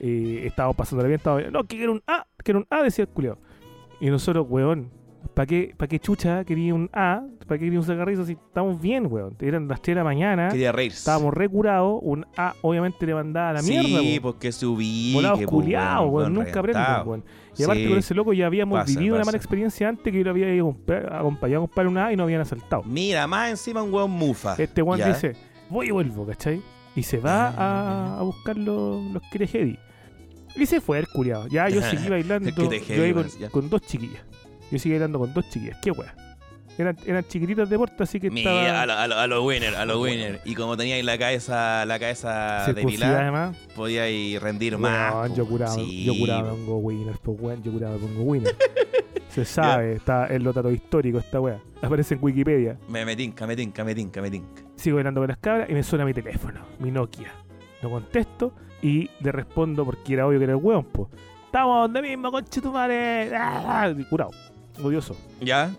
Eh, 0.00 0.42
estábamos 0.46 0.76
pasando 0.76 1.04
bien, 1.04 1.16
estábamos, 1.16 1.50
no, 1.52 1.64
que 1.64 1.76
quiero 1.76 1.92
un 1.92 2.02
A, 2.06 2.26
quiero 2.38 2.60
un 2.60 2.66
A, 2.70 2.82
decía 2.82 3.04
el 3.04 3.08
culiao. 3.10 3.38
Y 4.00 4.10
nosotros, 4.10 4.46
weón, 4.48 4.90
¿para 5.32 5.46
qué, 5.46 5.74
pa' 5.76 5.86
qué 5.86 5.98
chucha 5.98 6.44
quería 6.44 6.74
un 6.74 6.90
A? 6.92 7.22
¿Para 7.46 7.58
qué 7.58 7.64
quería 7.66 7.78
un 7.78 7.84
sacarrizo 7.84 8.24
si 8.24 8.32
estamos 8.32 8.80
bien, 8.80 9.06
weón? 9.10 9.36
Eran 9.40 9.68
las 9.68 9.80
3 9.82 9.94
de 9.94 10.00
la 10.00 10.04
mañana, 10.04 10.48
Quería 10.50 10.72
reírse. 10.72 10.98
estábamos 10.98 11.32
recurados, 11.34 11.98
un 12.02 12.26
A 12.36 12.54
obviamente 12.62 13.04
le 13.06 13.14
mandaba 13.14 13.50
a 13.50 13.52
la 13.54 13.62
mierda, 13.62 14.00
Sí, 14.00 14.20
po. 14.20 14.28
porque 14.32 14.50
ubique. 14.66 15.14
Volados 15.14 15.40
po, 15.42 15.46
culiados, 15.46 16.10
weón, 16.10 16.32
nunca 16.34 16.60
aprenden, 16.60 16.82
reventado. 16.82 17.04
weón. 17.10 17.24
Y 17.56 17.62
aparte 17.62 17.88
con 17.88 17.98
ese 17.98 18.14
loco 18.14 18.32
ya 18.32 18.46
habíamos 18.46 18.78
Pasa, 18.80 18.92
vivido 18.98 19.14
una 19.16 19.24
mala 19.24 19.36
experiencia 19.36 19.88
antes 19.88 20.12
que 20.12 20.18
yo 20.18 20.24
lo 20.24 20.30
había 20.30 20.52
ido 20.54 20.76
a 21.10 21.18
acompañado 21.20 21.62
a 21.64 21.66
comprar 21.68 21.86
una 21.86 22.06
A 22.06 22.12
y 22.12 22.16
no 22.16 22.24
habían 22.24 22.40
asaltado. 22.40 22.82
Mira, 22.84 23.26
más 23.26 23.50
encima 23.50 23.82
un 23.82 23.92
weón 23.92 24.10
mufa. 24.10 24.54
Este 24.58 24.82
weón 24.82 24.98
Ya. 24.98 25.08
dice, 25.08 25.34
voy 25.70 25.88
y 25.88 25.90
vuelvo, 25.90 26.26
¿cachai? 26.26 26.60
Y 26.96 27.02
se 27.02 27.18
va 27.18 27.48
a, 27.50 28.18
a 28.18 28.22
buscar 28.22 28.56
los, 28.56 29.02
los 29.12 29.22
Kirejedi. 29.30 29.78
Y 30.56 30.66
se 30.66 30.80
fue 30.80 30.98
el 31.00 31.08
culiado. 31.08 31.46
Ya 31.48 31.68
yo 31.68 31.82
seguí 31.90 32.08
bailando. 32.08 32.48
Yo 32.50 33.04
iba 33.06 33.22
con, 33.22 33.30
ya. 33.40 33.50
con 33.50 33.68
dos 33.68 33.82
chiquillas. 33.82 34.22
Yo 34.74 34.80
seguí 34.80 34.94
bailando 34.94 35.20
con 35.20 35.32
dos 35.32 35.48
chiquillas. 35.50 35.78
¿Qué 35.80 35.92
weá? 35.92 36.12
Eran, 36.76 36.96
eran 37.06 37.22
chiquititas 37.28 37.70
de 37.70 37.78
porte, 37.78 38.02
así 38.02 38.18
que 38.18 38.28
Mira, 38.28 38.50
a 38.50 38.82
estaba 38.82 39.02
a 39.04 39.06
lo, 39.06 39.16
a 39.20 39.26
lo 39.28 39.44
winner, 39.44 39.76
a 39.76 39.84
lo 39.84 40.00
winner. 40.00 40.40
Y 40.44 40.56
como 40.56 40.76
teníais 40.76 41.04
la 41.04 41.16
cabeza, 41.16 41.86
la 41.86 42.00
cabeza 42.00 42.64
circuncidada 42.64 42.72
depilada, 42.74 43.20
además. 43.20 43.56
podíais 43.76 44.42
rendir 44.42 44.76
más. 44.76 45.14
Weón, 45.14 45.28
po, 45.28 45.34
yo 45.36 45.46
curaba, 45.46 45.72
sí, 45.72 46.02
yo 46.04 46.14
curaba 46.18 46.50
po. 46.50 46.56
pongo 46.56 46.78
winner, 46.78 47.14
pues 47.22 47.40
weón, 47.40 47.62
yo 47.62 47.70
curaba 47.70 47.94
me 47.94 48.00
pongo 48.00 48.22
winner. 48.22 48.56
Se 49.28 49.44
sabe, 49.44 49.92
está 49.92 50.26
en 50.26 50.42
los 50.42 50.52
datos 50.52 50.72
históricos 50.72 51.24
esta 51.24 51.40
weá. 51.40 51.60
Aparece 51.80 52.14
en 52.14 52.20
Wikipedia. 52.24 52.76
Me 52.88 53.04
me 53.04 53.14
tinca, 53.14 53.46
me 53.46 53.54
tinca, 53.54 53.84
me 53.84 53.94
tinca, 53.94 54.20
me 54.20 54.30
tinca. 54.32 54.62
Sigo 54.74 54.96
bailando 54.96 55.20
con 55.20 55.28
las 55.28 55.38
cabras 55.38 55.70
y 55.70 55.74
me 55.74 55.84
suena 55.84 56.04
mi 56.04 56.14
teléfono, 56.14 56.62
mi 56.80 56.90
Nokia. 56.90 57.32
Lo 57.80 57.90
contesto 57.90 58.52
y 58.82 59.08
le 59.20 59.30
respondo 59.30 59.84
porque 59.84 60.14
era 60.14 60.26
obvio 60.26 60.40
que 60.40 60.44
era 60.46 60.54
el 60.54 60.60
weón, 60.60 60.82
po. 60.86 61.08
Estamos 61.46 61.82
donde 61.82 62.02
mismo, 62.02 62.32
conche 62.32 62.60
tu 62.60 62.72
madre. 62.72 63.30
¡Ah! 63.32 63.94
Curado. 64.10 64.32
Odioso. 64.82 65.16
¿Ya? 65.40 65.70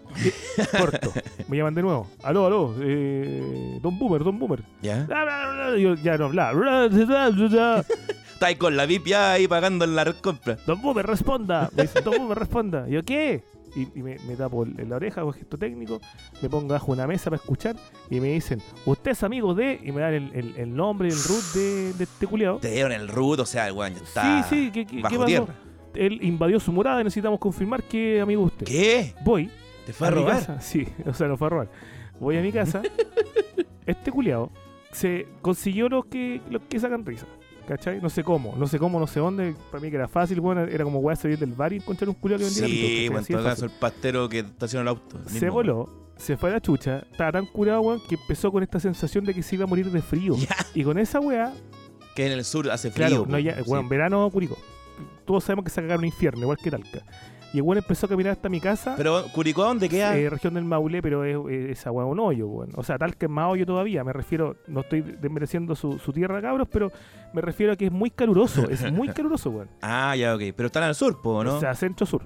Corto. 0.77 1.11
Me 1.47 1.57
llaman 1.57 1.75
de 1.75 1.81
nuevo. 1.81 2.07
Aló, 2.23 2.45
aló. 2.47 2.75
Eh, 2.81 3.79
don 3.81 3.97
Boomer, 3.99 4.23
Don 4.23 4.39
Boomer. 4.39 4.63
¿Ya? 4.81 5.03
Bla, 5.03 5.23
bla, 5.23 5.51
bla. 5.69 5.77
Yo 5.77 5.95
ya 5.95 6.17
no 6.17 6.25
hablaba. 6.25 6.87
Estáis 8.33 8.57
con 8.57 8.75
la 8.75 8.85
VIP 8.85 9.07
ya 9.07 9.33
ahí 9.33 9.47
pagando 9.47 9.85
la 9.87 10.11
compra. 10.13 10.57
Don 10.65 10.81
Boomer, 10.81 11.05
responda. 11.05 11.69
Me 11.75 11.83
dice, 11.83 12.01
Don 12.01 12.17
Boomer, 12.17 12.37
responda. 12.37 12.87
Yo, 12.87 13.03
¿qué? 13.03 13.43
Y, 13.75 13.87
y 13.99 14.03
me, 14.03 14.17
me 14.25 14.35
tapo 14.37 14.63
en 14.65 14.89
la 14.89 14.95
oreja, 14.95 15.19
hago 15.19 15.33
gesto 15.33 15.57
técnico, 15.57 15.99
me 16.41 16.49
pongo 16.49 16.69
bajo 16.69 16.93
una 16.93 17.07
mesa 17.07 17.25
para 17.25 17.35
escuchar 17.41 17.75
y 18.09 18.21
me 18.21 18.29
dicen, 18.29 18.61
usted 18.85 19.11
es 19.11 19.21
amigo 19.23 19.53
de... 19.53 19.81
Y 19.83 19.91
me 19.91 19.99
dan 19.99 20.13
el, 20.13 20.31
el- 20.33 20.55
el 20.55 20.73
nombre 20.73 21.09
el 21.09 21.15
root 21.15 21.43
de, 21.53 21.91
de 21.93 22.03
este 22.05 22.25
culiao. 22.25 22.59
Te 22.59 22.71
dieron 22.71 22.93
el 22.93 23.09
root, 23.09 23.41
o 23.41 23.45
sea, 23.45 23.67
el 23.67 23.73
weón 23.73 23.93
ya 23.95 24.01
está 24.01 24.43
Sí, 24.43 24.55
sí, 24.67 24.71
¿qué, 24.71 24.85
qué, 24.85 25.01
bajo 25.01 25.11
qué 25.11 25.17
pasó? 25.17 25.25
tierra. 25.27 25.55
Él 25.95 26.19
invadió 26.21 26.59
su 26.59 26.71
morada 26.71 27.01
y 27.01 27.03
necesitamos 27.03 27.39
confirmar 27.39 27.83
que 27.83 28.21
amigo 28.21 28.41
de 28.41 28.47
usted. 28.47 28.65
¿Qué? 28.65 29.13
Voy 29.23 29.49
¿Te 29.85 29.93
fue 29.93 30.07
a 30.07 30.11
robar? 30.11 30.35
casa. 30.39 30.61
Sí, 30.61 30.87
o 31.05 31.13
sea, 31.13 31.27
no 31.27 31.37
fue 31.37 31.47
a 31.47 31.49
robar. 31.49 31.69
Voy 32.19 32.37
a 32.37 32.41
mi 32.41 32.51
casa. 32.51 32.81
este 33.85 34.11
culiao 34.11 34.51
se 34.91 35.27
consiguió 35.41 35.89
los 35.89 36.05
que, 36.05 36.41
los 36.49 36.61
que 36.69 36.79
sacan 36.79 37.05
risa. 37.05 37.27
¿Cachai? 37.67 37.99
No 37.99 38.09
sé 38.09 38.23
cómo, 38.23 38.53
no 38.57 38.67
sé 38.67 38.77
cómo, 38.77 38.99
no 38.99 39.07
sé 39.07 39.19
dónde. 39.19 39.55
Para 39.71 39.81
mí 39.81 39.89
que 39.89 39.95
era 39.95 40.07
fácil, 40.07 40.39
bueno, 40.39 40.61
era 40.61 40.83
como 40.83 40.99
weá 40.99 41.15
salir 41.15 41.39
del 41.39 41.51
bar 41.53 41.73
y 41.73 41.77
encontrar 41.77 42.07
un 42.09 42.15
culiao 42.15 42.37
que 42.39 42.45
pitos, 42.45 42.57
Sí, 42.69 43.07
bueno, 43.09 43.25
en 43.27 43.33
todo 43.33 43.43
caso, 43.43 43.65
el 43.65 43.71
pastero 43.71 44.29
que 44.29 44.39
estaciona 44.39 44.83
el 44.83 44.87
auto. 44.89 45.17
el 45.17 45.29
Se 45.29 45.49
voló, 45.49 45.89
se 46.15 46.37
fue 46.37 46.51
a 46.51 46.53
la 46.53 46.61
chucha, 46.61 47.07
estaba 47.11 47.31
tan 47.31 47.47
curado, 47.47 47.81
weón, 47.81 48.01
que 48.07 48.15
empezó 48.15 48.51
con 48.51 48.61
esta 48.61 48.79
sensación 48.79 49.25
de 49.25 49.33
que 49.33 49.41
se 49.41 49.55
iba 49.55 49.63
a 49.63 49.67
morir 49.67 49.89
de 49.89 50.01
frío. 50.01 50.35
Y 50.75 50.83
con 50.83 50.99
esa 50.99 51.19
weá, 51.19 51.53
que 52.15 52.27
en 52.27 52.33
el 52.33 52.45
sur 52.45 52.69
hace 52.69 52.91
frío. 52.91 53.07
claro, 53.07 53.25
no 53.27 53.39
ya, 53.39 53.55
sí. 53.55 53.63
weón, 53.65 53.89
verano 53.89 54.29
Curicó. 54.29 54.57
Todos 55.25 55.43
sabemos 55.43 55.65
que 55.65 55.71
se 55.71 55.81
cagaron 55.81 55.99
un 55.99 56.05
infierno, 56.05 56.41
igual 56.41 56.57
que 56.57 56.71
Talca. 56.71 56.99
Y 57.53 57.57
el 57.59 57.63
weón 57.63 57.77
empezó 57.77 58.05
a 58.05 58.09
caminar 58.09 58.33
hasta 58.33 58.49
mi 58.49 58.59
casa. 58.59 58.95
Pero, 58.97 59.23
¿Curicó 59.31 59.63
dónde 59.63 59.87
queda? 59.87 60.17
Eh, 60.17 60.29
región 60.29 60.55
del 60.55 60.65
Maule, 60.65 61.01
pero 61.01 61.23
es, 61.23 61.37
es 61.53 61.79
esa 61.79 61.89
weá 61.91 62.05
un 62.05 62.19
hoyo, 62.19 62.47
weón. 62.47 62.71
O 62.75 62.83
sea, 62.83 62.97
tal 62.97 63.15
que 63.15 63.27
es 63.27 63.31
más 63.31 63.49
hoyo 63.49 63.65
todavía. 63.65 64.03
Me 64.03 64.11
refiero, 64.11 64.57
no 64.67 64.81
estoy 64.81 65.01
desmereciendo 65.01 65.73
su, 65.73 65.97
su 65.99 66.11
tierra, 66.11 66.41
cabros, 66.41 66.67
pero 66.69 66.91
me 67.33 67.41
refiero 67.41 67.71
a 67.71 67.75
que 67.77 67.85
es 67.85 67.91
muy 67.93 68.09
caluroso. 68.11 68.69
es 68.69 68.91
muy 68.91 69.07
caluroso, 69.13 69.51
weón. 69.51 69.69
Ah, 69.81 70.15
ya, 70.17 70.35
ok. 70.35 70.41
Pero 70.55 70.67
están 70.67 70.83
al 70.83 70.95
sur, 70.95 71.21
po, 71.21 71.43
¿no? 71.45 71.55
O 71.55 71.59
sea, 71.61 71.73
centro-sur. 71.75 72.23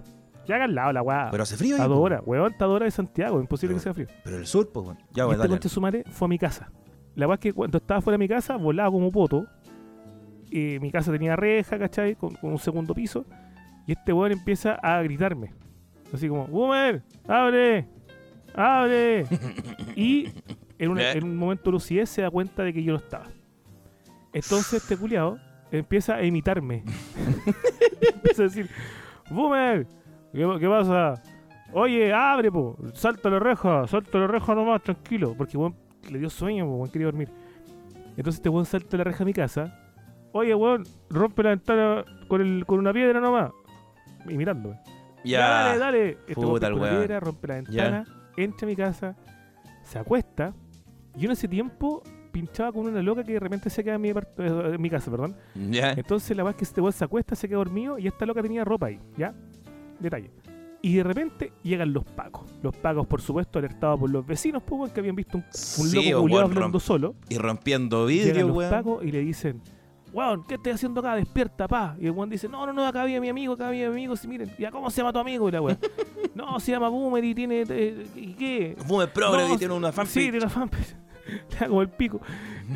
Ya 0.48 0.56
acá 0.56 0.64
al 0.64 0.74
lado 0.74 0.94
la 0.94 1.04
weá. 1.04 1.28
pero 1.30 1.44
hace 1.44 1.58
frío 1.58 1.76
ahí, 1.76 1.82
A 1.82 1.86
po. 1.86 1.94
dos 1.94 2.00
horas. 2.06 2.24
Weón, 2.26 2.52
está 2.52 2.66
de 2.68 2.90
Santiago. 2.90 3.40
Imposible 3.40 3.76
Pero- 3.76 3.78
que 3.80 3.84
sea 3.84 3.94
frío. 3.94 4.08
Pero 4.24 4.38
el 4.38 4.48
sur, 4.48 4.72
pues, 4.72 4.84
bueno. 4.84 5.00
Ya, 5.12 5.26
bueno, 5.26 5.34
este 5.34 5.48
dale. 5.48 5.50
conche 5.60 5.70
su 5.70 5.80
madre 5.80 6.04
fue 6.10 6.26
a 6.26 6.30
mi 6.30 6.40
casa. 6.40 6.72
La 7.14 7.28
weá 7.28 7.36
es 7.36 7.40
que 7.42 7.54
cuando 7.54 7.78
estaba 7.78 8.02
fuera 8.02 8.16
de 8.16 8.20
mi 8.20 8.28
casa, 8.28 8.56
volaba 8.56 8.90
como 8.90 9.12
poto. 9.12 9.46
Y 10.52 10.80
mi 10.80 10.92
casa 10.92 11.12
tenía 11.12 11.36
reja, 11.36 11.78
¿cachai? 11.78 12.16
Con, 12.16 12.34
con 12.36 12.52
un 12.52 12.58
segundo 12.60 12.94
piso. 12.94 13.26
Y 13.86 13.92
este 13.94 14.14
weón 14.14 14.32
empieza 14.32 14.74
a 14.76 15.02
gritarme. 15.04 15.54
Así 16.14 16.28
como, 16.28 16.48
¡Boomer! 16.48 17.04
¡Abre! 17.28 17.88
¡Abre! 18.56 19.26
y 19.96 20.30
en, 20.80 20.90
una- 20.92 21.12
en 21.12 21.24
un 21.24 21.36
momento 21.38 21.66
de 21.66 21.72
lucidez 21.74 22.10
se 22.10 22.22
da 22.24 22.32
cuenta 22.32 22.64
de 22.64 22.74
que 22.74 22.84
yo 22.84 22.94
no 22.94 22.98
estaba. 23.00 23.26
Entonces 24.34 24.82
este 24.84 24.98
culiao 24.98 25.38
empieza 25.72 26.16
a 26.16 26.24
imitarme. 26.24 26.84
empieza 28.14 28.44
a 28.44 28.46
decir, 28.46 28.70
¡Boomer! 29.30 29.86
¿Qué, 30.34 30.58
qué 30.60 30.68
pasa? 30.68 31.22
Oye, 31.74 32.12
abre, 32.14 32.52
po. 32.52 32.76
Salta 32.94 33.30
la 33.30 33.40
reja, 33.40 33.88
salta 33.88 34.18
la 34.18 34.28
reja 34.28 34.56
nomás, 34.56 34.82
tranquilo. 34.82 35.36
Porque 35.38 35.58
weón 35.58 35.76
le 36.12 36.18
dio 36.20 36.30
sueño, 36.30 36.66
weón 36.66 36.90
quería 36.92 37.06
dormir. 37.08 37.30
Entonces 38.18 38.36
este 38.36 38.50
weón 38.50 38.66
salta 38.66 38.98
la 38.98 39.04
reja 39.04 39.24
a 39.24 39.26
mi 39.26 39.34
casa. 39.34 39.89
Oye, 40.32 40.54
weón, 40.56 40.84
rompe 41.10 41.44
la 41.44 41.50
ventana 41.50 42.06
con, 42.28 42.42
el, 42.42 42.66
con 42.66 42.80
una 42.80 42.94
piedra 42.94 43.20
nomás. 43.20 43.52
Y 44.28 44.38
mirándome. 44.38 44.80
Ya. 45.24 45.40
dale, 45.50 45.80
dale. 45.80 46.10
Este 46.28 46.36
Puta 46.36 46.70
piedra, 46.74 47.20
rompe 47.20 47.48
la 47.48 47.56
ventana, 47.56 48.06
entra 48.38 48.66
a 48.66 48.70
mi 48.70 48.76
casa, 48.76 49.16
se 49.84 50.00
acuesta. 50.00 50.54
Yo 51.16 51.26
en 51.26 51.32
ese 51.32 51.48
tiempo 51.48 52.04
pinchaba 52.32 52.72
con 52.72 52.86
una 52.88 53.02
loca 53.02 53.24
que 53.24 53.34
de 53.34 53.40
repente 53.40 53.70
se 53.70 53.84
queda 53.84 53.96
en 53.96 54.02
mi, 54.02 54.10
eh, 54.10 54.16
en 54.38 54.82
mi 54.82 54.90
casa, 54.90 55.10
perdón. 55.10 55.36
Ya. 55.56 55.92
Entonces 55.94 56.38
la 56.38 56.44
verdad 56.44 56.56
es 56.56 56.58
que 56.60 56.64
este 56.66 56.80
weón 56.82 56.94
se 56.94 57.04
acuesta, 57.04 57.36
se 57.36 57.48
queda 57.50 57.58
dormido 57.58 57.98
y 57.98 58.08
esta 58.08 58.26
loca 58.26 58.42
tenía 58.42 58.64
ropa 58.64 58.86
ahí, 58.88 59.00
¿ya? 59.18 59.34
Detalle. 60.00 60.32
Y 60.82 60.96
de 60.96 61.04
repente 61.04 61.52
llegan 61.64 61.92
los 61.92 62.06
pacos. 62.06 62.46
Los 62.64 62.74
pacos, 62.78 63.06
por 63.06 63.22
supuesto, 63.22 63.60
alertados 63.60 64.00
por 64.00 64.10
los 64.10 64.26
vecinos, 64.26 64.64
pues, 64.64 64.94
que 64.94 65.02
habían 65.02 65.16
visto 65.16 65.38
un, 65.38 65.44
un 65.44 65.52
Sí, 65.52 66.12
loco 66.12 66.22
culiado 66.22 66.46
hablando 66.46 66.80
solo. 66.80 67.16
Y 67.28 67.38
rompiendo 67.38 68.08
Llegan 68.08 68.26
vidrio, 68.28 68.48
los 68.48 68.58
weón. 68.58 68.72
pacos 68.72 69.04
y 69.04 69.12
le 69.12 69.20
dicen, 69.20 69.62
weón, 70.14 70.44
¿qué 70.48 70.56
estás 70.56 70.76
haciendo 70.76 71.00
acá? 71.00 71.16
Despierta, 71.16 71.68
pa. 71.68 71.96
Y 72.00 72.06
el 72.06 72.12
weón 72.12 72.30
dice, 72.30 72.48
no, 72.48 72.66
no, 72.66 72.74
no, 72.74 72.86
acá 72.86 73.02
había 73.02 73.20
mi 73.22 73.30
amigo, 73.30 73.54
acá 73.54 73.68
había 73.68 73.90
mi 73.90 73.94
amigo. 73.94 74.16
Miren, 74.28 74.54
¿ya 74.58 74.72
cómo 74.72 74.90
se 74.90 74.98
llama 74.98 75.14
tu 75.14 75.20
amigo? 75.20 75.48
Y 75.50 75.52
la 75.52 75.62
weón, 75.62 75.80
no, 76.36 76.60
se 76.60 76.72
llama 76.72 76.90
Boomer 76.90 77.24
y 77.24 77.36
tiene, 77.36 77.64
eh, 77.68 78.08
¿y 78.16 78.34
qué? 78.34 78.76
Fume 78.88 79.08
progre 79.08 79.48
No, 79.48 79.54
y 79.54 79.58
tiene 79.58 79.74
una 79.74 79.92
fanpage. 79.92 80.14
Sí, 80.14 80.22
tiene 80.22 80.40
una 80.40 80.50
fanpage. 80.50 80.96
Le 81.52 81.58
da 81.60 81.68
como 81.68 81.82
el 81.82 81.90
pico. 81.90 82.20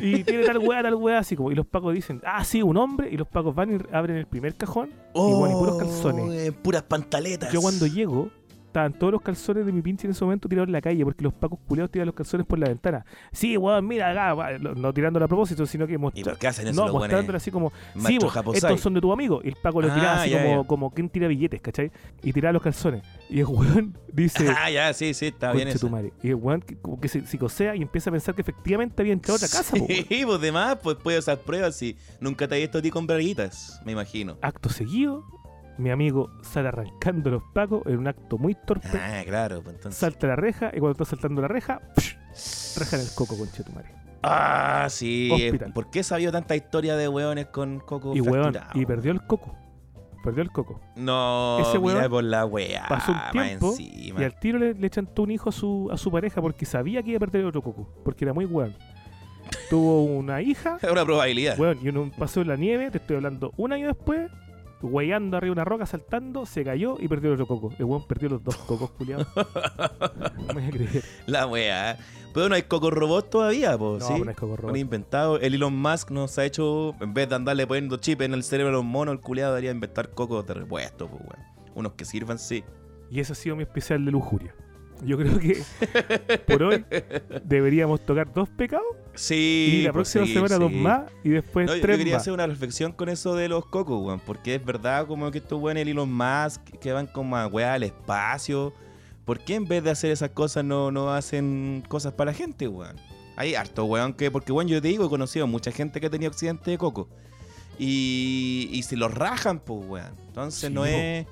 Y 0.00 0.24
tiene 0.24 0.44
tal 0.44 0.58
weá, 0.58 0.82
tal 0.82 0.94
weá, 0.94 1.18
así 1.18 1.36
como. 1.36 1.50
Y 1.50 1.54
los 1.54 1.66
pacos 1.66 1.94
dicen, 1.94 2.20
ah, 2.24 2.44
sí, 2.44 2.62
un 2.62 2.76
hombre. 2.76 3.10
Y 3.10 3.16
los 3.16 3.28
pacos 3.28 3.54
van 3.54 3.74
y 3.74 3.94
abren 3.94 4.16
el 4.16 4.26
primer 4.26 4.54
cajón. 4.54 4.90
y 5.14 5.32
bueno, 5.32 5.56
y 5.56 5.58
puros 5.58 5.78
calzones. 5.78 6.46
en 6.46 6.52
Oh, 6.52 6.62
puras 6.62 6.82
pantaletas. 6.82 7.52
Yo 7.52 7.60
cuando 7.60 7.86
llego, 7.86 8.30
estaban 8.74 8.92
todos 8.92 9.12
los 9.12 9.22
calzones 9.22 9.64
de 9.64 9.70
mi 9.70 9.82
pinche 9.82 10.08
en 10.08 10.10
ese 10.10 10.24
momento 10.24 10.48
tirados 10.48 10.66
en 10.66 10.72
la 10.72 10.80
calle, 10.80 11.04
porque 11.04 11.22
los 11.22 11.32
pacos 11.32 11.60
culeados 11.68 11.92
tiran 11.92 12.06
los 12.06 12.14
calzones 12.16 12.44
por 12.44 12.58
la 12.58 12.66
ventana. 12.66 13.06
Sí, 13.30 13.56
weón, 13.56 13.86
mira 13.86 14.10
acá, 14.10 14.58
no 14.58 14.92
tirándolo 14.92 15.24
a 15.26 15.28
propósito, 15.28 15.64
sino 15.64 15.86
que 15.86 15.94
¿Y 15.94 15.98
mostrar. 15.98 16.24
por 16.24 16.38
qué 16.38 16.48
hacen 16.48 16.66
eso 16.66 16.84
No, 16.84 16.92
buenos? 16.92 17.34
así 17.36 17.52
como, 17.52 17.72
sí, 18.04 18.18
vos, 18.18 18.36
estos 18.56 18.80
son 18.80 18.94
de 18.94 19.00
tu 19.00 19.12
amigo. 19.12 19.40
Y 19.44 19.48
el 19.48 19.54
Paco 19.62 19.80
lo 19.80 19.90
Ah, 19.92 19.94
tiraba 19.94 20.22
así 20.22 20.30
ya, 20.30 20.42
como, 20.42 20.62
ya. 20.62 20.66
como 20.66 20.90
quien 20.92 21.08
tira 21.08 21.28
billetes, 21.28 21.60
¿cachai? 21.60 21.92
Y 22.24 22.32
tiraba 22.32 22.52
los 22.54 22.62
calzones. 22.62 23.04
Y 23.30 23.38
el 23.38 23.46
weón 23.46 23.96
dice, 24.12 24.44
Ah, 24.58 24.68
ya, 24.70 24.92
sí, 24.92 25.14
sí, 25.14 25.26
está 25.26 25.52
bien 25.52 25.68
eso. 25.68 25.88
madre. 25.88 26.12
Y 26.20 26.30
el 26.30 26.34
weón 26.34 26.60
que, 26.60 26.76
como 26.76 27.00
que 27.00 27.06
se 27.06 27.24
psicosea 27.26 27.76
y 27.76 27.82
empieza 27.82 28.10
a 28.10 28.12
pensar 28.12 28.34
que 28.34 28.40
efectivamente 28.42 29.00
había 29.00 29.12
entrado 29.12 29.34
a 29.34 29.36
otra 29.36 29.48
casa. 29.48 29.76
po. 29.76 29.86
Sí, 29.86 30.22
pues 30.26 30.40
demás, 30.40 30.78
pues 30.82 30.96
puedes 31.00 31.20
hacer 31.28 31.38
pruebas 31.44 31.76
si 31.76 31.96
nunca 32.18 32.48
te 32.48 32.56
he 32.56 32.60
visto 32.60 32.78
a 32.78 32.82
ti 32.82 32.90
con 32.90 33.06
braguitas, 33.06 33.80
me 33.84 33.92
imagino. 33.92 34.36
Acto 34.42 34.68
seguido, 34.68 35.24
mi 35.78 35.90
amigo 35.90 36.30
sale 36.42 36.68
arrancando 36.68 37.30
los 37.30 37.42
pacos 37.52 37.82
en 37.86 37.98
un 37.98 38.06
acto 38.08 38.38
muy 38.38 38.54
torpe. 38.54 38.88
Ah, 38.94 39.22
claro, 39.24 39.62
pues 39.62 39.76
entonces. 39.76 39.98
Salta 39.98 40.26
la 40.28 40.36
reja 40.36 40.68
y 40.74 40.78
cuando 40.80 40.92
está 40.92 41.04
saltando 41.04 41.42
la 41.42 41.48
reja, 41.48 41.80
¡psh! 41.96 42.78
reja 42.78 42.96
en 42.96 43.02
el 43.02 43.08
coco, 43.14 43.36
conche 43.36 43.62
tu 43.62 43.72
madre. 43.72 43.90
Ah, 44.22 44.86
sí. 44.88 45.30
Hospital. 45.32 45.72
¿Por 45.72 45.90
qué 45.90 46.02
sabía 46.02 46.32
tanta 46.32 46.56
historia 46.56 46.96
de 46.96 47.08
hueones 47.08 47.46
con 47.46 47.80
coco 47.80 48.14
Y 48.16 48.20
weón, 48.20 48.52
fracturado? 48.52 48.80
y 48.80 48.86
perdió 48.86 49.12
el 49.12 49.20
coco. 49.26 49.54
Perdió 50.24 50.42
el 50.42 50.50
coco. 50.50 50.80
No, 50.96 51.58
Ese 51.60 51.78
por 52.08 52.24
la 52.24 52.46
weá. 52.46 52.86
pasó 52.88 53.12
un 53.12 53.18
tiempo. 53.32 53.74
Y 53.78 54.10
al 54.22 54.38
tiro 54.40 54.58
le, 54.58 54.72
le 54.72 54.88
chantó 54.88 55.22
un 55.24 55.30
hijo 55.32 55.50
a 55.50 55.52
su, 55.52 55.90
a 55.92 55.98
su 55.98 56.10
pareja 56.10 56.40
porque 56.40 56.64
sabía 56.64 57.02
que 57.02 57.10
iba 57.10 57.18
a 57.18 57.20
perder 57.20 57.44
otro 57.44 57.60
coco. 57.60 57.86
Porque 58.02 58.24
era 58.24 58.32
muy 58.32 58.46
weón. 58.46 58.74
Tuvo 59.68 60.04
una 60.04 60.40
hija, 60.40 60.78
Es 60.80 60.90
una 60.90 61.04
probabilidad. 61.04 61.58
weón, 61.58 61.78
y 61.82 61.88
en 61.88 61.98
un 61.98 62.10
paseo 62.10 62.42
en 62.42 62.48
la 62.48 62.56
nieve, 62.56 62.90
te 62.90 62.96
estoy 62.96 63.16
hablando 63.16 63.52
un 63.58 63.74
año 63.74 63.88
después, 63.88 64.30
guayando 64.84 65.36
arriba 65.36 65.54
de 65.54 65.60
una 65.60 65.64
roca, 65.64 65.86
saltando, 65.86 66.46
se 66.46 66.64
cayó 66.64 66.96
y 66.98 67.08
perdió 67.08 67.30
el 67.30 67.40
otro 67.40 67.46
coco. 67.46 67.72
El 67.78 67.84
weón 67.84 68.06
perdió 68.06 68.28
los 68.28 68.42
dos 68.44 68.56
cocos, 68.56 68.90
culiados. 68.90 69.26
no 69.36 70.46
me 70.48 70.54
voy 70.54 70.64
a 70.64 70.70
creer. 70.70 71.04
La 71.26 71.46
weá. 71.46 71.98
Pero 72.32 72.48
no 72.48 72.54
hay 72.54 72.62
coco 72.62 72.90
robot 72.90 73.30
todavía, 73.30 73.78
po, 73.78 73.96
No, 73.98 74.06
¿sí? 74.06 74.12
pues 74.12 74.24
no 74.24 74.30
es 74.30 74.36
coco 74.36 74.56
robot. 74.56 74.70
Han 74.70 74.80
inventado. 74.80 75.38
El 75.38 75.54
Elon 75.54 75.76
Musk 75.76 76.10
nos 76.10 76.36
ha 76.38 76.44
hecho, 76.44 76.94
en 77.00 77.14
vez 77.14 77.28
de 77.28 77.36
andarle 77.36 77.66
poniendo 77.66 77.96
chip 77.96 78.20
en 78.22 78.34
el 78.34 78.42
cerebro 78.42 78.70
a 78.70 78.76
los 78.76 78.84
monos, 78.84 79.14
el 79.14 79.20
culiado 79.20 79.52
debería 79.52 79.70
inventar 79.70 80.10
cocos 80.10 80.46
de 80.46 80.54
repuesto, 80.54 81.08
pues, 81.08 81.22
weón. 81.22 81.54
Unos 81.74 81.92
que 81.94 82.04
sirvan, 82.04 82.38
sí. 82.38 82.64
Y 83.10 83.20
eso 83.20 83.32
ha 83.32 83.36
sido 83.36 83.56
mi 83.56 83.62
especial 83.62 84.04
de 84.04 84.10
lujuria. 84.10 84.54
Yo 85.02 85.18
creo 85.18 85.38
que 85.38 85.62
por 86.46 86.62
hoy 86.62 86.84
deberíamos 87.44 88.04
tocar 88.04 88.32
dos 88.32 88.48
pecados 88.48 88.86
Sí. 89.14 89.80
y 89.80 89.82
la 89.82 89.92
pues, 89.92 90.12
próxima 90.12 90.26
semana 90.48 90.58
dos 90.58 90.72
más 90.72 91.02
y 91.22 91.30
después 91.30 91.66
No, 91.66 91.74
yo 91.76 91.82
tres 91.82 91.98
quería 91.98 92.14
más. 92.14 92.22
hacer 92.22 92.32
una 92.32 92.46
reflexión 92.46 92.92
con 92.92 93.08
eso 93.08 93.34
de 93.36 93.48
los 93.48 93.66
cocos, 93.66 94.02
weón. 94.04 94.20
Porque 94.20 94.54
es 94.56 94.64
verdad 94.64 95.06
como 95.06 95.30
que 95.30 95.38
estos 95.38 95.60
weones, 95.60 95.82
el 95.82 95.88
Elon 95.88 96.12
Musk, 96.12 96.60
que 96.80 96.92
van 96.92 97.06
como 97.06 97.36
a 97.36 97.46
weá 97.46 97.74
al 97.74 97.82
espacio. 97.82 98.72
¿Por 99.24 99.40
qué 99.40 99.54
en 99.54 99.66
vez 99.66 99.82
de 99.84 99.90
hacer 99.90 100.10
esas 100.10 100.30
cosas 100.30 100.64
no, 100.64 100.90
no 100.90 101.12
hacen 101.12 101.82
cosas 101.88 102.12
para 102.12 102.30
la 102.32 102.36
gente, 102.36 102.68
weón? 102.68 102.96
Hay 103.36 103.54
harto, 103.54 103.84
weón, 103.84 104.14
que... 104.14 104.30
Porque, 104.30 104.52
weón, 104.52 104.68
yo 104.68 104.80
te 104.80 104.88
digo, 104.88 105.06
he 105.06 105.08
conocido 105.08 105.46
mucha 105.46 105.72
gente 105.72 106.00
que 106.00 106.06
ha 106.06 106.10
tenido 106.10 106.30
accidente 106.30 106.70
de 106.70 106.78
coco. 106.78 107.08
Y, 107.78 108.68
y 108.72 108.82
se 108.84 108.96
los 108.96 109.12
rajan, 109.12 109.58
pues, 109.60 109.84
weón. 109.88 110.14
Entonces 110.28 110.68
Sí, 110.68 110.74
no 110.74 110.84
es... 110.86 111.26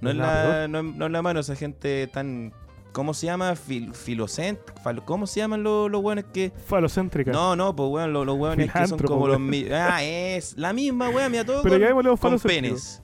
No 0.00 0.10
es, 0.10 0.16
la, 0.16 0.66
no, 0.68 0.80
es- 0.80 0.96
no 0.96 1.06
es 1.06 1.12
la 1.12 1.22
mano 1.22 1.40
esa 1.40 1.54
gente 1.54 2.06
tan... 2.08 2.52
¿Cómo 2.92 3.14
se 3.14 3.26
llama? 3.26 3.56
Fil, 3.56 3.92
¿Cómo 5.04 5.26
se 5.26 5.40
llaman 5.40 5.62
los, 5.62 5.90
los 5.90 6.02
weones 6.02 6.26
que... 6.32 6.52
Falocéntrica. 6.66 7.32
No, 7.32 7.56
no, 7.56 7.74
pues 7.74 7.88
weón, 7.88 8.12
los, 8.12 8.26
los 8.26 8.36
weones 8.38 8.70
que 8.70 8.86
son 8.86 8.98
como 8.98 9.28
los 9.28 9.40
Ah, 9.72 10.02
es 10.04 10.56
la 10.56 10.72
misma 10.72 11.08
weón, 11.08 11.32
mira 11.32 11.44
todo 11.44 11.62
Pero 11.62 11.76
con, 11.76 12.04
ya 12.04 12.16
con 12.16 12.38
penes. 12.38 13.01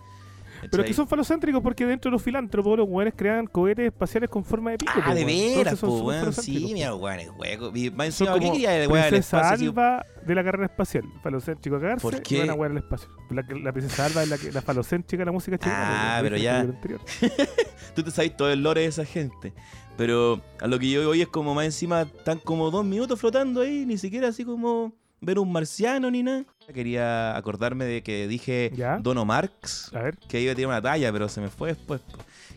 Pero 0.70 0.84
que 0.84 0.92
son 0.94 1.06
falocéntricos 1.08 1.62
porque 1.62 1.86
dentro 1.86 2.10
de 2.10 2.12
los 2.12 2.22
filántropos 2.22 2.78
los 2.78 2.88
weones 2.88 3.14
crean 3.16 3.46
cohetes 3.46 3.86
espaciales 3.86 4.28
con 4.30 4.44
forma 4.44 4.70
de 4.72 4.78
pico. 4.78 4.92
Ah, 4.96 5.02
po, 5.08 5.14
de 5.14 5.24
weón. 5.24 5.58
veras, 5.58 5.78
súper 5.78 6.04
weón, 6.04 6.32
sí, 6.32 6.70
mira, 6.72 6.94
weón, 6.94 7.20
es 7.20 7.30
hueco. 7.36 7.72
Más 7.94 8.06
encima, 8.06 8.34
¿qué 8.34 8.40
quería 8.40 8.70
de 8.72 8.86
weón 8.86 9.08
princesa? 9.08 9.50
Alba 9.50 10.04
de 10.26 10.34
la 10.34 10.44
carrera 10.44 10.66
espacial. 10.66 11.04
Falocéntrico 11.22 11.76
a 11.76 11.80
cagarse 11.80 12.02
¿Por 12.02 12.14
y 12.14 12.20
qué? 12.20 12.40
van 12.40 12.50
a 12.50 12.54
wear 12.54 12.70
al 12.72 12.78
espacio. 12.78 13.08
La, 13.30 13.42
la 13.62 13.72
princesa 13.72 14.06
Alba 14.06 14.22
es 14.22 14.28
la, 14.28 14.38
que- 14.38 14.52
la 14.52 14.62
falocéntrica 14.62 15.20
de 15.22 15.26
la 15.26 15.32
música 15.32 15.58
chilena. 15.58 16.16
Ah, 16.16 16.20
po, 16.20 16.24
pero 16.24 16.36
weón. 16.36 16.76
ya. 16.82 17.28
Tú 17.94 18.02
te 18.02 18.10
sabes 18.10 18.36
todo 18.36 18.50
el 18.50 18.62
lore 18.62 18.82
de 18.82 18.86
esa 18.88 19.04
gente. 19.04 19.52
Pero 19.96 20.40
a 20.60 20.66
lo 20.68 20.78
que 20.78 20.88
yo 20.90 21.08
hoy 21.10 21.22
es 21.22 21.28
como 21.28 21.54
más 21.54 21.64
encima, 21.64 22.02
están 22.02 22.38
como 22.38 22.70
dos 22.70 22.84
minutos 22.84 23.18
flotando 23.18 23.62
ahí, 23.62 23.84
ni 23.84 23.98
siquiera 23.98 24.28
así 24.28 24.44
como 24.44 24.92
ver 25.20 25.38
un 25.40 25.50
marciano 25.50 26.08
ni 26.10 26.22
nada. 26.22 26.44
Quería 26.72 27.36
acordarme 27.36 27.84
de 27.86 28.02
que 28.02 28.28
dije 28.28 28.72
¿Ya? 28.74 28.98
Dono 28.98 29.24
Marx. 29.24 29.90
A 29.94 30.02
ver. 30.02 30.16
que 30.28 30.40
iba 30.40 30.52
a 30.52 30.54
tirar 30.54 30.68
una 30.68 30.82
talla, 30.82 31.10
pero 31.12 31.28
se 31.28 31.40
me 31.40 31.48
fue 31.48 31.70
después. 31.70 32.00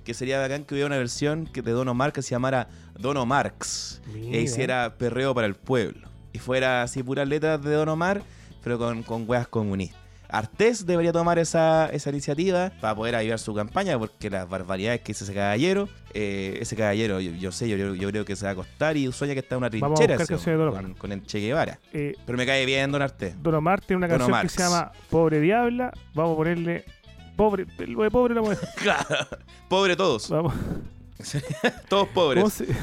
Que 0.04 0.14
sería 0.14 0.40
bacán 0.40 0.66
que 0.66 0.74
hubiera 0.74 0.88
una 0.88 0.98
versión 0.98 1.46
que 1.46 1.62
de 1.62 1.72
Dono 1.72 1.94
Marx 1.94 2.16
que 2.16 2.22
se 2.22 2.32
llamara 2.32 2.68
Dono 3.00 3.26
Marx. 3.26 4.02
Mira. 4.14 4.38
E 4.38 4.42
hiciera 4.42 4.96
perreo 4.98 5.34
para 5.34 5.48
el 5.48 5.56
pueblo. 5.56 6.10
Y 6.34 6.40
fuera 6.40 6.84
así 6.84 7.04
puras 7.04 7.28
letras 7.28 7.62
de 7.62 7.74
Don 7.74 7.90
Omar, 7.90 8.22
pero 8.64 8.78
con, 8.78 9.04
con 9.04 9.30
weas 9.30 9.48
comunistas. 9.48 10.00
Artés 10.32 10.86
debería 10.86 11.12
tomar 11.12 11.38
esa, 11.40 11.90
esa 11.90 12.10
iniciativa 12.10 12.72
para 12.80 12.96
poder 12.96 13.16
ayudar 13.16 13.38
su 13.40 13.54
campaña, 13.54 14.00
porque 14.00 14.30
las 14.30 14.48
barbaridades 14.48 15.02
que 15.02 15.12
hizo 15.12 15.26
ese 15.26 15.34
caballero, 15.34 15.90
eh, 16.14 16.58
ese 16.62 16.76
caballero, 16.76 17.20
yo, 17.20 17.32
yo 17.32 17.52
sé, 17.52 17.68
yo, 17.68 17.96
yo 17.96 18.10
creo 18.10 18.24
que 18.24 18.36
se 18.36 18.46
va 18.46 18.52
a 18.52 18.54
acostar 18.54 18.96
y 18.96 19.12
sueña 19.12 19.34
que 19.34 19.42
está 19.42 19.56
en 19.56 19.60
una 19.60 19.70
Vamos 19.70 20.00
a 20.00 20.06
trinchera 20.06 20.24
ese 20.24 20.56
con, 20.56 20.94
con 20.94 21.12
el 21.12 21.24
Che 21.26 21.40
Guevara. 21.40 21.80
Eh, 21.92 22.16
Pero 22.26 22.38
me 22.38 22.46
cae 22.46 22.66
bien 22.66 22.92
Don 22.92 23.02
Artés. 23.02 23.36
Don 23.44 23.56
Omar 23.56 23.82
tiene 23.82 23.98
una 23.98 24.08
Don 24.08 24.20
canción 24.20 24.42
que 24.42 24.50
se 24.50 24.60
llama 24.60 24.92
Pobre 25.10 25.42
Diabla. 25.42 25.92
Vamos 26.14 26.34
a 26.34 26.38
ponerle. 26.38 26.86
Pobre. 27.36 27.66
Lo 27.80 28.04
de 28.04 28.12
pobre 28.12 28.36
la 28.36 28.42
mujer. 28.42 28.60
Claro. 28.78 29.28
Pobre 29.68 29.96
todos. 29.96 30.30
Vamos. 30.30 30.54
Todos 31.90 32.08
pobres. 32.10 32.64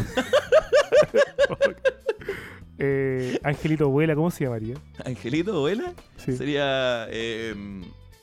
Eh, 2.79 3.39
Angelito 3.43 3.89
Vuela, 3.89 4.15
¿cómo 4.15 4.31
se 4.31 4.45
llamaría? 4.45 4.77
Angelito, 5.05 5.61
¿vuela? 5.61 5.93
Sí. 6.17 6.37
Sería. 6.37 7.07
eh, 7.11 7.55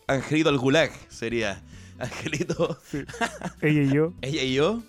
Angelito 0.08 0.50
al 0.50 0.58
Gulag. 0.58 0.92
Sería. 1.10 1.62
Angelito. 2.00 2.78
sí. 2.90 3.04
Ella 3.62 3.82
y 3.82 3.94
yo, 3.94 4.14
Ella 4.22 4.44
y 4.44 4.54
yo. 4.54 4.82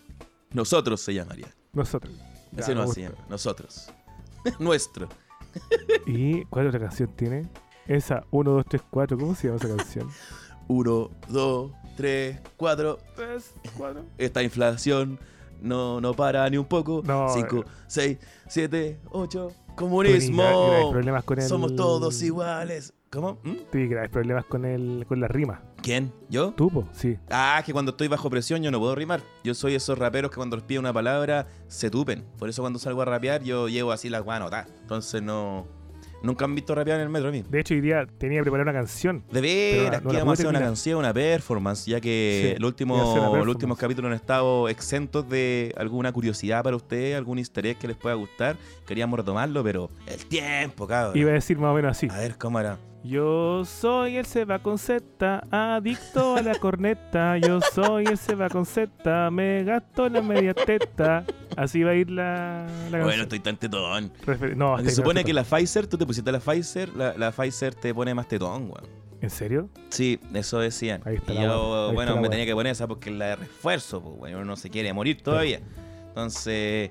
Nosotros 0.53 1.01
se 1.01 1.15
llamaría. 1.15 1.49
nosotros. 1.73 2.15
Ya, 2.53 2.63
Así 2.63 2.75
no 2.75 2.87
se 2.87 3.03
llama. 3.03 3.17
Nosotros. 3.29 3.89
Nuestro. 4.59 5.09
¿Y 6.07 6.45
cuál 6.45 6.69
otra 6.69 6.81
canción 6.81 7.11
tiene? 7.17 7.49
Esa, 7.87 8.25
1, 8.31 8.51
2, 8.51 8.65
3, 8.69 8.83
4. 8.91 9.19
¿Cómo 9.19 9.35
se 9.35 9.49
llama 9.49 9.59
esa 9.59 9.77
canción? 9.77 10.11
Uno, 10.69 11.11
dos, 11.29 11.71
tres, 11.97 12.41
cuatro. 12.57 12.99
3, 13.15 13.53
4. 13.77 14.05
Esta 14.19 14.43
inflación 14.43 15.19
no, 15.61 16.01
no 16.01 16.15
para 16.15 16.49
ni 16.51 16.57
un 16.57 16.65
poco. 16.67 17.03
No, 17.05 17.29
Cinco, 17.31 17.59
eh. 17.61 17.71
seis, 17.87 18.19
siete, 18.49 19.01
ocho. 19.11 19.49
Graves 19.49 19.75
Comunismo. 19.77 20.91
problemas 20.91 21.25
con 21.25 21.39
el. 21.39 21.47
Somos 21.47 21.77
todos 21.77 22.23
iguales. 22.23 22.95
¿Cómo? 23.11 23.39
¿Mm? 23.45 23.55
Sí, 23.73 23.87
graves 23.87 24.11
problemas 24.11 24.45
con 24.47 24.65
el, 24.65 25.05
con 25.07 25.21
la 25.21 25.29
rima. 25.29 25.63
¿Quién? 25.83 26.13
¿Yo? 26.29 26.53
¿Tú, 26.53 26.71
po? 26.71 26.89
Sí. 26.93 27.19
Ah, 27.31 27.63
que 27.65 27.73
cuando 27.73 27.91
estoy 27.91 28.09
bajo 28.09 28.29
presión 28.31 28.63
yo 28.63 28.71
no 28.71 28.79
puedo 28.81 28.95
rimar. 28.95 29.21
Yo 29.45 29.55
soy 29.55 29.75
esos 29.75 29.99
raperos 29.99 30.31
que 30.31 30.37
cuando 30.37 30.57
les 30.57 30.65
pido 30.65 30.81
una 30.81 30.93
palabra 30.93 31.47
se 31.69 31.91
tupen. 31.91 32.25
Por 32.39 32.49
eso 32.49 32.63
cuando 32.63 32.79
salgo 32.79 33.03
a 33.03 33.05
rapear 33.05 33.43
yo 33.43 33.69
llevo 33.69 33.93
así 33.93 34.09
la 34.09 34.21
guana 34.21 34.47
anotada. 34.47 34.67
Entonces 34.81 35.23
no. 35.23 35.67
Nunca 36.27 36.45
han 36.45 36.55
visto 36.55 36.75
rapear 36.75 36.99
en 36.99 37.05
el 37.05 37.09
metro 37.09 37.29
a 37.29 37.33
mí. 37.33 37.45
De 37.49 37.61
hecho, 37.61 37.75
hoy 37.75 37.81
día 37.81 38.07
tenía 38.19 38.43
preparada 38.43 38.71
una 38.71 38.79
canción. 38.79 39.23
De 39.31 39.41
veras, 39.41 40.03
no 40.03 40.11
que 40.11 40.17
íbamos 40.17 40.33
a 40.33 40.35
hacer 40.35 40.47
una 40.49 40.61
canción, 40.61 40.99
una 40.99 41.15
performance, 41.15 41.87
ya 41.87 42.01
que 42.01 42.41
Sí, 42.51 42.57
el 42.57 42.65
último, 42.65 43.35
los 43.37 43.49
últimos 43.49 43.79
capítulos 43.79 44.11
han 44.11 44.17
estado 44.17 44.69
exentos 44.69 45.29
de 45.29 45.73
alguna 45.77 46.13
curiosidad 46.13 46.63
para 46.65 46.77
usted, 46.77 47.15
algún 47.15 47.39
easter 47.39 47.67
egg 47.67 47.79
que 47.79 47.87
les 47.89 47.97
pueda 47.97 48.17
gustar. 48.17 48.57
Queríamos 48.87 49.19
retomarlo, 49.19 49.63
pero 49.63 49.91
el 50.07 50.27
tiempo, 50.27 50.87
cabrón. 50.87 51.17
Iba 51.17 51.31
a 51.31 51.35
decir 51.35 51.59
más 51.59 51.71
o 51.71 51.75
menos 51.75 51.93
así. 51.93 52.09
A 52.11 52.19
ver, 52.19 52.37
¿cómo 52.37 52.59
era? 52.59 52.79
Yo 53.07 53.65
soy 53.65 54.17
el 54.17 54.27
Seba 54.27 54.59
con 54.59 54.79
Z, 54.79 55.45
adicto 55.51 56.35
a 56.37 56.43
la 56.43 56.55
corneta. 56.57 57.39
Yo 57.39 57.61
soy 57.61 58.05
el 58.07 58.19
Seba 58.19 58.49
con 58.49 58.67
Z, 58.67 59.31
me 59.31 59.63
gasto 59.63 60.09
la 60.09 60.23
media 60.23 60.53
teta. 60.55 61.25
Así 61.57 61.85
va 61.85 61.93
a 61.93 61.95
ir 61.95 62.11
la, 62.11 62.67
la 62.91 63.05
Bueno, 63.05 63.23
estoy 63.23 63.39
tan 63.39 63.57
tetón. 63.57 64.13
Refer- 64.25 64.57
no, 64.57 64.79
Se 64.81 64.91
supone 64.91 65.25
que 65.25 65.33
la 65.33 65.45
Pfizer, 65.45 65.87
tú 65.87 65.97
te 65.97 66.05
pusiste 66.05 66.33
la 66.33 66.41
Pfizer, 66.41 66.89
la, 66.97 67.17
la 67.17 67.31
Pfizer 67.31 67.75
te 67.75 67.95
pone 67.95 68.13
más 68.13 68.27
tetón, 68.27 68.65
weón. 68.65 68.89
¿En 69.21 69.31
serio? 69.31 69.71
Sí, 69.89 70.19
eso 70.35 70.59
decían. 70.59 71.03
Ahí 71.05 71.17
está 71.17 71.33
y 71.33 71.43
yo, 71.43 71.93
bueno, 71.93 72.17
me 72.21 72.29
tenía 72.29 72.45
que 72.45 72.55
poner 72.55 72.73
esa 72.73 72.89
porque 72.89 73.11
es 73.11 73.17
la 73.17 73.27
de 73.27 73.37
refuerzo, 73.37 74.03
pues, 74.03 74.17
bueno, 74.17 74.39
uno 74.39 74.47
no 74.47 74.57
se 74.57 74.69
quiere 74.69 74.93
morir 74.93 75.23
todavía. 75.23 75.61
Entonces, 76.09 76.91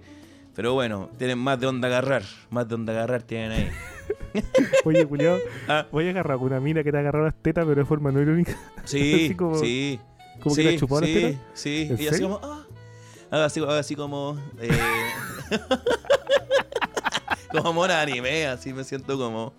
pero 0.55 0.73
bueno, 0.73 1.09
tienen 1.17 1.37
más 1.39 1.59
de 1.59 1.67
onda 1.67 1.87
agarrar, 1.89 2.23
más 2.49 2.67
de 2.67 2.75
onda 2.75 2.93
agarrar 2.93 3.21
tienen 3.23 3.51
ahí. 3.51 3.69
Oye, 4.85 5.05
culiao, 5.05 5.37
Ah. 5.67 5.85
voy 5.91 6.07
a 6.07 6.09
agarrar 6.11 6.37
una 6.37 6.59
mina 6.59 6.83
que 6.83 6.91
te 6.91 6.97
ha 6.97 7.01
agarrado 7.01 7.25
las 7.25 7.35
tetas, 7.35 7.65
pero 7.65 7.81
de 7.81 7.85
forma 7.85 8.11
no 8.11 8.21
irónica. 8.21 8.57
Sí, 8.85 9.25
Así 9.25 9.35
como- 9.35 9.57
sí. 9.57 9.99
Como 10.41 10.55
sí, 10.55 10.61
que 10.63 10.69
te 10.69 10.75
ha 10.75 10.79
chupado 10.79 11.01
las 11.01 11.09
sí, 11.09 11.15
tetas. 11.15 11.41
Sí, 11.53 11.87
¿En 11.89 12.01
y 12.01 12.07
así 12.07 12.21
como, 12.21 12.39
ah. 12.43 12.61
Así, 13.79 13.95
como. 13.95 14.37
Eh, 14.61 14.69
como 17.51 17.73
mona 17.73 18.01
anime, 18.01 18.47
así 18.47 18.73
me 18.73 18.83
siento 18.83 19.17
como. 19.17 19.53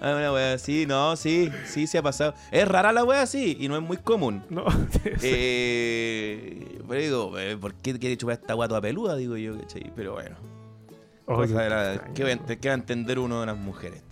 Ah, 0.00 0.14
una 0.16 0.32
wea 0.32 0.52
así, 0.54 0.86
no, 0.86 1.16
sí, 1.16 1.50
sí, 1.66 1.86
se 1.86 1.98
ha 1.98 2.02
pasado. 2.02 2.34
Es 2.50 2.66
rara 2.68 2.92
la 2.92 3.04
wea 3.04 3.22
así 3.22 3.56
y 3.58 3.68
no 3.68 3.76
es 3.76 3.82
muy 3.82 3.96
común. 3.96 4.42
No, 4.50 4.64
Eh, 5.22 6.78
pero 6.88 7.00
digo, 7.00 7.38
eh, 7.38 7.56
¿por 7.56 7.74
qué 7.74 7.98
quiere 7.98 8.16
chupar 8.16 8.34
esta 8.38 8.54
guata 8.54 8.80
peluda? 8.80 9.16
Digo 9.16 9.36
yo, 9.36 9.58
¿cachai? 9.58 9.90
Pero 9.96 10.12
bueno, 10.12 10.36
Oh, 11.26 11.40
qué 11.42 11.46
de 11.48 11.54
la- 11.70 11.92
extraño. 11.94 12.14
¿qué, 12.14 12.22
va 12.24 12.28
a 12.30 12.32
ent- 12.32 12.58
qué 12.60 12.68
va 12.68 12.74
a 12.74 12.78
entender 12.78 13.18
uno 13.18 13.40
de 13.40 13.46
las 13.46 13.56
mujeres? 13.56 14.02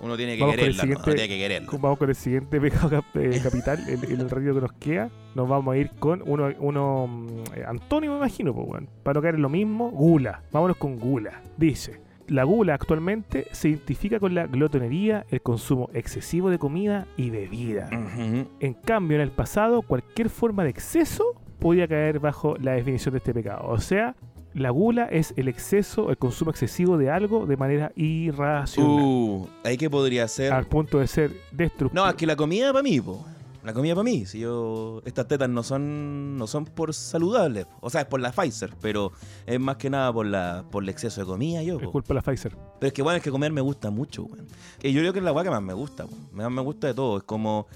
Uno 0.00 0.16
tiene 0.16 0.34
que 0.36 0.40
Vamos 0.42 0.56
quererla, 0.56 0.84
¿no? 0.84 0.90
Uno 0.94 1.04
tiene 1.04 1.28
que 1.28 1.38
quererla. 1.38 1.68
Vamos 1.72 1.98
con 1.98 2.08
el 2.10 2.14
siguiente 2.14 2.60
pecado 2.60 3.02
eh, 3.14 3.40
capital, 3.42 3.78
el, 3.88 4.04
el 4.20 4.30
ratito 4.30 4.54
que 4.54 4.60
nos 4.60 4.72
queda. 4.74 5.10
Nos 5.34 5.48
vamos 5.48 5.74
a 5.74 5.78
ir 5.78 5.90
con 5.98 6.22
uno, 6.26 6.48
uno 6.60 7.26
eh, 7.54 7.64
Antonio, 7.66 8.12
me 8.12 8.16
imagino, 8.18 8.54
pues, 8.54 8.66
bueno, 8.66 8.86
para 9.02 9.14
no 9.14 9.22
caer 9.22 9.34
en 9.36 9.42
lo 9.42 9.48
mismo, 9.48 9.90
gula. 9.90 10.42
Vámonos 10.52 10.76
con 10.76 10.98
gula. 10.98 11.42
Dice, 11.56 12.00
la 12.28 12.44
gula 12.44 12.74
actualmente 12.74 13.46
se 13.52 13.70
identifica 13.70 14.20
con 14.20 14.34
la 14.34 14.46
glotonería, 14.46 15.24
el 15.30 15.40
consumo 15.42 15.88
excesivo 15.94 16.50
de 16.50 16.58
comida 16.58 17.06
y 17.16 17.30
bebida. 17.30 17.88
En 17.90 18.74
cambio, 18.74 19.16
en 19.16 19.22
el 19.22 19.30
pasado, 19.30 19.82
cualquier 19.82 20.28
forma 20.30 20.62
de 20.64 20.70
exceso 20.70 21.24
podía 21.58 21.88
caer 21.88 22.20
bajo 22.20 22.56
la 22.58 22.72
definición 22.72 23.12
de 23.12 23.18
este 23.18 23.32
pecado. 23.34 23.66
O 23.68 23.78
sea, 23.78 24.14
la 24.56 24.70
gula 24.70 25.04
es 25.04 25.34
el 25.36 25.48
exceso, 25.48 26.08
el 26.08 26.16
consumo 26.16 26.50
excesivo 26.50 26.96
de 26.96 27.10
algo 27.10 27.44
de 27.46 27.58
manera 27.58 27.92
irracional. 27.94 29.02
Uh, 29.02 29.46
ahí 29.64 29.76
que 29.76 29.90
podría 29.90 30.26
ser. 30.28 30.52
al 30.52 30.66
punto 30.66 30.98
de 30.98 31.06
ser 31.06 31.30
destructivo. 31.52 32.02
No, 32.02 32.08
es 32.08 32.16
que 32.16 32.26
la 32.26 32.36
comida 32.36 32.72
para 32.72 32.82
mí, 32.82 32.98
po. 33.00 33.22
La 33.62 33.74
comida 33.74 33.94
para 33.94 34.04
mí. 34.04 34.24
Si 34.24 34.38
yo. 34.38 35.02
Estas 35.04 35.28
tetas 35.28 35.50
no 35.50 35.62
son. 35.62 36.38
no 36.38 36.46
son 36.46 36.64
por 36.64 36.94
saludables. 36.94 37.66
O 37.80 37.90
sea, 37.90 38.00
es 38.02 38.06
por 38.06 38.20
la 38.20 38.32
Pfizer, 38.32 38.72
pero 38.80 39.12
es 39.44 39.60
más 39.60 39.76
que 39.76 39.90
nada 39.90 40.10
por 40.12 40.24
la. 40.24 40.64
por 40.70 40.82
el 40.84 40.88
exceso 40.88 41.20
de 41.20 41.26
comida, 41.26 41.62
yo, 41.62 41.76
Es 41.76 41.84
po. 41.84 41.92
culpa 41.92 42.08
de 42.08 42.14
la 42.14 42.22
Pfizer. 42.22 42.56
Pero 42.80 42.86
es 42.86 42.92
que 42.94 43.02
bueno, 43.02 43.18
es 43.18 43.22
que 43.22 43.30
comer 43.30 43.52
me 43.52 43.60
gusta 43.60 43.90
mucho, 43.90 44.22
weón. 44.22 44.46
Yo 44.80 45.00
creo 45.00 45.12
que 45.12 45.18
es 45.18 45.24
la 45.24 45.32
weá 45.32 45.44
que 45.44 45.50
más 45.50 45.62
me 45.62 45.74
gusta, 45.74 46.06
weón. 46.06 46.28
Más 46.32 46.50
me 46.50 46.62
gusta 46.62 46.86
de 46.86 46.94
todo. 46.94 47.18
Es 47.18 47.24
como. 47.24 47.66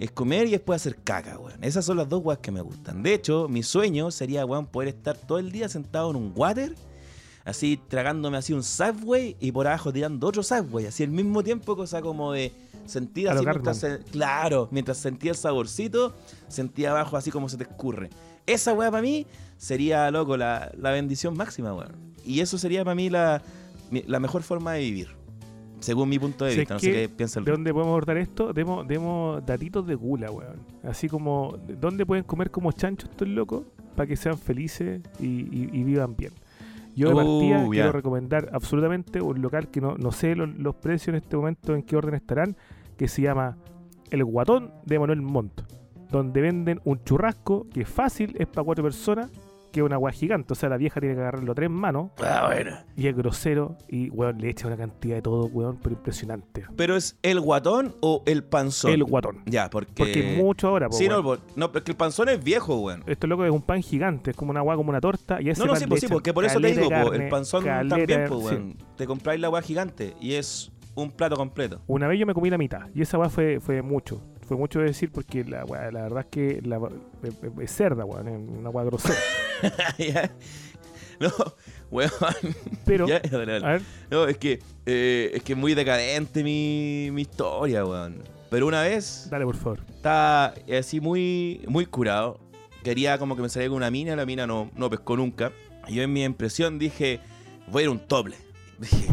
Es 0.00 0.10
comer 0.10 0.46
y 0.46 0.52
después 0.52 0.80
hacer 0.80 0.96
caca, 0.96 1.38
weón. 1.38 1.62
Esas 1.62 1.84
son 1.84 1.98
las 1.98 2.08
dos 2.08 2.22
weas 2.24 2.40
que 2.40 2.50
me 2.50 2.62
gustan. 2.62 3.02
De 3.02 3.12
hecho, 3.12 3.48
mi 3.48 3.62
sueño 3.62 4.10
sería, 4.10 4.46
weón, 4.46 4.66
poder 4.66 4.88
estar 4.88 5.14
todo 5.14 5.38
el 5.38 5.52
día 5.52 5.68
sentado 5.68 6.08
en 6.10 6.16
un 6.16 6.32
water, 6.34 6.74
así 7.44 7.78
tragándome 7.86 8.38
así 8.38 8.54
un 8.54 8.62
subway 8.62 9.36
y 9.40 9.52
por 9.52 9.66
abajo 9.66 9.92
tirando 9.92 10.26
otro 10.26 10.42
subway, 10.42 10.86
así 10.86 11.02
al 11.04 11.10
mismo 11.10 11.42
tiempo, 11.42 11.76
cosa 11.76 12.00
como 12.00 12.32
de 12.32 12.50
sentir 12.86 13.28
así 13.28 13.44
mientras 13.44 13.84
claro, 14.10 14.68
mientras 14.70 14.96
sentía 14.96 15.32
el 15.32 15.36
saborcito, 15.36 16.14
sentía 16.48 16.92
abajo 16.92 17.18
así 17.18 17.30
como 17.30 17.50
se 17.50 17.58
te 17.58 17.64
escurre. 17.64 18.08
Esa 18.46 18.72
wea 18.72 18.90
para 18.90 19.02
mí 19.02 19.26
sería, 19.58 20.10
loco, 20.10 20.38
la, 20.38 20.72
la 20.78 20.92
bendición 20.92 21.36
máxima, 21.36 21.74
weón. 21.74 22.14
Y 22.24 22.40
eso 22.40 22.56
sería 22.56 22.84
para 22.84 22.94
mí 22.94 23.10
la, 23.10 23.42
la 23.90 24.18
mejor 24.18 24.42
forma 24.42 24.72
de 24.72 24.80
vivir. 24.80 25.19
Según 25.80 26.08
mi 26.08 26.18
punto 26.18 26.44
de 26.44 26.50
¿Sabes 26.52 26.58
vista, 26.60 26.74
no 26.74 26.80
sé 26.80 26.92
qué? 26.92 27.08
piensa 27.08 27.38
el 27.40 27.44
¿De 27.44 27.52
dónde 27.52 27.72
podemos 27.72 27.90
abordar 27.90 28.16
esto? 28.18 28.52
Demos, 28.52 28.86
demos 28.86 29.44
datitos 29.44 29.86
de 29.86 29.94
gula, 29.94 30.30
weón. 30.30 30.56
Así 30.84 31.08
como, 31.08 31.56
¿dónde 31.80 32.04
pueden 32.06 32.24
comer 32.24 32.50
como 32.50 32.70
chanchos 32.72 33.08
estos 33.10 33.26
locos? 33.28 33.64
Para 33.96 34.06
que 34.06 34.16
sean 34.16 34.38
felices 34.38 35.00
y, 35.18 35.24
y- 35.26 35.70
y 35.72 35.84
vivan 35.84 36.14
bien. 36.16 36.32
Yo 36.96 37.08
de 37.08 37.14
Uh, 37.14 37.16
partida 37.16 37.68
quiero 37.70 37.92
recomendar 37.92 38.50
absolutamente 38.52 39.20
un 39.20 39.40
local 39.40 39.68
que 39.68 39.80
no, 39.80 39.96
no 39.96 40.12
sé 40.12 40.34
los, 40.34 40.48
los 40.58 40.74
precios 40.74 41.08
en 41.08 41.14
este 41.16 41.36
momento 41.36 41.74
en 41.74 41.82
qué 41.82 41.96
orden 41.96 42.14
estarán, 42.14 42.56
que 42.96 43.08
se 43.08 43.22
llama 43.22 43.56
El 44.10 44.24
Guatón 44.24 44.72
de 44.86 44.98
Manuel 44.98 45.22
Montt, 45.22 45.62
donde 46.10 46.40
venden 46.40 46.80
un 46.84 47.02
churrasco 47.04 47.68
que 47.72 47.84
fácil 47.84 48.34
es 48.38 48.46
para 48.48 48.64
cuatro 48.64 48.82
personas, 48.84 49.30
que 49.70 49.80
es 49.80 49.86
una 49.86 49.96
agua 49.96 50.12
gigante. 50.12 50.52
O 50.52 50.56
sea, 50.56 50.68
la 50.68 50.76
vieja 50.76 51.00
tiene 51.00 51.14
que 51.14 51.20
agarrarlo 51.20 51.54
tres 51.54 51.70
manos 51.70 52.10
Ah, 52.22 52.44
bueno. 52.46 52.76
y 52.96 53.06
es 53.06 53.16
grosero 53.16 53.76
y, 53.88 54.10
weón, 54.10 54.38
le 54.40 54.50
echa 54.50 54.66
una 54.66 54.76
cantidad 54.76 55.16
de 55.16 55.22
todo, 55.22 55.46
weón, 55.46 55.78
pero 55.82 55.94
impresionante. 55.94 56.64
¿Pero 56.76 56.96
es 56.96 57.16
el 57.22 57.40
guatón 57.40 57.94
o 58.00 58.22
el 58.26 58.44
panzón? 58.44 58.90
El 58.92 59.04
guatón. 59.04 59.42
Ya, 59.46 59.70
porque... 59.70 59.92
Porque 59.96 60.34
mucho 60.36 60.68
ahora, 60.68 60.88
po, 60.88 60.96
Sí, 60.96 61.08
no, 61.08 61.20
weón. 61.20 61.24
por- 61.24 61.40
no, 61.56 61.72
porque 61.72 61.90
el 61.92 61.96
panzón 61.96 62.28
es 62.28 62.42
viejo, 62.42 62.76
weón. 62.80 63.02
Esto 63.06 63.26
loco 63.26 63.44
es 63.44 63.50
un 63.50 63.62
pan 63.62 63.82
gigante, 63.82 64.30
es 64.32 64.36
como 64.36 64.50
una 64.50 64.60
agua, 64.60 64.76
como 64.76 64.90
una 64.90 65.00
torta. 65.00 65.40
Y 65.40 65.50
ese 65.50 65.60
No, 65.60 65.66
no, 65.66 65.72
pan 65.72 65.80
sí, 65.80 65.86
pues 65.86 66.00
sí, 66.00 66.08
porque 66.08 66.32
por 66.32 66.44
eso 66.44 66.60
te 66.60 66.68
digo, 66.72 66.88
po, 66.88 67.12
el 67.12 67.28
panzón 67.28 67.64
caleta, 67.64 67.96
también, 67.96 68.28
sí. 68.28 68.34
weón. 68.34 68.76
Te 68.96 69.06
compráis 69.06 69.40
la 69.40 69.46
agua 69.48 69.62
gigante 69.62 70.14
y 70.20 70.34
es 70.34 70.70
un 70.94 71.10
plato 71.12 71.36
completo. 71.36 71.80
Una 71.86 72.08
vez 72.08 72.18
yo 72.18 72.26
me 72.26 72.34
comí 72.34 72.50
la 72.50 72.58
mitad 72.58 72.88
y 72.94 73.02
esa 73.02 73.16
agua 73.16 73.28
fue, 73.30 73.60
fue 73.60 73.80
mucho. 73.80 74.20
Fue 74.50 74.56
mucho 74.56 74.80
de 74.80 74.86
decir 74.86 75.12
porque 75.12 75.44
la, 75.44 75.64
weá, 75.64 75.92
la 75.92 76.02
verdad 76.02 76.22
es 76.22 76.26
que 76.26 76.60
la, 76.64 76.80
es, 77.22 77.34
es 77.62 77.70
cerda, 77.70 78.04
weón, 78.04 78.26
es 78.26 78.34
una 78.58 78.68
agua 78.68 78.82
grosera. 78.82 79.14
No, 81.20 81.30
weón. 81.92 82.10
Pero, 82.84 83.06
Ya, 83.06 83.20
dale, 83.20 83.46
dale. 83.46 83.64
a 83.64 83.70
ver, 83.74 83.82
No, 84.10 84.26
es 84.26 84.38
que, 84.38 84.58
eh, 84.86 85.30
es 85.34 85.42
que 85.44 85.54
muy 85.54 85.74
decadente 85.74 86.42
mi, 86.42 87.10
mi 87.12 87.22
historia, 87.22 87.84
weón. 87.84 88.24
Pero 88.50 88.66
una 88.66 88.82
vez 88.82 89.28
dale 89.30 89.44
por 89.44 89.54
favor. 89.56 89.78
estaba 89.88 90.54
así 90.76 91.00
muy, 91.00 91.62
muy 91.68 91.86
curado. 91.86 92.40
Quería 92.82 93.18
como 93.18 93.36
que 93.36 93.42
me 93.42 93.48
saliera 93.48 93.70
con 93.70 93.76
una 93.76 93.90
mina, 93.92 94.16
la 94.16 94.26
mina 94.26 94.48
no, 94.48 94.68
no 94.74 94.90
pescó 94.90 95.16
nunca. 95.16 95.52
Y 95.86 95.94
yo 95.94 96.02
en 96.02 96.12
mi 96.12 96.24
impresión 96.24 96.76
dije, 96.80 97.20
voy 97.68 97.82
a 97.82 97.84
ir 97.84 97.88
a 97.88 97.92
un 97.92 98.00
tople. 98.00 98.34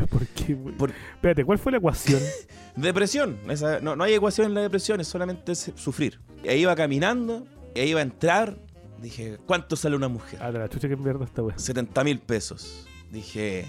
¿Por 0.09 0.25
qué? 0.27 0.55
Por- 0.55 0.91
Espérate, 1.15 1.43
¿cuál 1.45 1.57
fue 1.59 1.71
la 1.71 1.77
ecuación? 1.79 2.21
depresión. 2.75 3.37
Esa- 3.49 3.79
no, 3.79 3.95
no 3.95 4.03
hay 4.03 4.13
ecuación 4.13 4.47
en 4.47 4.53
la 4.53 4.61
depresión, 4.61 4.99
es 5.01 5.07
solamente 5.07 5.53
sufrir. 5.55 6.19
E 6.43 6.57
iba 6.57 6.75
caminando, 6.75 7.45
e 7.75 7.85
iba 7.87 7.99
a 7.99 8.03
entrar. 8.03 8.57
Dije, 9.01 9.37
¿cuánto 9.45 9.75
sale 9.75 9.95
una 9.95 10.07
mujer? 10.07 10.39
Ah, 10.41 10.51
de 10.51 10.59
la 10.59 10.69
chucha 10.69 10.87
que 10.87 10.95
mierda 10.95 11.25
esta 11.25 11.43
weá. 11.43 11.57
70 11.57 12.03
mil 12.03 12.19
pesos. 12.19 12.87
Dije, 13.11 13.65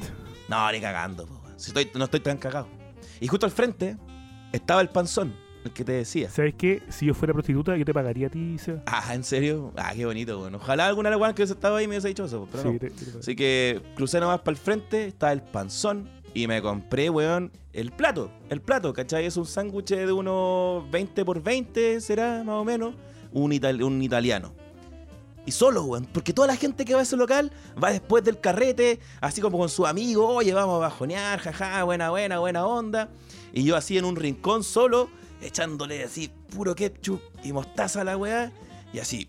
no, 0.48 0.70
ni 0.72 0.80
cagando, 0.80 1.26
po, 1.26 1.40
weón. 1.44 1.58
si 1.60 1.70
estoy, 1.70 1.90
no 1.94 2.04
estoy 2.04 2.20
tan 2.20 2.38
cagado. 2.38 2.68
Y 3.20 3.26
justo 3.28 3.44
al 3.46 3.52
frente 3.52 3.96
estaba 4.52 4.80
el 4.80 4.88
panzón, 4.88 5.34
el 5.64 5.70
que 5.72 5.84
te 5.84 5.92
decía. 5.92 6.30
¿Sabes 6.30 6.54
qué? 6.56 6.82
Si 6.88 7.06
yo 7.06 7.14
fuera 7.14 7.32
prostituta, 7.34 7.76
yo 7.76 7.84
te 7.84 7.92
pagaría 7.92 8.28
a 8.28 8.30
ti, 8.30 8.56
Seba. 8.58 8.82
Ah, 8.86 9.14
¿en 9.14 9.24
serio? 9.24 9.72
Ah, 9.76 9.92
qué 9.94 10.06
bonito, 10.06 10.38
bueno. 10.38 10.58
Ojalá 10.58 10.86
alguna 10.86 11.14
weón 11.16 11.34
que 11.34 11.42
hubiese 11.42 11.54
estado 11.54 11.76
ahí 11.76 11.86
me 11.86 11.94
hubiese 11.94 12.08
dicho 12.08 12.24
eso, 12.24 12.46
pero 12.50 12.62
Sí, 12.62 12.68
no. 12.72 12.78
te- 12.78 12.90
te- 12.90 13.18
Así 13.18 13.36
que 13.36 13.80
crucé 13.96 14.20
nomás 14.20 14.40
para 14.40 14.52
el 14.52 14.56
frente, 14.56 15.06
estaba 15.08 15.32
el 15.32 15.42
panzón 15.42 16.08
y 16.34 16.46
me 16.46 16.62
compré, 16.62 17.10
weón, 17.10 17.50
el 17.72 17.90
plato. 17.90 18.30
El 18.50 18.60
plato, 18.60 18.92
¿cachai? 18.92 19.26
Es 19.26 19.36
un 19.36 19.46
sándwich 19.46 19.88
de 19.90 20.12
unos 20.12 20.88
20 20.90 21.24
por 21.24 21.42
20, 21.42 22.00
será 22.00 22.42
más 22.44 22.54
o 22.56 22.64
menos, 22.64 22.94
un, 23.32 23.52
ital- 23.52 23.82
un 23.82 24.00
italiano. 24.02 24.52
Y 25.46 25.50
solo, 25.52 25.82
weón, 25.84 26.06
porque 26.12 26.32
toda 26.34 26.46
la 26.46 26.56
gente 26.56 26.84
que 26.84 26.92
va 26.94 27.00
a 27.00 27.02
ese 27.04 27.16
local 27.16 27.50
va 27.82 27.90
después 27.90 28.22
del 28.22 28.38
carrete, 28.38 29.00
así 29.20 29.40
como 29.40 29.58
con 29.58 29.68
su 29.70 29.86
amigo, 29.86 30.26
oye, 30.28 30.52
vamos 30.52 30.76
a 30.76 30.78
bajonear, 30.78 31.38
jaja, 31.40 31.82
buena, 31.84 32.10
buena, 32.10 32.38
buena 32.38 32.66
onda. 32.66 33.08
Y 33.54 33.64
yo 33.64 33.74
así 33.74 33.96
en 33.96 34.04
un 34.04 34.14
rincón 34.16 34.62
solo, 34.62 35.08
echándole 35.40 36.02
así 36.04 36.30
puro 36.54 36.74
ketchup 36.74 37.20
y 37.44 37.52
mostaza 37.52 38.00
a 38.00 38.04
la 38.04 38.16
weá, 38.16 38.52
y 38.92 38.98
así, 38.98 39.28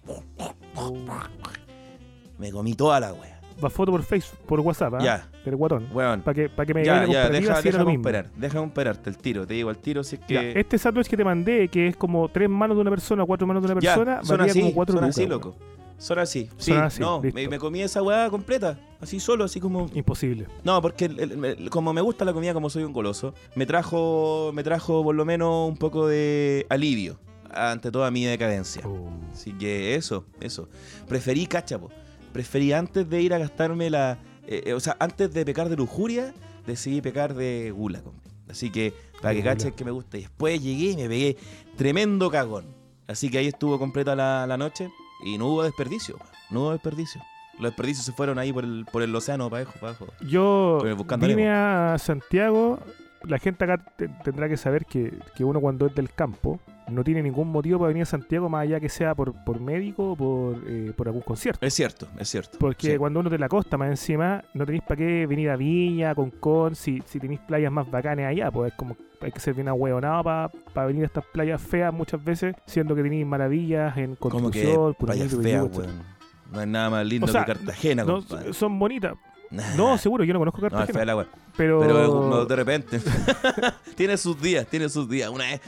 me 2.38 2.51
comí 2.51 2.74
toda 2.74 2.99
la 2.99 3.14
weá. 3.14 3.39
Va 3.62 3.70
foto 3.70 3.91
por 3.91 4.03
Facebook, 4.03 4.39
por 4.45 4.60
WhatsApp, 4.62 4.93
¿ah? 4.95 5.03
Ya. 5.03 5.30
Del 5.43 5.57
guatón. 5.57 5.89
Weón, 5.93 6.22
Para 6.22 6.34
que, 6.34 6.47
pa' 6.49 6.66
que 6.66 6.74
me 6.74 6.86
ya, 6.86 7.05
ya, 7.05 7.30
deja, 7.30 7.62
deja 7.62 7.84
comparar, 7.84 8.30
deja 8.36 8.57
compararte 8.57 9.10
el 9.10 9.18
tiro, 9.18 9.45
te 9.45 9.53
digo 9.55 9.70
al 9.70 9.78
tiro 9.78 10.01
si 10.01 10.16
es 10.16 10.22
Ya, 10.22 10.39
que... 10.39 10.60
este 10.60 10.78
sándwich 10.78 11.07
que 11.07 11.18
te 11.18 11.26
mandé, 11.26 11.68
que 11.68 11.88
es 11.88 11.95
como 11.97 12.30
tres 12.30 12.47
manos 12.49 12.78
de 12.78 12.82
una 12.82 12.89
persona, 12.89 13.26
cuatro 13.26 13.45
manos 13.45 13.62
de 13.64 13.72
una 13.74 13.82
Ya, 13.82 13.95
persona, 13.95 14.24
son 14.24 14.38
valía 14.38 14.51
así, 14.51 14.62
como 14.62 14.74
cuatro 14.74 14.93
son 14.93 15.01
lucas, 15.03 15.18
así, 15.18 15.26
weón. 15.30 15.55
Son 15.99 16.17
así, 16.17 16.49
sí, 16.57 16.71
Son 16.71 16.83
así, 16.83 16.99
no, 17.01 17.21
me, 17.21 17.47
me 17.47 17.59
comí 17.59 17.81
esa 17.81 18.01
weá 18.01 18.29
completa, 18.29 18.79
así 19.01 19.19
solo, 19.19 19.43
así 19.43 19.59
como... 19.59 19.87
Imposible. 19.93 20.47
No, 20.63 20.81
porque 20.81 21.05
el- 21.05 21.19
el- 21.19 21.45
el- 21.45 21.69
como 21.69 21.93
me 21.93 21.99
gusta 22.01 22.23
la 22.25 22.31
comida, 22.33 22.53
como 22.53 22.69
soy 22.69 22.83
un 22.85 22.93
goloso, 22.93 23.33
me 23.55 23.65
trajo, 23.65 24.51
me 24.53 24.63
trajo 24.63 25.03
por 25.03 25.13
lo 25.13 25.25
menos 25.25 25.67
un 25.69 25.77
poco 25.77 26.07
de 26.07 26.65
alivio 26.69 27.19
ante 27.51 27.91
toda 27.91 28.09
mi 28.11 28.23
decadencia. 28.25 28.81
Oh. 28.87 29.09
Así 29.33 29.51
que 29.53 29.95
eso, 29.95 30.25
eso. 30.39 30.69
Preferí, 31.07 31.45
cachapo. 31.47 31.89
Preferí 32.31 32.71
antes 32.73 33.09
de 33.09 33.21
ir 33.21 33.33
a 33.33 33.37
gastarme 33.37 33.89
la. 33.89 34.19
eh, 34.47 34.63
eh, 34.67 34.73
o 34.73 34.79
sea, 34.79 34.95
antes 34.99 35.33
de 35.33 35.43
pecar 35.45 35.67
de 35.67 35.75
lujuria, 35.75 36.33
decidí 36.65 37.01
pecar 37.01 37.33
de 37.33 37.71
gula. 37.75 38.01
Así 38.47 38.69
que, 38.71 38.93
para 39.21 39.33
que 39.35 39.43
cachen 39.43 39.71
que 39.73 39.83
me 39.83 39.91
gusta. 39.91 40.17
Y 40.17 40.21
después 40.21 40.61
llegué 40.61 40.91
y 40.91 40.95
me 40.95 41.07
pegué 41.09 41.37
tremendo 41.75 42.29
cagón. 42.31 42.65
Así 43.07 43.29
que 43.29 43.39
ahí 43.39 43.47
estuvo 43.47 43.77
completa 43.79 44.15
la, 44.15 44.45
la 44.47 44.55
noche 44.57 44.89
y 45.24 45.38
no 45.38 45.47
hubo 45.47 45.63
desperdicio. 45.63 46.17
No 46.49 46.61
hubo 46.61 46.72
desperdicio. 46.72 47.22
Los 47.59 47.72
desperdicios 47.72 48.05
se 48.05 48.13
fueron 48.13 48.39
ahí 48.39 48.53
por 48.53 48.63
el, 48.63 48.86
por 48.89 49.01
el 49.01 49.13
océano 49.13 49.49
para 49.49 49.63
abajo, 49.63 49.80
para 49.80 49.89
abajo. 49.91 50.07
Yo 50.22 50.80
vine 51.36 51.49
a 51.49 51.97
Santiago. 51.97 52.80
La 53.24 53.38
gente 53.38 53.65
acá 53.65 53.78
te- 53.97 54.07
tendrá 54.24 54.47
que 54.47 54.55
saber 54.55 54.86
que, 54.86 55.20
que 55.36 55.43
uno 55.43 55.59
cuando 55.59 55.86
es 55.88 55.93
del 55.95 56.09
campo 56.13 56.59
no 56.91 57.03
tiene 57.03 57.21
ningún 57.23 57.49
motivo 57.51 57.79
para 57.79 57.89
venir 57.89 58.03
a 58.03 58.05
Santiago 58.05 58.49
más 58.49 58.63
allá 58.63 58.79
que 58.79 58.89
sea 58.89 59.15
por, 59.15 59.33
por 59.43 59.59
médico 59.59 60.11
o 60.11 60.15
por, 60.15 60.57
eh, 60.67 60.91
por 60.95 61.07
algún 61.07 61.21
concierto. 61.21 61.65
Es 61.65 61.73
cierto, 61.73 62.07
es 62.17 62.27
cierto. 62.29 62.57
Porque 62.59 62.91
Sí. 62.93 62.97
cuando 62.97 63.19
uno 63.19 63.29
de 63.29 63.37
la 63.39 63.47
costa 63.49 63.77
más 63.77 63.89
encima, 63.89 64.43
no 64.53 64.65
tenéis 64.65 64.83
para 64.83 64.97
qué 64.97 65.25
venir 65.27 65.49
a 65.49 65.55
Viña, 65.55 66.15
Concón, 66.15 66.75
si, 66.75 67.01
si 67.05 67.19
tenéis 67.19 67.39
playas 67.41 67.71
más 67.71 67.89
bacanes 67.89 68.25
allá, 68.27 68.51
pues 68.51 68.71
es 68.71 68.77
como 68.77 68.95
hay 69.21 69.31
que 69.31 69.39
ser 69.39 69.53
bien 69.53 69.67
ahueonado 69.67 70.23
para 70.73 70.87
venir 70.87 71.03
a 71.03 71.07
estas 71.07 71.25
playas 71.25 71.61
feas 71.61 71.93
muchas 71.93 72.23
veces, 72.23 72.55
siendo 72.65 72.95
que 72.95 73.03
tenéis 73.03 73.25
maravillas 73.25 73.97
en 73.97 74.15
construcción, 74.15 74.93
playas 74.95 75.35
feas, 75.35 75.65
weón. 75.77 76.19
No 76.51 76.61
es 76.61 76.67
nada 76.67 76.89
más 76.89 77.05
lindo 77.05 77.25
O 77.25 77.29
sea, 77.29 77.45
que 77.45 77.53
Cartagena, 77.53 78.03
No, 78.03 78.19
compadre. 78.21 78.53
son 78.53 78.79
bonitas. 78.79 79.13
No, 79.77 79.97
seguro, 79.97 80.23
yo 80.23 80.33
no 80.33 80.39
conozco 80.39 80.61
No, 80.61 80.67
es 80.67 80.71
Cartagena. 80.73 80.97
fea 80.99 81.05
la. 81.15 81.27
Pero, 81.60 81.80
Pero 81.82 82.45
de 82.45 82.55
repente. 82.55 83.01
tiene 83.95 84.16
sus 84.16 84.41
días, 84.41 84.66
tiene 84.68 84.88
sus 84.88 85.10
días. 85.10 85.30
Una 85.30 85.43
vez, 85.43 85.62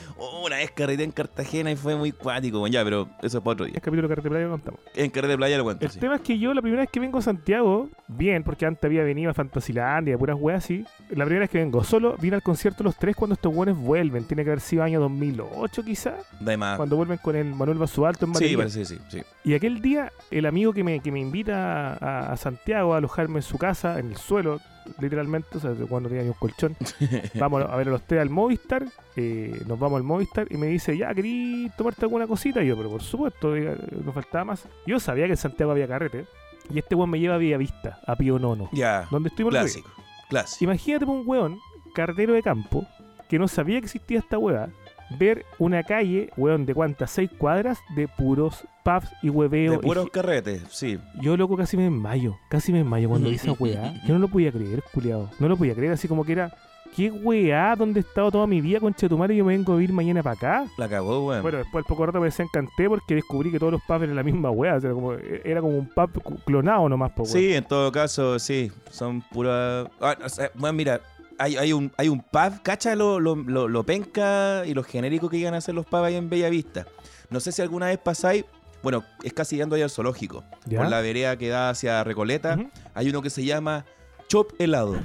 una 0.46 0.56
vez 0.56 0.72
carreté 0.72 1.04
en 1.04 1.12
Cartagena 1.12 1.70
y 1.70 1.76
fue 1.76 1.98
muy 1.98 2.14
cuático. 2.14 2.60
Bueno, 2.60 2.72
ya, 2.74 2.82
pero 2.84 3.10
eso 3.22 3.40
es 3.40 3.44
para 3.44 3.52
otro 3.54 3.66
día. 3.66 3.76
capítulo 3.76 4.04
de 4.04 4.16
Carretera 4.16 4.30
Playa 4.32 4.46
lo 4.46 4.52
contamos. 4.52 4.80
En 4.96 5.10
carrete 5.10 5.38
playa 5.38 5.58
lo 5.58 5.64
cuento. 5.66 5.86
El 5.86 5.92
sí. 5.92 6.00
tema 6.00 6.16
es 6.16 6.22
que 6.22 6.40
yo 6.40 6.54
la 6.54 6.62
primera 6.62 6.82
vez 6.84 6.90
que 6.90 7.02
vengo 7.02 7.18
a 7.20 7.22
Santiago, 7.22 7.90
bien, 8.08 8.44
porque 8.44 8.66
antes 8.66 8.84
había 8.86 9.04
venido 9.04 9.32
a 9.32 9.34
Fantasilandia, 9.34 10.18
puras 10.18 10.38
weas 10.40 10.64
así. 10.64 10.86
La 11.10 11.26
primera 11.26 11.42
vez 11.42 11.50
que 11.50 11.58
vengo 11.58 11.84
solo, 11.84 12.16
vine 12.22 12.38
al 12.38 12.42
concierto 12.42 12.84
Los 12.86 12.96
Tres 12.96 13.16
cuando 13.16 13.34
estos 13.34 13.54
buenos 13.54 13.78
vuelven. 13.78 14.24
Tiene 14.24 14.44
que 14.46 14.52
haber 14.52 14.62
sido 14.62 14.84
año 14.84 15.02
2008 15.02 15.84
quizá, 15.84 16.16
De 16.40 16.56
más. 16.56 16.78
cuando 16.78 16.96
vuelven 16.96 17.18
con 17.18 17.36
el 17.36 17.54
Manuel 17.54 17.78
Basualto 17.80 18.26
en 18.26 18.32
Ah. 18.32 18.36
Sí, 18.40 18.56
parece 18.56 18.86
sí, 18.86 18.98
sí. 19.10 19.22
Y 19.44 19.54
aquel 19.56 19.82
día, 19.82 20.12
el 20.32 20.46
amigo 20.46 20.72
que 20.74 20.84
me, 20.86 21.02
que 21.02 21.12
me 21.12 21.20
invita 21.20 21.94
a, 21.96 22.32
a 22.32 22.38
Santiago 22.38 22.94
a 22.94 22.98
alojarme 22.98 23.40
en 23.40 23.44
su 23.44 23.58
casa, 23.58 24.00
en 24.00 24.08
el 24.12 24.16
suelo, 24.18 24.62
literalmente, 25.00 25.58
o 25.58 25.60
sea, 25.60 25.72
cuando 25.90 26.10
tenía 26.10 26.24
ni 26.24 26.30
un 26.30 26.36
colchón, 26.36 26.76
vamos 27.36 27.64
a 27.64 27.76
ver 27.76 27.88
a 27.88 27.92
los 27.92 28.02
tres 28.04 28.22
al 28.22 28.30
Movistar, 28.30 28.86
eh, 29.16 29.62
nos 29.68 29.80
vamos 29.80 29.98
al 29.98 30.04
Movistar 30.04 30.48
y 30.50 30.58
me 30.58 30.68
dice, 30.68 30.98
ya, 30.98 31.14
¿querí 31.14 31.72
tomarte 31.78 32.06
alguna 32.06 32.28
cosita? 32.28 32.64
Y 32.64 32.68
yo, 32.68 32.78
pero 32.78 32.90
por 32.90 33.02
supuesto, 33.02 33.54
no 33.56 34.12
faltaba 34.12 34.46
más. 34.46 34.68
Yo 34.86 35.00
sabía 35.00 35.26
que 35.26 35.32
en 35.32 35.38
Santiago 35.38 35.72
había 35.72 35.88
carrete, 35.88 36.26
y 36.70 36.80
este 36.80 36.96
weón 36.96 37.10
me 37.10 37.20
lleva 37.20 37.36
a 37.36 37.38
Vista, 37.38 38.00
a 38.06 38.16
Pío 38.16 38.40
Nono, 38.40 38.70
Ya. 38.72 39.08
donde 39.12 39.30
estuvimos. 39.30 39.54
Clásico. 39.54 39.90
Clásico. 40.30 40.64
Imagínate 40.64 41.06
un 41.06 41.24
weón, 41.26 41.60
carretero 41.94 42.34
de 42.34 42.42
campo, 42.44 42.86
que 43.30 43.40
no 43.40 43.48
sabía 43.48 43.80
que 43.80 43.86
existía 43.86 44.20
esta 44.20 44.38
weá, 44.38 44.70
ver 45.18 45.46
una 45.60 45.84
calle, 45.84 46.30
weón, 46.38 46.66
de 46.66 46.74
cuántas, 46.74 47.12
seis 47.12 47.30
cuadras, 47.38 47.80
de 47.96 48.08
puros 48.08 48.66
pubs 48.84 49.12
y 49.22 49.30
hueveo. 49.30 49.74
De 49.74 49.80
puros 49.80 50.10
carretes, 50.10 50.64
sí. 50.70 51.00
yo, 51.20 51.38
loco, 51.38 51.58
casi 51.58 51.78
me 51.78 51.84
desmayo. 51.84 52.38
Casi 52.50 52.72
me 52.72 52.80
desmayo 52.80 53.10
cuando 53.10 53.30
vi 53.30 53.36
esa 53.36 53.54
weá. 53.54 53.94
Yo 54.08 54.14
no 54.14 54.20
lo 54.20 54.28
podía 54.28 54.52
creer, 54.52 54.84
culiado. 54.94 55.30
No 55.40 55.48
lo 55.48 55.58
podía 55.58 55.76
creer, 55.76 55.94
así 55.94 56.08
como 56.08 56.24
que 56.26 56.34
era 56.34 56.54
¿qué 56.96 57.10
weá? 57.10 57.76
¿Dónde 57.76 58.00
he 58.00 58.04
estado 58.04 58.32
toda 58.32 58.48
mi 58.48 58.62
vida, 58.62 58.80
madre? 59.18 59.34
y 59.34 59.38
Yo 59.38 59.46
me 59.46 59.56
vengo 59.56 59.74
a 59.74 59.76
vivir 59.76 59.94
mañana 59.94 60.22
para 60.22 60.36
acá. 60.36 60.66
La 60.78 60.90
cagó, 60.90 61.28
weón. 61.28 61.42
Bueno, 61.42 61.60
después 61.60 61.84
al 61.84 61.88
poco 61.88 62.06
rato 62.06 62.20
me 62.20 62.26
desencanté 62.26 62.88
porque 62.88 63.16
descubrí 63.16 63.52
que 63.52 63.60
todos 63.60 63.72
los 63.72 63.82
pubs 63.82 64.04
eran 64.04 64.16
la 64.16 64.24
misma 64.24 64.52
weá. 64.52 64.76
O 64.76 64.82
sea, 64.82 64.92
como, 64.92 65.14
era 65.14 65.62
como 65.62 65.78
un 65.78 65.88
pub 65.88 66.42
clonado 66.46 66.88
nomás, 66.90 67.12
po, 67.12 67.24
weón. 67.24 67.34
Sí, 67.34 67.54
en 67.54 67.64
todo 67.64 67.92
caso, 67.92 68.40
sí. 68.40 68.72
Son. 68.90 69.24
Ah, 69.46 70.18
o 70.24 70.30
sea, 70.30 70.52
bueno, 70.56 70.74
mira, 70.74 71.02
hay, 71.38 71.56
hay, 71.58 71.74
un, 71.74 71.92
hay 71.98 72.10
un 72.10 72.20
pub, 72.22 72.62
cacha 72.62 72.96
lo, 72.96 73.20
lo, 73.20 73.36
lo, 73.36 73.68
lo 73.68 73.84
penca 73.84 74.64
y 74.66 74.74
lo 74.74 74.84
genérico 74.84 75.30
que 75.30 75.38
iban 75.38 75.54
a 75.54 75.58
hacer 75.58 75.76
los 75.76 75.86
pubs 75.86 76.04
ahí 76.04 76.16
en 76.16 76.30
Bellavista. 76.30 76.86
No 77.30 77.40
sé 77.40 77.52
si 77.52 77.62
alguna 77.62 77.88
vez 77.88 77.98
pasáis. 77.98 78.46
Bueno, 78.84 79.04
es 79.24 79.34
casi 79.34 79.56
llegando 79.56 79.76
ahí 79.76 79.82
al 79.82 79.90
zoológico. 79.90 80.44
¿Ya? 80.66 80.80
Por 80.80 80.90
la 80.90 81.02
vereda 81.02 81.38
que 81.38 81.50
da 81.50 81.70
hacia 81.70 82.04
Recoleta. 82.04 82.58
Hay 82.94 83.10
uno 83.10 83.22
que 83.22 83.30
se 83.30 83.46
llama 83.46 83.86
Chop 84.28 84.54
Helado. 84.60 85.00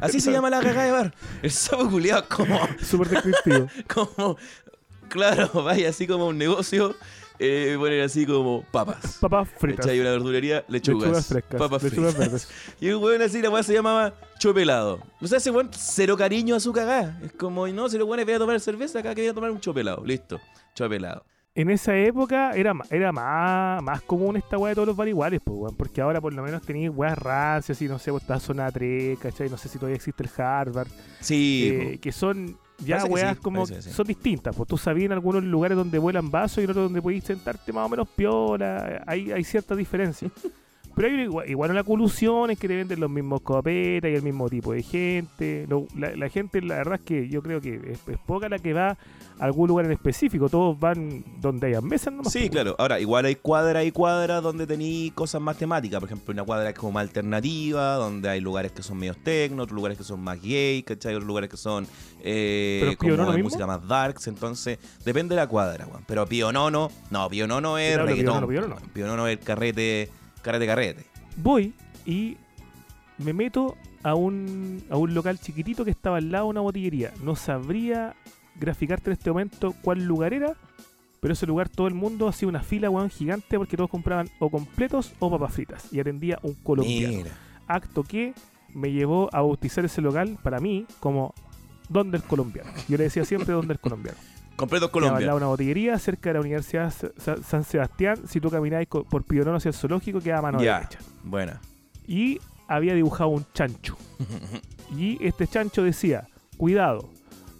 Así 0.00 0.20
se 0.20 0.32
llama 0.32 0.50
la 0.50 0.60
cagada 0.60 0.84
de 0.84 0.92
bar. 0.92 1.14
El 1.42 1.50
sapo 1.50 1.88
culiado 1.88 2.24
como, 2.28 2.58
Súper 2.82 3.08
descriptivo. 3.08 3.68
como. 3.94 4.36
Claro, 5.08 5.48
vaya 5.62 5.88
así 5.90 6.06
como 6.06 6.26
un 6.28 6.38
negocio. 6.38 6.94
Eh, 7.38 7.74
poner 7.78 8.02
así 8.02 8.26
como 8.26 8.62
papas. 8.70 9.18
Papas 9.20 9.48
fritas. 9.58 9.84
¿Cachai? 9.86 10.00
Una 10.00 10.10
verdulería, 10.10 10.64
lechugas, 10.68 11.02
Lechugas 11.08 11.26
frescas. 11.26 11.58
papas 11.60 11.82
lechugas 11.82 12.14
fritas. 12.14 12.30
verdes. 12.32 12.48
Y 12.80 12.88
el 12.88 12.96
weón 12.96 13.22
así, 13.22 13.42
la 13.42 13.50
weá 13.50 13.62
se 13.62 13.72
llamaba 13.74 14.14
chopelado. 14.38 15.00
O 15.20 15.26
sea, 15.26 15.38
ese 15.38 15.50
weón, 15.50 15.68
cero 15.72 16.16
cariño 16.16 16.54
a 16.54 16.60
su 16.60 16.72
cagá. 16.72 17.18
Es 17.24 17.32
como, 17.32 17.66
no, 17.68 17.88
si 17.88 17.98
los 17.98 18.06
weones 18.06 18.24
vienen 18.26 18.40
a 18.42 18.44
tomar 18.44 18.60
cerveza, 18.60 19.00
acá 19.00 19.14
quería 19.14 19.34
tomar 19.34 19.50
un 19.50 19.58
chopelado. 19.60 20.04
Listo, 20.04 20.40
chopelado. 20.74 21.24
En 21.56 21.70
esa 21.70 21.96
época 21.96 22.50
era, 22.56 22.74
era 22.90 23.12
más, 23.12 23.80
más 23.80 24.02
común 24.02 24.36
esta 24.36 24.58
weá 24.58 24.70
de 24.70 24.74
todos 24.74 24.88
los 24.88 24.96
bar 24.96 25.06
iguales, 25.06 25.40
pues, 25.44 25.56
weón. 25.56 25.76
Porque 25.76 26.00
ahora 26.00 26.20
por 26.20 26.34
lo 26.34 26.42
menos 26.42 26.62
tenéis 26.62 26.90
weas 26.92 27.16
rancias 27.16 27.80
y 27.80 27.86
no 27.86 28.00
sé, 28.00 28.10
pues 28.10 28.24
está 28.24 28.40
zona 28.40 28.72
3, 28.72 29.18
¿cachai? 29.20 29.48
No 29.48 29.56
sé 29.56 29.68
si 29.68 29.78
todavía 29.78 29.94
existe 29.94 30.24
el 30.24 30.30
Harvard. 30.36 30.88
Sí, 31.20 31.70
eh, 31.72 31.98
que 31.98 32.10
son 32.10 32.58
ya 32.78 32.96
Parece 32.96 33.12
weas 33.14 33.36
sí, 33.36 33.42
como 33.42 33.66
sí. 33.66 33.82
son 33.82 34.06
distintas. 34.06 34.56
Pues 34.56 34.68
tú 34.68 34.76
sabías 34.76 35.06
en 35.06 35.12
algunos 35.12 35.44
lugares 35.44 35.76
donde 35.76 35.96
vuelan 35.98 36.28
vasos 36.28 36.58
y 36.58 36.64
en 36.64 36.70
otros 36.70 36.86
donde 36.86 37.00
podéis 37.00 37.22
sentarte 37.22 37.72
más 37.72 37.86
o 37.86 37.88
menos 37.88 38.08
piola. 38.08 39.04
Hay, 39.06 39.30
hay 39.30 39.44
ciertas 39.44 39.78
diferencias. 39.78 40.32
Pero 40.96 41.08
hay 41.08 41.20
igual, 41.22 41.50
igual 41.50 41.70
una 41.72 41.82
colusión 41.84 42.50
es 42.50 42.58
que 42.58 42.68
te 42.68 42.76
venden 42.76 43.00
los 43.00 43.10
mismos 43.10 43.40
copetas 43.42 44.10
y 44.10 44.14
el 44.14 44.22
mismo 44.22 44.48
tipo 44.48 44.72
de 44.72 44.82
gente. 44.82 45.66
Lo- 45.68 45.86
la, 45.96 46.14
la 46.16 46.28
gente, 46.28 46.60
la 46.62 46.76
verdad 46.76 46.94
es 46.94 47.00
que 47.00 47.28
yo 47.28 47.42
creo 47.42 47.60
que 47.60 47.74
es, 47.74 47.98
es 48.06 48.18
poca 48.26 48.48
la 48.48 48.58
que 48.58 48.72
va 48.72 48.90
a 48.90 48.96
algún 49.40 49.68
lugar 49.68 49.86
en 49.86 49.92
específico. 49.92 50.48
Todos 50.48 50.78
van 50.78 51.24
donde 51.40 51.66
hayan 51.68 51.84
mesas 51.86 52.12
nomás. 52.12 52.32
Sí, 52.32 52.40
pues, 52.40 52.50
claro. 52.50 52.76
Ahora, 52.78 53.00
igual 53.00 53.24
hay 53.24 53.34
cuadras 53.34 53.84
y 53.84 53.90
cuadras 53.90 54.42
donde 54.42 54.66
tenéis 54.66 55.12
cosas 55.12 55.40
más 55.40 55.56
temáticas. 55.58 55.98
Por 56.00 56.08
ejemplo, 56.08 56.32
una 56.32 56.44
cuadra 56.44 56.66
que 56.66 56.74
es 56.74 56.78
como 56.78 56.92
más 56.92 57.02
alternativa, 57.02 57.94
donde 57.94 58.28
hay 58.28 58.40
lugares 58.40 58.70
que 58.72 58.82
son 58.82 58.96
medios 58.98 59.16
tecno, 59.18 59.64
otros 59.64 59.74
lugares 59.74 59.98
que 59.98 60.04
son 60.04 60.20
más 60.20 60.40
gay, 60.40 60.82
¿cachai? 60.84 61.14
Otros 61.14 61.26
lugares 61.26 61.50
que 61.50 61.56
son 61.56 61.86
eh, 62.22 62.94
¿Pero 63.00 63.16
como 63.16 63.30
de 63.32 63.36
mismo? 63.38 63.48
música 63.50 63.66
más 63.66 63.86
darks. 63.86 64.28
Entonces, 64.28 64.78
depende 65.04 65.34
de 65.34 65.40
la 65.40 65.46
cuadra, 65.48 65.86
weón. 65.86 66.04
Pero 66.06 66.26
Pío 66.26 66.52
Nono, 66.52 66.90
no, 67.10 67.28
Pío 67.28 67.46
Nono 67.48 67.78
es 67.78 67.94
Claro, 67.94 68.06
Pío 68.06 68.14
reggaetón. 68.14 68.34
Nono, 68.36 68.48
Pío 68.48 68.60
Nono. 68.60 68.74
weón. 68.76 68.88
Pío 68.90 69.06
Nono 69.06 69.26
es 69.28 69.38
carrete, 69.38 70.08
carrete, 70.44 70.66
carrete. 70.66 71.04
Voy 71.36 71.72
y 72.06 72.36
me 73.18 73.32
meto 73.32 73.76
a 74.02 74.14
un, 74.14 74.84
a 74.90 74.96
un 74.96 75.14
local 75.14 75.38
chiquitito 75.40 75.84
que 75.84 75.90
estaba 75.90 76.18
al 76.18 76.30
lado 76.30 76.44
de 76.44 76.50
una 76.50 76.60
botillería. 76.60 77.12
No 77.22 77.34
sabría 77.34 78.14
graficarte 78.54 79.10
en 79.10 79.14
este 79.14 79.30
momento 79.30 79.74
cuál 79.82 80.04
lugar 80.04 80.32
era, 80.32 80.54
pero 81.20 81.32
ese 81.32 81.46
lugar 81.46 81.68
todo 81.68 81.88
el 81.88 81.94
mundo 81.94 82.28
hacía 82.28 82.48
una 82.48 82.62
fila, 82.62 82.90
weón, 82.90 83.10
gigante 83.10 83.56
porque 83.58 83.76
todos 83.76 83.90
compraban 83.90 84.28
o 84.38 84.50
completos 84.50 85.14
o 85.18 85.30
papas 85.30 85.54
fritas. 85.54 85.92
Y 85.92 85.98
atendía 85.98 86.38
un 86.42 86.54
colombiano. 86.54 87.16
Mira. 87.16 87.30
Acto 87.66 88.04
que 88.04 88.34
me 88.74 88.92
llevó 88.92 89.30
a 89.32 89.40
bautizar 89.40 89.84
ese 89.84 90.02
local 90.02 90.38
para 90.42 90.60
mí 90.60 90.86
como 91.00 91.34
Donde 91.88 92.18
el 92.18 92.22
Colombiano. 92.24 92.70
Yo 92.88 92.98
le 92.98 93.04
decía 93.04 93.24
siempre 93.24 93.54
Donde 93.54 93.72
el 93.72 93.80
Colombiano. 93.80 94.18
Quedaba 94.56 94.84
al 94.86 94.90
Colombia. 94.90 95.26
de 95.28 95.34
una 95.34 95.46
botillería 95.46 95.98
cerca 95.98 96.30
de 96.30 96.34
la 96.34 96.40
Universidad 96.40 96.90
Sa- 96.92 97.10
Sa- 97.18 97.42
San 97.42 97.64
Sebastián. 97.64 98.18
Si 98.28 98.40
tú 98.40 98.50
camináis 98.50 98.86
por 98.88 99.24
Pionono 99.24 99.56
hacia 99.56 99.68
el 99.70 99.74
zoológico, 99.74 100.20
queda 100.20 100.38
a 100.38 100.42
mano 100.42 100.62
Ya. 100.62 100.76
derecha. 100.80 100.98
Buena. 101.24 101.60
y 102.06 102.38
había 102.68 102.94
dibujado 102.94 103.30
un 103.30 103.44
chancho. 103.54 103.96
Y 104.96 105.18
este 105.26 105.46
chancho 105.46 105.82
decía, 105.82 106.28
cuidado, 106.56 107.08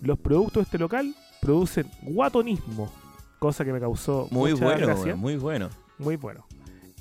los 0.03 0.18
productos 0.18 0.55
de 0.55 0.62
este 0.62 0.78
local 0.78 1.14
producen 1.40 1.86
guatonismo, 2.03 2.92
cosa 3.38 3.64
que 3.64 3.72
me 3.72 3.80
causó 3.80 4.28
Muy 4.30 4.53
mucha 4.53 4.64
bueno, 4.66 4.86
gracia, 4.86 5.16
muy 5.16 5.36
bueno. 5.36 5.70
muy 5.99 6.16
bueno. 6.16 6.47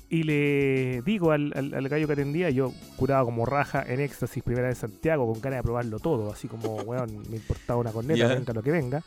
Y 0.08 0.22
le 0.24 1.02
digo 1.02 1.30
al, 1.32 1.52
al- 1.54 1.74
al 1.74 1.88
gallo 1.88 2.06
que 2.06 2.14
atendía, 2.14 2.48
yo 2.50 2.72
curado 2.96 3.26
como 3.26 3.44
raja 3.46 3.84
en 3.86 4.00
éxtasis, 4.00 4.42
primera 4.42 4.68
vez 4.68 4.82
en 4.82 4.90
Santiago, 4.90 5.30
con 5.30 5.40
ganas 5.40 5.58
de 5.58 5.62
probarlo 5.62 5.98
todo, 5.98 6.32
así 6.32 6.48
como, 6.48 6.76
weón, 6.76 7.22
me 7.30 7.36
importaba 7.36 7.78
una 7.80 7.92
corneta, 7.92 8.18
Ya. 8.18 8.28
venga 8.34 8.52
lo 8.54 8.62
que 8.62 8.70
venga, 8.70 9.02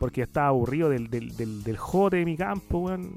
porque 0.00 0.22
estaba 0.22 0.48
aburrido 0.48 0.88
del, 0.88 1.08
del, 1.10 1.36
del, 1.36 1.62
del 1.62 1.76
jote 1.76 2.16
de 2.16 2.24
mi 2.24 2.36
campo, 2.36 2.78
weón. 2.78 3.14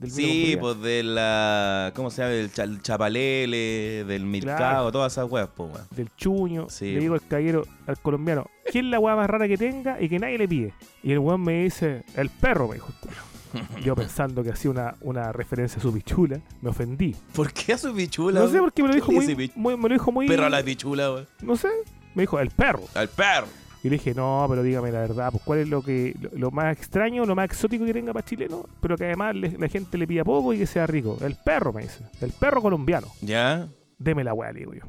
del- 0.00 0.10
Sí, 0.10 0.56
pues 0.58 0.80
de 0.80 1.02
la. 1.04 1.92
¿Cómo 1.94 2.10
se 2.10 2.22
llama? 2.22 2.34
Del 2.34 2.50
cha- 2.52 2.64
el 2.64 2.80
chapalele, 2.82 4.04
del 4.08 4.24
mercado, 4.24 4.90
todas 4.90 5.12
esas 5.12 5.30
weas, 5.30 5.48
pues, 5.54 5.70
weón. 5.72 5.86
del 5.94 6.08
chuño. 6.16 6.66
Sí, 6.70 6.92
le 6.94 7.00
digo 7.00 7.14
al 7.14 7.26
caballero, 7.26 7.64
al 7.86 7.98
colombiano, 7.98 8.46
¿qué 8.72 8.78
es 8.80 8.84
la 8.86 8.98
weá 8.98 9.14
más 9.14 9.28
rara 9.28 9.46
que 9.46 9.56
tenga 9.58 10.00
y 10.00 10.08
que 10.08 10.18
nadie 10.18 10.38
le 10.38 10.48
pide? 10.48 10.72
Y 11.02 11.12
el 11.12 11.18
weón 11.20 11.42
me 11.42 11.62
dice, 11.64 12.04
el 12.16 12.30
perro, 12.30 12.68
me 12.68 12.74
dijo. 12.74 12.88
el. 12.88 13.14
Yo 13.84 13.94
pensando 13.94 14.42
que 14.42 14.50
hacía 14.50 14.70
una, 14.70 14.96
una 15.02 15.30
referencia 15.30 15.78
a 15.78 15.82
su 15.82 15.92
pichula, 15.92 16.40
me 16.60 16.70
ofendí. 16.70 17.14
¿Por 17.34 17.52
qué 17.52 17.74
a 17.74 17.78
su 17.78 17.94
pichula? 17.94 18.40
No 18.40 18.46
sé 18.48 18.54
weón? 18.54 18.64
por 18.64 18.72
qué 18.72 18.82
me 18.82 18.88
lo 18.88 18.94
¿Qué 18.94 19.00
dijo 19.00 19.12
muy, 19.12 19.52
muy- 19.54 19.76
me 19.76 19.88
lo 19.90 19.94
dijo 19.94 20.10
muy, 20.10 20.26
Perro 20.26 20.46
a 20.46 20.50
la 20.50 20.62
pichula, 20.62 21.12
weón. 21.12 21.26
no 21.42 21.54
sé, 21.56 21.68
me 22.14 22.22
dijo, 22.22 22.40
el 22.40 22.50
perro. 22.50 22.82
Al 22.94 23.08
perro. 23.08 23.46
Y 23.84 23.90
le 23.90 23.96
dije, 23.98 24.14
no, 24.14 24.46
pero 24.48 24.62
dígame 24.64 24.90
la 24.90 25.00
verdad, 25.00 25.30
pues 25.30 25.42
cuál 25.44 25.58
es 25.60 25.68
lo 25.68 25.82
que 25.82 26.16
lo, 26.20 26.30
lo 26.38 26.50
más 26.50 26.76
extraño, 26.76 27.24
lo 27.26 27.36
más 27.36 27.44
exótico 27.44 27.84
que 27.84 27.92
tenga 27.92 28.12
para 28.12 28.24
chileno, 28.24 28.64
pero 28.80 28.96
que 28.96 29.04
además 29.04 29.36
le- 29.36 29.56
la 29.58 29.68
gente 29.68 29.96
le 29.98 30.06
pida 30.06 30.24
poco 30.24 30.52
y 30.54 30.58
que 30.58 30.66
sea 30.66 30.86
rico. 30.86 31.18
El 31.20 31.36
perro, 31.44 31.72
me 31.72 31.82
dice, 31.82 32.02
el 32.22 32.32
perro 32.32 32.62
colombiano. 32.62 33.06
¿Ya? 33.20 33.68
Deme 33.98 34.24
la 34.24 34.32
weá, 34.34 34.50
le 34.52 34.60
digo 34.60 34.72
yo. 34.74 34.80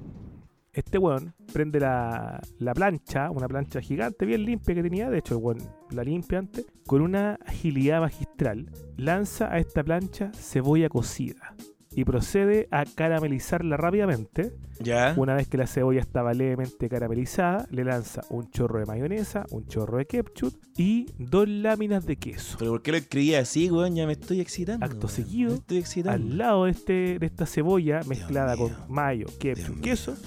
Este 0.72 0.98
weón 0.98 1.34
prende 1.54 1.80
la, 1.80 2.42
la 2.60 2.74
plancha, 2.74 3.30
una 3.32 3.48
plancha 3.48 3.80
gigante, 3.82 4.26
bien 4.26 4.44
limpia 4.44 4.76
que 4.76 4.84
tenía, 4.84 5.10
de 5.10 5.20
hecho 5.20 5.36
el 5.38 5.44
weón 5.44 5.60
la 5.92 6.04
limpia 6.04 6.40
antes, 6.40 6.66
con 6.88 7.02
una 7.02 7.38
agilidad 7.46 8.00
magistral, 8.02 8.70
lanza 8.98 9.54
a 9.54 9.60
esta 9.60 9.84
plancha 9.84 10.32
cebolla 10.34 10.90
cocida 10.90 11.54
y 11.96 12.04
procede 12.04 12.68
a 12.72 12.84
caramelizarla 12.86 13.78
rápidamente. 13.78 14.54
¿Ya? 14.80 15.14
Una 15.16 15.34
vez 15.36 15.48
que 15.48 15.58
la 15.58 15.68
cebolla 15.68 16.02
estaba 16.02 16.34
levemente 16.34 16.90
caramelizada, 16.90 17.66
le 17.72 17.86
lanza 17.86 18.22
un 18.30 18.52
chorro 18.52 18.80
de 18.80 18.86
mayonesa, 18.86 19.46
un 19.52 19.66
chorro 19.68 19.98
de 19.98 20.06
ketchup 20.06 20.54
y 20.78 21.08
dos 21.18 21.48
láminas 21.48 22.06
de 22.06 22.18
queso. 22.18 22.58
¿Pero 22.60 22.72
por 22.72 22.82
qué 22.82 22.92
lo 22.92 22.98
escribí 22.98 23.36
así, 23.36 23.72
weón? 23.72 23.96
Ya 23.96 24.06
me 24.06 24.14
estoy 24.14 24.42
excitando. 24.42 24.86
Acto 24.86 25.08
weón. 25.08 25.10
seguido, 25.10 25.52
Me 25.52 25.58
estoy 25.58 25.78
excitando. 25.78 26.16
Al 26.34 26.38
lado 26.38 26.66
de, 26.66 26.72
este, 26.72 27.20
de 27.20 27.26
esta 27.26 27.46
cebolla 27.46 28.02
mezclada 28.06 28.58
con 28.58 28.74
mayo, 28.90 29.28
ketchup, 29.40 29.80
queso, 29.82 30.18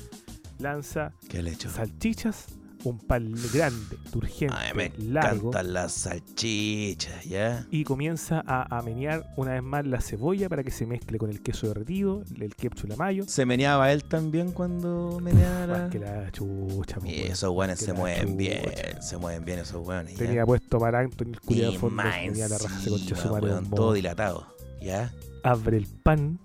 lanza 0.58 1.12
¿Qué 1.28 1.42
le 1.42 1.50
he 1.50 1.52
hecho? 1.52 1.68
salchichas, 1.68 2.46
un 2.84 2.98
pan 2.98 3.32
grande, 3.52 3.96
turgente, 4.10 4.54
Ay, 4.56 4.72
me 4.74 4.92
largo, 4.98 5.48
encantan 5.48 5.72
las 5.72 5.92
salchichas, 5.92 7.24
¿ya? 7.24 7.66
y 7.70 7.84
comienza 7.84 8.42
a, 8.46 8.78
a 8.78 8.82
menear 8.82 9.32
una 9.36 9.52
vez 9.52 9.62
más 9.62 9.86
la 9.86 10.00
cebolla 10.00 10.48
para 10.48 10.62
que 10.62 10.70
se 10.70 10.86
mezcle 10.86 11.18
con 11.18 11.30
el 11.30 11.42
queso 11.42 11.68
derretido, 11.68 12.22
el 12.40 12.54
ketchup 12.54 12.86
y 12.86 12.88
la 12.88 12.96
mayo. 12.96 13.24
¿Se 13.26 13.44
meneaba 13.44 13.92
él 13.92 14.04
también 14.04 14.52
cuando 14.52 15.18
meneaba. 15.20 15.78
Más 15.78 15.90
que 15.90 15.98
la 15.98 16.30
chucha, 16.30 16.98
Y 17.04 17.22
esos 17.22 17.50
weones 17.50 17.78
se 17.80 17.92
mueven 17.92 18.36
bien, 18.36 18.62
se 19.00 19.16
mueven 19.16 19.44
bien 19.44 19.58
esos 19.60 19.86
weones, 19.86 20.12
¿ya? 20.12 20.18
Tenía 20.26 20.46
puesto 20.46 20.78
Mar 20.78 20.94
Anthony 20.94 21.30
el 21.30 21.40
culiado 21.40 21.70
Y 21.70 21.74
de 21.74 21.78
fondo, 21.78 22.02
tenía 22.02 22.48
la 22.48 22.58
raja 22.58 22.80
se 22.80 22.90
concha 22.90 23.16
su 23.16 23.28
madre, 23.28 23.52
todo 23.74 23.92
dilatado, 23.92 24.46
¿ya? 24.80 25.12
Abre 25.42 25.76
el 25.78 25.86
pan, 25.86 26.38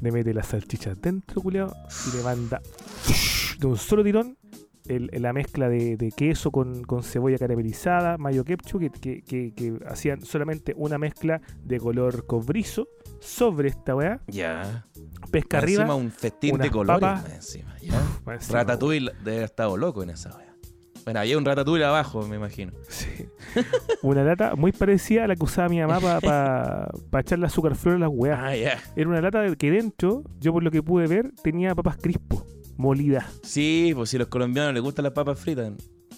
le 0.00 0.12
mete 0.12 0.34
las 0.34 0.48
salchichas 0.48 1.00
dentro, 1.00 1.40
culiado, 1.40 1.74
y 2.12 2.16
le 2.16 2.22
manda 2.22 2.60
de 3.58 3.66
un 3.66 3.76
solo 3.78 4.04
tirón 4.04 4.36
el- 4.88 5.10
la 5.12 5.32
mezcla 5.32 5.68
de, 5.68 5.96
de 5.96 6.10
queso 6.12 6.50
con, 6.50 6.82
con 6.84 7.02
cebolla 7.02 7.38
caramelizada, 7.38 8.18
mayo 8.18 8.44
ketchup, 8.44 8.80
que, 8.80 8.90
que- 8.90 9.22
que- 9.22 9.52
que 9.54 9.78
hacían 9.86 10.22
solamente 10.22 10.74
una 10.76 10.98
mezcla 10.98 11.40
de 11.62 11.78
color 11.78 12.26
cobrizo 12.26 12.88
sobre 13.20 13.68
esta 13.68 13.94
weá. 13.94 14.20
Ya. 14.28 14.86
Pesca 15.30 15.58
arriba. 15.58 15.82
Encima 15.82 15.94
un 15.94 16.10
festín 16.10 16.58
de 16.58 16.70
colores, 16.70 17.00
papas. 17.00 17.34
encima, 17.34 17.74
¿ya? 17.80 17.94
encima, 18.32 18.58
Ratatouille 18.58 19.10
debe 19.24 19.32
haber 19.38 19.44
estado 19.44 19.76
loco 19.76 20.02
en 20.02 20.10
esa 20.10 20.36
wea. 20.36 20.46
Bueno, 21.04 21.20
había 21.20 21.38
un 21.38 21.44
ratatouille 21.44 21.84
abajo, 21.84 22.26
me 22.26 22.34
imagino. 22.34 22.72
Sí. 22.88 23.28
Una 24.02 24.24
lata 24.24 24.56
muy 24.56 24.72
parecida 24.72 25.22
a 25.24 25.28
la 25.28 25.36
que 25.36 25.44
usaba 25.44 25.68
mi 25.68 25.78
mamá 25.80 26.00
para 26.20 26.88
echarle 27.20 27.46
azúcar 27.46 27.76
flor 27.76 27.94
a 27.94 27.98
las 28.00 28.10
weas. 28.12 28.40
Ah, 28.42 28.56
ya. 28.56 28.78
Era 28.96 29.08
una 29.08 29.20
lata 29.20 29.44
que 29.56 29.70
dentro, 29.70 30.24
yo 30.40 30.52
por 30.52 30.64
lo 30.64 30.70
que 30.72 30.82
pude 30.82 31.06
ver, 31.06 31.30
tenía 31.44 31.76
papas 31.76 31.96
crispo, 31.96 32.44
molidas. 32.78 33.40
Sí, 33.42 33.92
pues 33.94 34.10
si 34.10 34.16
a 34.16 34.20
los 34.20 34.28
colombianos 34.28 34.74
les 34.74 34.82
gustan 34.82 35.02
las 35.04 35.12
papas 35.12 35.38
fritas. 35.38 35.72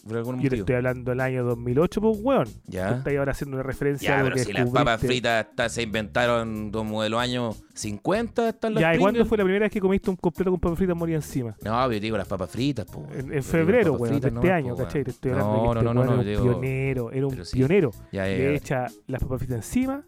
por 0.06 0.16
algún 0.16 0.36
Yo 0.36 0.42
te 0.42 0.44
motivo. 0.48 0.60
estoy 0.62 0.74
hablando 0.76 1.10
del 1.10 1.20
año 1.20 1.44
2008, 1.44 2.00
pues, 2.00 2.18
weón. 2.22 2.44
Tú 2.46 2.52
Ya. 2.68 2.96
estás 2.96 3.14
ahora 3.14 3.32
haciendo 3.32 3.56
una 3.56 3.62
referencia 3.62 4.08
a 4.08 4.12
Ya, 4.12 4.18
algo 4.20 4.26
pero 4.32 4.36
que 4.36 4.44
si 4.44 4.52
las 4.54 4.70
papas 4.70 5.00
fritas 5.02 5.46
hasta 5.46 5.68
se 5.68 5.82
inventaron 5.82 6.70
como 6.70 7.02
de 7.02 7.10
los 7.10 7.20
años 7.20 7.62
50, 7.74 8.48
están 8.48 8.72
las 8.74 8.80
Ya, 8.80 8.94
¿y 8.94 8.98
cuándo 8.98 9.26
fue 9.26 9.36
la 9.36 9.44
primera 9.44 9.64
vez 9.66 9.72
que 9.72 9.80
comiste 9.80 10.08
un 10.08 10.16
completo 10.16 10.50
con 10.50 10.60
papas 10.60 10.78
fritas 10.78 10.96
moría 10.96 11.16
encima? 11.16 11.50
No, 11.62 11.72
pero 11.82 11.92
yo 11.92 12.00
digo 12.00 12.16
las 12.16 12.28
papas 12.28 12.50
fritas. 12.50 12.86
Yo 12.86 13.02
En, 13.12 13.42
febrero, 13.42 13.94
weón, 13.94 14.18
de 14.20 14.28
este 14.28 14.52
año, 14.52 14.76
po, 14.76 14.84
¿cachai? 14.84 15.04
Te 15.04 15.10
estoy 15.10 15.32
hablando 15.32 15.52
No, 15.52 15.74
de 15.74 15.78
que 15.80 15.84
no, 15.84 15.90
este 15.90 15.94
no, 15.94 16.04
no, 16.16 16.22
era 16.22 16.40
un 16.42 16.60
pionero, 16.60 17.12
era 17.12 17.26
un 17.26 17.44
sí. 17.44 17.56
pionero. 17.58 17.90
Ya, 18.12 18.26
ya, 18.26 18.36
Le 18.36 18.54
echa 18.54 18.86
las 19.08 19.20
papas 19.22 19.38
fritas 19.40 19.56
encima 19.56 20.04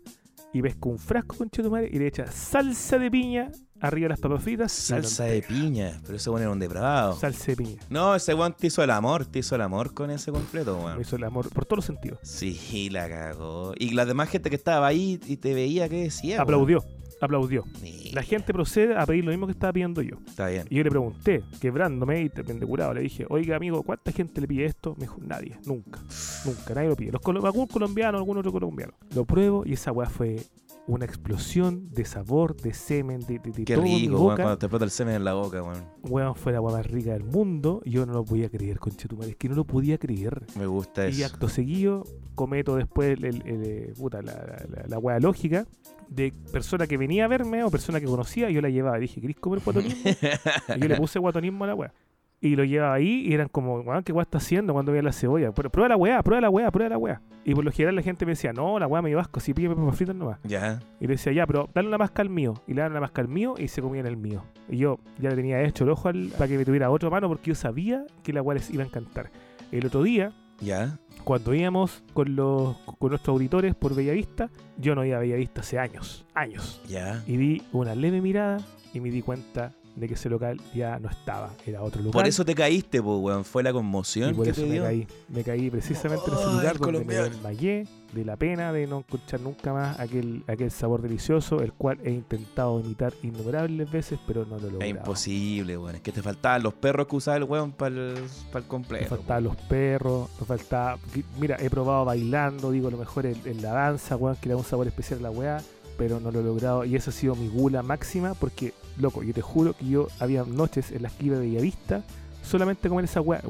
y 0.55 0.62
pesca 0.62 0.88
un 0.88 0.98
frasco 0.98 1.36
con 1.36 1.51
chetumare 1.51 1.88
y 1.92 1.98
le 1.98 2.07
echa 2.07 2.26
salsa 2.26 2.98
de 2.98 3.11
piña 3.11 3.51
arriba 3.81 4.05
de 4.07 4.09
las 4.11 4.20
papas 4.20 4.43
fritas. 4.43 4.72
Salsa 4.72 5.24
de 5.24 5.43
piña, 5.43 6.01
pero 6.05 6.16
ese 6.16 6.31
weón 6.31 6.43
era 6.43 6.51
un 6.51 6.59
depravado. 6.59 7.16
Salsa 7.16 7.47
de 7.47 7.57
piña. 7.57 7.83
No, 7.89 8.14
ese 8.14 8.35
weón 8.35 8.55
te 8.55 8.66
hizo 8.68 8.83
el 8.83 8.91
amor, 8.91 9.26
te 9.26 9.39
hizo 9.41 9.55
el 9.55 9.61
amor 9.62 9.95
con 9.95 10.11
ese 10.11 10.31
completo, 10.33 10.76
Me 10.78 10.85
weón. 10.85 11.01
hizo 11.01 11.16
el 11.16 11.24
amor 11.24 11.49
por 11.51 11.64
todos 11.64 11.78
los 11.78 11.85
sentidos. 11.85 12.18
Sí, 12.22 12.91
la 12.91 13.09
cagó. 13.09 13.72
Y 13.78 13.91
la 13.91 14.05
demás 14.07 14.28
gente 14.28 14.51
que 14.51 14.57
estaba 14.57 14.87
ahí 14.87 15.20
y 15.26 15.37
te 15.37 15.55
veía, 15.55 15.89
¿qué 15.89 16.03
decía? 16.05 16.37
weón? 16.37 16.43
Aplaudió, 16.43 16.85
aplaudió. 17.20 17.64
La 18.12 18.22
gente 18.22 18.53
procede 18.53 18.97
a 18.97 19.07
pedir 19.07 19.24
lo 19.24 19.31
mismo 19.31 19.47
que 19.47 19.53
estaba 19.53 19.72
pidiendo 19.72 20.03
yo. 20.03 20.16
Está 20.26 20.49
bien. 20.49 20.66
Y 20.70 20.76
yo 20.76 20.85
le 20.85 20.91
pregunté, 20.91 21.43
quebrándome 21.61 22.22
y 22.22 22.28
te 22.28 22.43
curado, 22.66 22.95
le 22.95 23.03
dije, 23.03 23.26
oiga 23.28 23.57
amigo, 23.57 23.83
¿cuánta 23.83 24.12
gente 24.12 24.41
le 24.41 24.49
pide 24.49 24.64
esto? 24.64 24.95
Me 24.97 25.03
dijo, 25.03 25.18
nadie, 25.22 25.57
nunca, 25.64 26.01
nunca, 26.45 26.74
nadie 26.74 26.89
lo 26.89 26.97
pide. 26.97 27.12
Los 27.12 27.22
algún 27.45 27.66
colombiano, 27.66 28.18
algún 28.18 28.39
otro 28.39 28.53
colombiano. 28.53 28.93
Lo 29.14 29.24
pruebo 29.24 29.64
y 29.64 29.74
esa 29.74 29.93
weá 29.93 30.09
fue 30.09 30.43
una 30.91 31.05
explosión 31.05 31.88
de 31.91 32.05
sabor, 32.05 32.57
de 32.57 32.74
semen, 32.74 33.20
de, 33.20 33.38
de, 33.38 33.51
de 33.53 33.64
Qué 33.64 33.74
todo 33.74 33.84
mi 33.84 34.01
rico, 34.01 34.12
weón, 34.14 34.22
boca. 34.24 34.36
cuando 34.43 34.59
te 34.59 34.66
explota 34.66 34.84
el 34.84 34.91
semen 34.91 35.14
en 35.14 35.24
la 35.24 35.34
boca, 35.34 35.62
weón. 35.62 35.84
Weón, 36.03 36.34
fue 36.34 36.53
la 36.53 36.61
más 36.61 36.86
rica 36.86 37.12
del 37.12 37.24
mundo. 37.24 37.80
y 37.84 37.91
Yo 37.93 38.07
no 38.07 38.12
lo 38.12 38.24
podía 38.24 38.49
creer, 38.49 38.78
conchetumare, 38.78 39.30
es 39.30 39.36
que 39.36 39.49
no 39.49 39.55
lo 39.55 39.64
podía 39.64 39.99
creer. 39.99 40.43
Me 40.59 40.66
gusta 40.66 41.07
Y 41.09 41.22
eso. 41.22 41.26
acto 41.26 41.49
seguido 41.49 42.05
cometo 42.34 42.76
después 42.76 43.16
el, 43.18 43.24
el- 43.24 43.43
el, 43.47 43.62
eh, 43.64 43.93
puta, 43.97 44.20
la, 44.22 44.32
la, 44.32 44.66
la- 44.68 44.86
la 44.88 44.99
weá 44.99 45.20
lógica 45.20 45.66
de 46.09 46.32
persona 46.53 46.86
que 46.86 46.97
venía 46.97 47.26
a 47.26 47.28
verme 47.28 47.62
o 47.62 47.70
persona 47.70 48.01
que 48.01 48.07
conocía, 48.07 48.51
yo 48.51 48.61
la 48.61 48.68
llevaba. 48.70 48.99
Y 48.99 49.03
dije, 49.03 49.20
¿querés 49.20 49.36
comer 49.36 49.61
guatonismo? 49.64 50.03
y 50.76 50.80
yo 50.80 50.88
le 50.88 50.97
puse 50.97 51.18
guatonismo 51.18 51.64
a 51.64 51.66
la 51.68 51.74
weá. 51.74 51.95
Y 52.43 52.57
lo 52.57 52.64
llevaba 52.64 52.95
ahí 52.95 53.26
y 53.26 53.34
eran 53.34 53.49
como, 53.49 53.80
weón, 53.80 54.03
¿qué 54.03 54.12
weá 54.12 54.22
está 54.22 54.38
haciendo 54.38 54.72
cuando 54.72 54.93
veía 54.93 55.03
la 55.03 55.12
cebolla? 55.12 55.53
Pero 55.53 55.68
prueba 55.70 55.91
la 55.91 55.97
weá, 55.97 56.22
prueba 56.22 56.41
la 56.41 56.49
weá, 56.49 56.70
prueba 56.70 56.88
la 56.91 56.97
weá. 56.99 57.20
Y 57.45 57.55
por 57.55 57.64
lo 57.64 57.70
general 57.70 57.97
la 57.97 58.03
gente 58.03 58.24
me 58.24 58.32
decía, 58.32 58.53
no, 58.55 58.78
la 58.78 58.86
weá 58.86 59.03
me 59.03 59.11
lleva 59.11 59.20
asco, 59.20 59.41
si 59.41 59.53
pide 59.53 59.68
papas 59.74 59.95
fritas 59.97 60.16
nomás. 60.16 60.38
Ya. 60.45 60.78
Y 61.01 61.07
le 61.07 61.14
decía, 61.14 61.32
ya, 61.32 61.47
pero 61.47 61.68
dale 61.74 61.88
una 61.88 61.99
masca 61.99 62.22
al 62.22 62.30
mío. 62.30 62.55
Y 62.66 62.72
le 62.72 62.78
daban 62.80 62.93
una 62.93 63.01
masca 63.03 63.20
al 63.20 63.28
mío 63.28 63.55
y 63.59 63.68
se 63.68 63.82
comían 63.82 64.07
el 64.07 64.16
mío. 64.16 64.43
Y 64.70 64.78
yo 64.78 65.01
ya 65.18 65.28
le 65.30 65.36
tenía 65.36 65.61
hecho 65.62 65.84
el 65.84 65.91
ojo 65.91 66.09
al- 66.09 66.28
para 66.38 66.49
que 66.49 66.57
me 66.57 66.64
tuviera 66.64 66.91
otra 66.91 67.11
mano 67.11 67.28
porque 67.28 67.49
yo 67.51 67.55
sabía 67.55 68.05
que 68.22 68.32
la 68.32 68.41
weá 68.41 68.55
les 68.57 68.70
iba 68.70 68.82
a 68.84 68.86
encantar. 68.86 69.30
El 69.70 69.84
otro 69.84 70.03
día, 70.03 70.32
Ya. 70.61 70.99
cuando 71.24 71.53
íbamos 71.55 72.03
con 72.14 72.36
los 72.36 72.76
con 72.99 73.11
nuestros 73.11 73.34
auditores 73.34 73.74
por 73.74 73.95
Bellavista, 73.95 74.49
yo 74.78 74.95
no 74.95 75.05
iba 75.05 75.18
a 75.18 75.20
Bellavista 75.20 75.61
hace 75.61 75.78
años, 75.78 76.24
años. 76.34 76.80
Ya. 76.88 77.22
Y 77.26 77.36
di 77.36 77.62
una 77.72 77.95
leve 77.95 78.20
mirada 78.22 78.59
y 78.95 79.01
me 79.01 79.11
di 79.11 79.20
cuenta 79.22 79.72
de 80.01 80.09
que 80.09 80.14
ese 80.14 80.28
local 80.28 80.61
ya 80.74 80.98
no 80.98 81.09
estaba, 81.09 81.51
era 81.66 81.82
otro 81.82 82.01
lugar. 82.03 82.12
Por 82.12 82.26
eso 82.26 82.44
te 82.44 82.55
caíste, 82.55 83.03
pues, 83.03 83.18
weón. 83.20 83.44
Fue 83.44 83.62
la 83.62 83.70
y 83.70 83.72
conmoción 83.72 84.34
por 84.34 84.44
que 84.44 84.51
eso 84.51 84.62
te 84.62 84.66
me 84.66 84.72
dio. 84.74 84.82
caí. 84.84 85.07
Me 85.28 85.44
caí 85.44 85.70
precisamente 85.70 86.24
en 86.28 86.32
ese 86.34 86.44
lugar 86.46 86.72
el 86.72 86.78
donde 86.78 86.98
me 86.98 87.05
colombiano. 87.05 87.28
desmayé 87.28 87.86
de 88.12 88.24
la 88.24 88.36
pena 88.36 88.72
de 88.72 88.86
no 88.88 89.01
escuchar 89.01 89.40
nunca 89.40 89.72
más 89.72 90.01
aquel, 90.01 90.42
aquel 90.48 90.70
sabor 90.72 91.01
delicioso, 91.03 91.61
el 91.62 91.72
cual 91.72 91.98
he 92.03 92.11
intentado 92.11 92.80
imitar 92.80 93.12
innumerables 93.22 93.88
veces, 93.90 94.18
pero 94.26 94.44
no 94.44 94.57
lo 94.57 94.62
logrado. 94.70 94.82
Es 94.82 94.88
imposible, 94.90 95.76
weón. 95.78 95.94
Es 95.96 96.01
que 96.01 96.11
te 96.12 96.22
faltaban 96.22 96.62
los 96.62 96.74
perros 96.74 97.07
que 97.07 97.16
usaba 97.16 97.36
el 97.36 97.44
weón 97.44 97.72
para 97.72 97.94
el, 97.94 98.14
Me 98.55 98.62
completo. 98.62 99.07
faltaban 99.16 99.44
los 99.44 99.57
perros, 99.57 100.28
me 100.40 100.46
faltaba. 100.46 100.98
Mira, 101.38 101.57
he 101.61 101.70
probado 101.70 102.05
bailando, 102.05 102.70
digo, 102.70 102.88
a 102.88 102.90
lo 102.90 102.98
mejor 102.98 103.26
en, 103.26 103.36
en 103.44 103.62
la 103.62 103.72
danza, 103.72 104.16
weón, 104.16 104.36
que 104.36 104.48
le 104.48 104.55
da 104.55 104.59
un 104.59 104.64
sabor 104.64 104.86
especial 104.88 105.20
a 105.20 105.22
la 105.24 105.30
weá, 105.30 105.62
pero 105.96 106.18
no 106.18 106.30
lo 106.30 106.40
he 106.40 106.44
logrado. 106.44 106.84
Y 106.84 106.96
esa 106.96 107.11
ha 107.11 107.12
sido 107.12 107.34
mi 107.36 107.48
gula 107.48 107.82
máxima, 107.82 108.34
porque, 108.34 108.72
loco, 108.99 109.22
yo 109.22 109.32
te 109.32 109.43
juro 109.43 109.74
que 109.74 109.86
yo 109.86 110.09
había 110.18 110.45
noches 110.45 110.91
en 110.93 111.03
las 111.03 111.12
que 111.12 111.26
iba 111.26 111.36
de 111.38 111.47
Bellavista 111.47 112.03
solamente 112.43 112.86
a 112.88 112.91
comer 112.91 113.05
esa 113.05 113.20
weá. 113.20 113.43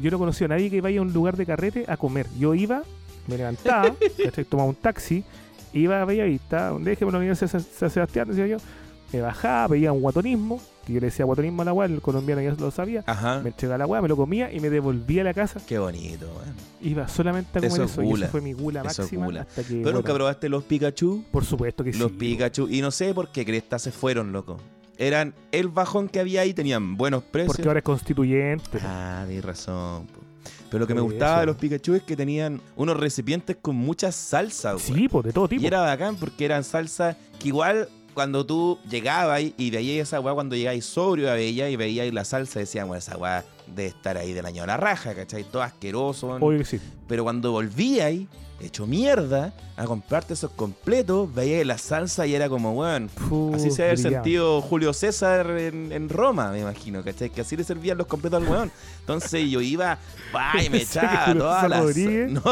Yo 0.00 0.10
no 0.10 0.18
conocía 0.18 0.46
a 0.46 0.48
nadie 0.48 0.70
que 0.70 0.80
vaya 0.80 1.00
a 1.00 1.02
un 1.02 1.12
lugar 1.12 1.36
de 1.36 1.44
carrete 1.46 1.84
a 1.88 1.96
comer. 1.96 2.26
Yo 2.38 2.54
iba, 2.54 2.82
me 3.26 3.36
levantaba, 3.36 3.94
tomaba 4.48 4.68
un 4.68 4.74
taxi, 4.76 5.24
iba 5.72 6.00
a 6.00 6.04
Bellavista, 6.04 6.72
déjeme 6.80 7.12
la 7.12 7.18
Universidad 7.18 7.52
de 7.52 7.60
San 7.60 7.90
Sebastián, 7.90 8.28
decía 8.28 8.46
yo, 8.46 8.56
me 9.12 9.20
bajaba, 9.20 9.66
veía 9.66 9.92
un 9.92 10.00
guatonismo, 10.00 10.60
que 10.86 10.92
yo 10.94 11.00
le 11.00 11.06
decía 11.06 11.24
guatonismo 11.24 11.62
a 11.62 11.64
la 11.64 11.72
weá, 11.72 11.86
el 11.88 12.00
colombiano 12.00 12.40
ya 12.40 12.52
lo 12.52 12.70
sabía. 12.70 13.02
Ajá. 13.06 13.40
Me 13.40 13.48
entregaba 13.50 13.78
la 13.78 13.86
weá, 13.86 14.00
me 14.00 14.06
lo 14.08 14.16
comía 14.16 14.52
y 14.52 14.60
me 14.60 14.70
devolvía 14.70 15.22
a 15.22 15.24
la 15.24 15.34
casa 15.34 15.60
Qué 15.66 15.78
bonito, 15.80 16.26
weón. 16.26 16.54
Iba 16.80 17.08
solamente 17.08 17.50
a 17.58 17.60
comer 17.60 17.72
Eso 17.72 17.84
eso, 17.84 18.02
es 18.02 18.08
y 18.08 18.12
esa 18.22 18.28
fue 18.28 18.40
mi 18.40 18.52
gula 18.52 18.82
Eso 18.88 19.02
máxima 19.02 19.26
gula. 19.26 19.40
hasta 19.42 19.62
que 19.62 19.68
¿Pero 19.68 19.82
bueno, 19.82 19.98
nunca 19.98 20.14
probaste 20.14 20.48
los 20.48 20.62
Pikachu? 20.64 21.24
por 21.32 21.44
supuesto 21.44 21.82
que 21.84 21.92
Los 21.92 22.12
sí. 22.12 22.16
Pikachu. 22.18 22.68
Y 22.68 22.80
no 22.80 22.90
sé 22.92 23.12
por 23.12 23.32
qué 23.32 23.44
Cresta 23.44 23.78
se 23.80 23.90
fueron, 23.90 24.32
loco. 24.32 24.58
Eran 25.00 25.34
el 25.50 25.68
bajón 25.68 26.08
que 26.08 26.20
había 26.20 26.42
ahí, 26.42 26.52
tenían 26.52 26.96
buenos 26.98 27.22
precios. 27.24 27.56
Porque 27.56 27.68
ahora 27.68 27.78
es 27.78 27.84
constituyente. 27.84 28.78
Ah, 28.82 29.24
tienes 29.26 29.44
razón. 29.44 30.06
po. 30.06 30.20
Pero 30.70 30.80
lo 30.80 30.86
que 30.86 30.94
me 30.94 31.00
gustaba 31.00 31.32
eso. 31.32 31.40
de 31.40 31.46
los 31.46 31.56
Pikachu 31.56 31.94
es 31.94 32.02
que 32.02 32.16
tenían 32.16 32.60
unos 32.76 32.96
recipientes 32.98 33.56
con 33.60 33.74
mucha 33.76 34.12
salsa, 34.12 34.78
sí, 34.78 35.08
pues 35.08 35.24
de 35.24 35.32
todo 35.32 35.48
tipo. 35.48 35.62
Y 35.62 35.66
era 35.66 35.80
bacán 35.80 36.16
porque 36.16 36.44
eran 36.44 36.62
salsa 36.64 37.16
que 37.40 37.48
igual 37.48 37.88
cuando 38.14 38.44
tú 38.44 38.78
llegabas 38.88 39.40
y- 39.56 39.70
veías 39.70 40.08
esa 40.08 40.20
weá, 40.20 40.34
cuando 40.34 40.54
llegáis 40.54 40.84
sobrio, 40.84 41.26
veías 41.32 41.70
y 41.70 41.76
veíais 41.76 42.12
la 42.12 42.24
salsa, 42.24 42.60
decían, 42.60 42.86
bueno, 42.86 42.98
esa 42.98 43.16
weá 43.16 43.44
de 43.74 43.86
estar 43.86 44.16
ahí 44.18 44.32
del 44.32 44.44
año 44.46 44.62
a 44.64 44.66
la 44.66 44.76
raja, 44.76 45.14
¿cachai? 45.14 45.44
Todo 45.44 45.62
asqueroso. 45.62 46.26
weón. 46.28 46.42
Obvio 46.42 46.58
que 46.58 46.64
sí. 46.66 46.80
Pero 47.08 47.24
cuando 47.24 47.50
volvíais, 47.52 48.28
hecho 48.60 48.86
mierda, 48.86 49.52
a 49.76 49.84
comprarte 49.84 50.34
esos 50.34 50.50
completos, 50.50 51.32
veíais 51.34 51.66
la 51.66 51.78
salsa 51.78 52.26
y 52.26 52.34
era 52.34 52.48
como, 52.48 52.72
weón, 52.72 53.08
Fu, 53.08 53.52
Así 53.54 53.70
se 53.70 53.84
ha 53.84 53.92
brillaba. 53.92 54.16
sentido 54.16 54.60
Julio 54.60 54.92
César 54.92 55.50
en, 55.58 55.92
en 55.92 56.08
Roma, 56.08 56.50
me 56.50 56.60
imagino, 56.60 57.02
¿cachai? 57.02 57.30
Que 57.30 57.40
así 57.40 57.56
le 57.56 57.64
servían 57.64 57.96
los 57.98 58.06
completos 58.06 58.42
al 58.42 58.48
weón. 58.48 58.70
Entonces 59.00 59.50
yo 59.50 59.60
iba, 59.60 59.98
y 60.54 60.68
me 60.68 60.78
que 60.78 60.84
echaba 60.84 61.34
todas 61.34 61.68
las... 61.68 61.80
Rodríguez. 61.82 62.30
No, 62.30 62.42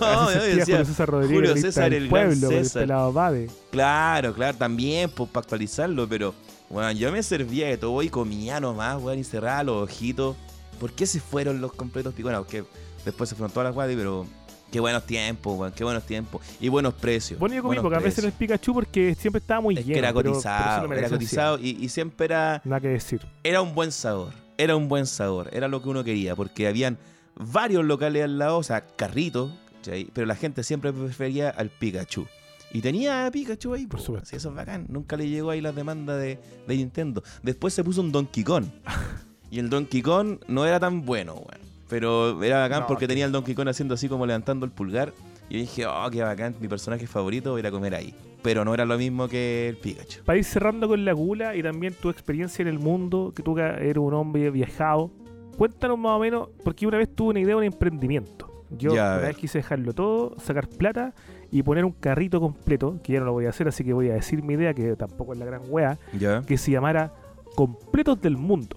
no, 0.00 0.32
yo 0.34 0.42
decía, 0.42 0.64
Julio 0.64 0.84
César 0.84 1.08
Rodríguez, 1.08 1.36
Julio 1.36 1.52
el 1.52 1.60
César, 1.60 1.94
el 1.94 2.08
gran 2.08 2.28
pueblo, 2.28 2.50
el 2.50 2.64
César. 2.64 3.12
Bade. 3.12 3.50
Claro, 3.70 4.34
claro, 4.34 4.56
también, 4.56 5.10
pues, 5.10 5.28
para 5.30 5.42
actualizarlo, 5.42 6.08
pero, 6.08 6.34
bueno, 6.68 6.92
yo 6.92 7.10
me 7.10 7.22
servía 7.22 7.66
de 7.66 7.76
todo 7.76 8.02
y 8.02 8.08
comía 8.08 8.60
nomás, 8.60 9.00
weón, 9.02 9.18
y 9.18 9.24
cerraba 9.24 9.62
los 9.64 9.82
ojitos. 9.84 10.36
¿Por 10.78 10.92
qué 10.92 11.06
se 11.06 11.20
fueron 11.20 11.60
los 11.60 11.72
completos? 11.72 12.14
Bueno, 12.22 12.38
porque 12.38 12.64
después 13.04 13.28
se 13.28 13.36
fueron 13.36 13.52
todas 13.52 13.66
las 13.66 13.74
guadis, 13.74 13.96
pero 13.96 14.26
qué 14.70 14.80
buenos 14.80 15.04
tiempos, 15.04 15.58
weón, 15.58 15.72
qué 15.72 15.84
buenos 15.84 16.04
tiempos. 16.04 16.42
Y 16.60 16.68
buenos 16.68 16.94
precios. 16.94 17.38
Bueno, 17.38 17.54
yo 17.54 17.62
comí 17.62 17.76
buenos 17.76 17.84
pocas 17.84 18.02
veces 18.02 18.24
el 18.24 18.32
Pikachu 18.32 18.72
porque 18.74 19.14
siempre 19.14 19.38
estaba 19.40 19.60
muy 19.60 19.74
Es 19.76 19.84
lleno. 19.84 19.94
que 19.94 19.98
era 19.98 20.08
pero- 20.08 20.22
pero 20.22 20.32
cotizado, 20.34 20.86
lo 20.86 20.94
era 20.94 21.08
cotizado 21.08 21.58
y, 21.58 21.70
y 21.80 21.88
siempre 21.88 22.26
era. 22.26 22.62
Nada 22.64 22.80
que 22.80 22.88
decir. 22.88 23.20
era 23.42 23.62
un 23.62 23.74
buen 23.74 23.92
sabor. 23.92 24.32
Era 24.58 24.76
un 24.76 24.88
buen 24.88 25.06
sabor, 25.06 25.48
era 25.52 25.68
lo 25.68 25.82
que 25.82 25.88
uno 25.88 26.04
quería, 26.04 26.36
porque 26.36 26.66
habían 26.68 26.98
varios 27.34 27.82
locales 27.84 28.24
al 28.24 28.36
lado, 28.38 28.58
o 28.58 28.62
sea, 28.62 28.86
carritos, 28.86 29.50
pero 30.12 30.26
la 30.26 30.36
gente 30.36 30.62
siempre 30.62 30.92
prefería 30.92 31.48
al 31.48 31.70
Pikachu. 31.70 32.26
Y 32.72 32.82
tenía 32.82 33.24
a 33.26 33.30
Pikachu 33.30 33.72
ahí, 33.74 33.86
Por 33.86 33.98
po, 34.00 34.04
supuesto. 34.06 34.28
sí, 34.28 34.36
eso 34.36 34.50
es 34.50 34.54
bacán. 34.54 34.84
Nunca 34.90 35.16
le 35.16 35.28
llegó 35.28 35.50
ahí 35.50 35.60
la 35.62 35.72
demanda 35.72 36.14
de, 36.16 36.38
de 36.68 36.76
Nintendo. 36.76 37.22
Después 37.42 37.72
se 37.74 37.82
puso 37.82 38.00
un 38.02 38.12
Donkey 38.12 38.44
Kong. 38.44 38.66
y 39.50 39.58
el 39.58 39.70
Donkey 39.70 40.02
Kong 40.02 40.38
no 40.46 40.66
era 40.66 40.78
tan 40.78 41.06
bueno, 41.06 41.32
weón. 41.34 41.69
Pero 41.90 42.42
era 42.42 42.60
bacán 42.60 42.80
No, 42.82 42.86
porque 42.86 43.02
que- 43.04 43.08
tenía 43.08 43.26
el 43.26 43.32
Donkey 43.32 43.54
Kong 43.54 43.68
haciendo 43.68 43.94
así 43.94 44.08
como 44.08 44.24
levantando 44.24 44.64
el 44.64 44.72
pulgar. 44.72 45.12
Y 45.48 45.54
yo 45.54 45.60
dije, 45.60 45.86
oh, 45.86 46.08
qué 46.10 46.22
bacán, 46.22 46.54
mi 46.60 46.68
personaje 46.68 47.06
favorito, 47.06 47.50
voy 47.52 47.66
a 47.66 47.70
comer 47.70 47.94
ahí. 47.96 48.14
Pero 48.42 48.64
no 48.64 48.72
era 48.72 48.84
lo 48.86 48.96
mismo 48.96 49.28
que 49.28 49.68
el 49.68 49.76
Pikachu. 49.76 50.22
Para 50.24 50.38
ir 50.38 50.44
cerrando 50.44 50.88
con 50.88 51.04
la 51.04 51.12
gula 51.12 51.54
y 51.56 51.62
también 51.62 51.92
tu 51.92 52.08
experiencia 52.08 52.62
en 52.62 52.68
el 52.68 52.78
mundo, 52.78 53.32
que 53.34 53.42
tú 53.42 53.58
eres 53.58 53.96
un 53.98 54.14
hombre 54.14 54.48
viajado, 54.50 55.10
cuéntanos 55.58 55.98
más 55.98 56.12
o 56.12 56.20
menos, 56.20 56.48
porque 56.64 56.86
una 56.86 56.96
vez 56.96 57.14
tuve 57.14 57.30
una 57.30 57.40
idea 57.40 57.48
de 57.50 57.56
un 57.56 57.64
emprendimiento. 57.64 58.64
Yo 58.70 58.94
Ya, 58.94 59.16
una 59.18 59.26
vez 59.26 59.36
quise 59.36 59.58
dejarlo 59.58 59.92
todo, 59.92 60.36
sacar 60.38 60.68
plata 60.68 61.12
y 61.50 61.62
poner 61.64 61.84
un 61.84 61.90
carrito 61.92 62.40
completo, 62.40 63.00
que 63.02 63.14
ya 63.14 63.18
no 63.18 63.26
lo 63.26 63.32
voy 63.32 63.46
a 63.46 63.50
hacer, 63.50 63.66
así 63.66 63.82
que 63.84 63.92
voy 63.92 64.08
a 64.08 64.14
decir 64.14 64.42
mi 64.44 64.54
idea, 64.54 64.72
que 64.72 64.94
tampoco 64.94 65.32
es 65.32 65.38
la 65.40 65.44
gran 65.44 65.62
wea, 65.68 65.98
¿Ya? 66.18 66.42
que 66.42 66.56
se 66.56 66.70
llamara 66.70 67.12
Completos 67.56 68.20
del 68.22 68.36
Mundo. 68.36 68.76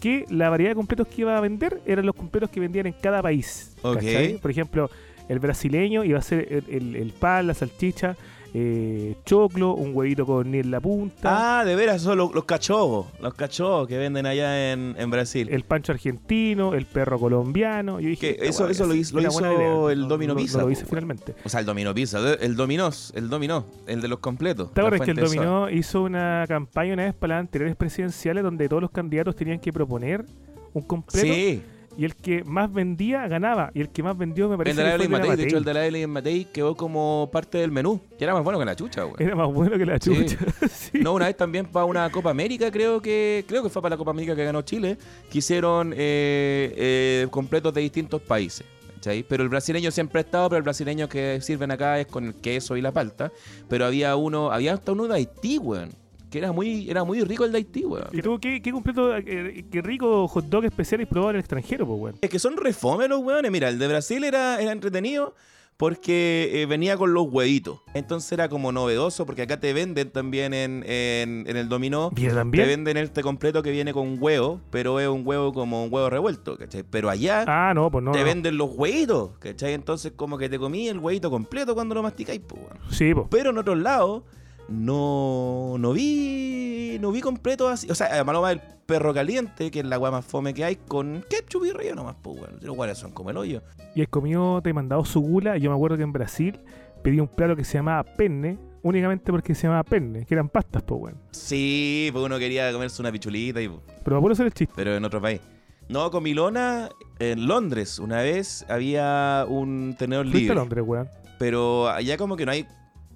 Que 0.00 0.24
la 0.28 0.50
variedad 0.50 0.70
de 0.72 0.74
completos 0.76 1.08
que 1.08 1.22
iba 1.22 1.36
a 1.36 1.40
vender 1.40 1.80
eran 1.86 2.04
los 2.06 2.14
completos 2.14 2.50
que 2.50 2.60
vendían 2.60 2.86
en 2.86 2.92
cada 2.94 3.22
país. 3.22 3.74
Ok. 3.82 3.94
¿cachai? 3.96 4.38
Por 4.38 4.50
ejemplo, 4.50 4.90
el 5.28 5.38
brasileño 5.38 6.04
iba 6.04 6.18
a 6.18 6.22
ser 6.22 6.46
el, 6.50 6.64
el- 6.68 6.96
el 6.96 7.12
pan, 7.12 7.46
la 7.46 7.54
salchicha, 7.54 8.16
eh, 8.58 9.16
choclo, 9.26 9.74
un 9.74 9.94
huevito 9.94 10.24
con 10.24 10.50
ni 10.50 10.60
en 10.60 10.70
la 10.70 10.80
punta. 10.80 11.58
Ah, 11.60 11.64
de 11.66 11.76
veras, 11.76 12.00
son 12.00 12.16
los, 12.16 12.34
los 12.34 12.44
cachorros. 12.44 13.04
Los 13.20 13.34
cachorros 13.34 13.86
que 13.86 13.98
venden 13.98 14.24
allá 14.24 14.72
en, 14.72 14.94
en 14.98 15.10
Brasil. 15.10 15.46
El 15.50 15.64
pancho 15.64 15.92
argentino, 15.92 16.72
el 16.72 16.86
perro 16.86 17.18
colombiano. 17.18 18.00
Yo 18.00 18.08
dije, 18.08 18.36
eso- 18.48 18.62
weá 18.62 18.72
eso 18.72 18.84
es 18.84 18.88
lo 18.88 18.94
hizo- 18.94 19.16
lo 19.20 19.28
hizo 19.28 19.90
el 19.90 20.00
No- 20.00 20.06
Domino 20.08 20.32
no- 20.32 20.40
Pizza, 20.40 20.56
No 20.58 20.64
lo 20.64 20.70
hice 20.70 20.82
weón. 20.84 20.88
finalmente. 20.88 21.34
O 21.44 21.48
sea, 21.50 21.60
el 21.60 21.66
dominó 21.66 21.92
pizza, 21.94 22.18
el 22.40 22.56
dominós, 22.56 23.12
el 23.14 23.28
dominó, 23.28 23.66
el 23.86 24.00
de 24.00 24.08
los 24.08 24.20
completos. 24.20 24.72
¿Te 24.72 24.80
acuerdas 24.80 25.02
que 25.04 25.10
el. 25.10 25.16
Dominó 25.18 25.68
hizo 25.68 26.02
una 26.02 26.46
campaña 26.48 26.94
una 26.94 27.04
vez 27.04 27.14
para 27.14 27.34
las 27.34 27.40
anteriores 27.42 27.76
presidenciales 27.76 28.42
donde 28.42 28.68
todos 28.70 28.80
los 28.80 28.90
candidatos 28.90 29.36
tenían 29.36 29.58
que 29.58 29.70
proponer 29.70 30.24
un 30.72 30.82
completo? 30.82 31.26
Sí, 31.26 31.62
y 31.96 32.04
el 32.04 32.14
que 32.14 32.44
más 32.44 32.72
vendía 32.72 33.26
ganaba. 33.28 33.70
Y 33.74 33.80
el 33.80 33.88
que 33.88 34.02
más 34.02 34.16
vendió 34.18 34.48
me 34.48 34.54
El 34.54 34.58
parece 34.58 34.76
de 34.76 34.82
la 34.84 34.90
que 34.92 34.96
fue 34.96 35.04
Evelyn 35.06 35.14
el 35.14 35.20
de 35.22 35.26
la 35.26 35.30
Matei, 35.32 35.36
de 35.36 35.48
hecho 35.48 35.56
el 35.58 35.64
de 35.64 35.74
la 35.74 35.86
Evelyn 35.86 36.10
Matei 36.10 36.44
quedó 36.46 36.74
como 36.76 37.28
parte 37.32 37.58
del 37.58 37.70
menú. 37.70 38.00
Que 38.18 38.24
era 38.24 38.34
más 38.34 38.44
bueno 38.44 38.58
que 38.58 38.64
la 38.64 38.76
chucha, 38.76 39.02
güey. 39.04 39.16
Era 39.18 39.34
más 39.34 39.52
bueno 39.52 39.78
que 39.78 39.86
la 39.86 39.98
Sí. 39.98 40.14
chucha. 40.14 40.38
Sí. 40.68 40.98
No, 41.00 41.14
una 41.14 41.26
vez 41.26 41.36
también 41.36 41.66
para 41.66 41.84
una 41.86 42.10
Copa 42.10 42.30
América, 42.30 42.70
creo 42.70 43.00
que 43.00 43.44
creo 43.48 43.62
que 43.62 43.68
fue 43.70 43.80
para 43.82 43.94
la 43.94 43.98
Copa 43.98 44.10
América 44.10 44.36
que 44.36 44.44
ganó 44.44 44.62
Chile, 44.62 44.98
que 45.30 45.38
hicieron 45.38 45.92
eh, 45.92 46.72
eh, 46.76 47.26
completos 47.30 47.72
de 47.72 47.80
distintos 47.80 48.20
países. 48.22 48.66
¿cachai? 48.94 49.22
Pero 49.22 49.42
el 49.42 49.48
brasileño 49.48 49.90
siempre 49.90 50.20
ha 50.20 50.22
estado, 50.22 50.48
pero 50.48 50.58
el 50.58 50.62
brasileño 50.64 51.08
que 51.08 51.40
sirven 51.40 51.70
acá 51.70 51.98
es 52.00 52.06
con 52.06 52.24
el 52.26 52.34
queso 52.34 52.76
y 52.76 52.82
la 52.82 52.92
palta. 52.92 53.32
Pero 53.68 53.84
había 53.86 54.16
uno, 54.16 54.50
había 54.52 54.74
hasta 54.74 54.92
uno 54.92 55.06
de 55.06 55.14
Haití, 55.14 55.58
weón. 55.58 55.90
Que 56.36 56.40
era 56.40 56.52
muy, 56.52 56.90
era 56.90 57.02
muy 57.02 57.22
rico 57.24 57.46
el 57.46 57.52
de 57.52 57.56
Haití, 57.56 57.86
weón. 57.86 58.08
¿Y 58.12 58.20
tú 58.20 58.38
qué, 58.38 58.60
qué 58.60 58.70
completo, 58.70 59.16
eh, 59.16 59.64
qué 59.72 59.80
rico 59.80 60.28
hot 60.28 60.44
dog 60.44 60.66
especial 60.66 61.00
y 61.00 61.06
probado 61.06 61.30
en 61.30 61.36
el 61.36 61.40
extranjero, 61.40 61.86
pues, 61.86 61.98
weón? 61.98 62.18
Es 62.20 62.28
que 62.28 62.38
son 62.38 62.58
refome 62.58 63.08
los 63.08 63.20
weones. 63.20 63.50
Mira, 63.50 63.70
el 63.70 63.78
de 63.78 63.88
Brasil 63.88 64.22
era, 64.22 64.60
era 64.60 64.70
entretenido 64.72 65.34
porque 65.78 66.50
eh, 66.52 66.66
venía 66.66 66.96
con 66.98 67.14
los 67.14 67.26
huevitos. 67.30 67.80
Entonces 67.94 68.30
era 68.32 68.48
como 68.50 68.70
novedoso 68.70 69.24
porque 69.24 69.42
acá 69.42 69.60
te 69.60 69.72
venden 69.72 70.10
también 70.10 70.52
en, 70.54 70.84
en, 70.86 71.44
en 71.46 71.56
el 71.56 71.68
dominó. 71.70 72.10
Bien 72.10 72.30
Te 72.30 72.34
también. 72.34 72.66
venden 72.68 72.96
este 72.98 73.22
completo 73.22 73.62
que 73.62 73.70
viene 73.70 73.92
con 73.94 74.16
huevo, 74.20 74.60
pero 74.70 75.00
es 75.00 75.08
un 75.08 75.22
huevo 75.26 75.52
como 75.54 75.84
un 75.84 75.92
huevo 75.92 76.10
revuelto, 76.10 76.56
¿cachai? 76.58 76.82
Pero 76.82 77.08
allá 77.08 77.44
Ah, 77.46 77.72
no, 77.74 77.90
pues 77.90 78.04
no. 78.04 78.12
te 78.12 78.18
no. 78.20 78.24
venden 78.24 78.58
los 78.58 78.70
huevitos, 78.74 79.30
¿cachai? 79.38 79.72
Entonces 79.72 80.12
como 80.16 80.36
que 80.38 80.48
te 80.50 80.58
comí 80.58 80.88
el 80.88 80.98
huevito 80.98 81.30
completo 81.30 81.74
cuando 81.74 81.94
lo 81.94 82.02
masticáis, 82.02 82.40
pues, 82.46 82.60
weón. 82.62 82.78
Sí, 82.92 83.14
pues. 83.14 83.26
Pero 83.30 83.50
en 83.50 83.58
otros 83.58 83.78
lados 83.78 84.22
no, 84.68 85.76
no 85.78 85.92
vi 85.92 86.98
no 86.98 87.12
vi 87.12 87.20
completo 87.20 87.68
así. 87.68 87.90
O 87.90 87.94
sea, 87.94 88.08
además 88.08 88.34
lo 88.34 88.42
va 88.42 88.52
el 88.52 88.60
perro 88.86 89.12
caliente, 89.12 89.70
que 89.70 89.80
es 89.80 89.86
la 89.86 89.96
agua 89.96 90.10
más 90.10 90.24
fome 90.24 90.54
que 90.54 90.64
hay, 90.64 90.76
con 90.76 91.24
ketchup 91.28 91.64
y 91.66 91.70
relleno 91.72 92.04
más, 92.04 92.16
pues, 92.22 92.40
weón. 92.40 92.58
Los 92.62 92.76
guares 92.76 92.98
son 92.98 93.12
como 93.12 93.30
el 93.30 93.36
hoyo. 93.36 93.62
Y 93.94 94.00
el 94.00 94.08
comido 94.08 94.60
te 94.62 94.70
he 94.70 94.72
mandado 94.72 95.04
su 95.04 95.20
gula. 95.20 95.56
Yo 95.58 95.70
me 95.70 95.76
acuerdo 95.76 95.96
que 95.96 96.02
en 96.02 96.12
Brasil 96.12 96.60
pedí 97.02 97.20
un 97.20 97.28
plato 97.28 97.56
que 97.56 97.64
se 97.64 97.78
llamaba 97.78 98.04
penne, 98.04 98.58
únicamente 98.82 99.32
porque 99.32 99.54
se 99.54 99.64
llamaba 99.64 99.84
penne, 99.84 100.24
que 100.24 100.34
eran 100.34 100.48
pastas, 100.48 100.82
pues, 100.82 101.00
weón. 101.00 101.18
Sí, 101.32 102.10
pues 102.12 102.24
uno 102.24 102.38
quería 102.38 102.72
comerse 102.72 103.02
una 103.02 103.12
pichulita 103.12 103.60
y... 103.60 103.70
Pero 104.04 104.16
acuerdo 104.16 104.34
hacer 104.34 104.46
el 104.46 104.54
chiste. 104.54 104.74
pero 104.76 104.94
en 104.96 105.04
otro 105.04 105.20
país. 105.20 105.40
No, 105.88 106.10
con 106.10 106.22
Milona, 106.24 106.88
en 107.20 107.46
Londres, 107.46 108.00
una 108.00 108.22
vez 108.22 108.64
había 108.68 109.46
un 109.48 109.94
tenedor 109.96 110.26
a 110.26 110.28
libre. 110.28 110.54
Londres, 110.54 110.84
weón. 110.86 111.08
Pero 111.38 111.88
allá 111.88 112.16
como 112.16 112.36
que 112.36 112.46
no 112.46 112.52
hay... 112.52 112.66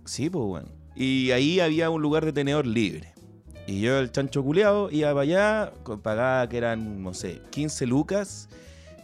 Sí, 0.05 0.31
pues, 0.31 0.44
bueno. 0.44 0.80
Y 1.01 1.31
ahí 1.31 1.60
había 1.60 1.89
un 1.89 2.02
lugar 2.02 2.27
de 2.27 2.32
tenedor 2.35 2.66
libre. 2.66 3.14
Y 3.66 3.81
yo, 3.81 3.98
el 3.98 4.12
chancho 4.12 4.44
culeado, 4.44 4.90
iba 4.90 5.09
para 5.09 5.22
allá, 5.22 5.72
pagaba 6.02 6.47
que 6.47 6.59
eran, 6.59 7.02
no 7.02 7.14
sé, 7.14 7.40
15 7.48 7.86
lucas. 7.86 8.51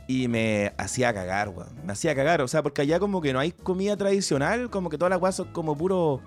Y 0.07 0.29
me 0.29 0.75
hacía 0.77 1.15
cagar, 1.15 1.49
weón. 1.49 1.71
Me 1.87 1.95
hacía 1.95 2.15
cagar. 2.15 2.43
O 2.43 2.49
sea, 2.49 2.63
porque 2.63 2.83
allá 2.83 3.01
como 3.01 3.23
que 3.23 3.33
no 3.33 3.39
hay 3.39 3.51
comida 3.51 3.97
tradicional. 3.97 4.69
Como 4.69 4.91
que 4.91 4.99
todas 4.99 5.09
las 5.09 5.23
weas 5.23 5.37
son 5.37 5.49
como 5.53 5.75
puro... 5.75 6.21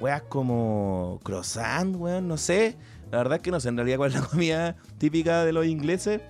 Weas 0.00 0.22
como 0.22 1.20
croissant, 1.22 1.94
weón, 1.94 2.26
no 2.26 2.36
sé. 2.36 2.74
La 3.12 3.18
verdad 3.18 3.36
es 3.36 3.42
que 3.42 3.52
no 3.52 3.60
sé 3.60 3.68
en 3.68 3.76
realidad 3.76 3.98
cuál 3.98 4.10
es 4.10 4.20
la 4.20 4.26
comida 4.28 4.76
típica 4.98 5.44
de 5.44 5.52
los 5.52 5.66
ingleses. 5.66 6.20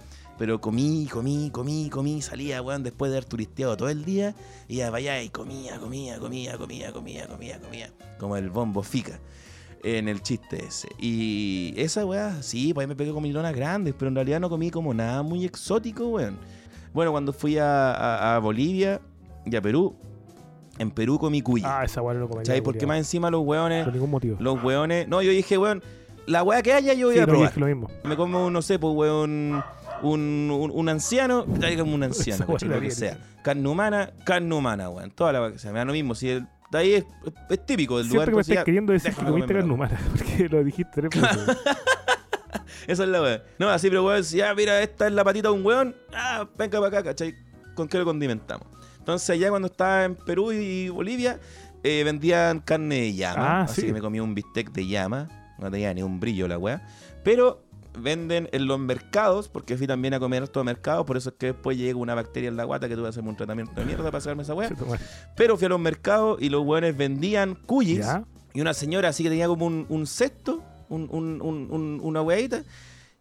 Pero 0.42 0.60
comí, 0.60 1.06
comí, 1.06 1.50
comí, 1.52 1.88
comí, 1.88 2.20
salía, 2.20 2.60
weón, 2.60 2.82
después 2.82 3.12
de 3.12 3.18
haber 3.18 3.28
turisteado 3.28 3.76
todo 3.76 3.88
el 3.88 4.04
día. 4.04 4.34
Iba 4.66 4.86
para 4.86 4.96
allá 4.96 5.22
y 5.22 5.28
comía, 5.28 5.78
comía, 5.78 6.18
comía, 6.18 6.58
comía, 6.58 6.90
comía, 6.92 7.28
comía, 7.28 7.60
comía. 7.60 7.92
Como 8.18 8.36
el 8.36 8.50
bombo 8.50 8.82
fica 8.82 9.20
en 9.84 10.08
el 10.08 10.20
chiste 10.20 10.64
ese. 10.64 10.88
Y 10.98 11.74
esa 11.76 12.04
weá, 12.04 12.42
sí, 12.42 12.74
pues 12.74 12.82
ahí 12.84 12.88
me 12.88 12.96
pegué 12.96 13.12
con 13.12 13.22
milonas 13.22 13.54
grandes, 13.54 13.94
pero 13.96 14.08
en 14.08 14.16
realidad 14.16 14.40
no 14.40 14.50
comí 14.50 14.68
como 14.72 14.92
nada 14.92 15.22
muy 15.22 15.44
exótico, 15.44 16.08
weón. 16.08 16.36
Bueno, 16.92 17.12
cuando 17.12 17.32
fui 17.32 17.58
a, 17.58 17.92
a- 17.92 18.34
a 18.34 18.38
Bolivia 18.40 19.00
y 19.46 19.54
a 19.54 19.62
Perú, 19.62 19.94
en 20.76 20.90
Perú 20.90 21.20
comí 21.20 21.40
cuy. 21.40 21.62
Ah, 21.64 21.84
esa 21.84 22.02
weón 22.02 22.16
no 22.16 22.22
lo 22.22 22.28
comería. 22.28 22.46
¿Sabes 22.48 22.62
por 22.62 22.76
qué 22.76 22.84
más 22.84 22.98
encima 22.98 23.30
los 23.30 23.42
weones, 23.44 23.84
Por 23.84 23.92
ningún 23.92 24.10
motivo. 24.10 24.38
los 24.40 24.60
weones? 24.64 25.06
No, 25.06 25.22
yo 25.22 25.30
dije, 25.30 25.56
weón, 25.56 25.84
la 26.26 26.42
weá 26.42 26.62
que 26.62 26.72
haya 26.72 26.94
yo 26.94 27.06
voy 27.06 27.14
Sí, 27.16 27.20
a 27.22 27.26
probar. 27.28 27.48
dije 27.50 27.60
lo 27.60 27.66
mismo. 27.66 27.88
Me 28.02 28.16
como, 28.16 28.50
no 28.50 28.60
sé, 28.60 28.80
pues, 28.80 28.92
weón, 28.92 29.62
un, 30.02 30.50
un, 30.52 30.70
un 30.72 30.88
anciano, 30.88 31.44
tráigame 31.44 31.94
un 31.94 32.02
anciano, 32.04 32.46
lo 32.46 32.80
que 32.80 32.90
sea. 32.90 33.18
Carne 33.42 33.68
humana, 33.68 34.10
carne 34.24 34.54
humana, 34.54 34.88
weón. 34.88 35.10
Toda 35.10 35.32
la 35.32 35.52
que 35.52 35.58
sea, 35.58 35.72
me 35.72 35.78
da 35.78 35.84
lo 35.84 35.92
mismo. 35.92 36.14
Si 36.14 36.28
el, 36.28 36.46
de 36.70 36.78
ahí 36.78 36.94
es, 36.94 37.04
es 37.50 37.66
típico 37.66 37.98
del 37.98 38.08
lugar. 38.08 38.26
Siempre 38.28 38.32
que 38.32 38.36
me 38.36 38.40
estás 38.42 38.54
ya- 38.56 38.64
queriendo 38.64 38.92
decir 38.92 39.14
que 39.14 39.24
comiste 39.24 39.54
carne 39.54 39.72
humana, 39.72 40.00
porque 40.16 40.48
lo 40.48 40.62
dijiste 40.64 41.02
tres 41.08 41.22
veces. 41.22 41.56
Esa 42.86 43.04
es 43.04 43.08
la 43.08 43.22
weá. 43.22 43.42
No, 43.58 43.68
así, 43.68 43.88
pero 43.88 44.04
weón, 44.04 44.24
si 44.24 44.38
ya, 44.38 44.54
mira, 44.54 44.82
esta 44.82 45.06
es 45.06 45.12
la 45.12 45.22
patita 45.24 45.48
de 45.48 45.54
un 45.54 45.64
weón, 45.64 45.94
ah, 46.14 46.48
venga 46.58 46.78
para 46.80 46.88
acá, 46.98 47.02
¿cachai? 47.10 47.34
¿Con 47.74 47.88
qué 47.88 47.98
lo 47.98 48.04
condimentamos? 48.04 48.66
Entonces, 48.98 49.30
allá 49.30 49.50
cuando 49.50 49.66
estaba 49.66 50.04
en 50.04 50.14
Perú 50.16 50.52
y 50.52 50.88
Bolivia, 50.88 51.38
eh, 51.82 52.02
vendían 52.04 52.60
carne 52.60 52.96
de 53.02 53.14
llama. 53.14 53.60
Ah, 53.60 53.62
así 53.62 53.80
sí. 53.80 53.86
que 53.86 53.92
me 53.92 54.00
comí 54.00 54.20
un 54.20 54.34
bistec 54.34 54.70
de 54.72 54.86
llama. 54.86 55.28
No 55.58 55.70
tenía 55.70 55.92
ni 55.94 56.02
un 56.02 56.18
brillo 56.20 56.46
la 56.48 56.58
weá. 56.58 56.86
Pero 57.24 57.64
venden 57.98 58.48
en 58.52 58.66
los 58.66 58.78
mercados, 58.78 59.48
porque 59.48 59.76
fui 59.76 59.86
también 59.86 60.14
a 60.14 60.20
comer 60.20 60.42
estos 60.42 60.64
mercados, 60.64 61.04
por 61.06 61.16
eso 61.16 61.30
es 61.30 61.34
que 61.38 61.46
después 61.46 61.76
llega 61.76 61.98
una 61.98 62.14
bacteria 62.14 62.48
en 62.48 62.56
la 62.56 62.64
guata 62.64 62.88
que 62.88 62.94
tuve 62.94 63.04
que 63.04 63.08
hacerme 63.10 63.30
un 63.30 63.36
tratamiento 63.36 63.72
de 63.74 63.84
mierda 63.84 64.04
para 64.10 64.20
sacarme 64.20 64.42
esa 64.42 64.54
weá. 64.54 64.70
Toma- 64.70 64.98
Pero 65.36 65.56
fui 65.56 65.66
a 65.66 65.68
los 65.68 65.80
mercados 65.80 66.40
y 66.40 66.48
los 66.48 66.64
weones 66.64 66.96
vendían 66.96 67.54
cuyis. 67.54 67.98
¿Ya? 68.00 68.24
Y 68.54 68.60
una 68.60 68.74
señora 68.74 69.08
así 69.10 69.22
que 69.22 69.28
tenía 69.30 69.46
como 69.46 69.66
un, 69.66 69.86
un 69.88 70.06
cesto, 70.06 70.62
un, 70.88 71.08
un- 71.10 71.40
un- 71.42 71.68
un- 71.70 72.00
una 72.02 72.20
hueadita, 72.22 72.62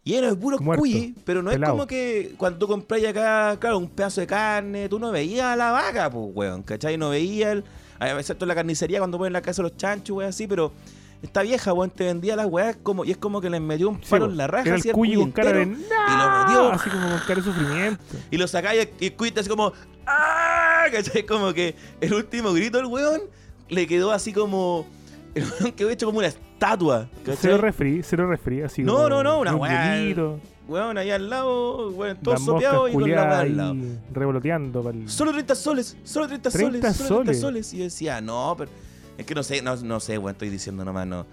lleno 0.04 0.26
de 0.28 0.34
puros 0.36 0.60
cuyis, 0.78 1.14
pero 1.24 1.42
no 1.42 1.50
pelado. 1.50 1.72
es 1.72 1.76
como 1.76 1.86
que 1.86 2.34
cuando 2.36 2.58
tú 2.58 2.66
compras 2.66 3.02
acá, 3.04 3.56
claro, 3.60 3.78
un 3.78 3.88
pedazo 3.88 4.20
de 4.20 4.26
carne, 4.26 4.88
tú 4.88 4.98
no 4.98 5.10
veías 5.12 5.46
a 5.46 5.56
la 5.56 5.70
vaca, 5.70 6.10
pues, 6.10 6.26
weón, 6.34 6.62
¿cachai? 6.62 6.96
No 6.98 7.10
veías, 7.10 7.52
el, 7.52 7.64
excepto 8.18 8.44
en 8.44 8.48
la 8.48 8.54
carnicería 8.54 8.98
cuando 8.98 9.16
ponen 9.18 9.32
la 9.32 9.40
casa 9.42 9.62
los 9.62 9.76
chanchos, 9.76 10.16
weón, 10.16 10.30
así, 10.30 10.46
pero 10.46 10.72
esta 11.22 11.42
vieja, 11.42 11.72
weón, 11.72 11.90
te 11.90 12.04
vendía 12.04 12.34
las 12.36 12.46
weas 12.46 12.76
como, 12.82 13.04
y 13.04 13.12
es 13.12 13.16
como 13.16 13.40
que 13.40 13.48
les 13.48 13.60
metió 13.60 13.88
un 13.88 13.96
Sí, 14.02 14.10
palo 14.10 14.26
po. 14.26 14.30
en 14.32 14.36
la 14.36 14.46
raja, 14.48 14.66
Era 14.68 14.76
el 14.76 14.82
al 14.88 14.92
cuyi 14.92 15.14
cuy 15.14 15.22
con 15.22 15.32
cara 15.32 15.52
de 15.52 15.66
"No", 15.66 15.72
y 15.72 15.76
lo 15.78 16.38
metió, 16.38 16.72
Así 16.72 16.90
como 16.90 17.08
con 17.08 17.18
cara 17.20 17.34
de 17.36 17.42
sufrimiento. 17.42 18.02
y 18.30 18.36
lo 18.36 18.46
sacáis 18.48 18.88
y 19.00 19.06
el 19.06 19.12
cuy 19.14 19.32
así 19.36 19.48
como, 19.48 19.72
¡ah! 20.06 20.84
¿cachai? 20.90 21.24
Como 21.24 21.52
que 21.52 21.74
el 22.00 22.12
último 22.14 22.52
grito 22.52 22.78
del 22.78 22.86
weón 22.86 23.20
le 23.68 23.86
quedó 23.86 24.10
así 24.12 24.32
como, 24.32 24.86
el 25.34 25.44
weón 25.44 25.72
quedó 25.72 25.90
hecho 25.90 26.06
como 26.06 26.18
una 26.18 26.26
estatua, 26.28 27.08
¿cachai? 27.24 27.36
Cero 27.40 27.58
refri, 27.58 28.02
cero 28.02 28.26
refri, 28.28 28.62
así 28.62 28.82
No, 28.82 28.94
como 28.94 29.08
no, 29.08 29.22
no, 29.22 29.40
una 29.40 29.54
un 29.54 29.60
weá. 29.60 30.36
Weón, 30.68 30.96
ahí 30.96 31.10
al 31.10 31.28
lado, 31.28 31.90
weón, 31.90 32.16
todo 32.18 32.36
sopeado 32.38 32.88
y 32.88 32.92
con 32.92 33.02
la 33.10 33.22
weá 33.22 33.38
al 33.40 33.56
lado. 33.56 33.74
revoloteando 34.12 34.82
pa'l- 34.82 35.08
Solo 35.08 35.32
30 35.32 35.54
soles, 35.54 35.96
solo 36.04 36.26
30, 36.28 36.50
30 36.50 36.92
soles, 36.92 36.96
solo 36.96 37.20
30 37.24 37.34
soles. 37.34 37.40
soles. 37.40 37.74
Y 37.74 37.78
yo 37.78 37.84
decía, 37.84 38.20
no, 38.20 38.54
pero 38.56 38.70
es 39.18 39.26
que 39.26 39.34
no 39.34 39.42
sé, 39.42 39.62
no, 39.62 39.76
no 39.76 40.00
sé, 40.00 40.18
weón, 40.18 40.32
estoy 40.32 40.50
diciendo 40.50 40.84
nomás, 40.84 41.06
no. 41.06 41.26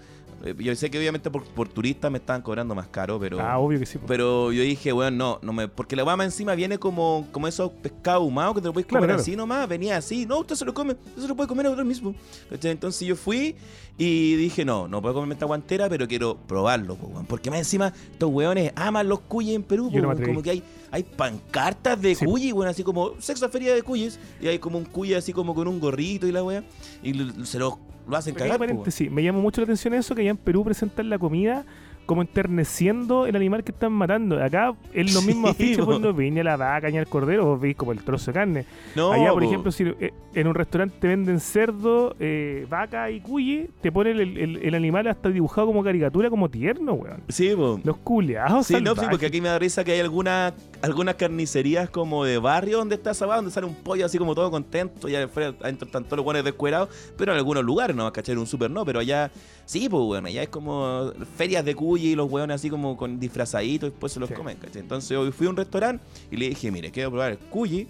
Eh, 0.44 0.54
Yo 0.58 0.74
sé 0.74 0.90
que 0.90 0.98
obviamente 0.98 1.30
por, 1.30 1.44
por 1.44 1.68
turista 1.68 2.08
me 2.10 2.18
estaban 2.18 2.42
cobrando 2.42 2.74
más 2.74 2.88
caro, 2.88 3.18
pero. 3.20 3.40
Ah, 3.40 3.58
obvio 3.58 3.78
que 3.78 3.86
sí. 3.86 3.98
Pero 4.06 4.52
yo 4.52 4.62
dije, 4.62 4.92
weón, 4.92 5.16
no, 5.18 5.38
no 5.42 5.52
me, 5.52 5.68
porque 5.68 5.96
la 5.96 6.02
guama 6.02 6.24
encima 6.24 6.54
viene 6.54 6.78
como, 6.78 7.26
como 7.32 7.46
esos 7.48 7.70
pescados 7.72 8.22
ahumados 8.22 8.54
que 8.54 8.60
te 8.62 8.66
lo 8.68 8.72
puedes 8.72 8.86
Claro, 8.86 9.00
comer 9.02 9.10
claro. 9.16 9.22
así 9.22 9.36
nomás, 9.36 9.68
venía 9.68 9.96
así, 9.96 10.26
no, 10.26 10.38
usted 10.40 10.54
se 10.56 10.64
lo 10.64 10.72
come, 10.74 10.92
usted 10.92 11.22
se 11.22 11.28
lo 11.28 11.36
puede 11.36 11.48
comer 11.48 11.66
ahora 11.66 11.84
mismo. 11.84 12.14
¿Cachai? 12.48 12.70
Entonces 12.70 13.06
yo 13.06 13.16
fui 13.16 13.54
y 13.98 14.34
dije, 14.36 14.64
no, 14.64 14.88
no 14.88 15.02
puedo 15.02 15.14
comerme 15.14 15.34
esta 15.34 15.44
guantera, 15.46 15.88
pero 15.90 16.08
quiero 16.08 16.36
probarlo, 16.46 16.96
po, 16.96 17.08
weón. 17.08 17.26
porque 17.26 17.50
más 17.50 17.58
encima 17.58 17.92
estos 18.12 18.30
weones 18.30 18.72
aman 18.76 19.08
los 19.08 19.20
cuyes 19.20 19.54
en 19.54 19.62
Perú, 19.62 19.90
po, 19.92 19.98
no 19.98 20.16
como 20.24 20.42
que 20.42 20.50
hay, 20.50 20.62
hay 20.90 21.02
pancartas 21.02 22.00
de 22.00 22.14
Sí. 22.14 22.24
cuyi, 22.24 22.52
weón, 22.52 22.68
así 22.68 22.82
como 22.82 23.12
sexta 23.20 23.48
feria 23.50 23.74
de 23.74 23.82
cuyes, 23.82 24.18
y 24.40 24.48
hay 24.48 24.58
como 24.58 24.78
un 24.78 24.84
cuy 24.86 25.12
así 25.12 25.34
como 25.34 25.54
con 25.54 25.68
un 25.68 25.78
gorrito 25.80 26.26
y 26.26 26.32
la 26.32 26.42
weá, 26.42 26.64
y 27.02 27.12
se 27.44 27.58
lo, 27.58 27.78
lo 28.10 28.16
hacen 28.16 28.34
cagar. 28.34 28.58
paréntesis, 28.58 29.10
me 29.10 29.22
llamó 29.22 29.40
mucho 29.40 29.60
la 29.60 29.64
atención 29.64 29.94
eso 29.94 30.14
que 30.14 30.22
allá 30.22 30.30
en 30.30 30.36
Perú 30.36 30.64
presentan 30.64 31.08
la 31.08 31.18
comida 31.18 31.64
como 32.10 32.22
enterneciendo 32.22 33.26
el 33.26 33.36
animal 33.36 33.62
que 33.62 33.70
están 33.70 33.92
matando. 33.92 34.42
Acá 34.42 34.74
es 34.92 35.14
lo 35.14 35.22
mismo 35.22 35.46
Sí, 35.50 35.52
afiche 35.52 35.84
cuando 35.84 36.12
veis 36.12 36.32
ni 36.32 36.40
a 36.40 36.44
la 36.44 36.56
vaca 36.56 36.90
ni 36.90 36.98
al 36.98 37.06
cordero, 37.06 37.44
vos 37.46 37.60
veis 37.60 37.76
como 37.76 37.92
el 37.92 38.02
trozo 38.02 38.32
de 38.32 38.34
carne. 38.34 38.64
No, 38.96 39.12
Allá, 39.12 39.30
por 39.32 39.42
po. 39.42 39.48
ejemplo, 39.48 39.70
si 39.72 39.84
eh, 39.84 40.12
en 40.34 40.46
un 40.48 40.54
restaurante 40.54 40.96
te 41.00 41.06
venden 41.06 41.38
cerdo, 41.38 42.16
eh, 42.18 42.66
vaca 42.68 43.10
y 43.12 43.20
cuye, 43.20 43.70
te 43.80 43.92
ponen 43.92 44.18
el, 44.18 44.36
el- 44.36 44.56
el 44.56 44.74
animal 44.74 45.06
hasta 45.06 45.28
dibujado 45.28 45.68
como 45.68 45.84
caricatura, 45.84 46.28
como 46.30 46.48
tierno, 46.48 46.94
weón. 46.94 47.22
Sí, 47.28 47.52
po. 47.54 47.80
Los 47.84 47.96
culeados. 47.98 48.66
Sí, 48.66 48.74
no, 48.74 48.78
sí, 48.80 48.84
salvajes. 48.86 49.08
porque 49.10 49.26
aquí 49.26 49.40
me 49.40 49.48
da 49.48 49.58
risa 49.60 49.84
que 49.84 49.92
hay 49.92 50.00
alguna, 50.00 50.52
algunas 50.82 51.14
carnicerías 51.14 51.90
como 51.90 52.24
de 52.24 52.38
barrio 52.38 52.78
donde 52.78 52.96
está 52.96 53.12
esa 53.12 53.26
donde 53.26 53.52
sale 53.52 53.66
un 53.68 53.74
pollo 53.76 54.04
así 54.06 54.18
como 54.18 54.34
todo 54.34 54.50
contento 54.50 55.08
y 55.08 55.14
adentro 55.14 55.86
están 55.86 56.02
todos 56.04 56.16
los 56.16 56.24
buenos 56.24 56.42
descuerados, 56.44 56.88
pero 57.16 57.30
en 57.32 57.38
algunos 57.38 57.62
lugares 57.64 57.94
no, 57.94 58.12
¿cachai? 58.12 58.32
En 58.32 58.38
un 58.40 58.46
super 58.48 58.68
no, 58.70 58.84
pero 58.84 58.98
allá 58.98 59.30
sí, 59.64 59.88
pues 59.88 60.02
bueno, 60.02 60.26
allá 60.26 60.42
es 60.42 60.48
como 60.48 61.12
ferias 61.36 61.64
de 61.64 61.74
y 62.08 62.14
los 62.14 62.30
hueones 62.30 62.56
así 62.56 62.70
como 62.70 62.96
con 62.96 63.18
disfrazaditos 63.20 63.88
y 63.88 63.90
después 63.90 64.12
se 64.12 64.20
los 64.20 64.28
Sí. 64.28 64.34
comen, 64.34 64.56
¿cachai? 64.58 64.82
Entonces 64.82 65.16
hoy 65.16 65.30
fui 65.32 65.46
a 65.46 65.50
un 65.50 65.56
restaurante 65.56 66.04
y 66.30 66.36
le 66.36 66.48
dije, 66.48 66.70
mire, 66.70 66.90
quiero 66.90 67.10
probar 67.10 67.32
el 67.32 67.38
cuyi, 67.38 67.86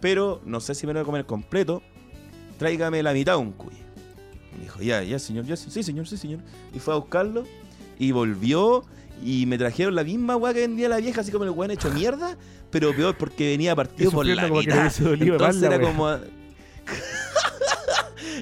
pero 0.00 0.40
no 0.44 0.60
sé 0.60 0.74
si 0.74 0.86
me 0.86 0.92
lo 0.92 1.00
voy 1.00 1.02
a 1.02 1.06
comer 1.06 1.26
completo, 1.26 1.82
tráigame 2.58 3.02
la 3.02 3.12
mitad 3.12 3.32
de 3.32 3.38
un 3.38 3.52
cuyi. 3.52 3.76
Me 4.56 4.62
dijo, 4.64 4.80
ya, 4.82 5.02
ya, 5.02 5.18
señor, 5.18 5.44
ya, 5.46 5.56
sí, 5.56 5.82
señor, 5.82 6.06
sí, 6.06 6.16
señor. 6.16 6.40
Y 6.74 6.78
fue 6.78 6.94
a 6.94 6.96
buscarlo 6.98 7.44
y 7.98 8.12
volvió 8.12 8.84
y 9.24 9.46
me 9.46 9.56
trajeron 9.58 9.94
la 9.94 10.04
misma 10.04 10.36
weá 10.36 10.52
que 10.52 10.60
vendía 10.60 10.88
la 10.88 10.98
vieja, 10.98 11.20
así 11.22 11.30
como 11.32 11.44
el 11.44 11.50
weón 11.50 11.70
hecho 11.70 11.90
mierda, 11.90 12.36
pero 12.70 12.94
peor 12.94 13.16
porque 13.16 13.48
venía 13.50 13.74
partido 13.74 14.10
por 14.10 14.26
la 14.26 14.48
mitad. 14.48 14.92
Entonces 15.00 15.62
era 15.62 15.80
como. 15.80 16.08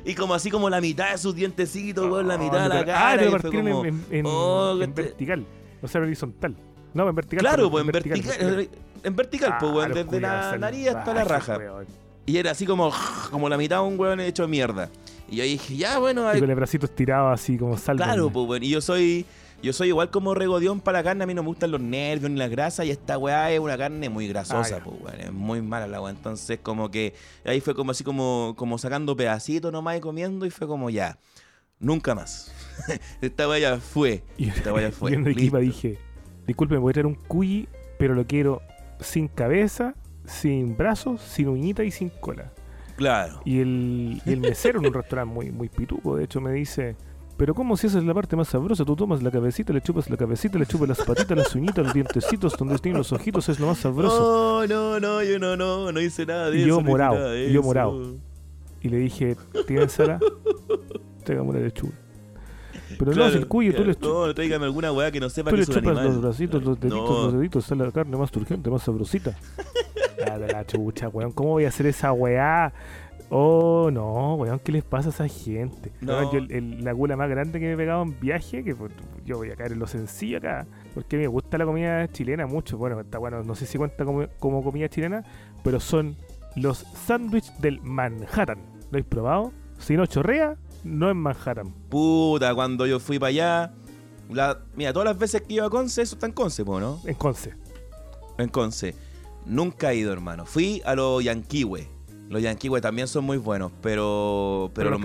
Y 0.05 0.15
como 0.15 0.35
así 0.35 0.51
como 0.51 0.69
la 0.70 0.81
mitad 0.81 1.12
de 1.12 1.19
sus 1.19 1.35
dientecitos, 1.35 2.11
weón, 2.11 2.29
la 2.29 2.39
mitad 2.39 2.62
de 2.62 2.69
la 2.69 2.81
Ah, 2.81 2.85
cara. 2.85 3.11
pero 3.16 3.27
y 3.27 3.31
fue 3.31 3.41
partieron 3.41 3.70
como, 3.73 3.85
en, 3.87 4.05
en- 4.11 4.27
oh, 4.27 4.83
en 4.83 4.93
te- 4.95 5.03
vertical. 5.03 5.47
O 5.83 5.89
sea, 5.89 6.01
horizontal. 6.01 6.57
No, 6.95 7.09
en 7.09 7.15
vertical. 7.15 7.41
Claro, 7.41 7.57
pero 7.57 7.70
pues 7.70 7.85
en 7.87 7.93
vertical. 7.93 8.69
En 9.05 9.16
vertical, 9.16 9.57
pues, 9.59 9.73
Ah, 9.73 9.74
weón, 9.74 9.93
desde 9.95 10.20
la 10.20 10.59
nariz 10.59 10.89
hasta 10.89 11.15
la 11.15 11.24
raja. 11.24 11.57
weón. 11.59 11.87
Y 12.27 12.37
era 12.37 12.53
así 12.53 12.66
como, 12.66 12.93
como 13.31 13.49
la 13.49 13.57
mitad 13.57 13.77
de 13.81 13.83
un 13.89 13.99
weón 13.99 14.20
hecho 14.20 14.47
mierda. 14.47 14.91
Y 15.29 15.37
yo 15.37 15.45
dije, 15.45 15.77
ya, 15.77 15.99
bueno, 15.99 16.33
Y 16.37 16.39
con 16.41 16.51
el 16.51 16.55
bracito 16.57 16.87
estirado 16.87 17.31
así 17.31 17.57
como 17.59 17.77
salva. 17.79 18.05
claro, 18.05 18.31
pues, 18.31 18.47
bueno. 18.47 18.65
Y 18.65 18.69
yo 18.69 18.81
soy, 18.81 19.24
yo 19.63 19.73
soy 19.73 19.89
igual 19.89 20.11
como 20.11 20.35
regodión 20.35 20.81
para 20.81 20.99
la 20.99 21.05
carne. 21.05 21.25
A 21.25 21.27
mí 21.27 21.35
no 21.35 21.43
me 21.43 21.49
gustan 21.49 21.71
los 21.71 21.81
nervios 21.81 22.31
ni 22.31 22.39
las 22.39 22.51
grasas. 22.51 22.87
Y 22.87 22.91
esta 22.91 23.17
weá 23.19 23.51
es 23.53 23.61
una 23.61 23.79
carne 23.79 24.09
muy 24.09 24.27
grasosa, 24.29 24.77
Ah, 24.77 24.79
ya. 24.79 24.85
pues, 24.85 24.97
weón. 25.01 25.21
Es 25.21 25.33
muy 25.33 25.63
mala 25.63 25.87
la 25.87 26.01
weá. 26.01 26.11
Entonces, 26.13 26.59
como 26.63 26.91
que 26.91 27.15
ahí 27.45 27.61
fue 27.61 27.75
como 27.75 27.93
así 27.93 28.03
como, 28.05 28.55
como 28.57 28.79
sacando 28.79 29.17
pedacitos 29.17 29.73
nomás 29.73 29.97
y 29.99 30.01
comiendo. 30.01 30.45
Y 30.47 30.51
fue 30.51 30.67
como, 30.67 30.91
ya, 30.91 31.19
nunca 31.79 32.15
más. 32.15 32.53
esta 33.21 33.49
weá 33.49 33.59
ya 33.59 33.77
fue. 33.79 34.25
Y 34.37 34.49
Esta 34.49 34.73
weá 34.73 34.91
fue. 34.93 35.13
yo 35.13 35.19
en 35.19 35.25
Arequipa 35.25 35.59
dije, 35.59 35.99
disculpe, 36.47 36.75
me 36.75 36.81
voy 36.81 36.91
a 36.91 36.95
traer 36.95 37.07
un 37.07 37.15
cuyi, 37.15 37.69
pero 37.99 38.15
lo 38.15 38.27
quiero 38.27 38.63
sin 39.01 39.29
cabeza, 39.29 39.95
sin 40.27 40.77
brazos, 40.77 41.21
sin 41.21 41.49
uñita 41.49 41.85
y 41.85 41.91
sin 41.91 42.09
cola. 42.09 42.53
Claro. 42.97 43.41
Y 43.45 43.61
el, 43.61 44.23
y 44.25 44.33
el 44.33 44.41
mesero 44.41 44.79
en 44.81 44.87
un 44.87 44.93
restaurante 44.95 45.33
muy, 45.35 45.51
muy 45.51 45.69
pituco, 45.69 46.17
de 46.17 46.25
hecho, 46.25 46.41
me 46.41 46.53
dice, 46.53 46.95
pero 47.43 47.55
¿cómo 47.56 47.77
si 47.77 47.89
esa 47.89 47.98
es 47.98 48.05
la 48.05 48.14
parte 48.14 48.36
más 48.36 48.47
sabrosa? 48.47 48.85
Tú 48.85 48.94
tomas 48.94 49.20
la 49.20 49.28
cabecita, 49.32 49.73
le 49.73 49.81
chupas 49.81 50.09
la 50.09 50.16
cabecita, 50.16 50.60
le 50.60 50.64
chupas 50.64 50.89
las 50.90 51.02
patitas, 51.02 51.36
las 51.36 51.52
uñitas, 51.56 51.85
los 51.85 51.93
dientecitos, 51.93 52.56
donde 52.56 52.78
tienen 52.78 52.98
los 52.98 53.10
ojitos, 53.12 53.48
es 53.48 53.59
lo 53.59 53.66
más 53.66 53.78
sabroso. 53.78 54.64
No, 54.69 54.98
no, 54.98 55.01
no, 55.01 55.23
yo 55.24 55.40
no, 55.40 55.56
no, 55.56 55.90
no 55.90 56.01
hice 56.01 56.24
nada 56.24 56.51
de 56.51 56.59
Y 56.59 56.60
eso. 56.60 56.69
yo 56.69 56.77
no 56.77 56.82
morado, 56.82 57.36
y 57.36 57.52
yo 57.52 57.60
morado. 57.60 58.14
Y 58.81 58.89
le 58.90 58.98
dije, 58.98 59.36
¿tienen 59.66 59.90
sala? 59.90 60.20
Tráigame 61.24 61.51
una 61.51 61.59
lechuga. 61.59 61.94
Pero 62.97 63.10
no, 63.10 63.16
Claro, 63.16 63.32
si 63.32 63.39
el 63.39 63.48
cuyo, 63.48 63.74
tú 63.74 63.85
le, 63.86 63.94
chu- 63.97 64.06
No, 64.28 64.32
tráigame 64.35 64.64
alguna 64.66 64.93
weá 64.93 65.10
que 65.10 65.19
no 65.19 65.28
sepa 65.28 65.51
tú 65.51 65.56
que 65.56 65.56
le 65.56 65.62
es 65.64 65.69
un 65.69 65.74
chupas 65.74 65.97
animal. 65.98 66.06
los 66.12 66.23
bracitos, 66.23 66.62
los 66.62 66.78
deditos, 66.78 67.10
No. 67.10 67.23
los 67.24 67.32
deditos, 67.32 67.64
sale 67.64 67.85
la 67.85 67.90
carne 67.90 68.16
más 68.16 68.31
turgente, 68.31 68.70
más 68.70 68.82
sabrosita. 68.82 69.36
La 70.48 70.64
chucha, 70.64 71.09
weón, 71.09 71.32
¿cómo 71.32 71.51
voy 71.51 71.64
a 71.64 71.69
hacer 71.69 71.86
esa 71.86 72.12
weá? 72.12 72.73
Oh, 73.35 73.91
no, 73.91 74.35
weón, 74.35 74.59
¿qué 74.59 74.73
les 74.73 74.85
pasa 74.85 75.09
a 75.09 75.13
esa 75.13 75.27
gente? 75.27 75.91
No. 76.03 76.13
Weón, 76.19 76.31
yo 76.33 76.39
el- 76.55 76.85
la 76.85 76.93
gula 76.93 77.17
más 77.17 77.31
grande 77.31 77.59
que 77.59 77.65
me 77.67 77.73
he 77.73 77.77
pegado 77.79 78.03
en 78.03 78.21
viaje, 78.21 78.63
que 78.63 78.75
pues, 78.75 78.93
yo 79.25 79.39
voy 79.39 79.51
a 79.51 79.57
caer 79.57 79.73
en 79.73 79.79
lo 79.79 79.87
sencillo 79.87 80.37
acá, 80.37 80.67
porque 80.93 81.17
me 81.17 81.27
gusta 81.29 81.57
la 81.57 81.65
comida 81.65 82.07
chilena 82.09 82.47
mucho. 82.47 82.77
Bueno, 82.77 83.01
está 83.01 83.17
bueno, 83.19 83.43
no 83.43 83.55
sé 83.55 83.65
si 83.65 83.79
cuenta 83.79 84.05
como, 84.05 84.27
como 84.39 84.63
comida 84.63 84.87
chilena, 84.91 85.25
pero 85.65 85.81
son 85.81 86.15
los 86.57 86.79
sándwiches 87.07 87.59
del 87.59 87.81
Manhattan. 87.81 88.59
¿Lo 88.83 88.89
habéis 88.99 89.07
probado? 89.07 89.51
Si 89.79 89.97
no 89.97 90.05
chorrea, 90.05 90.57
no 90.85 91.09
es 91.09 91.17
Manhattan. 91.17 91.73
Puta, 91.89 92.55
cuando 92.55 92.85
yo 92.87 93.01
fui 93.01 93.19
para 93.19 93.29
allá. 93.31 93.73
La, 94.31 94.59
mira, 94.77 94.93
todas 94.93 95.07
las 95.09 95.19
veces 95.19 95.41
que 95.41 95.55
iba 95.55 95.67
a 95.67 95.71
Conce, 95.71 96.03
eso 96.03 96.17
está 96.17 96.27
en 96.27 96.33
Conce, 96.33 96.65
¿no? 96.65 97.01
En 97.07 97.15
Conce. 97.15 97.55
En 98.37 98.49
Conce. 98.51 98.95
Nunca 99.47 99.93
he 99.93 99.97
ido, 99.97 100.13
hermano. 100.13 100.45
Fui 100.45 100.83
a 100.85 100.95
los 100.95 101.25
Yanquiwe. 101.25 101.89
Los 102.28 102.40
Yanquiwe 102.40 102.81
también 102.81 103.09
son 103.09 103.24
muy 103.24 103.36
buenos, 103.36 103.73
pero. 103.82 104.70
Pero, 104.74 104.89
Pero 104.89 104.90
los 104.90 105.01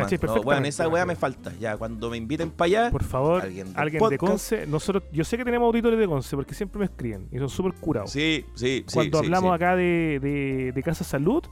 man- 0.46 0.62
no, 0.62 0.68
esa 0.68 0.88
weá 0.88 1.06
me 1.06 1.16
falta. 1.16 1.52
Ya, 1.60 1.76
cuando 1.76 2.10
me 2.10 2.16
inviten 2.18 2.50
para 2.52 2.66
allá. 2.68 2.92
Por 2.92 3.04
favor, 3.04 3.42
Alguien 3.44 3.68
alguien, 3.76 4.00
de 4.02 4.18
podcast. 4.18 4.20
Conce. 4.20 4.68
Nosotros, 4.68 5.04
yo 5.12 5.26
sé 5.26 5.38
que 5.38 5.44
tenemos 5.44 5.68
auditores 5.68 6.00
de 6.00 6.08
Conce 6.08 6.36
porque 6.38 6.54
siempre 6.54 6.80
me 6.80 6.86
escriben 6.86 7.28
y 7.32 7.38
son 7.38 7.50
súper 7.50 7.74
curados. 7.74 8.12
Sí, 8.12 8.46
sí, 8.56 8.86
sí. 8.88 8.94
Cuando 8.94 9.20
sí, 9.20 9.26
hablamos 9.26 9.50
sí. 9.52 9.56
acá 9.56 9.76
de, 9.76 10.20
de, 10.22 10.72
de 10.72 10.84
Casa 10.84 11.04
Salud, 11.04 11.44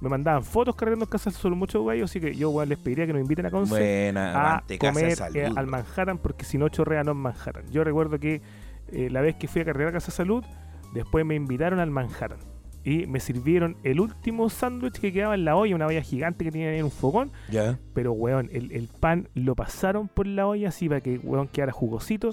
me 0.00 0.08
mandaban 0.08 0.44
fotos 0.44 0.76
cargando 0.76 1.04
en 1.04 1.10
Casa 1.10 1.32
Salud 1.32 1.56
muchos 1.56 1.82
güeyes, 1.82 2.04
así 2.04 2.20
que 2.20 2.36
yo 2.36 2.50
weón, 2.50 2.68
les 2.68 2.78
pediría 2.78 3.04
que 3.04 3.12
nos 3.12 3.20
inviten 3.22 3.46
a 3.46 3.50
Conce 3.50 3.70
Buena, 3.72 4.56
a 4.58 4.64
comer 4.78 5.16
salud. 5.16 5.36
eh, 5.36 5.46
al 5.46 5.52
bro. 5.66 5.66
Manhattan 5.66 6.18
porque 6.18 6.44
si 6.44 6.58
no 6.58 6.68
chorrea 6.68 7.02
no 7.02 7.10
es 7.10 7.16
Manhattan. 7.16 7.68
Yo 7.72 7.82
recuerdo 7.82 8.20
que 8.20 8.40
eh, 8.92 9.08
la 9.10 9.20
vez 9.20 9.34
que 9.34 9.48
fui 9.48 9.62
a 9.62 9.64
cargar 9.64 9.88
a 9.88 9.92
Casa 9.92 10.12
Salud, 10.12 10.44
después 10.94 11.26
me 11.26 11.34
invitaron 11.34 11.80
al 11.80 11.90
Manhattan. 11.90 12.38
Y 12.88 13.06
me 13.06 13.20
sirvieron 13.20 13.76
el 13.84 14.00
último 14.00 14.48
sándwich 14.48 14.94
que 14.94 15.12
quedaba 15.12 15.34
en 15.34 15.44
la 15.44 15.56
olla, 15.56 15.74
una 15.74 15.86
olla 15.86 16.00
gigante 16.00 16.42
que 16.42 16.50
tenía 16.50 16.70
ahí 16.70 16.78
en 16.78 16.86
un 16.86 16.90
fogón. 16.90 17.30
Ya. 17.50 17.78
Pero, 17.92 18.12
weón, 18.12 18.48
el, 18.50 18.72
el 18.72 18.88
pan 18.88 19.28
lo 19.34 19.54
pasaron 19.54 20.08
por 20.08 20.26
la 20.26 20.46
olla 20.46 20.68
así 20.70 20.88
para 20.88 21.02
que, 21.02 21.18
weón, 21.18 21.48
quedara 21.48 21.72
jugosito. 21.72 22.28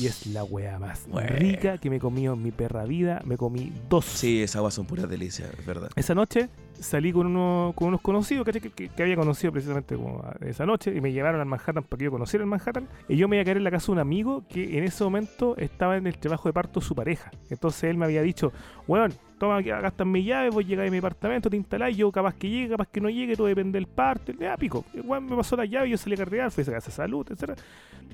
Y 0.00 0.06
es 0.06 0.26
la 0.26 0.42
weá 0.42 0.80
más 0.80 1.06
rica 1.38 1.78
que 1.78 1.90
me 1.90 1.96
he 1.96 2.00
comido 2.00 2.34
en 2.34 2.42
mi 2.42 2.50
perra 2.50 2.86
vida. 2.86 3.22
Me 3.24 3.36
comí 3.36 3.72
dos. 3.88 4.04
Sí, 4.04 4.42
esas 4.42 4.56
aguas 4.56 4.74
son 4.74 4.84
puras 4.84 5.08
delicias, 5.08 5.48
es 5.56 5.64
verdad. 5.64 5.90
Esa 5.94 6.16
noche 6.16 6.48
salí 6.80 7.12
con, 7.12 7.26
uno, 7.26 7.72
con 7.76 7.88
unos 7.88 8.00
conocidos 8.00 8.44
que, 8.46 8.60
que- 8.60 8.88
que 8.88 9.02
había 9.02 9.16
conocido 9.16 9.52
precisamente 9.52 9.94
como 9.96 10.24
esa 10.40 10.66
noche 10.66 10.92
y 10.96 11.00
me 11.00 11.12
llevaron 11.12 11.40
al 11.40 11.46
Manhattan 11.46 11.84
para 11.84 11.98
que 11.98 12.04
yo 12.04 12.10
conociera 12.10 12.42
el 12.44 12.50
Manhattan. 12.50 12.88
Y 13.08 13.16
yo 13.16 13.28
me 13.28 13.36
iba 13.36 13.42
a 13.42 13.44
quedar 13.44 13.56
en 13.58 13.64
la 13.64 13.70
casa 13.70 13.86
de 13.86 13.92
un 13.92 13.98
amigo 14.00 14.42
que 14.48 14.78
en 14.78 14.84
ese 14.84 15.04
momento 15.04 15.56
estaba 15.56 15.96
en 15.96 16.06
el 16.06 16.18
trabajo 16.18 16.48
de 16.48 16.52
parto 16.52 16.80
de 16.80 16.86
su 16.86 16.94
pareja. 16.94 17.30
Entonces 17.50 17.84
él 17.84 17.96
me 17.96 18.06
había 18.06 18.22
dicho, 18.22 18.52
weón, 18.88 19.12
toma, 19.38 19.58
aquí, 19.58 19.70
acá 19.70 19.88
están 19.88 20.10
mis 20.10 20.26
llaves, 20.26 20.52
voy 20.52 20.64
a 20.64 20.66
llegar 20.66 20.86
a 20.86 20.90
mi 20.90 20.98
apartamento, 20.98 21.48
te 21.48 21.56
instalás, 21.56 21.96
yo 21.96 22.10
capaz 22.12 22.34
que 22.34 22.48
llegue, 22.48 22.68
capaz 22.70 22.88
que 22.88 23.00
no 23.00 23.08
llegue, 23.08 23.36
todo 23.36 23.46
depende 23.46 23.78
del 23.78 23.86
parto. 23.86 24.32
Ya, 24.32 24.56
pico. 24.56 24.84
El 24.94 25.02
weón 25.02 25.24
me 25.26 25.36
pasó 25.36 25.56
la 25.56 25.64
llave, 25.64 25.88
yo 25.90 25.96
salí 25.96 26.14
a 26.14 26.18
cargar, 26.18 26.50
fui 26.50 26.60
a 26.60 26.64
esa 26.64 26.72
casa 26.72 26.86
de 26.90 26.92
salud, 26.92 27.26
etc. 27.30 27.58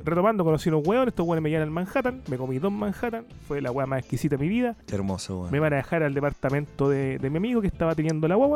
Retomando, 0.05 0.44
conocí 0.44 0.68
unos 0.68 0.86
weones, 0.86 1.09
estos 1.09 1.26
weones 1.26 1.43
me 1.43 1.48
llevan 1.51 1.64
al 1.68 1.70
Manhattan, 1.72 2.20
me 2.28 2.36
comí 2.36 2.59
dos 2.59 2.70
Manhattan, 2.70 3.24
fue 3.48 3.60
la 3.62 3.70
weá 3.72 3.86
más 3.86 4.01
exquisita 4.01 4.36
de 4.36 4.43
mi 4.44 4.48
vida. 4.48 4.76
Qué 4.86 4.94
hermoso, 4.94 5.40
weón. 5.40 5.51
Me 5.52 5.59
van 5.59 5.72
a 5.72 5.76
dejar 5.76 6.02
al 6.02 6.12
departamento 6.14 6.88
de, 6.90 7.18
de 7.18 7.30
mi 7.30 7.38
amigo 7.38 7.60
que 7.62 7.66
estaba 7.68 7.94
teniendo 7.94 8.28
la 8.28 8.34
guagua. 8.34 8.56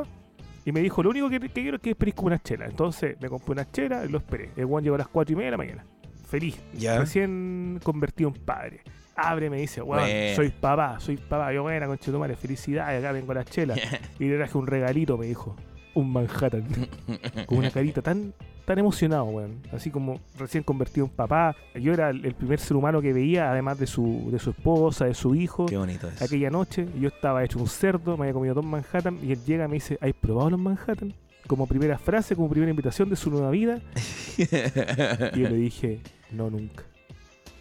Y 0.64 0.72
me 0.72 0.80
dijo, 0.80 1.02
lo 1.02 1.10
único 1.10 1.30
que, 1.30 1.40
que 1.40 1.48
quiero 1.48 1.76
es 1.76 1.82
que 1.82 1.90
esperes 1.90 2.14
como 2.14 2.28
una 2.28 2.38
chela. 2.38 2.66
Entonces 2.66 3.16
me 3.20 3.28
compré 3.28 3.52
una 3.52 3.70
chela 3.70 4.04
y 4.04 4.08
lo 4.08 4.18
esperé. 4.18 4.50
El 4.56 4.66
guan 4.66 4.84
llegó 4.84 4.96
a 4.96 4.98
las 4.98 5.08
4 5.08 5.32
y 5.32 5.36
media 5.36 5.46
de 5.46 5.50
la 5.52 5.56
mañana. 5.56 5.86
Feliz. 6.28 6.60
Ya. 6.74 6.98
Recién 6.98 7.80
convertido 7.82 8.28
en 8.28 8.44
padre. 8.44 8.82
Abre, 9.16 9.50
me 9.50 9.58
dice, 9.58 9.82
weón, 9.82 10.08
soy 10.34 10.50
papá, 10.50 10.98
soy 11.00 11.16
papá. 11.16 11.52
Yo, 11.52 11.62
buena, 11.62 11.86
conchetumare, 11.86 12.36
felicidades, 12.36 13.02
acá 13.02 13.12
vengo 13.12 13.34
la 13.34 13.44
chela. 13.44 13.74
y 14.18 14.24
le 14.24 14.36
traje 14.36 14.56
un 14.56 14.66
regalito, 14.66 15.18
me 15.18 15.26
dijo. 15.26 15.56
Un 15.94 16.12
Manhattan. 16.12 16.64
con 17.46 17.58
una 17.58 17.70
carita 17.70 18.00
tan, 18.02 18.32
tan 18.64 18.78
emocionado, 18.78 19.24
weón. 19.24 19.60
Así 19.72 19.90
como 19.90 20.20
recién 20.38 20.62
convertido 20.62 21.06
en 21.06 21.12
papá. 21.12 21.56
Yo 21.74 21.92
era 21.92 22.10
el 22.10 22.34
primer 22.34 22.58
ser 22.60 22.76
humano 22.76 23.00
que 23.02 23.12
veía, 23.12 23.50
además 23.50 23.78
de 23.78 23.86
su, 23.86 24.28
de 24.30 24.38
su 24.38 24.50
esposa, 24.50 25.06
de 25.06 25.14
su 25.14 25.34
hijo 25.34 25.66
Qué 25.66 25.76
bonito 25.76 26.08
es. 26.08 26.22
aquella 26.22 26.50
noche 26.50 26.86
yo 26.98 27.08
estaba 27.08 27.42
hecho 27.44 27.58
un 27.58 27.66
cerdo, 27.68 28.16
me 28.16 28.24
había 28.24 28.34
comido 28.34 28.54
dos 28.54 28.64
Manhattan 28.64 29.18
y 29.22 29.32
él 29.32 29.44
llega 29.44 29.64
y 29.64 29.68
me 29.68 29.74
dice, 29.74 29.98
¿has 30.00 30.12
probado 30.12 30.50
los 30.50 30.60
Manhattan? 30.60 31.12
Como 31.46 31.66
primera 31.66 31.98
frase, 31.98 32.36
como 32.36 32.48
primera 32.48 32.70
invitación 32.70 33.10
de 33.10 33.16
su 33.16 33.30
nueva 33.30 33.50
vida. 33.50 33.80
Y 34.38 35.40
yo 35.40 35.48
le 35.48 35.56
dije, 35.56 36.00
no 36.30 36.48
nunca, 36.50 36.84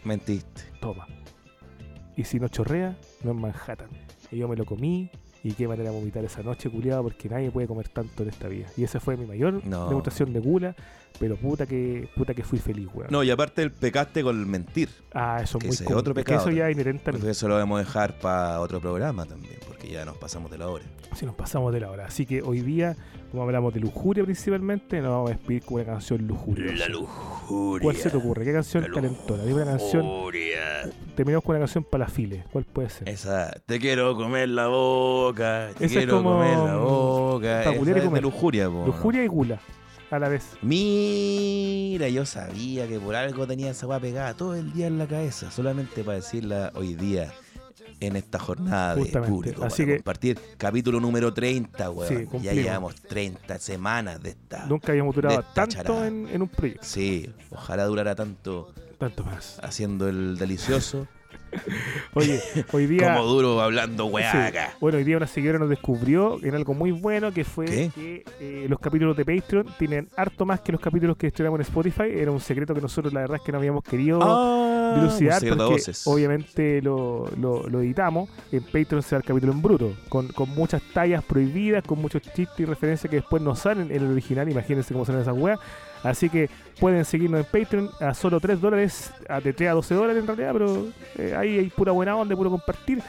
Mentiste. 0.03 0.61
toma. 0.79 1.07
Y 2.15 2.23
si 2.25 2.39
no 2.39 2.47
chorrea, 2.47 2.95
no 3.23 3.31
es 3.31 3.37
Manhattan. 3.37 3.89
Y 4.31 4.37
yo 4.37 4.47
me 4.47 4.55
lo 4.55 4.65
comí 4.65 5.09
y 5.43 5.53
qué 5.53 5.67
manera 5.67 5.89
de 5.91 5.95
vomitar 5.95 6.23
esa 6.25 6.43
noche, 6.43 6.69
culiado, 6.69 7.03
porque 7.03 7.29
nadie 7.29 7.49
puede 7.51 7.67
comer 7.67 7.87
tanto 7.89 8.23
en 8.23 8.29
esta 8.29 8.47
vida. 8.47 8.67
Y 8.75 8.83
esa 8.83 8.99
fue 8.99 9.15
mi 9.17 9.25
mayor 9.25 9.65
No. 9.65 9.87
degustación 9.87 10.33
de 10.33 10.39
gula, 10.39 10.75
pero 11.19 11.35
puta 11.35 11.65
que 11.65 12.09
puta 12.15 12.33
que 12.33 12.43
fui 12.43 12.59
feliz, 12.59 12.87
weón. 12.93 13.09
No, 13.11 13.23
y 13.23 13.29
aparte 13.29 13.61
el 13.61 13.71
pecaste 13.71 14.23
con 14.23 14.39
el 14.39 14.45
mentir. 14.45 14.89
Ah, 15.13 15.39
eso 15.43 15.57
es 15.57 15.61
que 15.61 15.67
muy 15.67 15.73
ese 15.75 15.83
es 15.83 15.91
otro 15.91 16.11
Es 16.11 16.17
que 16.17 16.23
pecado 16.23 16.41
eso 16.41 16.51
ya 16.51 16.69
es 16.69 16.75
inherente 16.75 17.11
eso 17.29 17.47
lo 17.47 17.55
vamos 17.55 17.79
a 17.79 17.83
dejar 17.83 18.17
para 18.19 18.59
otro 18.59 18.79
programa 18.79 19.25
también, 19.25 19.55
porque 19.67 19.89
ya 19.89 20.05
nos 20.05 20.17
pasamos 20.17 20.49
de 20.51 20.57
la 20.57 20.67
hora. 20.69 20.85
Si 21.15 21.25
nos 21.25 21.35
pasamos 21.35 21.73
de 21.73 21.79
la 21.79 21.91
hora. 21.91 22.05
Así 22.05 22.25
que 22.25 22.41
hoy 22.41 22.61
día, 22.61 22.95
como 23.31 23.43
hablamos 23.43 23.73
de 23.73 23.79
lujuria 23.79 24.23
principalmente, 24.23 25.01
nos 25.01 25.11
vamos 25.11 25.31
a 25.31 25.33
despedir 25.33 25.63
con 25.63 25.75
una 25.75 25.85
canción 25.85 26.27
lujuriosa. 26.27 26.87
lujuria. 26.87 27.83
¿Cuál 27.83 27.95
se 27.95 28.09
te 28.09 28.17
ocurre? 28.17 28.45
¿Qué 28.45 28.53
canción 28.53 28.85
calentona? 28.93 29.43
Dime 29.43 29.63
una 29.63 29.77
canción. 29.77 30.05
Terminamos 31.15 31.43
con 31.43 31.55
una 31.55 31.65
canción 31.65 31.83
para 31.83 32.05
la 32.05 32.09
file. 32.09 32.45
¿Cuál 32.51 32.65
puede 32.65 32.89
ser? 32.89 33.09
Esa, 33.09 33.51
te 33.65 33.79
quiero 33.79 34.15
comer 34.15 34.49
la 34.49 34.67
boca, 34.67 35.69
te 35.77 35.85
Esa 35.85 35.99
es 35.99 36.05
quiero 36.05 36.17
como, 36.17 36.37
comer 36.37 36.57
la 36.57 36.75
boca. 36.75 37.61
Esa 37.61 37.71
es 37.73 38.11
de 38.13 38.21
lujuria, 38.21 38.67
po, 38.67 38.73
¿no? 38.73 38.85
Lujuria 38.87 39.23
y 39.23 39.27
gula. 39.27 39.59
A 40.11 40.17
la 40.19 40.27
vez. 40.29 40.43
Mira, 40.61 42.07
yo 42.09 42.25
sabía 42.25 42.87
que 42.87 42.99
por 42.99 43.15
algo 43.15 43.45
tenía 43.45 43.71
esa 43.71 43.85
weá 43.87 43.99
pegada 43.99 44.33
todo 44.33 44.55
el 44.55 44.73
día 44.73 44.87
en 44.87 44.97
la 44.97 45.07
cabeza, 45.07 45.51
solamente 45.51 46.03
para 46.03 46.15
decirla 46.17 46.71
hoy 46.75 46.95
día 46.95 47.31
en 47.99 48.15
esta 48.15 48.39
jornada 48.39 48.95
de 48.95 49.01
Justamente, 49.01 49.31
público. 49.31 49.63
así 49.65 49.83
para 49.83 49.91
que- 49.91 49.97
compartir 49.97 50.39
capítulo 50.57 50.99
número 50.99 51.33
30, 51.33 51.91
weón. 51.91 52.07
Sí, 52.31 52.39
ya 52.41 52.53
llevamos 52.53 52.95
30 52.95 53.59
semanas 53.59 54.21
de 54.23 54.29
esta. 54.31 54.65
Nunca 54.65 54.91
habíamos 54.93 55.13
durado 55.13 55.37
de 55.37 55.43
tanto 55.53 56.03
en, 56.05 56.27
en 56.29 56.41
un 56.41 56.47
proyecto. 56.47 56.83
Sí, 56.85 57.29
ojalá 57.51 57.85
durara 57.85 58.15
tanto 58.15 58.73
Tanto 58.97 59.23
más. 59.23 59.59
haciendo 59.61 60.07
el 60.07 60.37
delicioso 60.37 61.07
Oye, 62.13 62.39
hoy 62.71 62.87
día. 62.87 63.13
como 63.15 63.25
duro 63.27 63.61
hablando 63.61 64.05
weá 64.07 64.31
Sí. 64.31 64.37
acá. 64.37 64.73
Bueno, 64.79 64.97
hoy 64.97 65.03
día 65.03 65.17
una 65.17 65.27
seguidora 65.27 65.59
nos 65.59 65.69
descubrió 65.69 66.37
en 66.43 66.55
algo 66.55 66.73
muy 66.73 66.91
bueno 66.91 67.31
que 67.31 67.43
fue 67.43 67.65
¿Qué? 67.65 67.91
que 67.93 68.23
eh, 68.39 68.65
los 68.69 68.79
capítulos 68.79 69.15
de 69.17 69.25
Patreon 69.25 69.67
tienen 69.77 70.09
harto 70.15 70.45
más 70.45 70.61
que 70.61 70.71
los 70.71 70.81
capítulos 70.81 71.17
que 71.17 71.27
estrenamos 71.27 71.59
en 71.59 71.61
Spotify. 71.65 72.03
Era 72.13 72.31
un 72.31 72.39
secreto 72.39 72.73
que 72.73 72.81
nosotros 72.81 73.13
la 73.13 73.21
verdad 73.21 73.37
es 73.37 73.43
que 73.43 73.51
no 73.51 73.57
habíamos 73.57 73.83
querido 73.83 74.19
Ah, 74.21 74.93
Dilucidar 74.95 75.39
porque 75.39 75.55
voces. 75.63 76.05
obviamente 76.07 76.81
lo, 76.81 77.29
lo, 77.39 77.67
lo 77.69 77.81
editamos. 77.81 78.29
En 78.51 78.63
Patreon 78.63 79.01
se 79.03 79.11
da 79.15 79.17
el 79.17 79.23
capítulo 79.23 79.53
en 79.53 79.61
bruto, 79.61 79.93
con, 80.09 80.27
con 80.29 80.49
muchas 80.49 80.81
tallas 80.93 81.23
prohibidas, 81.23 81.83
con 81.83 81.99
muchos 82.01 82.21
chistes 82.21 82.59
y 82.59 82.65
referencias 82.65 83.09
que 83.09 83.17
después 83.17 83.41
no 83.43 83.55
salen 83.55 83.91
en 83.91 84.03
el 84.03 84.11
original. 84.11 84.49
Imagínense 84.49 84.93
cómo 84.93 85.05
salen 85.05 85.21
esas 85.21 85.35
weas. 85.37 85.59
Así 86.03 86.29
que 86.29 86.49
pueden 86.79 87.03
seguirnos 87.05 87.41
en 87.41 87.45
Patreon 87.45 87.89
a 87.99 88.13
solo 88.13 88.39
3 88.39 88.61
dólares, 88.61 89.11
a 89.27 89.41
de 89.41 89.53
3 89.53 89.69
a 89.69 89.73
12 89.73 89.95
dólares 89.95 90.21
en 90.21 90.27
realidad, 90.27 90.53
pero 90.53 90.87
eh, 91.17 91.35
ahí 91.35 91.57
hay 91.57 91.69
pura 91.69 91.91
buena 91.91 92.15
onda, 92.15 92.35
puro 92.35 92.49
compartir. 92.49 93.01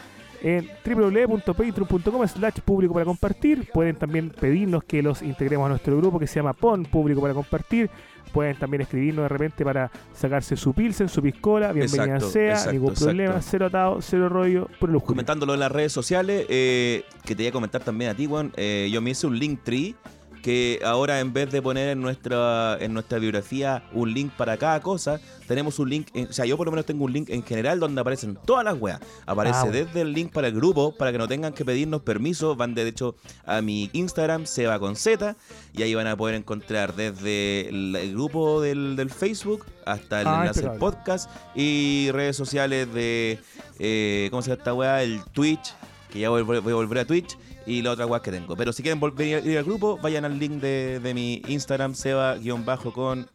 En 0.43 0.71
www.patreon.com 0.87 2.27
slash 2.27 2.61
público 2.65 2.95
para 2.95 3.05
compartir. 3.05 3.69
Pueden 3.75 3.97
también 3.97 4.31
pedirnos 4.31 4.83
que 4.85 5.03
los 5.03 5.21
integremos 5.21 5.67
a 5.67 5.69
nuestro 5.69 5.95
grupo 5.99 6.19
que 6.19 6.27
se 6.27 6.37
llama 6.37 6.55
PON, 6.55 6.87
público 6.87 7.21
para 7.21 7.35
compartir. 7.35 7.91
Pueden 8.33 8.57
también 8.57 8.81
escribirnos 8.81 9.25
de 9.25 9.29
repente 9.29 9.65
para 9.65 9.91
sacarse 10.15 10.57
su 10.57 10.73
pilsen, 10.73 11.11
su 11.11 11.21
piscola. 11.21 11.73
Bienvenida 11.73 12.15
Exacto, 12.15 12.31
sea, 12.31 12.53
exacto, 12.53 12.73
ningún 12.73 12.95
problema, 12.95 13.33
exacto. 13.33 13.49
cero 13.51 13.67
atado, 13.67 13.99
cero 14.01 14.29
rollo, 14.31 14.69
puro 14.79 14.93
lujuria. 14.93 15.09
Comentándolo 15.09 15.53
en 15.53 15.61
las 15.61 15.73
redes 15.73 15.93
sociales, 15.93 16.47
eh, 16.49 17.05
que 17.25 17.35
te 17.35 17.43
voy 17.43 17.49
a 17.49 17.53
comentar 17.53 17.83
también 17.83 18.11
a 18.11 18.15
ti, 18.15 18.25
Juan. 18.27 18.51
eh, 18.57 18.89
yo 18.91 19.03
me 19.03 19.11
hice 19.11 19.27
un 19.27 19.39
link 19.39 19.61
tree 19.63 19.95
que 20.43 20.81
ahora 20.85 21.21
en 21.21 21.33
vez 21.33 21.51
de 21.51 21.61
poner 21.61 21.91
en 21.91 22.01
nuestra 22.01 22.77
en 22.81 22.95
nuestra 22.95 23.19
biografía 23.19 23.83
un 23.93 24.13
link 24.15 24.33
para 24.33 24.57
cada 24.57 24.81
cosa, 24.81 25.21
tenemos 25.47 25.79
un 25.79 25.91
link, 25.91 26.09
en- 26.15 26.29
o 26.29 26.33
sea, 26.33 26.47
yo 26.47 26.57
por 26.57 26.67
lo 26.67 26.71
menos 26.73 26.87
tengo 26.87 27.05
un 27.05 27.13
link 27.13 27.29
en 27.31 27.43
general 27.43 27.79
donde 27.81 28.01
aparecen 28.01 28.39
todas 28.47 28.65
las 28.65 28.81
weas. 28.81 29.01
Aparece 29.27 29.59
Ah, 29.63 29.71
desde 29.71 30.01
el 30.01 30.13
link 30.13 30.33
para 30.33 30.49
el 30.49 30.55
grupo, 30.55 30.95
para 30.97 31.13
que 31.13 31.19
no 31.19 31.29
tengan 31.29 31.53
que 31.53 31.65
pedirnos 31.65 32.03
permiso, 32.03 32.57
van 32.57 32.75
de 32.75 32.89
hecho 32.89 33.17
a 33.45 33.61
mi 33.61 33.91
Instagram, 33.93 34.47
Seba 34.47 34.79
con 34.79 34.97
Z, 34.97 35.37
y 35.77 35.83
ahí 35.83 35.95
van 35.95 36.07
a 36.07 36.17
poder 36.17 36.37
encontrar 36.37 36.95
desde 36.95 37.69
el, 37.69 37.95
el 37.97 38.13
grupo 38.13 38.61
del, 38.63 38.97
del 38.97 39.11
Facebook 39.11 39.67
hasta 39.85 40.23
el 40.23 40.27
Ah, 40.27 40.41
enlace 40.41 40.63
del 40.63 40.79
podcast 40.79 41.31
y 41.55 42.09
redes 42.13 42.37
sociales 42.37 42.93
de, 42.95 43.39
eh, 43.79 44.29
¿cómo 44.31 44.41
se 44.43 44.51
llama 44.51 44.59
esta 44.59 44.75
wea? 44.75 45.03
El 45.03 45.21
Twitch, 45.33 45.75
que 46.13 46.21
ya 46.21 46.31
voy- 46.31 46.43
voy 46.43 46.57
a 46.59 46.61
volver 46.75 46.99
a 47.01 47.05
Twitch 47.05 47.37
y 47.71 47.83
la 47.83 47.93
otra 47.93 48.07
weá 48.07 48.21
que 48.21 48.33
tengo. 48.33 48.57
Pero 48.57 48.73
si 48.73 48.83
quieren 48.83 48.99
volver 48.99 49.43
a 49.43 49.47
ir 49.47 49.59
al 49.59 49.65
grupo, 49.65 49.99
vayan 50.03 50.25
al 50.25 50.39
link 50.39 50.61
de, 50.61 50.99
de 51.01 51.15
mi 51.15 51.41
Instagram, 51.47 51.95
Seba-con-Z. 51.95 53.29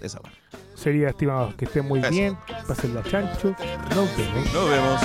Esa 0.00 0.20
weá. 0.20 0.32
Sería, 0.74 1.10
estimados, 1.10 1.54
que 1.54 1.66
estén 1.66 1.86
muy 1.86 2.00
Eso. 2.00 2.10
bien, 2.10 2.36
pasen 2.66 2.94
la 2.94 3.02
chancho, 3.04 3.54
nos 3.94 4.16
vemos. 4.16 4.52
Nos 4.52 4.68
vemos. 4.70 5.00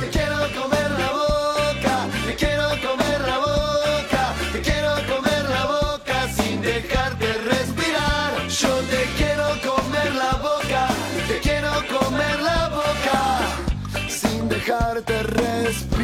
Te 0.00 0.08
quiero 0.10 0.36
comer 0.60 0.90
la 0.92 1.10
boca, 1.12 2.06
te 2.26 2.34
quiero 2.36 2.68
comer 2.86 3.20
la 3.26 3.38
boca, 3.38 4.34
te 4.52 4.60
quiero 4.60 4.90
comer 5.08 5.44
la 5.48 5.66
boca 5.66 6.28
sin 6.36 6.60
dejarte 6.62 7.32
respirar. 7.50 8.48
Yo 8.48 8.80
te 8.92 9.04
quiero 9.16 9.46
comer 9.68 10.14
la 10.14 10.32
boca, 10.36 10.88
te 11.26 11.40
quiero 11.40 11.70
comer 11.88 12.40
la 12.40 12.68
boca 12.68 13.18
sin 14.08 14.48
dejarte 14.48 15.22
respirar. 15.24 16.01